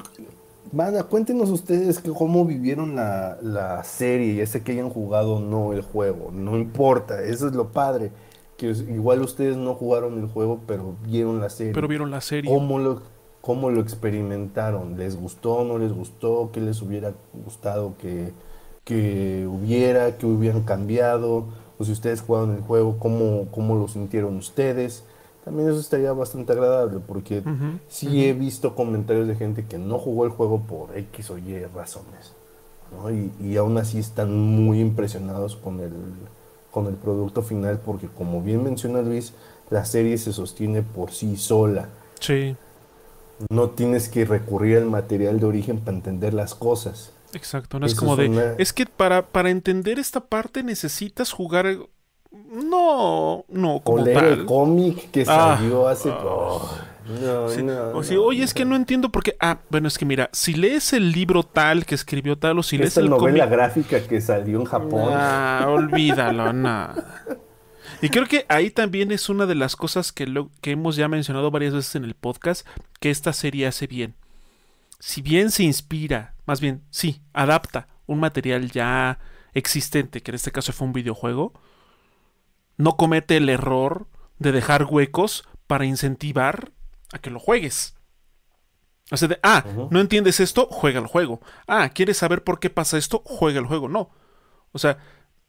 Mana, 0.71 1.03
cuéntenos 1.03 1.49
ustedes 1.49 1.99
que 1.99 2.11
cómo 2.11 2.43
vivieron 2.45 2.95
la, 2.95 3.37
la 3.41 3.83
serie, 3.83 4.35
ya 4.35 4.47
sé 4.47 4.63
que 4.63 4.73
hayan 4.73 4.89
jugado 4.89 5.35
o 5.35 5.39
no 5.39 5.73
el 5.73 5.81
juego, 5.81 6.31
no 6.31 6.57
importa, 6.57 7.23
eso 7.23 7.47
es 7.47 7.53
lo 7.53 7.69
padre, 7.71 8.11
que 8.57 8.67
igual 8.67 9.21
ustedes 9.21 9.57
no 9.57 9.75
jugaron 9.75 10.19
el 10.19 10.27
juego, 10.27 10.61
pero 10.65 10.95
vieron 11.05 11.39
la 11.39 11.49
serie. 11.49 11.73
Pero 11.73 11.87
vieron 11.87 12.09
la 12.11 12.21
serie. 12.21 12.49
¿Cómo 12.49 12.79
lo, 12.79 13.01
cómo 13.41 13.69
lo 13.69 13.81
experimentaron? 13.81 14.97
¿Les 14.97 15.15
gustó, 15.15 15.63
no 15.63 15.77
les 15.77 15.93
gustó? 15.93 16.49
¿Qué 16.51 16.61
les 16.61 16.81
hubiera 16.81 17.13
gustado 17.33 17.95
que, 17.97 18.33
que 18.85 19.45
hubiera, 19.47 20.17
que 20.17 20.25
hubieran 20.25 20.61
cambiado, 20.61 21.45
o 21.77 21.83
si 21.83 21.91
ustedes 21.91 22.21
jugaron 22.21 22.55
el 22.55 22.61
juego, 22.61 22.97
cómo, 22.99 23.47
cómo 23.51 23.75
lo 23.75 23.87
sintieron 23.89 24.37
ustedes. 24.37 25.03
También 25.43 25.69
eso 25.69 25.79
estaría 25.79 26.13
bastante 26.13 26.53
agradable 26.53 26.99
porque 27.05 27.43
sí 27.87 28.25
he 28.25 28.33
visto 28.33 28.73
comentarios 28.73 29.27
de 29.27 29.35
gente 29.35 29.65
que 29.65 29.77
no 29.77 29.99
jugó 29.99 30.25
el 30.25 30.31
juego 30.31 30.61
por 30.61 30.97
X 30.97 31.29
o 31.29 31.37
Y 31.37 31.63
razones. 31.65 32.33
Y, 33.11 33.47
y, 33.47 33.57
aún 33.57 33.77
así 33.77 33.99
están 33.99 34.33
muy 34.39 34.79
impresionados 34.79 35.55
con 35.55 35.81
el, 35.81 35.91
con 36.71 36.87
el 36.87 36.93
producto 36.93 37.41
final 37.41 37.79
porque 37.83 38.07
como 38.07 38.41
bien 38.41 38.63
menciona 38.63 39.01
Luis, 39.01 39.33
la 39.69 39.85
serie 39.85 40.17
se 40.17 40.31
sostiene 40.31 40.81
por 40.81 41.11
sí 41.11 41.35
sola. 41.35 41.89
Sí. 42.19 42.55
No 43.49 43.71
tienes 43.71 44.07
que 44.07 44.23
recurrir 44.25 44.77
al 44.77 44.85
material 44.85 45.39
de 45.39 45.45
origen 45.45 45.79
para 45.79 45.97
entender 45.97 46.33
las 46.33 46.55
cosas. 46.55 47.11
Exacto, 47.35 47.79
no 47.79 47.85
es 47.85 47.95
como 47.95 48.15
de... 48.15 48.55
Es 48.57 48.71
que 48.71 48.85
para, 48.85 49.27
para 49.27 49.49
entender 49.49 49.99
esta 49.99 50.21
parte 50.21 50.63
necesitas 50.63 51.33
jugar... 51.33 51.77
No, 52.31 53.45
no, 53.49 53.81
como 53.83 54.03
o 54.03 54.07
el 54.07 54.45
cómic 54.45 55.11
que 55.11 55.23
ah, 55.27 55.57
salió 55.57 55.87
hace... 55.87 56.09
Ah. 56.09 56.21
Oh, 56.23 56.69
no, 57.21 57.91
o 57.93 58.03
si, 58.03 58.15
oye, 58.15 58.43
es 58.43 58.53
que 58.53 58.63
no 58.63 58.75
entiendo 58.75 59.11
por 59.11 59.21
qué... 59.21 59.35
Ah, 59.39 59.59
bueno, 59.69 59.89
es 59.89 59.97
que 59.97 60.05
mira, 60.05 60.29
si 60.31 60.53
lees 60.53 60.93
el 60.93 61.11
libro 61.11 61.43
tal 61.43 61.85
que 61.85 61.93
escribió 61.93 62.37
tal 62.37 62.57
o 62.57 62.63
si 62.63 62.77
lees 62.77 62.97
el 62.97 63.09
novela 63.09 63.45
gráfica 63.45 63.99
que 63.99 64.21
salió 64.21 64.59
en 64.59 64.65
Japón. 64.65 65.09
Ah, 65.13 65.65
olvídalo, 65.69 66.53
no. 66.53 66.89
Y 68.01 68.09
creo 68.09 68.27
que 68.27 68.45
ahí 68.47 68.71
también 68.71 69.11
es 69.11 69.27
una 69.27 69.45
de 69.45 69.55
las 69.55 69.75
cosas 69.75 70.13
que, 70.13 70.25
lo, 70.25 70.49
que 70.61 70.71
hemos 70.71 70.95
ya 70.95 71.09
mencionado 71.09 71.51
varias 71.51 71.73
veces 71.73 71.95
en 71.95 72.05
el 72.05 72.15
podcast, 72.15 72.65
que 73.01 73.11
esta 73.11 73.33
serie 73.33 73.67
hace 73.67 73.87
bien 73.87 74.15
si 75.05 75.21
bien 75.21 75.51
se 75.51 75.61
inspira, 75.61 76.33
más 76.47 76.59
bien, 76.59 76.83
sí, 76.89 77.21
adapta 77.31 77.87
un 78.07 78.19
material 78.19 78.71
ya 78.71 79.19
existente, 79.53 80.23
que 80.23 80.31
en 80.31 80.35
este 80.35 80.51
caso 80.51 80.73
fue 80.73 80.87
un 80.87 80.93
videojuego, 80.93 81.53
no 82.77 82.97
comete 82.97 83.37
el 83.37 83.49
error 83.49 84.07
de 84.39 84.51
dejar 84.51 84.85
huecos 84.85 85.47
para 85.67 85.85
incentivar 85.85 86.71
a 87.13 87.19
que 87.19 87.29
lo 87.29 87.39
juegues. 87.39 87.95
O 89.11 89.17
sea, 89.17 89.27
de, 89.27 89.39
ah, 89.43 89.63
no 89.91 89.99
entiendes 89.99 90.39
esto, 90.39 90.67
juega 90.71 91.01
el 91.01 91.05
juego. 91.05 91.39
Ah, 91.67 91.89
¿quieres 91.89 92.17
saber 92.17 92.43
por 92.43 92.59
qué 92.59 92.71
pasa 92.71 92.97
esto? 92.97 93.21
Juega 93.25 93.59
el 93.59 93.67
juego. 93.67 93.87
No. 93.87 94.09
O 94.71 94.79
sea, 94.79 94.97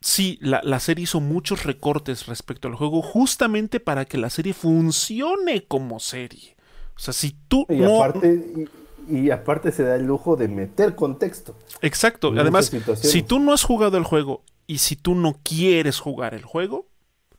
sí, 0.03 0.39
la, 0.43 0.81
serie 0.81 1.05
hizo 1.05 1.21
muchos 1.21 1.65
recortes 1.65 2.27
respecto 2.27 2.69
al 2.69 2.75
juego 2.75 3.01
justamente 3.01 3.81
para 3.81 4.05
que 4.05 4.19
la 4.19 4.29
serie 4.29 4.53
funcione 4.53 5.65
como 5.65 5.99
serie. 5.99 6.57
O 6.95 6.99
sea, 6.99 7.15
si 7.15 7.39
tú 7.49 7.65
y 7.71 7.83
Aparte, 7.83 8.69
y, 9.09 9.31
aparte 9.31 9.73
se 9.73 9.83
da 9.83 9.97
el 9.97 10.05
lujo 10.05 10.37
de 10.37 10.49
meter 10.49 10.95
contexto. 10.95 11.57
Exacto. 11.81 12.33
Además, 12.37 12.73
si 13.01 13.23
tú 13.23 13.39
no 13.39 13.53
has 13.53 13.63
jugado 13.63 13.99
el 13.99 14.05
juego 14.05 14.43
y 14.67 14.79
si 14.79 14.97
tú 14.97 15.15
no 15.15 15.37
quieres 15.43 16.01
jugar 16.01 16.35
el 16.35 16.45
juego, 16.45 16.87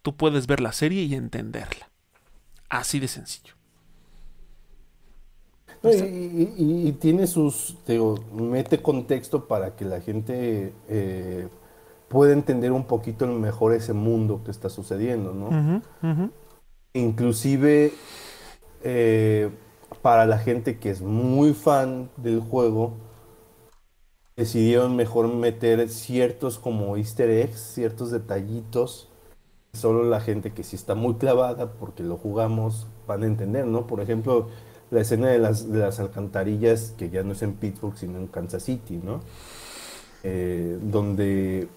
tú 0.02 0.16
puedes 0.16 0.48
ver 0.48 0.62
la 0.62 0.72
serie 0.72 1.04
y 1.04 1.16
entenderla. 1.16 1.90
Así 2.70 3.00
de 3.00 3.08
sencillo. 3.08 3.54
y, 5.84 6.92
tiene 6.94 7.28
sus, 7.28 7.78
digo, 7.88 8.20
mete 8.34 8.82
contexto 8.82 9.48
para 9.48 9.76
que 9.76 9.86
la 9.86 10.02
gente 10.02 10.74
eh, 10.90 11.48
pueda 12.08 12.34
entender 12.34 12.72
un 12.72 12.86
poquito 12.86 13.28
mejor 13.28 13.74
ese 13.74 13.94
mundo 13.94 14.42
que 14.44 14.52
está 14.52 14.70
sucediendo, 14.70 15.34
¿no? 15.34 15.82
Inclusive 16.94 17.94
eh, 18.84 19.50
para 20.02 20.26
la 20.26 20.38
gente 20.38 20.78
que 20.80 20.90
es 20.90 21.02
muy 21.02 21.54
fan 21.54 22.10
del 22.18 22.40
juego, 22.40 22.94
decidieron 24.36 24.96
mejor 24.96 25.28
meter 25.34 25.90
ciertos 25.90 26.60
como 26.60 26.98
easter 26.98 27.30
eggs, 27.30 27.60
ciertos 27.60 28.12
detallitos 28.12 29.10
solo 29.78 30.04
la 30.04 30.20
gente 30.20 30.52
que 30.52 30.64
sí 30.64 30.76
está 30.76 30.96
muy 30.96 31.16
clavada 31.16 31.74
porque 31.74 32.04
lo 32.04 32.18
jugamos 32.18 32.88
van 33.08 33.24
a 33.24 33.28
entender, 33.28 33.66
¿no? 33.66 33.88
Por 33.88 34.02
ejemplo, 34.02 34.50
la 34.92 35.02
escena 35.02 35.28
de 35.30 35.40
las, 35.40 36.00
alcantarillas, 36.00 36.94
que 36.98 37.10
ya 37.10 37.24
no 37.24 37.34
es 37.34 37.42
en 37.42 37.54
Pittsburgh, 37.54 37.98
sino 37.98 38.18
en 38.18 38.28
Kansas 38.28 38.64
City, 38.64 39.00
¿no? 39.04 39.22
Eh, 40.24 40.78
donde 40.82 41.68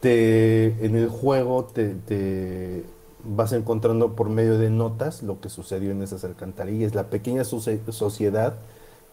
te, 0.00 0.84
en 0.84 0.96
el 0.96 1.08
juego 1.08 1.64
te, 1.64 1.94
te, 1.94 2.84
vas 3.28 3.52
encontrando 3.52 4.14
por 4.14 4.28
medio 4.28 4.58
de 4.58 4.70
notas 4.70 5.22
lo 5.22 5.40
que 5.40 5.48
sucedió 5.48 5.90
en 5.90 6.02
esas 6.02 6.24
alcantarillas, 6.24 6.94
la 6.94 7.10
pequeña 7.10 7.44
sociedad 7.44 8.54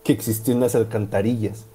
que 0.04 0.14
existió 0.14 0.54
en 0.54 0.60
las 0.60 0.76
alcantarillas, 0.76 1.66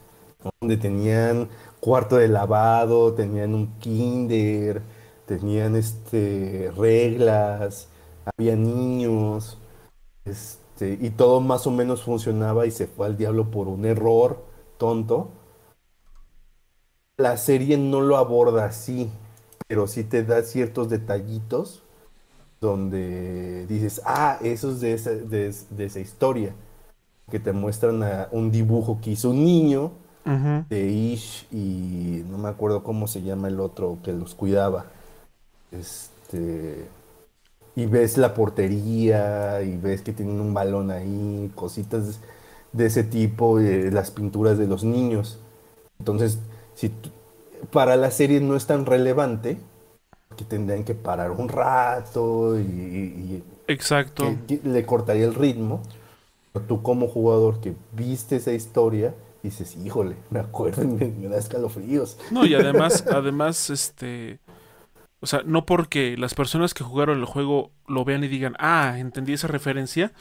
donde 0.61 0.77
tenían 0.77 1.49
cuarto 1.81 2.17
de 2.17 2.29
lavado, 2.29 3.15
tenían 3.15 3.55
un 3.55 3.79
kinder, 3.79 4.83
tenían 5.27 5.77
este, 5.77 6.73
reglas, 6.77 7.89
había 8.25 8.57
niños, 8.57 9.59
este, 10.25 10.99
y 11.01 11.11
todo 11.11 11.41
más 11.41 11.67
o 11.67 11.71
menos 11.71 12.03
funcionaba 12.03 12.67
y 12.67 12.71
se 12.71 12.87
fue 12.87 13.07
al 13.07 13.17
diablo 13.17 13.51
por 13.51 13.69
un 13.69 13.85
error 13.85 14.45
tonto. 14.79 15.31
La 17.17 17.37
serie 17.37 17.77
no 17.79 18.01
lo 18.01 18.17
aborda 18.17 18.65
así, 18.67 19.11
pero 19.67 19.87
sí 19.87 20.05
te 20.05 20.23
da 20.25 20.43
ciertos 20.43 20.89
detallitos 20.89 21.83
donde 22.61 23.67
dices, 23.67 24.01
ah, 24.05 24.39
eso 24.43 24.71
es 24.71 24.81
de 24.81 24.93
esa, 24.95 25.11
de, 25.11 25.49
esa 25.79 26.01
historia, 26.01 26.53
que 27.31 27.39
te 27.39 27.53
muestran 27.53 28.03
a 28.03 28.29
un 28.33 28.51
dibujo 28.51 28.99
que 29.01 29.11
hizo 29.11 29.31
un 29.31 29.45
niño 29.45 29.93
de 30.69 30.87
Ish 30.91 31.47
y 31.51 32.23
no 32.29 32.37
me 32.37 32.49
acuerdo 32.49 32.83
cómo 32.83 33.07
se 33.07 33.23
llama 33.23 33.49
el 33.49 33.61
otro 33.61 33.99
que 34.03 34.13
los 34.13 34.35
cuidaba. 34.35 34.87
Este, 35.73 36.87
y 37.75 37.87
ves 37.87 38.19
la 38.19 38.35
portería 38.35 39.63
y 39.63 39.77
ves 39.77 40.03
que 40.03 40.13
tienen 40.13 40.41
un 40.41 40.53
balón 40.53 40.91
ahí, 40.91 41.51
cositas 41.55 42.21
de 42.73 42.87
ese 42.87 43.05
tipo, 43.05 43.59
eh, 43.61 43.91
las 43.91 44.11
pinturas 44.11 44.59
de 44.59 44.67
los 44.67 44.85
niños. 44.85 45.39
Entonces, 45.99 46.39
si 46.75 46.93
para 47.73 47.97
la 47.97 48.11
serie 48.11 48.41
no 48.41 48.57
es 48.57 48.67
tan 48.67 48.85
relevante, 48.85 49.59
que 50.37 50.45
tendrían 50.45 50.85
que 50.85 50.95
parar 50.95 51.31
un 51.31 51.49
rato 51.49 52.59
y, 52.59 53.43
Exacto. 53.67 54.37
le 54.65 54.87
cortaría 54.87 55.25
el 55.25 55.35
ritmo. 55.35 55.83
Pero 56.53 56.65
tú 56.65 56.83
como 56.83 57.09
jugador 57.09 57.61
que 57.61 57.75
viste 57.93 58.37
esa 58.37 58.53
historia, 58.53 59.15
dices, 59.43 59.77
híjole, 59.77 60.17
me 60.31 60.41
acuerdo 60.41 60.87
me, 60.87 61.07
me 61.07 61.29
da 61.29 61.39
escalofríos. 61.39 62.19
No, 62.31 62.47
y 62.47 62.55
además, 62.55 63.05
además, 63.11 63.71
este 63.71 64.41
o 65.21 65.27
sea, 65.27 65.43
no 65.45 65.67
porque 65.67 66.17
las 66.17 66.35
personas 66.35 66.75
que 66.75 66.85
jugaron 66.85 67.19
el 67.19 67.25
juego 67.25 67.71
lo 67.87 68.05
vean 68.05 68.23
y 68.23 68.29
digan, 68.29 68.55
ah, 68.59 68.95
entendí 68.99 69.33
esa 69.33 69.49
referencia, 69.49 70.13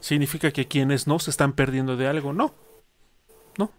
significa 0.00 0.50
que 0.50 0.66
quienes 0.66 1.06
no 1.06 1.18
se 1.18 1.30
están 1.30 1.52
perdiendo 1.52 1.96
de 1.96 2.08
algo. 2.08 2.32
No. 2.32 2.52
No. 3.56 3.70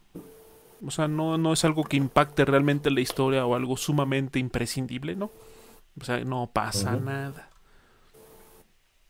O 0.85 0.91
sea, 0.91 1.07
no, 1.07 1.37
no 1.37 1.51
es 1.51 1.65
algo 1.65 1.83
que 1.83 1.97
impacte 1.97 2.45
realmente 2.45 2.91
la 2.91 3.01
historia 3.01 3.45
o 3.45 3.55
algo 3.55 3.75
sumamente 3.75 4.39
imprescindible, 4.39 5.15
¿no? 5.15 5.31
O 5.99 6.03
sea, 6.03 6.19
no 6.23 6.49
pasa 6.51 6.95
nada. 6.95 7.49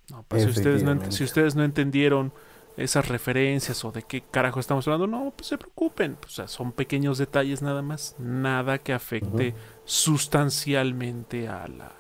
No, 0.10 0.23
pues 0.27 0.43
si, 0.43 0.49
ustedes 0.49 0.84
no, 0.84 1.11
si 1.11 1.23
ustedes 1.23 1.55
no 1.55 1.64
entendieron 1.64 2.34
esas 2.76 3.07
referencias 3.07 3.84
o 3.85 3.91
de 3.91 4.03
qué 4.03 4.22
carajo 4.22 4.60
estamos 4.60 4.88
hablando, 4.88 5.07
no, 5.07 5.31
pues 5.35 5.47
se 5.47 5.57
preocupen. 5.57 6.18
O 6.26 6.30
sea, 6.30 6.47
son 6.47 6.72
pequeños 6.72 7.18
detalles 7.18 7.61
nada 7.61 7.81
más. 7.81 8.15
Nada 8.19 8.80
que 8.80 8.93
afecte 8.93 9.53
sustancialmente 9.85 11.47
a 11.47 11.68
la, 11.68 11.91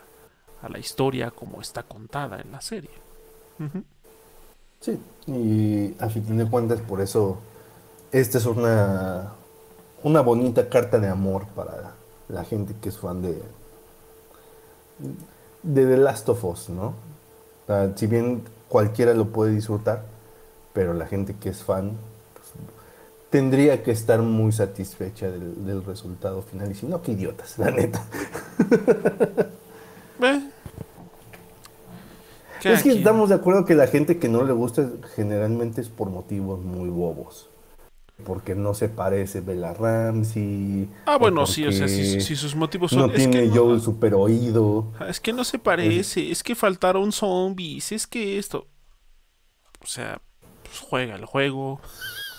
a 0.61 0.69
la 0.69 0.79
historia 0.79 1.31
como 1.31 1.61
está 1.61 1.83
contada 1.83 2.41
en 2.41 2.51
la 2.51 2.61
serie. 2.61 2.91
Sí, 4.79 4.99
y 5.27 5.95
a 6.03 6.09
fin 6.09 6.37
de 6.37 6.45
cuentas, 6.45 6.81
por 6.81 6.99
eso 6.99 7.37
esta 8.11 8.37
es 8.37 8.45
una, 8.45 9.31
una 10.03 10.21
bonita 10.21 10.67
carta 10.67 10.99
de 10.99 11.07
amor 11.07 11.47
para 11.55 11.95
la 12.27 12.43
gente 12.43 12.75
que 12.81 12.89
es 12.89 12.97
fan 12.97 13.21
de, 13.21 13.41
de 15.63 15.85
The 15.85 15.97
Last 15.97 16.29
of 16.29 16.43
Us, 16.43 16.69
¿no? 16.69 16.93
si 17.95 18.07
bien 18.07 18.43
cualquiera 18.67 19.13
lo 19.13 19.29
puede 19.29 19.53
disfrutar, 19.53 20.03
pero 20.73 20.93
la 20.93 21.07
gente 21.07 21.35
que 21.39 21.49
es 21.49 21.63
fan 21.63 21.91
pues, 22.33 22.47
tendría 23.29 23.83
que 23.83 23.91
estar 23.91 24.21
muy 24.21 24.51
satisfecha 24.51 25.29
del, 25.29 25.83
resultado 25.85 26.41
final. 26.41 26.71
Y 26.71 26.75
si 26.75 26.85
no, 26.85 27.01
qué 27.01 27.13
idiotas, 27.13 27.57
la 27.57 27.71
neta. 27.71 28.03
Eh. 30.21 30.49
Es 32.63 32.83
que 32.83 32.91
estamos 32.93 33.27
de 33.27 33.35
acuerdo 33.35 33.65
que 33.65 33.75
la 33.75 33.87
gente 33.87 34.19
que 34.19 34.29
no 34.29 34.43
le 34.43 34.53
gusta 34.53 34.89
generalmente 35.15 35.81
es 35.81 35.89
por 35.89 36.09
motivos 36.09 36.61
muy 36.61 36.87
bobos. 36.87 37.49
Porque 38.25 38.55
no 38.55 38.73
se 38.73 38.89
parece 38.89 39.41
Bella 39.41 39.73
Ramsey. 39.73 40.89
Ah, 41.05 41.17
bueno, 41.17 41.45
sí, 41.45 41.65
o 41.65 41.71
sea, 41.71 41.87
si, 41.87 42.19
sus 42.21 42.55
motivos 42.55 42.91
son. 42.91 43.01
No 43.01 43.09
tiene 43.09 43.51
yo 43.51 43.73
el 43.73 43.81
super 43.81 44.13
oído. 44.13 44.91
Ah, 44.99 45.07
es 45.09 45.19
que 45.19 45.33
no 45.33 45.43
se 45.43 45.59
parece, 45.59 46.31
es 46.31 46.43
que 46.43 46.55
faltaron 46.55 47.11
zombies, 47.11 47.91
es 47.91 48.07
que 48.07 48.37
esto. 48.37 48.67
O 49.81 49.87
sea, 49.87 50.21
pues, 50.63 50.79
juega 50.79 51.15
el 51.15 51.25
juego. 51.25 51.81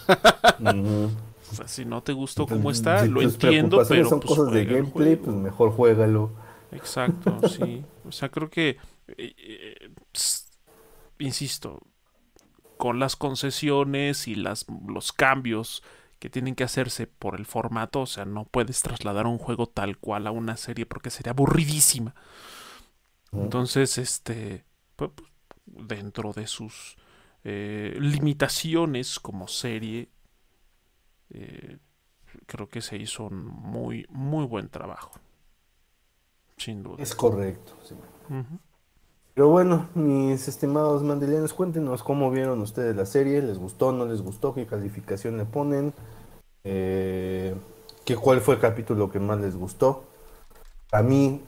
si 1.66 1.84
no 1.84 2.02
te 2.02 2.12
gustó 2.12 2.46
cómo 2.46 2.70
está, 2.70 3.04
lo 3.06 3.22
entiendo, 3.22 3.82
pero 3.88 4.08
son 4.08 4.20
pues, 4.20 4.36
cosas 4.36 4.52
de 4.52 4.64
gameplay, 4.64 5.16
pues 5.16 5.36
mejor 5.36 5.70
juégalo. 5.72 6.30
Exacto, 6.72 7.48
sí. 7.48 7.84
O 8.06 8.12
sea, 8.12 8.28
creo 8.28 8.50
que 8.50 8.76
eh, 9.08 9.34
eh, 9.36 9.90
insisto, 11.18 11.80
con 12.76 12.98
las 12.98 13.16
concesiones 13.16 14.28
y 14.28 14.34
las 14.34 14.66
los 14.86 15.12
cambios 15.12 15.82
que 16.18 16.30
tienen 16.30 16.54
que 16.54 16.64
hacerse 16.64 17.06
por 17.06 17.38
el 17.38 17.44
formato, 17.44 18.00
o 18.00 18.06
sea, 18.06 18.24
no 18.24 18.44
puedes 18.44 18.80
trasladar 18.82 19.26
un 19.26 19.38
juego 19.38 19.66
tal 19.66 19.98
cual 19.98 20.26
a 20.26 20.30
una 20.30 20.56
serie 20.56 20.86
porque 20.86 21.10
sería 21.10 21.32
aburridísima. 21.32 22.14
Entonces, 23.32 23.98
este, 23.98 24.64
pues, 24.96 25.10
dentro 25.66 26.32
de 26.32 26.46
sus 26.46 26.96
eh, 27.42 27.96
limitaciones 28.00 29.18
como 29.20 29.48
serie, 29.48 30.08
eh, 31.30 31.78
creo 32.46 32.68
que 32.68 32.80
se 32.80 32.96
hizo 32.96 33.24
un 33.24 33.44
muy, 33.44 34.06
muy 34.08 34.46
buen 34.46 34.68
trabajo. 34.68 35.12
Sin 36.56 36.82
duda. 36.82 37.02
Es 37.02 37.14
correcto. 37.14 37.76
Pero 39.34 39.48
bueno, 39.48 39.88
mis 39.94 40.46
estimados 40.46 41.02
mandelianos, 41.02 41.52
cuéntenos 41.52 42.02
cómo 42.02 42.30
vieron 42.30 42.60
ustedes 42.60 42.94
la 42.94 43.04
serie, 43.04 43.42
les 43.42 43.58
gustó, 43.58 43.92
no 43.92 44.06
les 44.06 44.22
gustó, 44.22 44.54
qué 44.54 44.64
calificación 44.66 45.36
le 45.36 45.44
ponen, 45.44 45.92
eh, 46.62 47.54
qué, 48.04 48.16
cuál 48.16 48.40
fue 48.40 48.54
el 48.54 48.60
capítulo 48.60 49.10
que 49.10 49.18
más 49.18 49.40
les 49.40 49.56
gustó. 49.56 50.04
A 50.92 51.02
mí 51.02 51.42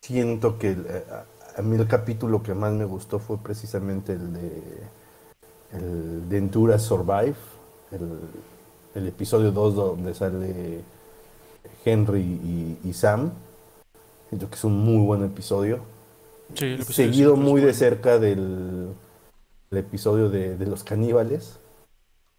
siento 0.00 0.58
que 0.58 0.76
a 1.56 1.62
mí 1.62 1.76
el 1.76 1.86
capítulo 1.86 2.42
que 2.42 2.54
más 2.54 2.72
me 2.72 2.84
gustó 2.84 3.18
fue 3.18 3.38
precisamente 3.38 4.14
el 4.14 4.32
de 4.32 4.62
el 5.74 6.28
de 6.28 6.38
Endura 6.38 6.78
Survive, 6.78 7.34
el, 7.90 9.06
episodio 9.06 9.50
2 9.50 9.74
donde 9.74 10.14
sale 10.14 10.80
Henry 11.84 12.78
y, 12.84 12.92
Sam. 12.92 13.32
Siento 14.34 14.50
que 14.50 14.56
es 14.56 14.64
un 14.64 14.76
muy 14.80 15.06
buen 15.06 15.22
episodio. 15.22 15.84
Seguido 16.90 17.36
muy 17.36 17.60
de 17.60 17.72
cerca 17.72 18.18
del, 18.18 18.92
episodio 19.70 20.28
de, 20.28 20.66
los 20.66 20.82
caníbales. 20.82 21.60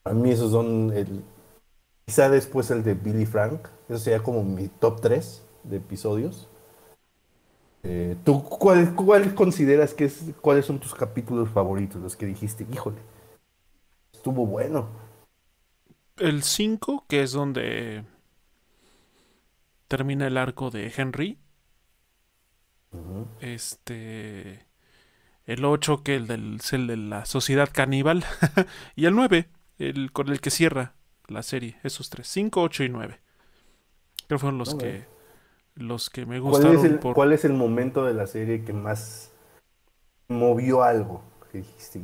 A 0.03 0.11
mí 0.11 0.29
esos 0.29 0.51
son 0.51 0.91
el, 0.93 1.23
Quizá 2.05 2.29
después 2.29 2.69
el 2.69 2.83
de 2.83 2.95
Billy 2.95 3.25
Frank. 3.25 3.69
Eso 3.87 3.99
sería 3.99 4.21
como 4.21 4.43
mi 4.43 4.67
top 4.67 4.99
3 4.99 5.41
de 5.63 5.77
episodios. 5.77 6.49
Eh, 7.83 8.17
¿Tú 8.25 8.43
cuál, 8.43 8.93
cuál 8.93 9.33
consideras 9.33 9.93
que 9.93 10.03
es, 10.03 10.21
cuáles 10.41 10.65
son 10.65 10.79
tus 10.81 10.93
capítulos 10.93 11.47
favoritos? 11.49 12.01
Los 12.01 12.17
que 12.17 12.25
dijiste, 12.25 12.67
híjole, 12.73 12.99
estuvo 14.11 14.45
bueno. 14.45 14.89
El 16.17 16.43
5, 16.43 17.05
que 17.07 17.23
es 17.23 17.31
donde 17.31 18.03
termina 19.87 20.27
el 20.27 20.35
arco 20.35 20.71
de 20.71 20.91
Henry. 20.93 21.39
Este. 23.39 24.65
El 25.45 25.63
8, 25.63 26.03
que 26.03 26.15
el 26.15 26.27
del, 26.27 26.55
es 26.55 26.73
el 26.73 26.87
de 26.87 26.97
la 26.97 27.25
sociedad 27.25 27.69
caníbal. 27.71 28.25
y 28.95 29.05
el 29.05 29.15
9, 29.15 29.47
el 29.77 30.11
con 30.11 30.29
el 30.29 30.41
que 30.41 30.49
cierra 30.49 30.95
la 31.27 31.43
serie. 31.43 31.77
Esos 31.83 32.09
tres. 32.09 32.27
5, 32.27 32.61
8 32.61 32.83
y 32.83 32.89
9. 32.89 33.19
Creo 34.27 34.37
que 34.37 34.39
fueron 34.39 34.57
los 34.57 34.75
que 34.75 35.05
los 35.75 36.09
que 36.09 36.25
me 36.25 36.39
gustaron. 36.39 36.75
¿Cuál 36.75 36.85
es, 36.85 36.91
el, 36.91 37.13
¿Cuál 37.13 37.33
es 37.33 37.45
el 37.45 37.53
momento 37.53 38.05
de 38.05 38.13
la 38.13 38.27
serie 38.27 38.63
que 38.63 38.73
más 38.73 39.31
movió 40.27 40.83
algo? 40.83 41.21
Que 41.51 41.59
dijiste, 41.59 42.01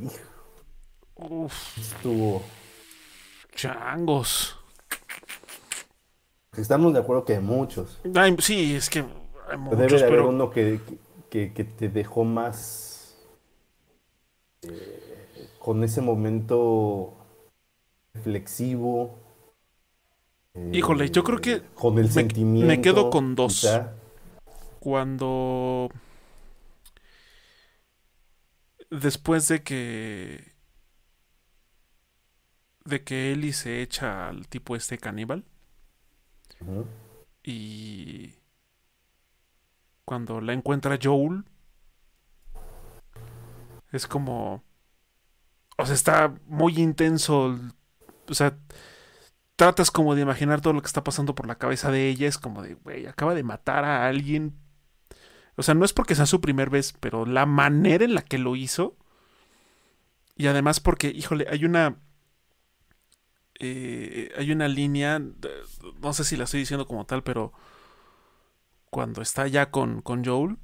Uf. 1.16 1.78
Estuvo. 1.78 2.42
Changos. 3.54 4.58
Estamos 6.56 6.92
de 6.92 7.00
acuerdo 7.00 7.24
que 7.24 7.34
hay 7.34 7.40
muchos. 7.40 8.00
sí, 8.38 8.74
es 8.74 8.90
que 8.90 9.04
hay 9.52 9.58
muchos, 9.58 9.78
debe 9.78 9.98
de 9.98 10.04
haber 10.04 10.20
uno 10.22 10.50
que, 10.50 10.80
que, 11.30 11.52
que, 11.52 11.64
te 11.64 11.88
dejó 11.88 12.24
más 12.24 13.16
eh, 14.62 15.48
con 15.58 15.84
ese 15.84 16.00
momento 16.00 17.14
reflexivo 18.14 19.22
Híjole, 20.72 21.10
yo 21.10 21.24
creo 21.24 21.40
que. 21.40 21.62
Con 21.74 21.98
el 21.98 22.04
me, 22.04 22.10
sentimiento. 22.10 22.66
Me 22.66 22.80
quedo 22.80 23.10
con 23.10 23.34
dos. 23.34 23.66
Cuando. 24.80 25.88
Después 28.90 29.48
de 29.48 29.62
que. 29.62 30.52
De 32.84 33.02
que 33.02 33.32
Ellie 33.32 33.52
se 33.52 33.80
echa 33.80 34.28
al 34.28 34.48
tipo 34.48 34.76
este 34.76 34.98
caníbal. 34.98 35.44
Y. 37.42 38.34
Cuando 40.12 40.42
la 40.42 40.52
encuentra 40.52 40.98
Joel. 41.02 41.42
Es 43.92 44.06
como. 44.06 44.62
O 45.78 45.86
sea, 45.86 45.94
está 45.94 46.34
muy 46.44 46.78
intenso. 46.78 47.58
O 48.28 48.34
sea 48.34 48.54
tratas 49.56 49.90
como 49.90 50.14
de 50.14 50.20
imaginar 50.20 50.60
todo 50.60 50.74
lo 50.74 50.82
que 50.82 50.86
está 50.86 51.02
pasando 51.02 51.34
por 51.34 51.46
la 51.46 51.56
cabeza 51.56 51.90
de 51.90 52.10
ella. 52.10 52.28
Es 52.28 52.36
como 52.36 52.60
de, 52.60 52.74
güey, 52.74 53.06
acaba 53.06 53.32
de 53.32 53.42
matar 53.42 53.86
a 53.86 54.06
alguien. 54.06 54.54
O 55.56 55.62
sea, 55.62 55.72
no 55.72 55.86
es 55.86 55.94
porque 55.94 56.14
sea 56.14 56.26
su 56.26 56.42
primer 56.42 56.68
vez, 56.68 56.92
pero 57.00 57.24
la 57.24 57.46
manera 57.46 58.04
en 58.04 58.14
la 58.14 58.20
que 58.20 58.36
lo 58.36 58.54
hizo. 58.54 58.98
Y 60.36 60.46
además 60.46 60.80
porque, 60.80 61.08
híjole, 61.08 61.46
hay 61.48 61.64
una... 61.64 61.96
Eh, 63.60 64.30
hay 64.36 64.52
una 64.52 64.68
línea, 64.68 65.22
no 66.02 66.12
sé 66.12 66.24
si 66.24 66.36
la 66.36 66.44
estoy 66.44 66.60
diciendo 66.60 66.86
como 66.86 67.06
tal, 67.06 67.22
pero 67.22 67.54
cuando 68.92 69.22
está 69.22 69.48
ya 69.48 69.70
con, 69.70 70.02
con 70.02 70.22
Joel, 70.22 70.58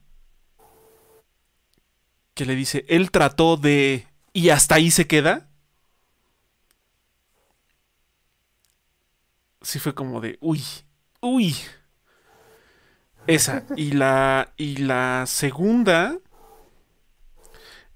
que 2.35 2.45
le 2.45 2.55
dice, 2.55 2.85
él 2.91 3.11
trató 3.11 3.57
de... 3.57 4.07
y 4.35 4.51
hasta 4.51 4.75
ahí 4.75 4.91
se 4.91 5.07
queda. 5.07 5.49
sí 9.63 9.79
fue 9.79 9.95
como 9.95 10.21
de, 10.21 10.37
uy, 10.43 10.63
uy. 11.23 11.57
Esa. 13.27 13.65
Y 13.77 13.93
la, 13.93 14.53
y 14.59 14.77
la 14.77 15.25
segunda 15.27 16.19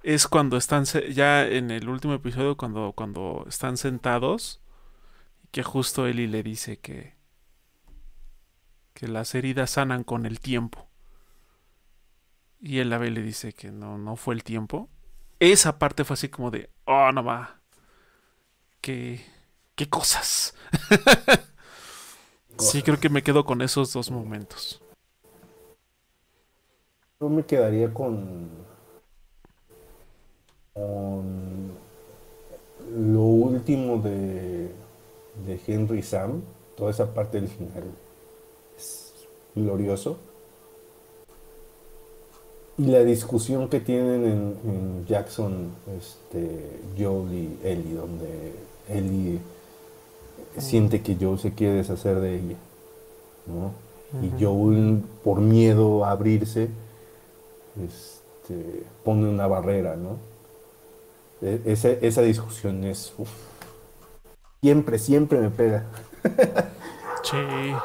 es 0.02 0.26
cuando 0.26 0.56
están 0.56 0.84
ya 0.84 1.46
en 1.46 1.70
el 1.70 1.90
último 1.90 2.14
episodio, 2.14 2.56
cuando, 2.56 2.94
cuando 2.96 3.44
están 3.46 3.76
sentados, 3.76 4.62
que 5.50 5.62
justo 5.62 6.06
Eli 6.06 6.26
le 6.26 6.42
dice 6.42 6.78
que, 6.78 7.21
que 8.94 9.08
las 9.08 9.34
heridas 9.34 9.70
sanan 9.70 10.04
con 10.04 10.26
el 10.26 10.40
tiempo. 10.40 10.88
Y 12.60 12.78
él 12.78 12.90
la 12.90 12.98
ve 12.98 13.08
y 13.08 13.10
le 13.10 13.22
dice 13.22 13.52
que 13.52 13.72
no, 13.72 13.98
no 13.98 14.16
fue 14.16 14.34
el 14.34 14.44
tiempo. 14.44 14.88
Esa 15.40 15.78
parte 15.78 16.04
fue 16.04 16.14
así 16.14 16.28
como 16.28 16.50
de, 16.50 16.70
oh, 16.84 17.10
no 17.12 17.24
va. 17.24 17.60
Qué, 18.80 19.24
qué 19.74 19.88
cosas. 19.88 20.54
Sí, 22.58 22.82
creo 22.82 23.00
que 23.00 23.08
me 23.08 23.22
quedo 23.22 23.44
con 23.44 23.62
esos 23.62 23.92
dos 23.92 24.10
momentos. 24.10 24.80
Yo 27.18 27.28
me 27.28 27.44
quedaría 27.44 27.92
con, 27.92 28.50
con 30.74 31.72
lo 32.94 33.20
último 33.20 33.96
de, 33.98 34.70
de 35.46 35.60
Henry 35.66 36.02
Sam, 36.02 36.42
toda 36.76 36.90
esa 36.90 37.12
parte 37.12 37.40
del 37.40 37.48
final 37.48 37.84
glorioso. 39.54 40.18
Y 42.78 42.86
la 42.86 43.00
discusión 43.00 43.68
que 43.68 43.80
tienen 43.80 44.56
en, 44.64 45.06
Jackson, 45.06 45.72
este, 45.98 46.80
Joel 46.98 47.32
y 47.32 47.58
Ellie, 47.62 47.94
donde 47.94 48.54
Ellie 48.88 49.40
siente 50.56 51.02
que 51.02 51.16
Joel 51.20 51.38
se 51.38 51.52
quiere 51.52 51.74
deshacer 51.74 52.20
de 52.20 52.36
ella, 52.36 52.56
¿no? 53.46 53.72
Y 54.22 54.42
Joel, 54.42 55.02
por 55.22 55.40
miedo 55.40 56.04
a 56.04 56.12
abrirse, 56.12 56.68
este, 57.82 58.84
pone 59.04 59.28
una 59.28 59.46
barrera, 59.46 59.96
¿no? 59.96 60.16
E, 61.42 61.60
esa, 61.66 62.22
discusión 62.22 62.84
es, 62.84 63.12
siempre, 64.60 64.98
siempre 64.98 65.40
me 65.40 65.50
pega. 65.50 65.84
sí. 67.22 67.36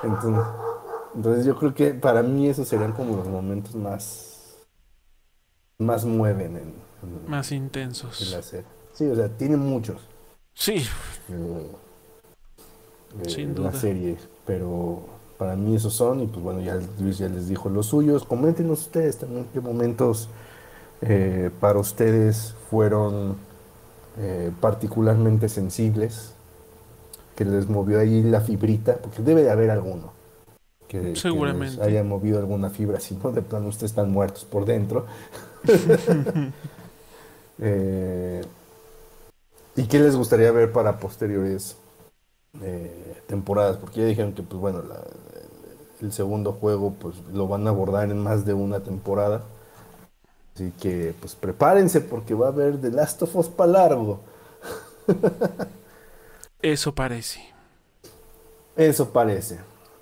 Entonces, 0.04 0.44
yo 1.44 1.56
creo 1.58 1.74
que 1.74 1.94
para 1.94 2.22
mí 2.24 2.48
esos 2.48 2.68
serían 2.68 2.94
como 2.94 3.18
los 3.18 3.28
momentos 3.28 3.76
más, 3.76 4.58
más 5.78 6.06
mueven 6.06 6.58
en, 6.58 6.74
más 7.28 7.52
intensos. 7.52 8.22
En 8.22 8.32
la 8.32 8.42
serie. 8.42 8.68
Sí, 8.94 9.06
o 9.06 9.16
sea, 9.16 9.30
tiene 9.30 9.58
muchos. 9.58 10.02
Sí 10.54 10.84
en 13.26 13.64
la 13.64 13.72
serie. 13.72 14.18
Pero 14.46 15.02
para 15.38 15.56
mí 15.56 15.76
esos 15.76 15.94
son, 15.94 16.22
y 16.22 16.28
pues 16.28 16.42
bueno, 16.42 16.62
ya 16.62 16.80
Luis 17.00 17.18
ya 17.18 17.28
les 17.28 17.48
dijo 17.48 17.70
los 17.70 17.88
suyos. 17.88 18.24
Coméntenos 18.24 18.82
ustedes 18.82 19.18
también 19.18 19.48
qué 19.54 19.60
momentos 19.60 20.30
eh, 21.02 21.52
para 21.60 21.80
ustedes 21.80 22.56
fueron 22.70 23.38
eh, 24.18 24.52
particularmente 24.60 25.50
sensibles, 25.50 26.34
que 27.36 27.46
les 27.46 27.70
movió 27.70 28.00
ahí 28.00 28.24
la 28.24 28.42
fibrita, 28.42 28.98
porque 28.98 29.22
debe 29.22 29.44
de 29.44 29.52
haber 29.52 29.70
alguno. 29.70 30.17
Que, 30.88 31.16
Seguramente. 31.16 31.82
haya 31.84 32.04
movido 32.04 32.40
alguna 32.40 32.70
fibra, 32.70 33.00
si 33.00 33.16
no, 33.16 33.32
de 33.32 33.42
plano 33.42 33.68
ustedes 33.68 33.92
están 33.92 34.12
muertos 34.12 34.46
por 34.46 34.66
dentro. 34.66 35.06
Eh, 37.60 38.46
¿Y 39.76 39.88
qué 39.88 39.98
les 39.98 40.16
gustaría 40.16 40.52
ver 40.52 40.72
para 40.72 41.00
posteriores 41.00 41.76
temporadas, 43.28 43.78
porque 43.78 44.02
ya 44.02 44.06
dijeron 44.08 44.34
que 44.34 44.42
pues 44.42 44.60
bueno, 44.60 44.84
el 46.02 46.12
segundo 46.12 46.54
juego 46.54 46.94
pues 47.00 47.16
lo 47.32 47.48
van 47.48 47.68
a 47.68 47.70
abordar 47.70 48.10
en 48.10 48.18
más 48.18 48.46
de 48.46 48.54
una 48.54 48.80
temporada. 48.80 49.44
Así 50.56 50.74
que 50.80 51.14
pues 51.20 51.36
prepárense 51.36 52.02
porque 52.02 52.34
va 52.34 52.48
a 52.48 52.50
haber 52.50 52.82
The 52.82 52.92
Last 52.92 53.22
of 53.22 53.36
Us 53.36 53.48
para 53.48 53.72
largo. 53.72 54.22
Eso 56.62 56.96
parece. 56.96 57.42
Eso 58.76 59.10
parece. 59.10 59.60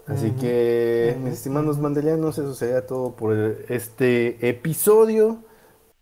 Así 0.07 0.31
que, 0.31 1.17
mis 1.19 1.33
estimados 1.33 1.79
mandelianos, 1.79 2.37
eso 2.37 2.53
sería 2.53 2.85
todo 2.85 3.15
por 3.15 3.33
este 3.33 4.47
episodio. 4.47 5.43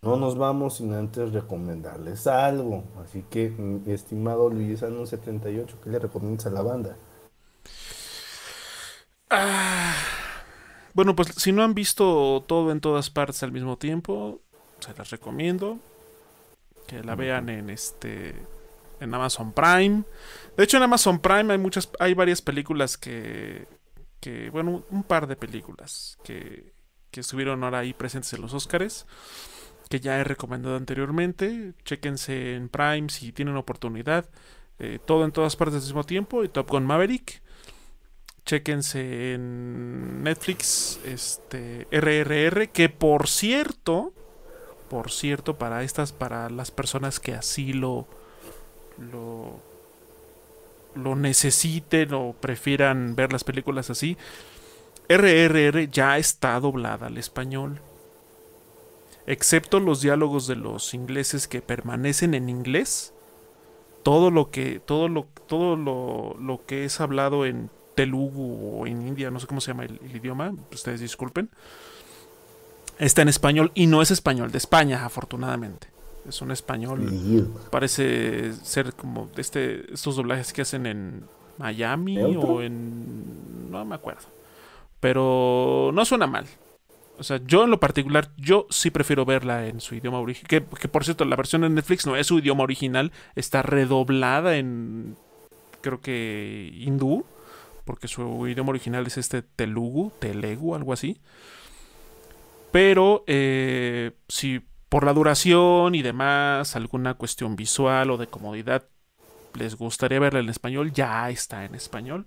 No 0.02 0.16
nos 0.16 0.36
vamos 0.36 0.76
sin 0.76 0.92
antes 0.92 1.32
recomendarles 1.32 2.26
algo. 2.26 2.84
Así 3.02 3.24
que, 3.30 3.48
mi 3.48 3.90
estimado 3.90 4.50
Luisano78, 4.50 5.80
¿qué 5.82 5.90
le 5.90 5.98
recomiendas 5.98 6.46
a 6.46 6.50
la 6.50 6.60
banda? 6.60 6.96
Ah, 9.30 9.94
bueno, 10.92 11.16
pues 11.16 11.28
si 11.36 11.52
no 11.52 11.64
han 11.64 11.74
visto 11.74 12.44
todo 12.46 12.70
en 12.70 12.80
todas 12.80 13.08
partes 13.10 13.42
al 13.42 13.52
mismo 13.52 13.78
tiempo, 13.78 14.40
se 14.80 14.94
las 14.94 15.10
recomiendo. 15.10 15.78
Que 16.86 17.02
la 17.02 17.14
vean 17.14 17.48
en 17.48 17.70
este. 17.70 18.34
en 19.00 19.14
Amazon 19.14 19.52
Prime. 19.52 20.04
De 20.56 20.64
hecho, 20.64 20.76
en 20.76 20.82
Amazon 20.82 21.18
Prime 21.18 21.52
hay 21.52 21.58
muchas. 21.58 21.88
hay 21.98 22.14
varias 22.14 22.42
películas 22.42 22.98
que. 22.98 23.66
Que 24.24 24.48
bueno, 24.48 24.86
un 24.88 25.02
par 25.02 25.26
de 25.26 25.36
películas 25.36 26.16
que, 26.24 26.72
que 27.10 27.20
estuvieron 27.20 27.62
ahora 27.62 27.80
ahí 27.80 27.92
presentes 27.92 28.32
en 28.32 28.40
los 28.40 28.54
Oscars 28.54 29.06
que 29.90 30.00
ya 30.00 30.18
he 30.18 30.24
recomendado 30.24 30.76
anteriormente. 30.76 31.74
Chequense 31.84 32.54
en 32.54 32.70
Prime 32.70 33.10
si 33.10 33.32
tienen 33.32 33.58
oportunidad. 33.58 34.24
Eh, 34.78 34.98
todo 35.04 35.26
en 35.26 35.32
todas 35.32 35.56
partes 35.56 35.76
al 35.76 35.82
mismo 35.82 36.04
tiempo. 36.04 36.42
Y 36.42 36.48
Top 36.48 36.70
Gun 36.70 36.86
Maverick. 36.86 37.42
Chéquense 38.46 39.34
en 39.34 40.22
Netflix, 40.22 41.00
este 41.04 41.86
RRR, 41.90 42.68
que 42.68 42.88
por 42.88 43.28
cierto, 43.28 44.14
por 44.88 45.10
cierto, 45.10 45.58
para 45.58 45.82
estas, 45.82 46.12
para 46.12 46.48
las 46.50 46.70
personas 46.70 47.20
que 47.20 47.34
así 47.34 47.72
lo, 47.72 48.06
lo, 48.98 49.62
lo 50.94 51.16
necesiten 51.16 52.14
o 52.14 52.32
prefieran 52.32 53.16
ver 53.16 53.32
las 53.32 53.44
películas 53.44 53.90
así, 53.90 54.16
RRR 55.08 55.90
ya 55.90 56.18
está 56.18 56.58
doblada 56.60 57.06
al 57.06 57.18
español. 57.18 57.80
Excepto 59.26 59.80
los 59.80 60.00
diálogos 60.00 60.46
de 60.46 60.56
los 60.56 60.92
ingleses 60.94 61.48
que 61.48 61.62
permanecen 61.62 62.34
en 62.34 62.48
inglés, 62.48 63.14
todo 64.02 64.30
lo 64.30 64.50
que 64.50 64.80
todo 64.80 65.08
lo 65.08 65.26
todo 65.46 65.76
lo, 65.76 66.36
lo 66.38 66.64
que 66.66 66.84
es 66.84 67.00
hablado 67.00 67.46
en 67.46 67.70
Telugu 67.94 68.80
o 68.80 68.86
en 68.86 69.06
India, 69.06 69.30
no 69.30 69.40
sé 69.40 69.46
cómo 69.46 69.60
se 69.60 69.68
llama 69.68 69.84
el, 69.84 69.98
idioma, 70.14 70.52
ustedes 70.72 71.00
disculpen, 71.00 71.48
está 72.98 73.22
en 73.22 73.28
español 73.28 73.72
y 73.74 73.86
no 73.86 74.02
es 74.02 74.10
español 74.10 74.52
de 74.52 74.58
España, 74.58 75.04
afortunadamente. 75.04 75.93
Es 76.28 76.40
un 76.40 76.50
español, 76.50 77.50
parece 77.70 78.52
ser 78.54 78.94
como 78.94 79.30
este, 79.36 79.92
estos 79.92 80.16
doblajes 80.16 80.52
que 80.52 80.62
hacen 80.62 80.86
en 80.86 81.24
Miami 81.58 82.18
o 82.18 82.62
en... 82.62 83.70
no 83.70 83.84
me 83.84 83.94
acuerdo. 83.94 84.22
Pero 85.00 85.90
no 85.92 86.04
suena 86.04 86.26
mal. 86.26 86.46
O 87.18 87.22
sea, 87.22 87.40
yo 87.44 87.64
en 87.64 87.70
lo 87.70 87.78
particular, 87.78 88.30
yo 88.36 88.66
sí 88.70 88.90
prefiero 88.90 89.24
verla 89.24 89.66
en 89.66 89.80
su 89.80 89.94
idioma 89.94 90.18
original. 90.18 90.48
Que, 90.48 90.64
que, 90.64 90.88
por 90.88 91.04
cierto, 91.04 91.24
la 91.24 91.36
versión 91.36 91.62
de 91.62 91.68
Netflix 91.68 92.06
no 92.06 92.16
es 92.16 92.26
su 92.26 92.38
idioma 92.38 92.64
original, 92.64 93.12
está 93.36 93.62
redoblada 93.62 94.56
en, 94.56 95.16
creo 95.82 96.00
que, 96.00 96.72
hindú 96.74 97.24
porque 97.84 98.08
su 98.08 98.46
idioma 98.48 98.70
original 98.70 99.06
es 99.06 99.18
este 99.18 99.42
Telugu, 99.42 100.10
Telegu, 100.18 100.74
algo 100.74 100.92
así. 100.92 101.18
Pero 102.72 103.24
eh, 103.26 104.12
si 104.28 104.62
por 104.88 105.04
la 105.04 105.12
duración 105.12 105.94
y 105.94 106.02
demás, 106.02 106.76
alguna 106.76 107.14
cuestión 107.14 107.56
visual 107.56 108.10
o 108.10 108.16
de 108.16 108.26
comodidad 108.26 108.84
les 109.54 109.76
gustaría 109.76 110.18
verla 110.20 110.40
en 110.40 110.48
español, 110.48 110.92
ya 110.92 111.30
está 111.30 111.64
en 111.64 111.74
español. 111.74 112.26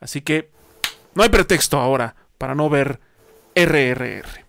Así 0.00 0.20
que 0.20 0.50
no 1.14 1.22
hay 1.22 1.28
pretexto 1.28 1.78
ahora 1.78 2.14
para 2.38 2.54
no 2.54 2.70
ver 2.70 3.00
RRR. 3.54 4.46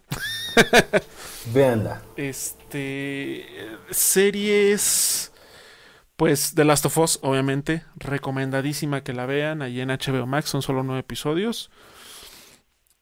Veanla. 1.53 2.01
Este. 2.15 3.45
Series. 3.89 5.31
Pues 6.15 6.53
The 6.53 6.65
Last 6.65 6.85
of 6.85 6.97
Us, 6.99 7.19
obviamente, 7.23 7.83
recomendadísima 7.95 9.03
que 9.03 9.13
la 9.13 9.25
vean. 9.25 9.61
Allí 9.61 9.81
en 9.81 9.89
HBO 9.89 10.27
Max 10.27 10.49
son 10.49 10.61
solo 10.61 10.83
nueve 10.83 10.99
episodios. 10.99 11.71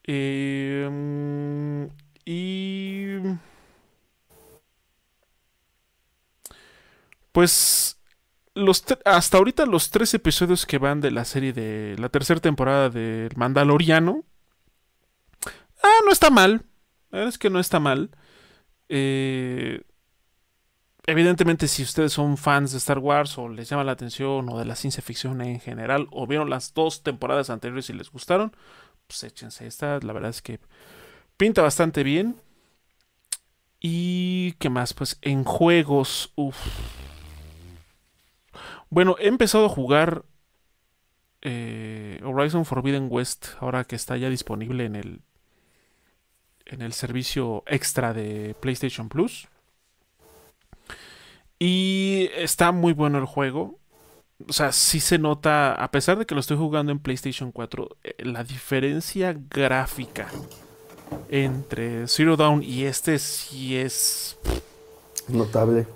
Em, 0.03 1.89
y. 2.25 3.17
Pues. 7.31 7.95
Los 8.55 8.83
hasta 9.05 9.37
ahorita 9.37 9.65
los 9.65 9.89
tres 9.89 10.13
episodios 10.13 10.65
que 10.65 10.79
van 10.79 10.99
de 10.99 11.11
la 11.11 11.23
serie 11.23 11.53
de 11.53 11.95
la 11.97 12.09
tercera 12.09 12.41
temporada 12.41 12.89
del 12.89 13.31
Mandaloriano. 13.37 14.25
Ah, 15.81 15.99
no 16.05 16.11
está 16.11 16.29
mal. 16.29 16.65
Es 17.11 17.37
que 17.37 17.49
no 17.49 17.59
está 17.59 17.79
mal. 17.79 18.09
Eh, 18.89 19.83
evidentemente 21.05 21.67
si 21.67 21.83
ustedes 21.83 22.13
son 22.13 22.37
fans 22.37 22.71
de 22.71 22.79
Star 22.79 22.99
Wars 22.99 23.37
o 23.37 23.47
les 23.47 23.69
llama 23.69 23.83
la 23.83 23.93
atención 23.93 24.49
o 24.49 24.57
de 24.57 24.65
la 24.65 24.75
ciencia 24.75 25.01
ficción 25.03 25.41
en 25.41 25.59
general 25.59 26.07
o 26.11 26.27
vieron 26.27 26.49
las 26.49 26.73
dos 26.73 27.03
temporadas 27.03 27.49
anteriores 27.49 27.89
y 27.89 27.93
les 27.93 28.11
gustaron, 28.11 28.51
pues 29.07 29.23
échense 29.23 29.67
esta, 29.67 29.99
la 29.99 30.13
verdad 30.13 30.31
es 30.31 30.41
que 30.41 30.59
pinta 31.37 31.61
bastante 31.61 32.03
bien. 32.03 32.41
Y 33.79 34.53
qué 34.53 34.69
más, 34.69 34.93
pues 34.93 35.17
en 35.21 35.45
juegos, 35.45 36.33
uff. 36.35 36.57
Bueno, 38.89 39.15
he 39.19 39.27
empezado 39.27 39.65
a 39.65 39.69
jugar 39.69 40.25
eh, 41.41 42.19
Horizon 42.23 42.65
Forbidden 42.65 43.07
West 43.09 43.47
ahora 43.59 43.83
que 43.83 43.95
está 43.95 44.17
ya 44.17 44.29
disponible 44.29 44.85
en 44.85 44.95
el 44.95 45.21
en 46.65 46.81
el 46.81 46.93
servicio 46.93 47.63
extra 47.65 48.13
de 48.13 48.55
PlayStation 48.59 49.09
Plus. 49.09 49.47
Y 51.57 52.29
está 52.35 52.71
muy 52.71 52.93
bueno 52.93 53.17
el 53.17 53.25
juego. 53.25 53.79
O 54.47 54.53
sea, 54.53 54.71
sí 54.71 54.99
se 54.99 55.17
nota, 55.17 55.73
a 55.73 55.91
pesar 55.91 56.17
de 56.17 56.25
que 56.25 56.35
lo 56.35 56.39
estoy 56.39 56.57
jugando 56.57 56.91
en 56.91 56.99
PlayStation 56.99 57.51
4, 57.51 57.97
eh, 58.03 58.15
la 58.19 58.43
diferencia 58.43 59.35
gráfica 59.49 60.29
entre 61.29 62.07
Zero 62.07 62.37
Dawn 62.37 62.63
y 62.63 62.83
este 62.83 63.19
sí 63.19 63.75
es 63.75 64.37
notable. 65.27 65.87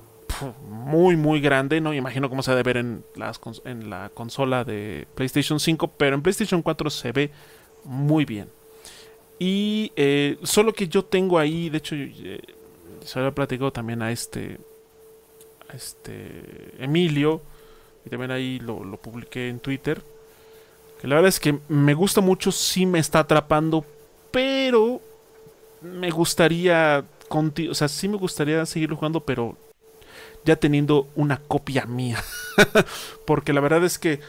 Muy, 0.70 1.16
muy 1.16 1.42
grande. 1.42 1.82
No 1.82 1.94
imagino 1.94 2.30
cómo 2.30 2.44
se 2.44 2.52
ha 2.52 2.56
de 2.56 2.64
ver 2.64 2.78
en, 2.78 3.04
la 3.16 4.10
consola 4.10 4.64
de 4.64 5.08
PlayStation 5.16 5.60
5, 5.60 5.88
pero 5.98 6.16
en 6.16 6.22
PlayStation 6.22 6.62
4 6.62 6.90
se 6.90 7.12
ve 7.12 7.32
muy 7.84 8.26
bien. 8.26 8.50
Y 9.40 9.92
eh, 9.96 10.38
solo 10.44 10.74
que 10.74 10.88
yo 10.88 11.04
tengo 11.04 11.38
ahí, 11.40 11.70
de 11.70 11.78
hecho, 11.78 11.96
eh, 11.96 12.42
se 13.04 13.20
había 13.20 13.32
platicado 13.32 13.72
también 13.72 14.02
a 14.02 14.12
este 14.12 14.60
este 15.74 16.84
Emilio, 16.84 17.42
y 18.06 18.10
también 18.10 18.32
ahí 18.32 18.60
lo, 18.60 18.80
publiqué 18.98 19.50
en 19.50 19.60
Twitter. 19.60 20.02
Que 21.02 21.08
la 21.08 21.16
verdad 21.16 21.30
es 21.30 21.40
que 21.40 21.60
me 21.68 21.94
gusta 21.94 22.22
mucho, 22.22 22.52
sí 22.52 22.86
me 22.86 23.00
está 23.00 23.20
atrapando, 23.20 23.86
pero 24.32 25.02
me 25.82 26.10
gustaría, 26.12 27.04
o 27.30 27.74
sea, 27.74 27.88
sí 27.88 28.08
me 28.08 28.18
gustaría 28.18 28.66
seguirlo 28.66 28.96
jugando, 28.96 29.20
pero 29.20 29.58
ya 30.46 30.56
teniendo 30.56 31.08
una 31.16 31.38
copia 31.38 31.86
mía. 31.86 32.24
porque 33.26 33.54
la 33.54 33.62
verdad 33.62 33.84
es 33.84 34.00
que, 34.00 34.20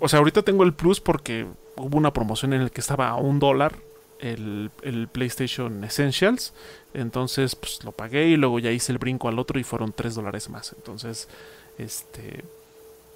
o 0.00 0.08
sea, 0.08 0.18
ahorita 0.18 0.42
tengo 0.42 0.64
el 0.64 0.72
plus 0.72 1.00
porque 1.00 1.46
hubo 1.76 1.96
una 1.96 2.12
promoción 2.12 2.52
en 2.52 2.64
la 2.64 2.70
que 2.70 2.80
estaba 2.80 3.08
a 3.08 3.16
un 3.16 3.38
dólar 3.38 3.74
el, 4.18 4.70
el, 4.82 5.08
PlayStation 5.08 5.84
Essentials. 5.84 6.52
Entonces, 6.94 7.54
pues 7.54 7.84
lo 7.84 7.92
pagué 7.92 8.28
y 8.28 8.36
luego 8.36 8.58
ya 8.58 8.70
hice 8.70 8.92
el 8.92 8.98
brinco 8.98 9.28
al 9.28 9.38
otro 9.38 9.58
y 9.58 9.64
fueron 9.64 9.92
3 9.92 10.14
dólares 10.14 10.48
más. 10.48 10.72
Entonces, 10.76 11.28
este. 11.78 12.44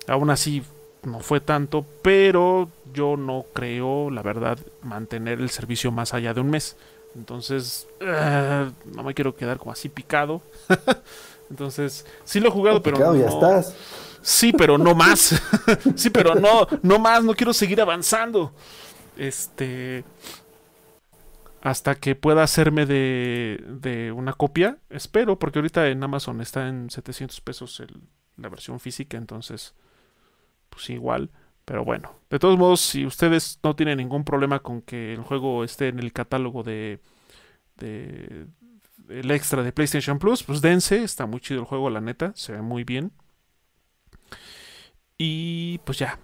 Aún 0.06 0.31
así, 0.31 0.62
no 1.02 1.20
fue 1.20 1.40
tanto, 1.40 1.85
pero 2.02 2.68
yo 2.93 3.16
no 3.16 3.47
creo, 3.52 4.10
la 4.10 4.22
verdad, 4.22 4.59
mantener 4.82 5.40
el 5.40 5.51
servicio 5.51 5.93
más 5.93 6.14
allá 6.14 6.35
de 6.35 6.40
un 6.40 6.51
mes. 6.51 6.77
Entonces, 7.16 7.89
eh, 8.01 8.70
no 8.85 9.02
me 9.02 9.14
quiero 9.14 9.35
quedar 9.35 9.59
como 9.59 9.72
así 9.72 9.89
picado. 9.89 10.43
Entonces, 11.51 12.06
sí 12.24 12.40
lo 12.40 12.48
he 12.48 12.52
jugado, 12.52 12.82
pero 12.82 12.98
no. 12.98 13.16
Ya 13.16 13.27
estás. 13.27 13.74
Sí, 14.22 14.52
pero 14.52 14.78
no 14.78 14.94
más. 14.94 15.40
sí, 15.97 16.10
pero 16.10 16.35
no, 16.35 16.66
no 16.82 16.98
más, 16.98 17.24
no 17.24 17.35
quiero 17.35 17.52
seguir 17.52 17.81
avanzando. 17.81 18.52
Este 19.16 20.05
hasta 21.62 21.94
que 21.94 22.14
pueda 22.14 22.43
hacerme 22.43 22.86
de, 22.86 24.12
una 24.16 24.32
copia. 24.32 24.78
Espero, 24.89 25.39
porque 25.39 25.59
ahorita 25.59 25.89
en 25.89 26.02
Amazon 26.02 26.40
está 26.40 26.68
en 26.68 26.90
700 26.90 27.40
pesos 27.40 27.82
la 28.36 28.48
versión 28.48 28.81
física, 28.81 29.18
entonces, 29.18 29.74
pues 30.70 30.89
igual. 30.90 31.31
Pero 31.64 31.85
bueno, 31.85 32.14
de 32.31 32.39
todos 32.39 32.59
modos, 32.59 32.81
si 32.81 33.05
ustedes 33.05 33.60
no 33.62 33.77
tienen 33.77 33.98
ningún 33.98 34.24
problema 34.24 34.60
con 34.60 34.81
que 34.81 35.12
el 35.12 35.20
juego 35.20 35.62
esté 35.62 35.89
en 35.89 35.98
el 35.98 36.12
catálogo 36.12 36.62
de, 36.62 37.01
de 37.77 38.47
el 39.11 39.31
extra 39.31 39.62
de 39.62 39.73
PlayStation 39.73 40.19
Plus, 40.19 40.43
pues 40.43 40.61
dense, 40.61 41.03
está 41.03 41.27
muy 41.27 41.41
chido 41.41 41.61
el 41.61 41.66
juego, 41.66 41.91
la 41.91 42.01
neta, 42.01 42.32
se 42.35 42.53
ve 42.53 42.62
muy 42.62 42.85
bien. 42.85 43.12
Y 45.19 45.78
pues 45.85 45.99
ya, 45.99 46.19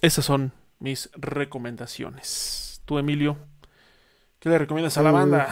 esas 0.00 0.24
son 0.24 0.52
mis 0.80 1.10
recomendaciones. 1.14 2.82
¿Tú, 2.84 2.98
Emilio? 2.98 3.36
¿Qué 4.40 4.48
le 4.48 4.58
recomiendas 4.58 4.98
a 4.98 5.02
la 5.02 5.12
banda? 5.12 5.46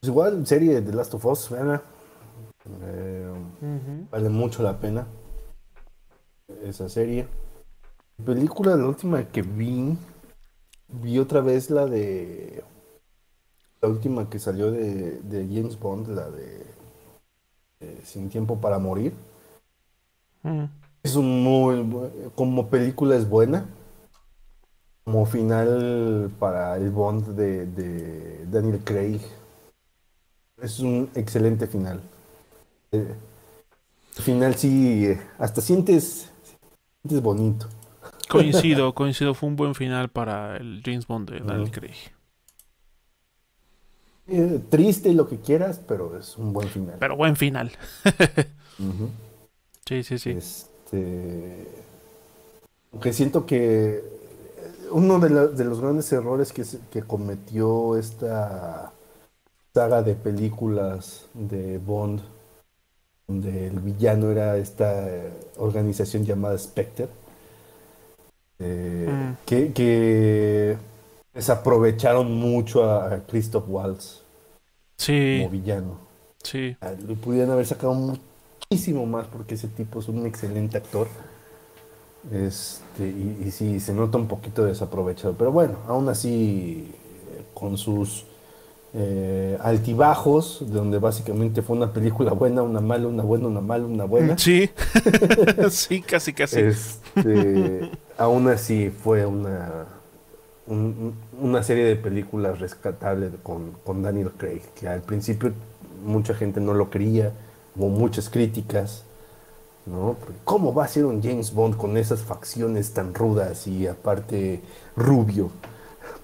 Pues 0.00 0.08
igual, 0.08 0.46
serie 0.46 0.80
de 0.80 0.92
Last 0.92 1.14
of 1.14 1.24
Us. 1.24 1.50
Eh, 2.82 3.32
vale 4.10 4.28
mucho 4.28 4.62
la 4.62 4.78
pena 4.78 5.06
esa 6.62 6.88
serie. 6.88 7.26
Película, 8.24 8.76
la 8.76 8.86
última 8.86 9.24
que 9.24 9.42
vi, 9.42 9.96
vi 10.88 11.18
otra 11.18 11.40
vez 11.40 11.70
la 11.70 11.86
de. 11.86 12.62
La 13.80 13.88
última 13.88 14.28
que 14.28 14.38
salió 14.38 14.70
de, 14.70 15.20
James 15.30 15.78
Bond, 15.78 16.08
la 16.08 16.28
de 16.30 16.66
Sin 18.04 18.28
Tiempo 18.28 18.60
para 18.60 18.78
Morir. 18.78 19.12
Es 21.02 21.16
un 21.16 21.42
muy. 21.42 22.30
Como 22.34 22.68
película 22.68 23.16
es 23.16 23.28
buena 23.28 23.66
como 25.08 25.24
final 25.24 26.30
para 26.38 26.76
el 26.76 26.90
Bond 26.90 27.28
de, 27.28 28.44
Daniel 28.44 28.78
Craig. 28.84 29.20
Es 30.60 30.80
un 30.80 31.08
excelente 31.14 31.66
final. 31.66 32.02
Eh, 32.92 33.14
final 34.12 34.54
sí, 34.54 35.08
hasta 35.38 35.62
sientes, 35.62 36.30
sientes 37.00 37.22
bonito. 37.22 37.68
Coincido, 38.28 38.94
coincido. 38.94 39.32
Fue 39.32 39.48
un 39.48 39.56
buen 39.56 39.74
final 39.74 40.10
para 40.10 40.58
el 40.58 40.82
James 40.84 41.06
Bond 41.06 41.30
de 41.30 41.40
Daniel 41.40 41.70
Craig. 41.70 41.96
Eh, 44.28 44.60
triste 44.68 45.08
y 45.08 45.14
lo 45.14 45.28
que 45.28 45.38
quieras, 45.38 45.80
pero 45.86 46.18
es 46.18 46.36
un 46.36 46.52
buen 46.52 46.68
final. 46.68 46.96
Pero 46.98 47.16
buen 47.16 47.36
final. 47.36 47.72
Sí, 49.88 50.02
sí, 50.02 50.18
sí. 50.18 50.30
Este... 50.32 51.66
Aunque 52.92 53.12
siento 53.14 53.46
que 53.46 54.04
uno 54.90 55.18
de, 55.18 55.30
los 55.64 55.80
grandes 55.80 56.12
errores 56.12 56.52
que, 56.52 56.62
que 56.92 57.02
cometió 57.02 57.96
esta 57.96 58.92
saga 59.74 60.02
de 60.02 60.14
películas 60.14 61.26
de 61.32 61.78
Bond, 61.78 62.20
donde 63.26 63.68
el 63.68 63.80
villano 63.80 64.30
era 64.30 64.58
esta 64.58 65.06
organización 65.56 66.24
llamada 66.24 66.58
Spectre, 66.58 67.08
eh, 68.58 69.08
mm. 69.08 69.72
que, 69.72 70.76
desaprovecharon 71.34 72.32
mucho 72.34 72.90
a, 72.90 73.24
Christoph 73.26 73.64
Waltz 73.68 74.22
como 75.04 75.50
villano. 75.50 75.98
Sí. 76.42 76.76
Le 77.06 77.14
pudieran 77.14 77.50
haber 77.50 77.66
sacado 77.66 77.94
muchísimo 77.94 79.06
más 79.06 79.26
porque 79.26 79.54
ese 79.54 79.68
tipo 79.68 80.00
es 80.00 80.08
un 80.08 80.26
excelente 80.26 80.76
actor. 80.76 81.08
Este, 82.32 83.08
y, 83.08 83.44
y 83.46 83.50
sí, 83.50 83.80
se 83.80 83.92
nota 83.92 84.18
un 84.18 84.28
poquito 84.28 84.64
desaprovechado. 84.64 85.34
Pero 85.34 85.52
bueno, 85.52 85.78
aún 85.86 86.08
así, 86.08 86.92
con 87.54 87.76
sus 87.76 88.24
eh, 88.94 89.58
altibajos, 89.60 90.64
donde 90.66 90.98
básicamente 90.98 91.60
fue 91.60 91.76
una 91.76 91.92
película 91.92 92.32
buena, 92.32 92.62
una 92.62 92.80
mala, 92.80 93.06
una 93.06 93.22
buena, 93.22 93.48
una 93.48 93.60
mala, 93.60 93.84
una 93.84 94.04
buena. 94.04 94.38
Sí, 94.38 94.70
sí, 95.70 96.00
casi, 96.00 96.32
casi. 96.32 96.60
Este, 96.60 97.90
aún 98.16 98.48
así 98.48 98.90
fue 98.90 99.26
una, 99.26 99.84
una 100.68 101.62
serie 101.62 101.84
de 101.84 101.96
películas 101.96 102.58
rescatables 102.60 103.32
con, 103.42 103.72
con, 103.84 104.02
Daniel 104.02 104.32
Craig, 104.36 104.62
que 104.74 104.88
al 104.88 105.00
principio 105.00 105.52
mucha 106.04 106.34
gente 106.34 106.60
no 106.60 106.74
lo 106.74 106.90
creía, 106.90 107.32
hubo 107.76 107.88
muchas 107.88 108.28
críticas. 108.28 109.04
¿no? 109.86 110.16
¿Cómo 110.44 110.74
va 110.74 110.84
a 110.84 110.88
ser 110.88 111.06
un 111.06 111.22
James 111.22 111.54
Bond 111.54 111.76
con 111.76 111.96
esas 111.96 112.20
facciones 112.20 112.92
tan 112.92 113.14
rudas 113.14 113.66
y 113.66 113.86
aparte 113.86 114.60
rubio? 114.96 115.50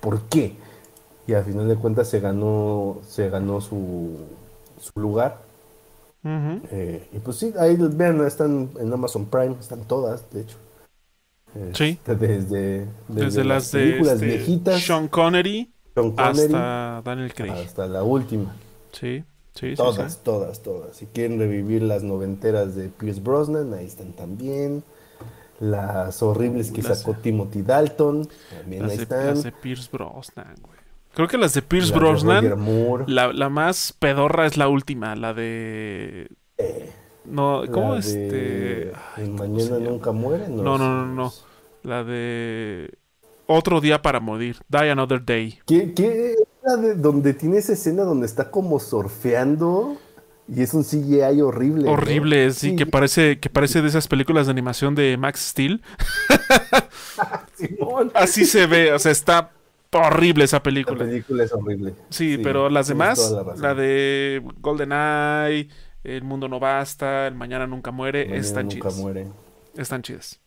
¿Por 0.01 0.21
qué? 0.23 0.57
y 1.27 1.35
al 1.35 1.45
final 1.45 1.69
de 1.69 1.77
cuentas 1.77 2.09
se 2.09 2.21
ganó, 2.21 2.99
se 3.09 3.31
ganó 3.31 3.61
su, 3.61 4.17
su 4.81 5.01
lugar. 5.01 5.43
Eh, 6.27 7.07
y 7.13 7.19
pues 7.19 7.37
sí, 7.37 7.53
ahí 7.59 7.77
vean, 7.77 8.25
están 8.27 8.71
en 8.79 8.93
Amazon 8.93 9.27
Prime, 9.27 9.57
están 9.61 9.81
todas, 9.85 10.31
de 10.31 10.41
hecho. 10.41 10.57
Sí. 11.73 11.85
Este, 11.85 12.17
desde, 12.17 12.87
desde, 13.09 13.45
las, 13.45 13.71
películas 13.71 14.21
de 14.21 14.27
este, 14.27 14.39
viejitas. 14.39 14.83
Sean 14.83 15.09
Connery, 15.09 15.73
hasta 16.17 17.03
Daniel 17.05 17.33
Craig. 17.33 17.53
Hasta 17.53 17.87
la 17.87 18.03
última. 18.03 18.55
Sí, 18.93 19.25
sí, 19.55 19.75
Todas, 19.75 20.23
todas, 20.23 20.63
todas. 20.63 20.97
Si 20.97 21.07
quieren 21.07 21.39
revivir 21.39 21.83
las 21.83 22.03
noventeras 22.03 22.75
de 22.75 22.89
Pierce 22.89 23.21
Brosnan, 23.21 23.73
ahí 23.75 23.87
están 23.87 24.13
también. 24.13 24.83
Las 25.61 26.21
horribles 26.23 26.73
que 26.73 26.83
sacó 26.83 27.15
Timothy 27.15 27.63
Dalton, 27.63 28.29
también 28.59 28.85
ahí 28.85 28.99
están. 28.99 29.27
Las 29.27 29.45
de 29.45 29.53
Pierce 29.53 29.89
Brosnan, 29.93 30.57
güey. 30.61 30.75
Creo 31.15 31.29
que 31.29 31.39
las 31.39 31.55
de 31.55 31.63
Pierce 31.63 31.95
Brosnan. 31.95 33.05
La, 33.07 33.33
la, 33.33 33.49
más 33.49 33.95
pedorra 33.97 34.47
es 34.47 34.57
la 34.57 34.67
última, 34.67 35.15
la 35.15 35.33
de. 35.33 36.29
Eh, 36.59 36.93
no, 37.25 37.63
¿cómo 37.71 37.97
este? 37.97 38.93
Mañana 39.17 39.79
nunca 39.79 40.13
muere. 40.13 40.49
No, 40.49 40.79
no, 40.79 40.79
no, 40.79 41.07
no, 41.07 41.33
La 41.83 42.05
de. 42.05 42.93
Otro 43.47 43.81
día 43.81 44.01
para 44.01 44.21
morir. 44.21 44.57
Die 44.69 44.91
Another 44.91 45.23
Day. 45.25 45.59
¿Qué, 45.67 45.93
qué 45.93 46.35
la 46.63 46.77
de 46.77 46.95
donde 46.95 47.35
tiene 47.35 47.59
esa 47.59 47.75
escena 47.75 48.05
donde 48.05 48.27
está 48.27 48.51
como 48.51 48.81
surfeando? 48.81 49.99
Y 50.47 50.63
es 50.63 50.75
un 50.75 50.85
CGI 50.85 51.41
horrible. 51.41 51.89
Horrible, 51.89 52.51
sí, 52.51 52.77
que 52.77 52.85
parece, 52.85 53.41
que 53.41 53.49
parece 53.49 53.81
de 53.81 53.89
esas 53.89 54.09
películas 54.09 54.47
de 54.47 54.53
animación 54.53 54.95
de 54.95 55.17
Max 55.17 55.41
Steel. 55.41 55.83
Así 58.15 58.45
se 58.45 58.67
ve, 58.67 58.93
o 58.93 58.99
sea, 58.99 59.13
está 59.13 59.53
horrible 59.93 60.45
esa 60.45 60.63
película. 60.63 60.99
La 60.99 61.11
película 61.11 61.45
es 61.45 61.53
horrible. 61.53 61.95
Sí, 62.11 62.39
pero 62.43 62.69
las 62.69 62.89
demás, 62.89 63.35
la, 63.57 63.75
de 63.75 64.43
Golden 64.61 64.93
Eye, 64.93 65.69
El 66.05 66.23
Mundo 66.23 66.49
No 66.49 66.61
Basta, 66.61 67.27
El 67.27 67.35
Mañana 67.35 67.67
Nunca 67.67 67.91
Muere, 67.91 68.37
están 68.37 68.69
nunca 68.69 68.91
Muere. 68.91 69.27
Están 69.75 70.03
chidas. 70.03 70.39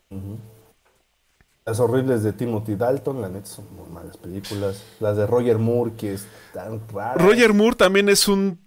Las 1.65 1.79
horribles 1.79 2.23
de 2.23 2.31
Timothy 2.31 2.75
Dalton, 2.75 3.21
la 3.21 3.27
neta, 3.27 3.47
son 3.47 3.65
muy 3.75 3.89
malas 3.91 4.15
películas. 4.17 4.83
Las 4.99 5.17
de 5.17 5.25
Roger 5.25 5.57
Moore, 5.57 5.93
que 5.97 6.13
están 6.13 6.79
raras. 6.93 7.21
Roger 7.21 7.53
Moore 7.53 7.75
también 7.75 8.07
es 8.07 8.27
un 8.27 8.59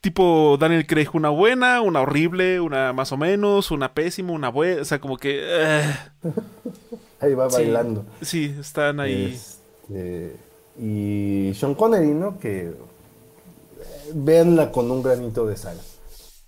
tipo 0.00 0.58
Daniel 0.60 0.86
Craig, 0.86 1.08
una 1.14 1.30
buena, 1.30 1.80
una 1.80 2.02
horrible, 2.02 2.60
una 2.60 2.92
más 2.92 3.12
o 3.12 3.16
menos, 3.16 3.70
una 3.70 3.94
pésima, 3.94 4.32
una 4.32 4.50
buena, 4.50 4.82
o 4.82 4.84
sea, 4.84 5.00
como 5.00 5.16
que... 5.16 5.40
Eh. 5.40 5.96
ahí 7.20 7.32
va 7.32 7.48
bailando. 7.48 8.04
Sí, 8.20 8.54
están 8.60 9.00
ahí. 9.00 9.40
Este, 9.88 10.36
y 10.78 11.52
Sean 11.54 11.74
Connery, 11.74 12.08
¿no? 12.08 12.38
Que 12.38 12.66
eh, 12.66 12.72
véanla 14.12 14.72
con 14.72 14.90
un 14.90 15.02
granito 15.02 15.46
de 15.46 15.56
sal. 15.56 15.78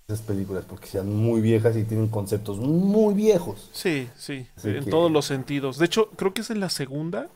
Esas 0.09 0.21
películas, 0.21 0.63
porque 0.63 0.87
sean 0.87 1.13
muy 1.13 1.41
viejas 1.41 1.75
y 1.75 1.83
tienen 1.83 2.07
conceptos 2.07 2.59
muy 2.59 3.13
viejos. 3.13 3.69
Sí, 3.73 4.07
sí, 4.15 4.47
en 4.63 4.89
todos 4.89 5.11
los 5.11 5.25
sentidos. 5.25 5.77
De 5.77 5.85
hecho, 5.85 6.09
creo 6.11 6.33
que 6.33 6.39
es 6.39 6.49
en 6.49 6.61
la 6.61 6.69
segunda, 6.69 7.27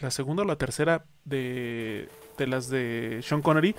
la 0.00 0.12
segunda 0.12 0.44
o 0.44 0.46
la 0.46 0.54
tercera 0.54 1.04
de, 1.24 2.08
de 2.38 2.46
las 2.46 2.68
de 2.68 3.18
Sean 3.24 3.42
Connery, 3.42 3.74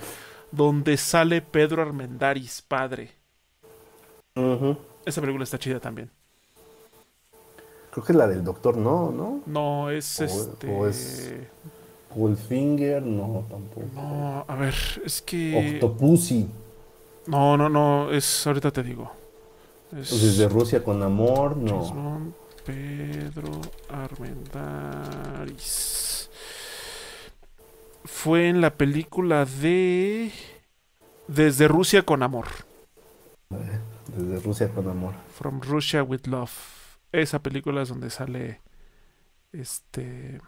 donde 0.52 0.98
sale 0.98 1.40
Pedro 1.40 1.80
Armendáriz, 1.80 2.60
padre. 2.60 3.12
Esa 5.06 5.22
película 5.22 5.44
está 5.44 5.58
chida 5.58 5.80
también. 5.80 6.10
Creo 7.92 8.04
que 8.04 8.12
es 8.12 8.18
la 8.18 8.28
del 8.28 8.44
doctor, 8.44 8.76
no, 8.76 9.10
¿no? 9.10 9.40
No, 9.46 9.88
es 9.88 10.20
este. 10.20 10.68
O 10.70 10.86
es. 10.86 11.32
Goldfinger, 12.14 13.02
no, 13.02 13.46
tampoco. 13.48 13.86
No, 13.94 14.44
a 14.46 14.54
ver, 14.54 14.74
es 15.02 15.22
que. 15.22 15.80
Octopussy. 15.80 16.46
No, 17.26 17.56
no, 17.56 17.68
no, 17.68 18.10
es. 18.10 18.46
Ahorita 18.46 18.70
te 18.70 18.82
digo. 18.82 19.12
Es... 19.96 20.10
Desde 20.10 20.48
Rusia 20.48 20.82
con 20.82 21.02
amor, 21.02 21.56
no. 21.56 22.32
Pedro 22.64 23.60
Armendáriz. 23.88 25.36
Fue 28.04 28.48
en 28.48 28.60
la 28.60 28.74
película 28.74 29.44
de. 29.44 30.32
Desde 31.28 31.68
Rusia 31.68 32.02
con 32.04 32.22
amor. 32.22 32.46
Desde 34.08 34.40
Rusia 34.40 34.68
con 34.68 34.88
amor. 34.88 35.14
From 35.36 35.60
Russia 35.60 36.02
with 36.02 36.26
Love. 36.26 36.52
Esa 37.12 37.40
película 37.40 37.82
es 37.82 37.88
donde 37.88 38.10
sale 38.10 38.60
este 39.52 40.40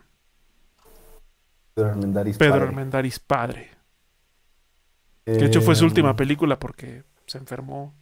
Pedro 1.75 1.91
Armendáriz 1.91 2.37
Pedro 2.37 2.73
padre. 2.75 3.13
padre. 3.27 3.78
Que 5.35 5.41
de 5.41 5.47
hecho 5.47 5.61
fue 5.61 5.75
su 5.75 5.85
última 5.85 6.13
eh, 6.13 6.15
película 6.15 6.59
porque 6.59 7.03
se 7.27 7.37
enfermó 7.37 7.93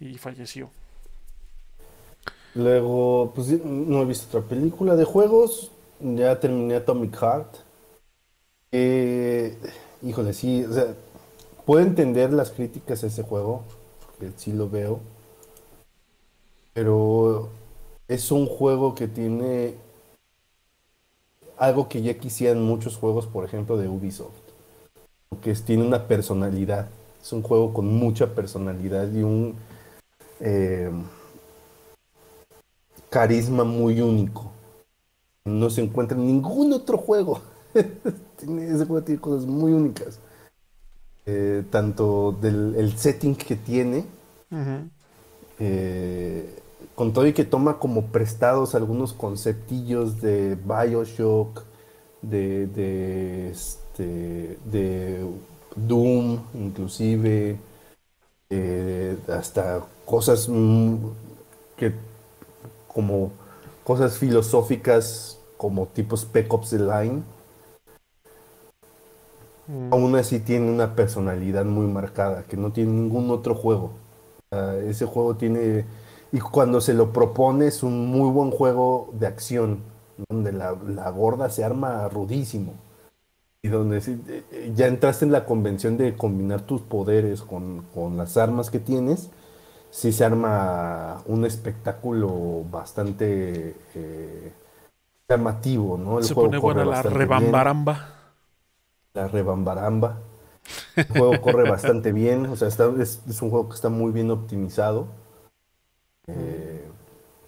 y 0.00 0.16
falleció. 0.16 0.70
Luego, 2.54 3.32
pues 3.34 3.48
no 3.62 4.00
he 4.00 4.04
visto 4.06 4.38
otra 4.38 4.48
película 4.48 4.96
de 4.96 5.04
juegos. 5.04 5.70
Ya 6.00 6.40
terminé 6.40 6.76
Atomic 6.76 7.14
Heart. 7.18 7.56
Eh, 8.72 9.58
híjole, 10.02 10.32
sí, 10.32 10.64
o 10.64 10.72
sea, 10.72 10.94
puedo 11.66 11.84
entender 11.84 12.32
las 12.32 12.50
críticas 12.50 13.04
a 13.04 13.08
ese 13.08 13.22
juego, 13.22 13.64
que 14.18 14.30
sí 14.36 14.52
lo 14.54 14.70
veo. 14.70 15.00
Pero 16.72 17.50
es 18.06 18.30
un 18.30 18.46
juego 18.46 18.94
que 18.94 19.06
tiene 19.06 19.74
algo 21.58 21.90
que 21.90 22.00
ya 22.00 22.14
quisieran 22.14 22.62
muchos 22.62 22.96
juegos, 22.96 23.26
por 23.26 23.44
ejemplo, 23.44 23.76
de 23.76 23.88
Ubisoft. 23.88 24.47
Que 25.42 25.54
tiene 25.54 25.86
una 25.86 26.06
personalidad. 26.06 26.88
Es 27.20 27.32
un 27.32 27.42
juego 27.42 27.72
con 27.72 27.86
mucha 27.86 28.34
personalidad 28.34 29.12
y 29.12 29.22
un 29.22 29.54
eh, 30.40 30.90
carisma 33.10 33.64
muy 33.64 34.00
único. 34.00 34.50
No 35.44 35.70
se 35.70 35.82
encuentra 35.82 36.16
en 36.16 36.26
ningún 36.26 36.72
otro 36.72 36.98
juego. 36.98 37.40
ese 37.74 38.84
juego 38.86 39.02
tiene 39.02 39.20
cosas 39.20 39.46
muy 39.46 39.72
únicas. 39.72 40.20
Eh, 41.26 41.62
tanto 41.70 42.32
del 42.40 42.96
setting 42.96 43.34
que 43.34 43.54
tiene, 43.54 44.06
con 46.94 47.12
todo 47.12 47.26
y 47.26 47.32
que 47.32 47.44
toma 47.44 47.78
como 47.78 48.06
prestados 48.06 48.74
algunos 48.74 49.12
conceptillos 49.12 50.20
de 50.20 50.56
Bioshock, 50.56 51.64
de, 52.22 52.66
de, 52.66 53.52
este, 53.98 54.58
de 54.64 55.26
Doom, 55.74 56.38
inclusive, 56.54 57.58
eh, 58.50 59.16
hasta 59.28 59.82
cosas 60.04 60.48
que 61.76 61.92
como, 62.86 63.32
cosas 63.84 64.18
filosóficas 64.18 65.38
como 65.56 65.86
tipo 65.86 66.16
Spec 66.16 66.52
Ops 66.52 66.70
The 66.70 66.78
Line. 66.78 67.22
Mm. 69.66 69.92
Aún 69.92 70.16
así 70.16 70.38
tiene 70.38 70.70
una 70.70 70.94
personalidad 70.94 71.64
muy 71.64 71.86
marcada 71.86 72.44
que 72.44 72.56
no 72.56 72.72
tiene 72.72 72.92
ningún 72.92 73.30
otro 73.30 73.54
juego. 73.54 73.90
Ese 74.86 75.04
juego 75.04 75.36
tiene... 75.36 75.84
Y 76.30 76.40
cuando 76.40 76.80
se 76.80 76.94
lo 76.94 77.12
propone 77.12 77.66
es 77.66 77.82
un 77.82 78.06
muy 78.06 78.30
buen 78.30 78.50
juego 78.50 79.10
de 79.12 79.26
acción, 79.26 79.80
donde 80.28 80.52
la, 80.52 80.74
la 80.86 81.10
gorda 81.10 81.50
se 81.50 81.64
arma 81.64 82.08
rudísimo. 82.08 82.74
Y 83.68 83.70
donde 83.70 83.98
eh, 83.98 84.44
eh, 84.52 84.72
ya 84.74 84.86
entraste 84.86 85.24
en 85.24 85.32
la 85.32 85.44
convención 85.44 85.96
de 85.98 86.16
combinar 86.16 86.62
tus 86.62 86.80
poderes 86.82 87.42
con, 87.42 87.82
con 87.94 88.16
las 88.16 88.36
armas 88.36 88.70
que 88.70 88.78
tienes, 88.80 89.30
sí 89.90 90.12
se 90.12 90.24
arma 90.24 91.22
un 91.26 91.44
espectáculo 91.46 92.64
bastante 92.70 93.76
eh, 93.94 94.52
llamativo, 95.28 95.98
¿no? 95.98 96.20
El 96.20 96.28
Se 96.28 96.34
juego 96.34 96.56
pone 96.58 96.58
buena 96.58 96.84
la 96.84 97.02
bien 97.02 97.02
rebambaramba. 97.02 98.34
la 99.12 99.28
rebambaramba. 99.28 100.18
El 101.08 101.14
juego 101.16 101.40
corre 101.42 101.64
bastante 101.66 102.12
bien, 102.12 102.46
o 102.46 102.56
sea, 102.56 102.68
está- 102.68 102.92
es, 103.00 103.22
es 103.28 103.42
un 103.42 103.50
juego 103.50 103.68
que 103.70 103.76
está 103.76 103.88
muy 103.90 104.12
bien 104.12 104.30
optimizado. 104.30 105.08
Eh, 106.26 106.88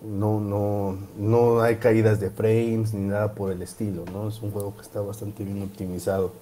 no, 0.02 0.40
no, 0.40 0.98
no 1.18 1.60
hay 1.60 1.76
caídas 1.76 2.20
de 2.20 2.30
frames 2.30 2.94
ni 2.94 3.08
nada 3.08 3.34
por 3.34 3.52
el 3.52 3.60
estilo, 3.62 4.04
¿no? 4.12 4.28
Es 4.28 4.40
un 4.40 4.50
juego 4.50 4.74
que 4.74 4.82
está 4.82 5.00
bastante 5.00 5.44
bien 5.44 5.62
optimizado. 5.62 6.32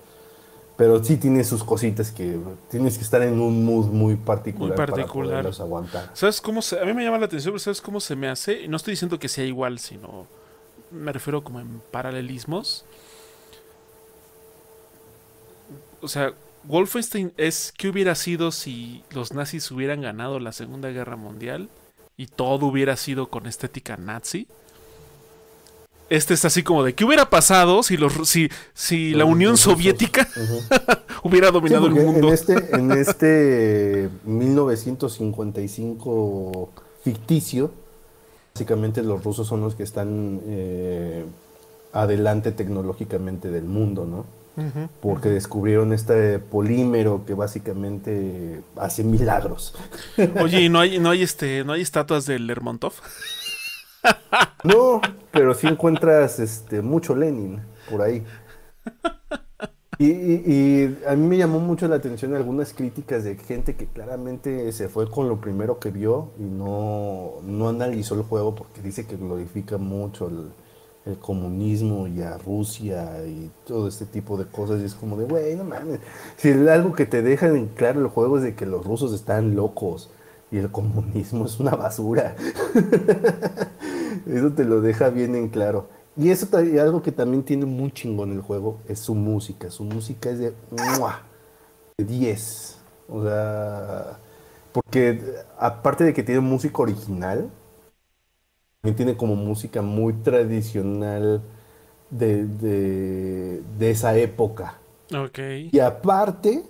Pero 0.77 1.03
sí 1.03 1.17
tiene 1.17 1.43
sus 1.43 1.65
cositas 1.65 2.13
que 2.13 2.39
tienes 2.71 2.97
que 2.97 3.03
estar 3.03 3.21
en 3.23 3.41
un 3.41 3.65
mood 3.65 3.87
muy 3.87 4.15
particular, 4.15 4.77
para 4.77 4.93
particular. 4.93 5.31
poderlos 5.31 5.61
aguantar. 5.61 6.11
¿Sabes 6.15 6.41
cómo 6.41 6.63
se.? 6.63 6.79
A 6.79 6.85
mí 6.85 6.95
me 6.95 7.03
llama 7.03 7.19
la 7.19 7.27
atención, 7.27 7.53
pero 7.53 7.59
¿sabes 7.59 7.81
cómo 7.81 7.99
se 7.99 8.15
me 8.15 8.29
hace? 8.29 8.63
Y 8.63 8.69
no 8.69 8.77
estoy 8.77 8.93
diciendo 8.93 9.19
que 9.19 9.29
sea 9.29 9.45
igual, 9.45 9.81
sino. 9.81 10.27
Me 10.93 11.13
refiero 11.13 11.43
como 11.43 11.59
en 11.59 11.83
paralelismos. 11.91 12.85
O 16.01 16.07
sea, 16.07 16.33
Wolfenstein 16.63 17.33
es. 17.37 17.75
¿Qué 17.77 17.89
hubiera 17.89 18.15
sido 18.15 18.53
si 18.53 19.03
los 19.11 19.33
nazis 19.33 19.69
hubieran 19.73 20.01
ganado 20.01 20.39
la 20.39 20.53
Segunda 20.53 20.91
Guerra 20.91 21.17
Mundial? 21.17 21.69
Y 22.20 22.27
todo 22.27 22.66
hubiera 22.66 22.97
sido 22.97 23.31
con 23.31 23.47
estética 23.47 23.97
nazi. 23.97 24.49
Este 26.11 26.35
es 26.35 26.45
así 26.45 26.65
como 26.65 26.82
de. 26.82 26.93
¿Qué 26.95 27.05
hubiera 27.05 27.31
pasado 27.31 27.85
si, 27.85 27.97
los, 27.97 28.28
si, 28.28 28.49
si 28.74 29.15
la 29.15 29.24
Unión. 29.24 29.57
Soviética 29.57 30.27
hubiera 31.23 31.47
Sí, 31.47 31.53
dominado 31.53 31.86
el 31.86 31.95
mundo? 31.95 32.27
En 32.27 32.35
este, 32.35 32.74
en 32.74 32.90
este 32.90 34.09
1955 34.24 36.70
ficticio, 37.05 37.70
básicamente 38.53 39.05
los 39.05 39.23
rusos 39.23 39.47
son 39.47 39.61
los 39.61 39.77
que 39.77 39.85
están 39.85 40.40
eh, 40.47 41.24
adelante 41.93 42.51
tecnológicamente 42.51 43.49
del 43.49 43.65
mundo, 43.65 44.07
¿no? 44.07 44.24
Porque 45.01 45.29
descubrieron 45.29 45.93
este 45.93 46.39
polímero 46.39 47.25
que 47.25 47.35
básicamente 47.35 48.61
hace 48.77 49.05
milagros. 49.05 49.75
Oye, 50.41 50.63
¿y 50.63 50.69
no 50.69 50.81
hay, 50.81 50.99
no 50.99 51.11
hay 51.11 51.23
este, 51.23 51.65
no 51.65 51.73
hay 51.75 51.83
estatuas 51.83 52.27
del 52.27 52.47
Lermontov? 52.47 52.93
No, 54.65 55.01
pero 55.31 55.55
sí 55.55 55.67
encuentras 55.67 56.39
este, 56.39 56.83
mucho 56.83 57.15
Lenin 57.15 57.61
por 57.91 58.03
ahí. 58.03 58.25
Y, 59.99 60.07
y- 60.13 60.43
y 60.47 60.99
a 61.09 61.17
mí 61.17 61.27
me 61.27 61.37
llamó 61.37 61.59
mucho 61.59 61.89
la 61.89 61.97
atención 61.97 62.35
algunas 62.35 62.73
críticas 62.73 63.25
de 63.25 63.37
gente 63.37 63.75
que 63.75 63.87
claramente 63.87 64.71
se 64.73 64.89
fue 64.89 65.11
con 65.11 65.29
lo 65.29 65.41
primero 65.41 65.81
que 65.81 65.91
vio 65.91 66.31
y 66.39 66.43
no, 66.45 67.41
no 67.43 67.69
analizó 67.69 68.15
el 68.15 68.23
juego 68.23 68.55
porque 68.55 68.81
dice 68.81 69.07
que 69.07 69.17
glorifica 69.17 69.77
mucho 69.77 70.29
el, 70.29 70.51
el 71.09 71.19
comunismo 71.19 72.07
y 72.07 72.21
a 72.23 72.37
Rusia 72.37 73.27
y 73.27 73.51
todo 73.67 73.89
este 73.89 74.05
tipo 74.05 74.37
de 74.37 74.47
cosas. 74.47 74.81
Y 74.81 74.85
es 74.85 74.95
como 74.95 75.17
de, 75.17 75.25
güey, 75.25 75.57
no 75.57 75.65
mames. 75.65 76.01
Si 76.37 76.51
algo 76.51 76.93
que 76.93 77.07
te 77.07 77.23
deja 77.23 77.49
en 77.49 77.69
claro 77.69 78.01
el 78.01 78.09
juego 78.09 78.37
es 78.37 78.43
de 78.43 78.55
que 78.55 78.67
los 78.67 78.85
rusos 78.85 79.13
están 79.13 79.57
locos 79.57 80.11
y 80.51 80.59
el 80.59 80.71
comunismo 80.71 81.47
es 81.47 81.59
una 81.59 81.73
basura. 81.73 82.37
Eso 84.27 84.53
te 84.53 84.65
lo 84.65 84.81
deja 84.81 85.09
bien 85.09 85.35
en 85.35 85.49
claro. 85.49 85.89
Y 86.17 86.31
eso 86.31 86.49
algo 86.57 87.01
que 87.01 87.13
también 87.13 87.45
tiene 87.45 87.65
muy 87.65 87.93
chingón 87.93 88.33
el 88.33 88.41
juego 88.41 88.81
es 88.89 88.99
su 88.99 89.15
música. 89.15 89.71
Su 89.71 89.85
música 89.85 90.31
es 90.31 90.41
de, 90.41 90.53
¡mua! 90.99 91.23
de 91.97 92.05
10. 92.05 92.79
O 93.09 93.23
sea, 93.23 94.19
porque 94.73 95.23
aparte 95.57 96.03
de 96.03 96.13
que 96.13 96.25
tiene 96.25 96.41
música 96.41 96.83
original, 96.83 97.49
también 98.81 98.97
tiene 98.97 99.17
como 99.17 99.35
música 99.37 99.83
muy 99.83 100.13
tradicional 100.15 101.43
de, 102.11 102.47
de- 102.47 103.63
de 103.79 103.91
esa 103.91 104.17
época. 104.17 104.79
Ok. 105.15 105.39
Y 105.73 105.81
aparte, 105.81 106.65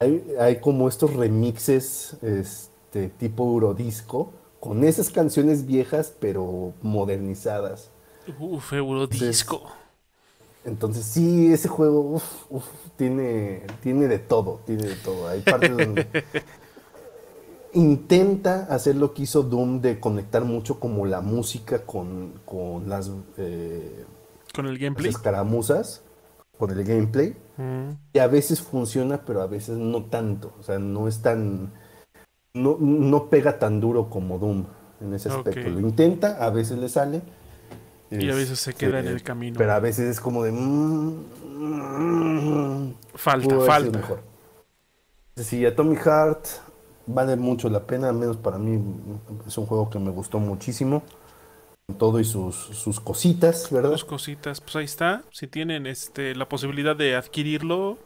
hay, 0.00 0.24
hay 0.40 0.60
como 0.60 0.88
estos 0.88 1.14
remixes 1.14 2.16
este, 2.22 3.10
tipo 3.10 3.44
Eurodisco 3.44 4.32
con 4.60 4.84
esas 4.84 5.10
canciones 5.10 5.66
viejas 5.66 6.14
pero 6.20 6.74
modernizadas. 6.82 7.90
Uf, 8.26 8.72
Eurodisco. 8.72 9.58
Entonces 10.64 11.06
sí, 11.06 11.52
ese 11.52 11.68
juego 11.68 12.00
uf, 12.00 12.44
uf, 12.50 12.64
tiene, 12.96 13.62
tiene 13.82 14.08
de 14.08 14.18
todo, 14.18 14.60
tiene 14.66 14.84
de 14.88 14.96
todo. 14.96 15.26
Hay 15.28 15.40
partes 15.40 15.74
donde 15.74 16.06
intenta 17.74 18.64
hacer 18.70 18.96
lo 18.96 19.14
que 19.14 19.22
hizo 19.22 19.42
Doom 19.42 19.80
de 19.80 20.00
conectar 20.00 20.44
mucho 20.44 20.80
como 20.80 21.06
la 21.06 21.20
música 21.20 21.84
con, 21.86 22.34
con 22.44 22.88
las, 22.88 23.10
eh, 23.36 24.04
Con 24.54 24.66
el 24.66 24.72
las 24.72 24.80
gameplay. 24.80 25.10
escaramuzas, 25.10 26.02
con 26.58 26.70
el 26.70 26.84
gameplay. 26.84 27.36
Mm, 27.56 27.90
Y 28.14 28.18
a 28.18 28.26
veces 28.26 28.60
funciona, 28.62 29.24
pero 29.24 29.42
a 29.42 29.46
veces 29.46 29.78
no 29.78 30.04
tanto. 30.06 30.54
O 30.58 30.62
sea, 30.62 30.78
no 30.78 31.08
es 31.08 31.22
tan. 31.22 31.72
No, 32.54 32.76
no 32.80 33.30
pega 33.30 33.58
tan 33.58 33.80
duro 33.80 34.10
como 34.10 34.38
Doom 34.38 34.66
en 35.00 35.14
ese 35.14 35.28
aspecto. 35.28 35.68
Lo 35.68 35.80
intenta, 35.80 36.44
a 36.44 36.50
veces 36.50 36.78
le 36.78 36.88
sale. 36.88 37.22
Y 38.10 38.28
a 38.28 38.34
veces 38.34 38.58
se 38.58 38.74
queda 38.74 38.98
en 39.00 39.06
el 39.06 39.22
camino. 39.22 39.56
Pero 39.58 39.72
a 39.72 39.80
veces 39.80 40.08
es 40.10 40.20
como 40.20 40.42
de. 40.44 40.52
mm, 40.52 41.24
mm, 41.46 42.94
Falta, 43.14 43.56
pudo 43.56 43.60
haber 43.62 43.74
sido 43.74 43.90
falta. 43.92 43.98
mejor. 43.98 44.22
Sí, 45.36 45.64
Atomic 45.64 46.00
Heart 46.04 46.46
vale 47.14 47.36
mucho 47.36 47.68
la 47.68 47.86
pena, 47.86 48.08
al 48.08 48.14
menos 48.16 48.36
para 48.36 48.58
mí 48.58 48.80
es 49.46 49.56
un 49.58 49.66
juego 49.66 49.90
que 49.90 49.98
me 49.98 50.10
gustó 50.10 50.38
muchísimo. 50.38 51.02
Todo 51.98 52.20
y 52.20 52.24
sus, 52.24 52.54
sus 52.54 53.00
cositas, 53.00 53.68
¿verdad? 53.70 53.90
Dos 53.90 54.04
cositas. 54.04 54.60
Pues 54.60 54.76
ahí 54.76 54.84
está. 54.84 55.22
Si 55.32 55.48
tienen 55.48 55.86
este 55.86 56.34
la 56.36 56.48
posibilidad 56.48 56.94
de 56.94 57.16
adquirirlo, 57.16 57.98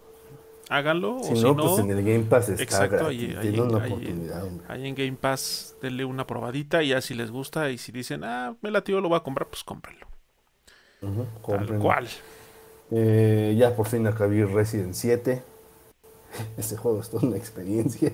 háganlo. 0.70 1.18
Si 1.22 1.32
o 1.34 1.36
si 1.36 1.42
no, 1.42 1.56
pues 1.56 1.78
en 1.80 1.90
el 1.90 2.02
Game 2.02 2.24
Pass 2.24 2.48
está 2.48 2.62
exacto, 2.62 2.96
gratis. 2.96 3.36
ahí- 3.36 3.60
una 3.60 3.84
ahí 3.84 3.92
oportunidad, 3.92 4.44
hombre. 4.44 4.66
ahí 4.68 4.86
en 4.88 4.94
Game 4.94 5.16
Pass, 5.20 5.76
denle 5.82 6.06
una 6.06 6.26
probadita 6.26 6.82
y 6.82 6.88
ya 6.88 7.00
si 7.02 7.12
les 7.14 7.30
gusta 7.30 7.70
y 7.70 7.76
si 7.78 7.92
dicen, 7.92 8.24
ah, 8.24 8.56
me 8.62 8.70
latió, 8.70 9.00
lo 9.02 9.10
voy 9.10 9.18
a 9.18 9.20
comprar, 9.22 9.48
pues 9.48 9.62
cómprenlo. 9.64 10.06
Tal 11.46 11.78
cual. 11.78 12.08
Eh, 12.90 13.54
ya 13.58 13.74
por 13.76 13.86
fin 13.86 14.06
acabé 14.06 14.46
Resident 14.46 14.94
7. 14.94 15.42
Ese 16.56 16.76
juego 16.76 17.00
es 17.00 17.10
toda 17.10 17.26
una 17.26 17.36
experiencia. 17.36 18.12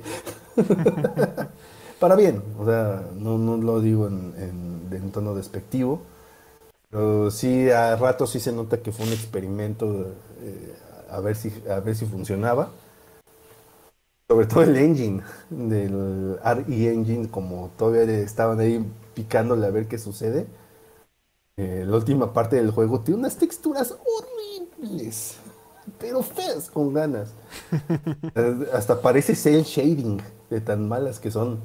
Para 2.01 2.17
bien, 2.17 2.43
o 2.59 2.65
sea, 2.65 3.05
no, 3.17 3.37
no 3.39 3.57
lo 3.57 3.81
digo 3.81 4.07
en, 4.09 4.35
en- 4.39 5.11
tono 5.13 5.35
despectivo. 5.35 6.03
Pero 6.91 7.31
sí, 7.31 7.71
a 7.71 7.97
ratos 7.97 8.31
sí 8.31 8.41
se 8.41 8.53
nota 8.53 8.81
que 8.83 8.93
fue 8.93 9.07
un 9.07 9.13
experimento 9.13 10.09
eh, 10.43 10.75
a, 11.11 11.21
ver 11.21 11.37
si, 11.37 11.53
a 11.71 11.81
ver 11.81 11.97
si 11.97 12.07
funcionaba. 12.07 12.71
Sobre 14.29 14.47
todo 14.47 14.63
el 14.63 14.77
engine, 14.79 15.23
del 15.51 16.39
RE 16.43 16.91
Engine, 16.91 17.29
como 17.31 17.71
todavía 17.77 18.03
estaban 18.21 18.59
ahí 18.59 18.83
picándole 19.15 19.67
a 19.67 19.71
ver 19.71 19.89
qué 19.89 19.99
sucede. 19.99 20.47
Eh, 21.57 21.85
la 21.87 21.97
última 21.97 22.33
parte 22.33 22.57
del 22.57 22.71
juego 22.71 23.01
tiene 23.01 23.21
unas 23.21 23.37
texturas 23.37 23.93
horribles, 23.93 25.37
pero 26.01 26.23
feas 26.23 26.71
con 26.71 26.93
ganas. 26.95 27.35
Hasta 28.75 29.01
parece 29.03 29.35
cel 29.37 29.65
shading 29.65 30.21
de 30.51 30.61
tan 30.61 30.89
malas 30.89 31.21
que 31.21 31.31
son. 31.31 31.61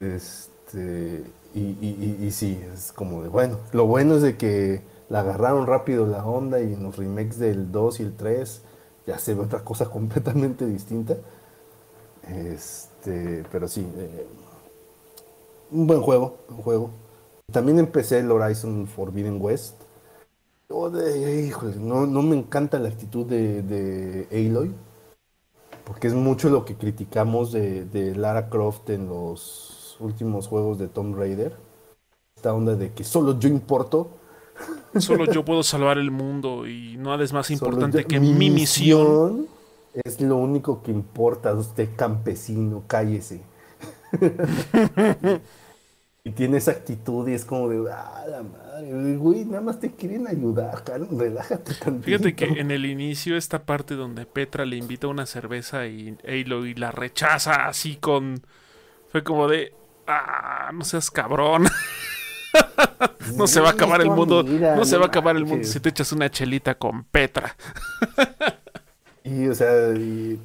Este, 0.00 1.24
y, 1.54 1.60
y- 1.60 2.16
y- 2.20 2.26
y 2.26 2.30
sí, 2.32 2.60
es 2.74 2.92
como 2.92 3.22
de 3.22 3.28
bueno. 3.28 3.58
Lo 3.72 3.86
bueno 3.86 4.16
es 4.16 4.22
de 4.22 4.36
que 4.36 4.82
la 5.08 5.20
agarraron 5.20 5.66
rápido 5.66 6.06
la 6.06 6.24
onda 6.26 6.60
y 6.60 6.74
en 6.74 6.82
los 6.82 6.96
remakes 6.96 7.38
del 7.38 7.72
2 7.72 8.00
y 8.00 8.04
el 8.04 8.14
3 8.16 8.62
ya 9.06 9.18
se 9.18 9.34
ve 9.34 9.42
otra 9.42 9.64
cosa 9.64 9.86
completamente 9.90 10.66
distinta. 10.66 11.16
Este, 12.28 13.44
pero 13.50 13.68
sí, 13.68 13.86
eh, 13.96 14.26
un 15.70 15.86
buen 15.86 16.00
juego, 16.00 16.38
un 16.48 16.56
juego. 16.62 16.90
También 17.52 17.78
empecé 17.78 18.18
el 18.18 18.30
Horizon 18.30 18.86
Forbidden 18.86 19.38
West. 19.40 19.74
De- 20.68 21.46
híjole, 21.46 21.76
no, 21.76 22.06
no 22.06 22.20
me 22.22 22.36
encanta 22.36 22.78
la 22.78 22.90
actitud 22.90 23.24
de, 23.24 23.62
de 23.62 24.28
Aloy, 24.30 24.70
porque 25.86 26.08
es 26.08 26.14
mucho 26.14 26.50
lo 26.50 26.66
que 26.66 26.76
criticamos 26.76 27.52
de, 27.52 27.86
de 27.86 28.14
Lara 28.14 28.50
Croft 28.50 28.90
en 28.90 29.08
los 29.08 29.96
últimos 29.98 30.46
juegos 30.46 30.78
de 30.78 30.88
Tomb 30.88 31.16
Raider. 31.16 31.56
esta 32.36 32.54
onda 32.54 32.76
de 32.76 32.92
que 32.92 33.04
solo 33.04 33.38
yo 33.38 33.48
importo. 33.48 34.10
Solo 34.98 35.26
yo 35.26 35.44
puedo 35.44 35.62
salvar 35.62 35.98
el 35.98 36.10
mundo 36.10 36.66
y 36.66 36.96
nada 36.96 37.22
es 37.22 37.32
más 37.32 37.50
importante 37.50 38.04
que 38.04 38.18
mi, 38.18 38.32
misión, 38.50 38.54
misión. 38.54 39.48
Es 40.04 40.20
lo 40.20 40.36
único 40.36 40.82
que 40.82 40.90
importa, 40.90 41.54
usted 41.54 41.90
campesino, 41.96 42.82
cállese. 42.86 43.42
y 46.24 46.30
tiene 46.32 46.58
esa 46.58 46.72
actitud 46.72 47.28
y 47.28 47.34
es 47.34 47.44
como 47.44 47.68
de, 47.68 47.90
ah, 47.90 48.24
la 48.28 48.42
madre, 48.42 48.67
güey, 49.18 49.44
nada 49.44 49.60
más 49.60 49.80
te 49.80 49.92
quieren 49.92 50.26
ayudar, 50.26 50.82
relájate 51.10 51.74
tantito. 51.74 52.04
Fíjate 52.04 52.34
que 52.34 52.44
en 52.60 52.70
el 52.70 52.84
inicio, 52.86 53.36
esta 53.36 53.64
parte 53.64 53.94
donde 53.94 54.26
Petra 54.26 54.64
le 54.64 54.76
invita 54.76 55.08
una 55.08 55.26
cerveza 55.26 55.86
y 55.86 56.16
y 56.24 56.74
la 56.74 56.90
rechaza 56.90 57.66
así 57.66 57.96
con. 57.96 58.42
Fue 59.10 59.22
como 59.24 59.48
de, 59.48 59.72
ah, 60.06 60.70
no 60.72 60.84
seas 60.84 61.10
cabrón. 61.10 61.66
no 63.36 63.46
se 63.46 63.60
va 63.60 63.68
a 63.68 63.72
acabar 63.72 64.00
el 64.00 64.10
mundo. 64.10 64.42
no 64.42 64.84
se 64.84 64.96
va 64.96 65.04
a 65.04 65.08
acabar 65.08 65.36
el 65.36 65.44
mundo 65.44 65.66
si 65.66 65.80
te 65.80 65.88
echas 65.88 66.12
una 66.12 66.30
chelita 66.30 66.76
con 66.76 67.04
Petra. 67.04 67.56
y, 69.24 69.46
o 69.48 69.54
sea, 69.54 69.90
y, 69.94 70.40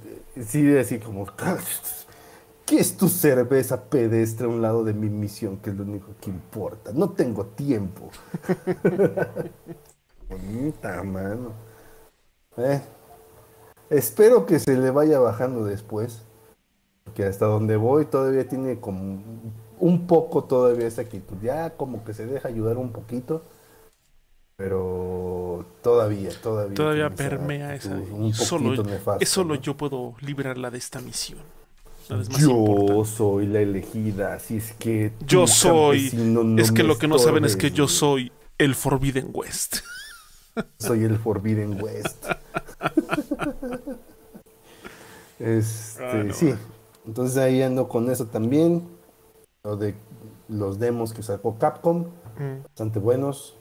sí, 0.45 0.75
así 0.77 0.99
como. 0.99 1.27
¿Qué 2.65 2.79
es 2.79 2.95
tu 2.95 3.09
cerveza 3.09 3.89
pedestre 3.89 4.45
a 4.45 4.49
un 4.49 4.61
lado 4.61 4.83
de 4.85 4.93
mi 4.93 5.09
misión, 5.09 5.57
que 5.57 5.69
es 5.69 5.75
lo 5.75 5.83
único 5.83 6.15
que 6.21 6.29
importa? 6.29 6.91
No 6.93 7.09
tengo 7.09 7.45
tiempo. 7.47 8.09
Bonita, 10.29 11.03
mano. 11.03 11.51
Eh, 12.57 12.81
espero 13.89 14.45
que 14.45 14.59
se 14.59 14.77
le 14.77 14.91
vaya 14.91 15.19
bajando 15.19 15.65
después. 15.65 16.23
Porque 17.03 17.25
hasta 17.25 17.45
donde 17.47 17.75
voy 17.75 18.05
todavía 18.05 18.47
tiene 18.47 18.79
como 18.79 19.21
un 19.79 20.07
poco 20.07 20.45
todavía 20.45 20.87
esa 20.87 21.01
actitud. 21.01 21.35
Ya 21.41 21.71
como 21.71 22.05
que 22.05 22.13
se 22.13 22.25
deja 22.25 22.47
ayudar 22.47 22.77
un 22.77 22.93
poquito. 22.93 23.43
Pero 24.55 25.65
todavía, 25.81 26.29
todavía. 26.41 26.75
Todavía 26.75 27.09
permea 27.09 27.75
esa. 27.75 27.93
Un 27.93 28.33
solo, 28.33 28.81
es 29.19 29.27
solo 29.27 29.55
yo 29.55 29.75
puedo 29.75 30.13
librarla 30.21 30.71
de 30.71 30.77
esta 30.77 31.01
misión 31.01 31.41
yo 32.39 33.03
soy 33.05 33.47
la 33.47 33.61
elegida, 33.61 34.33
así 34.33 34.57
es 34.57 34.73
que... 34.73 35.13
Yo 35.25 35.47
soy... 35.47 36.07
es 36.57 36.71
que 36.71 36.83
lo 36.83 36.97
que 36.97 37.07
no 37.07 37.19
saben 37.19 37.45
es 37.45 37.55
que 37.55 37.71
yo 37.71 37.87
soy 37.87 38.31
el 38.57 38.75
Forbidden 38.75 39.29
West. 39.33 39.77
Soy 40.77 41.03
el 41.03 41.17
Forbidden 41.17 41.81
West. 41.81 42.27
este, 45.39 46.03
ah, 46.03 46.25
sí. 46.31 46.53
Entonces 47.07 47.37
ahí 47.37 47.63
ando 47.63 47.89
con 47.89 48.11
eso 48.11 48.27
también. 48.27 48.87
Lo 49.63 49.77
de 49.77 49.95
los 50.47 50.77
demos 50.77 51.11
que 51.11 51.23
sacó 51.23 51.57
Capcom. 51.57 52.05
Bastante 52.63 52.99
buenos. 52.99 53.55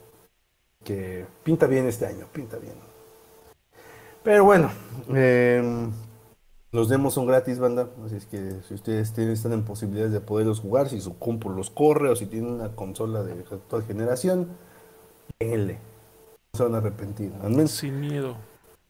Que 0.83 1.25
pinta 1.43 1.65
bien 1.65 1.87
este 1.87 2.05
año, 2.05 2.27
pinta 2.31 2.57
bien. 2.57 2.75
Pero 4.23 4.45
bueno, 4.45 4.71
eh, 5.15 5.89
los 6.73 6.89
demos 6.89 7.13
son 7.13 7.27
gratis, 7.27 7.59
banda. 7.59 7.87
Así 8.03 8.15
es 8.15 8.25
que 8.25 8.61
si 8.67 8.73
ustedes 8.73 9.13
tienen, 9.13 9.33
están 9.33 9.53
en 9.53 9.63
posibilidades 9.63 10.11
de 10.11 10.19
poderlos 10.19 10.59
jugar, 10.59 10.89
si 10.89 10.99
su 10.99 11.17
compu 11.19 11.49
los 11.51 11.69
corre 11.69 12.09
o 12.09 12.15
si 12.15 12.25
tienen 12.25 12.51
una 12.51 12.75
consola 12.75 13.23
de 13.23 13.33
actual 13.33 13.83
generación, 13.83 14.47
denle. 15.39 15.75
No 15.75 16.57
se 16.57 16.63
van 16.63 16.75
a 16.75 16.77
arrepentir. 16.79 17.31
Al 17.43 17.51
menos, 17.51 17.71
Sin 17.71 18.01
miedo. 18.01 18.35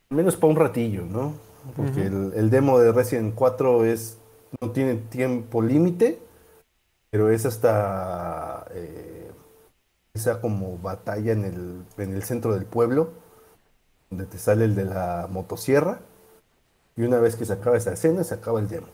Al 0.09 0.17
menos 0.17 0.37
para 0.37 0.53
un 0.53 0.59
ratillo, 0.59 1.05
¿no? 1.05 1.33
Porque 1.75 2.05
el, 2.05 2.49
demo 2.49 2.79
de 2.79 2.91
Resident 2.91 3.35
4 3.35 3.85
es, 3.85 4.17
no 4.61 4.71
tiene 4.71 4.95
tiempo 4.95 5.61
límite, 5.61 6.19
pero 7.09 7.31
es 7.31 7.45
hasta 7.45 8.65
eh, 8.71 9.31
esa 10.13 10.39
como 10.39 10.77
batalla 10.77 11.33
en 11.33 11.43
el, 11.43 11.83
en 11.97 12.13
el 12.13 12.23
centro 12.23 12.53
del 12.53 12.65
pueblo, 12.65 13.11
donde 14.09 14.25
te 14.25 14.37
sale 14.37 14.65
el 14.65 14.75
de 14.75 14.85
la 14.85 15.27
motosierra 15.29 15.99
y 16.95 17.03
una 17.03 17.19
vez 17.19 17.35
que 17.35 17.45
se 17.45 17.53
acaba 17.53 17.77
esa 17.77 17.93
escena, 17.93 18.23
se 18.23 18.35
acaba 18.35 18.59
el 18.59 18.67
demo. 18.67 18.87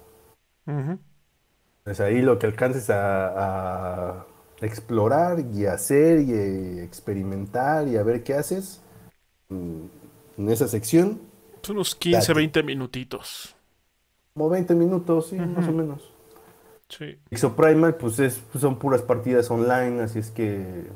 Es 1.86 2.00
ahí 2.00 2.22
lo 2.22 2.38
que 2.38 2.48
alcances 2.48 2.90
a, 2.90 4.26
explorar 4.62 5.40
y 5.54 5.66
hacer 5.66 6.20
y 6.20 6.34
eh, 6.34 6.84
experimentar 6.84 7.88
y 7.88 7.96
a 7.96 8.04
ver 8.04 8.24
qué 8.24 8.34
haces 8.34 8.82
en 9.50 9.90
esa 10.50 10.68
sección. 10.68 11.22
Son 11.62 11.78
unos 11.78 11.96
15, 11.96 12.34
20 12.34 12.64
minutitos. 12.64 13.56
Como 14.34 14.50
20 14.50 14.76
minutos, 14.76 15.28
sí, 15.28 15.36
más 15.36 15.68
o 15.68 15.72
menos. 15.72 16.14
Sí. 16.90 17.20
Exoprimal, 17.30 17.96
pues 17.96 18.20
es, 18.20 18.42
son 18.58 18.80
puras 18.80 19.02
partidas 19.02 19.50
online, 19.52 20.02
así 20.02 20.20
es 20.20 20.32
que 20.32 20.88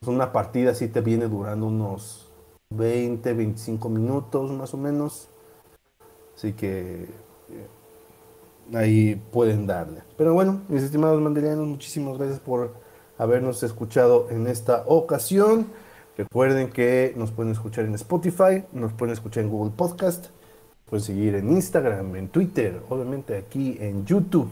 pues, 0.00 0.08
una 0.08 0.32
partida 0.32 0.74
sí 0.74 0.88
te 0.88 1.00
viene 1.00 1.28
durando 1.28 1.66
unos 1.66 2.30
20, 2.70 3.32
25 3.32 3.88
minutos 3.88 4.50
más 4.52 4.74
o 4.74 4.76
menos. 4.76 5.28
Así 6.38 6.52
que 6.52 7.02
eh, 7.02 8.76
ahí 8.76 9.20
pueden 9.32 9.66
darle. 9.66 10.02
Pero 10.16 10.34
bueno, 10.34 10.62
mis 10.68 10.84
estimados 10.84 11.20
mandelianos, 11.20 11.66
muchísimas 11.66 12.16
gracias 12.16 12.38
por 12.38 12.74
habernos 13.18 13.64
escuchado 13.64 14.28
en 14.30 14.46
esta 14.46 14.84
ocasión. 14.86 15.66
Recuerden 16.16 16.70
que 16.70 17.12
nos 17.16 17.32
pueden 17.32 17.50
escuchar 17.50 17.86
en 17.86 17.94
Spotify, 17.96 18.62
nos 18.72 18.92
pueden 18.92 19.14
escuchar 19.14 19.42
en 19.42 19.50
Google 19.50 19.72
Podcast, 19.76 20.26
pueden 20.88 21.04
seguir 21.04 21.34
en 21.34 21.50
Instagram, 21.50 22.14
en 22.14 22.28
Twitter, 22.28 22.82
obviamente 22.88 23.36
aquí 23.36 23.76
en 23.80 24.06
YouTube. 24.06 24.48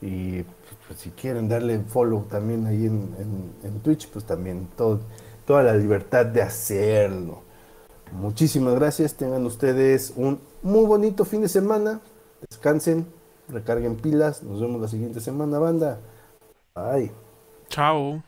Y 0.00 0.42
pues, 0.88 0.98
si 0.98 1.10
quieren 1.10 1.48
darle 1.48 1.78
follow 1.78 2.24
también 2.24 2.66
ahí 2.66 2.86
en, 2.86 3.80
Twitch, 3.84 4.08
pues 4.08 4.24
también 4.24 4.66
todo, 4.76 4.98
toda 5.46 5.62
la 5.62 5.74
libertad 5.74 6.26
de 6.26 6.42
hacerlo. 6.42 7.47
Muchísimas 8.12 8.74
gracias, 8.74 9.14
tengan 9.14 9.44
ustedes 9.46 10.12
un 10.16 10.40
muy 10.62 10.86
bonito 10.86 11.24
fin 11.24 11.42
de 11.42 11.48
semana. 11.48 12.00
Descansen, 12.48 13.06
recarguen 13.48 13.96
pilas. 13.96 14.42
Nos 14.42 14.60
vemos 14.60 14.80
la 14.80 14.88
siguiente 14.88 15.20
semana, 15.20 15.58
banda. 15.58 15.98
Bye. 16.74 17.10
Chao. 17.68 18.22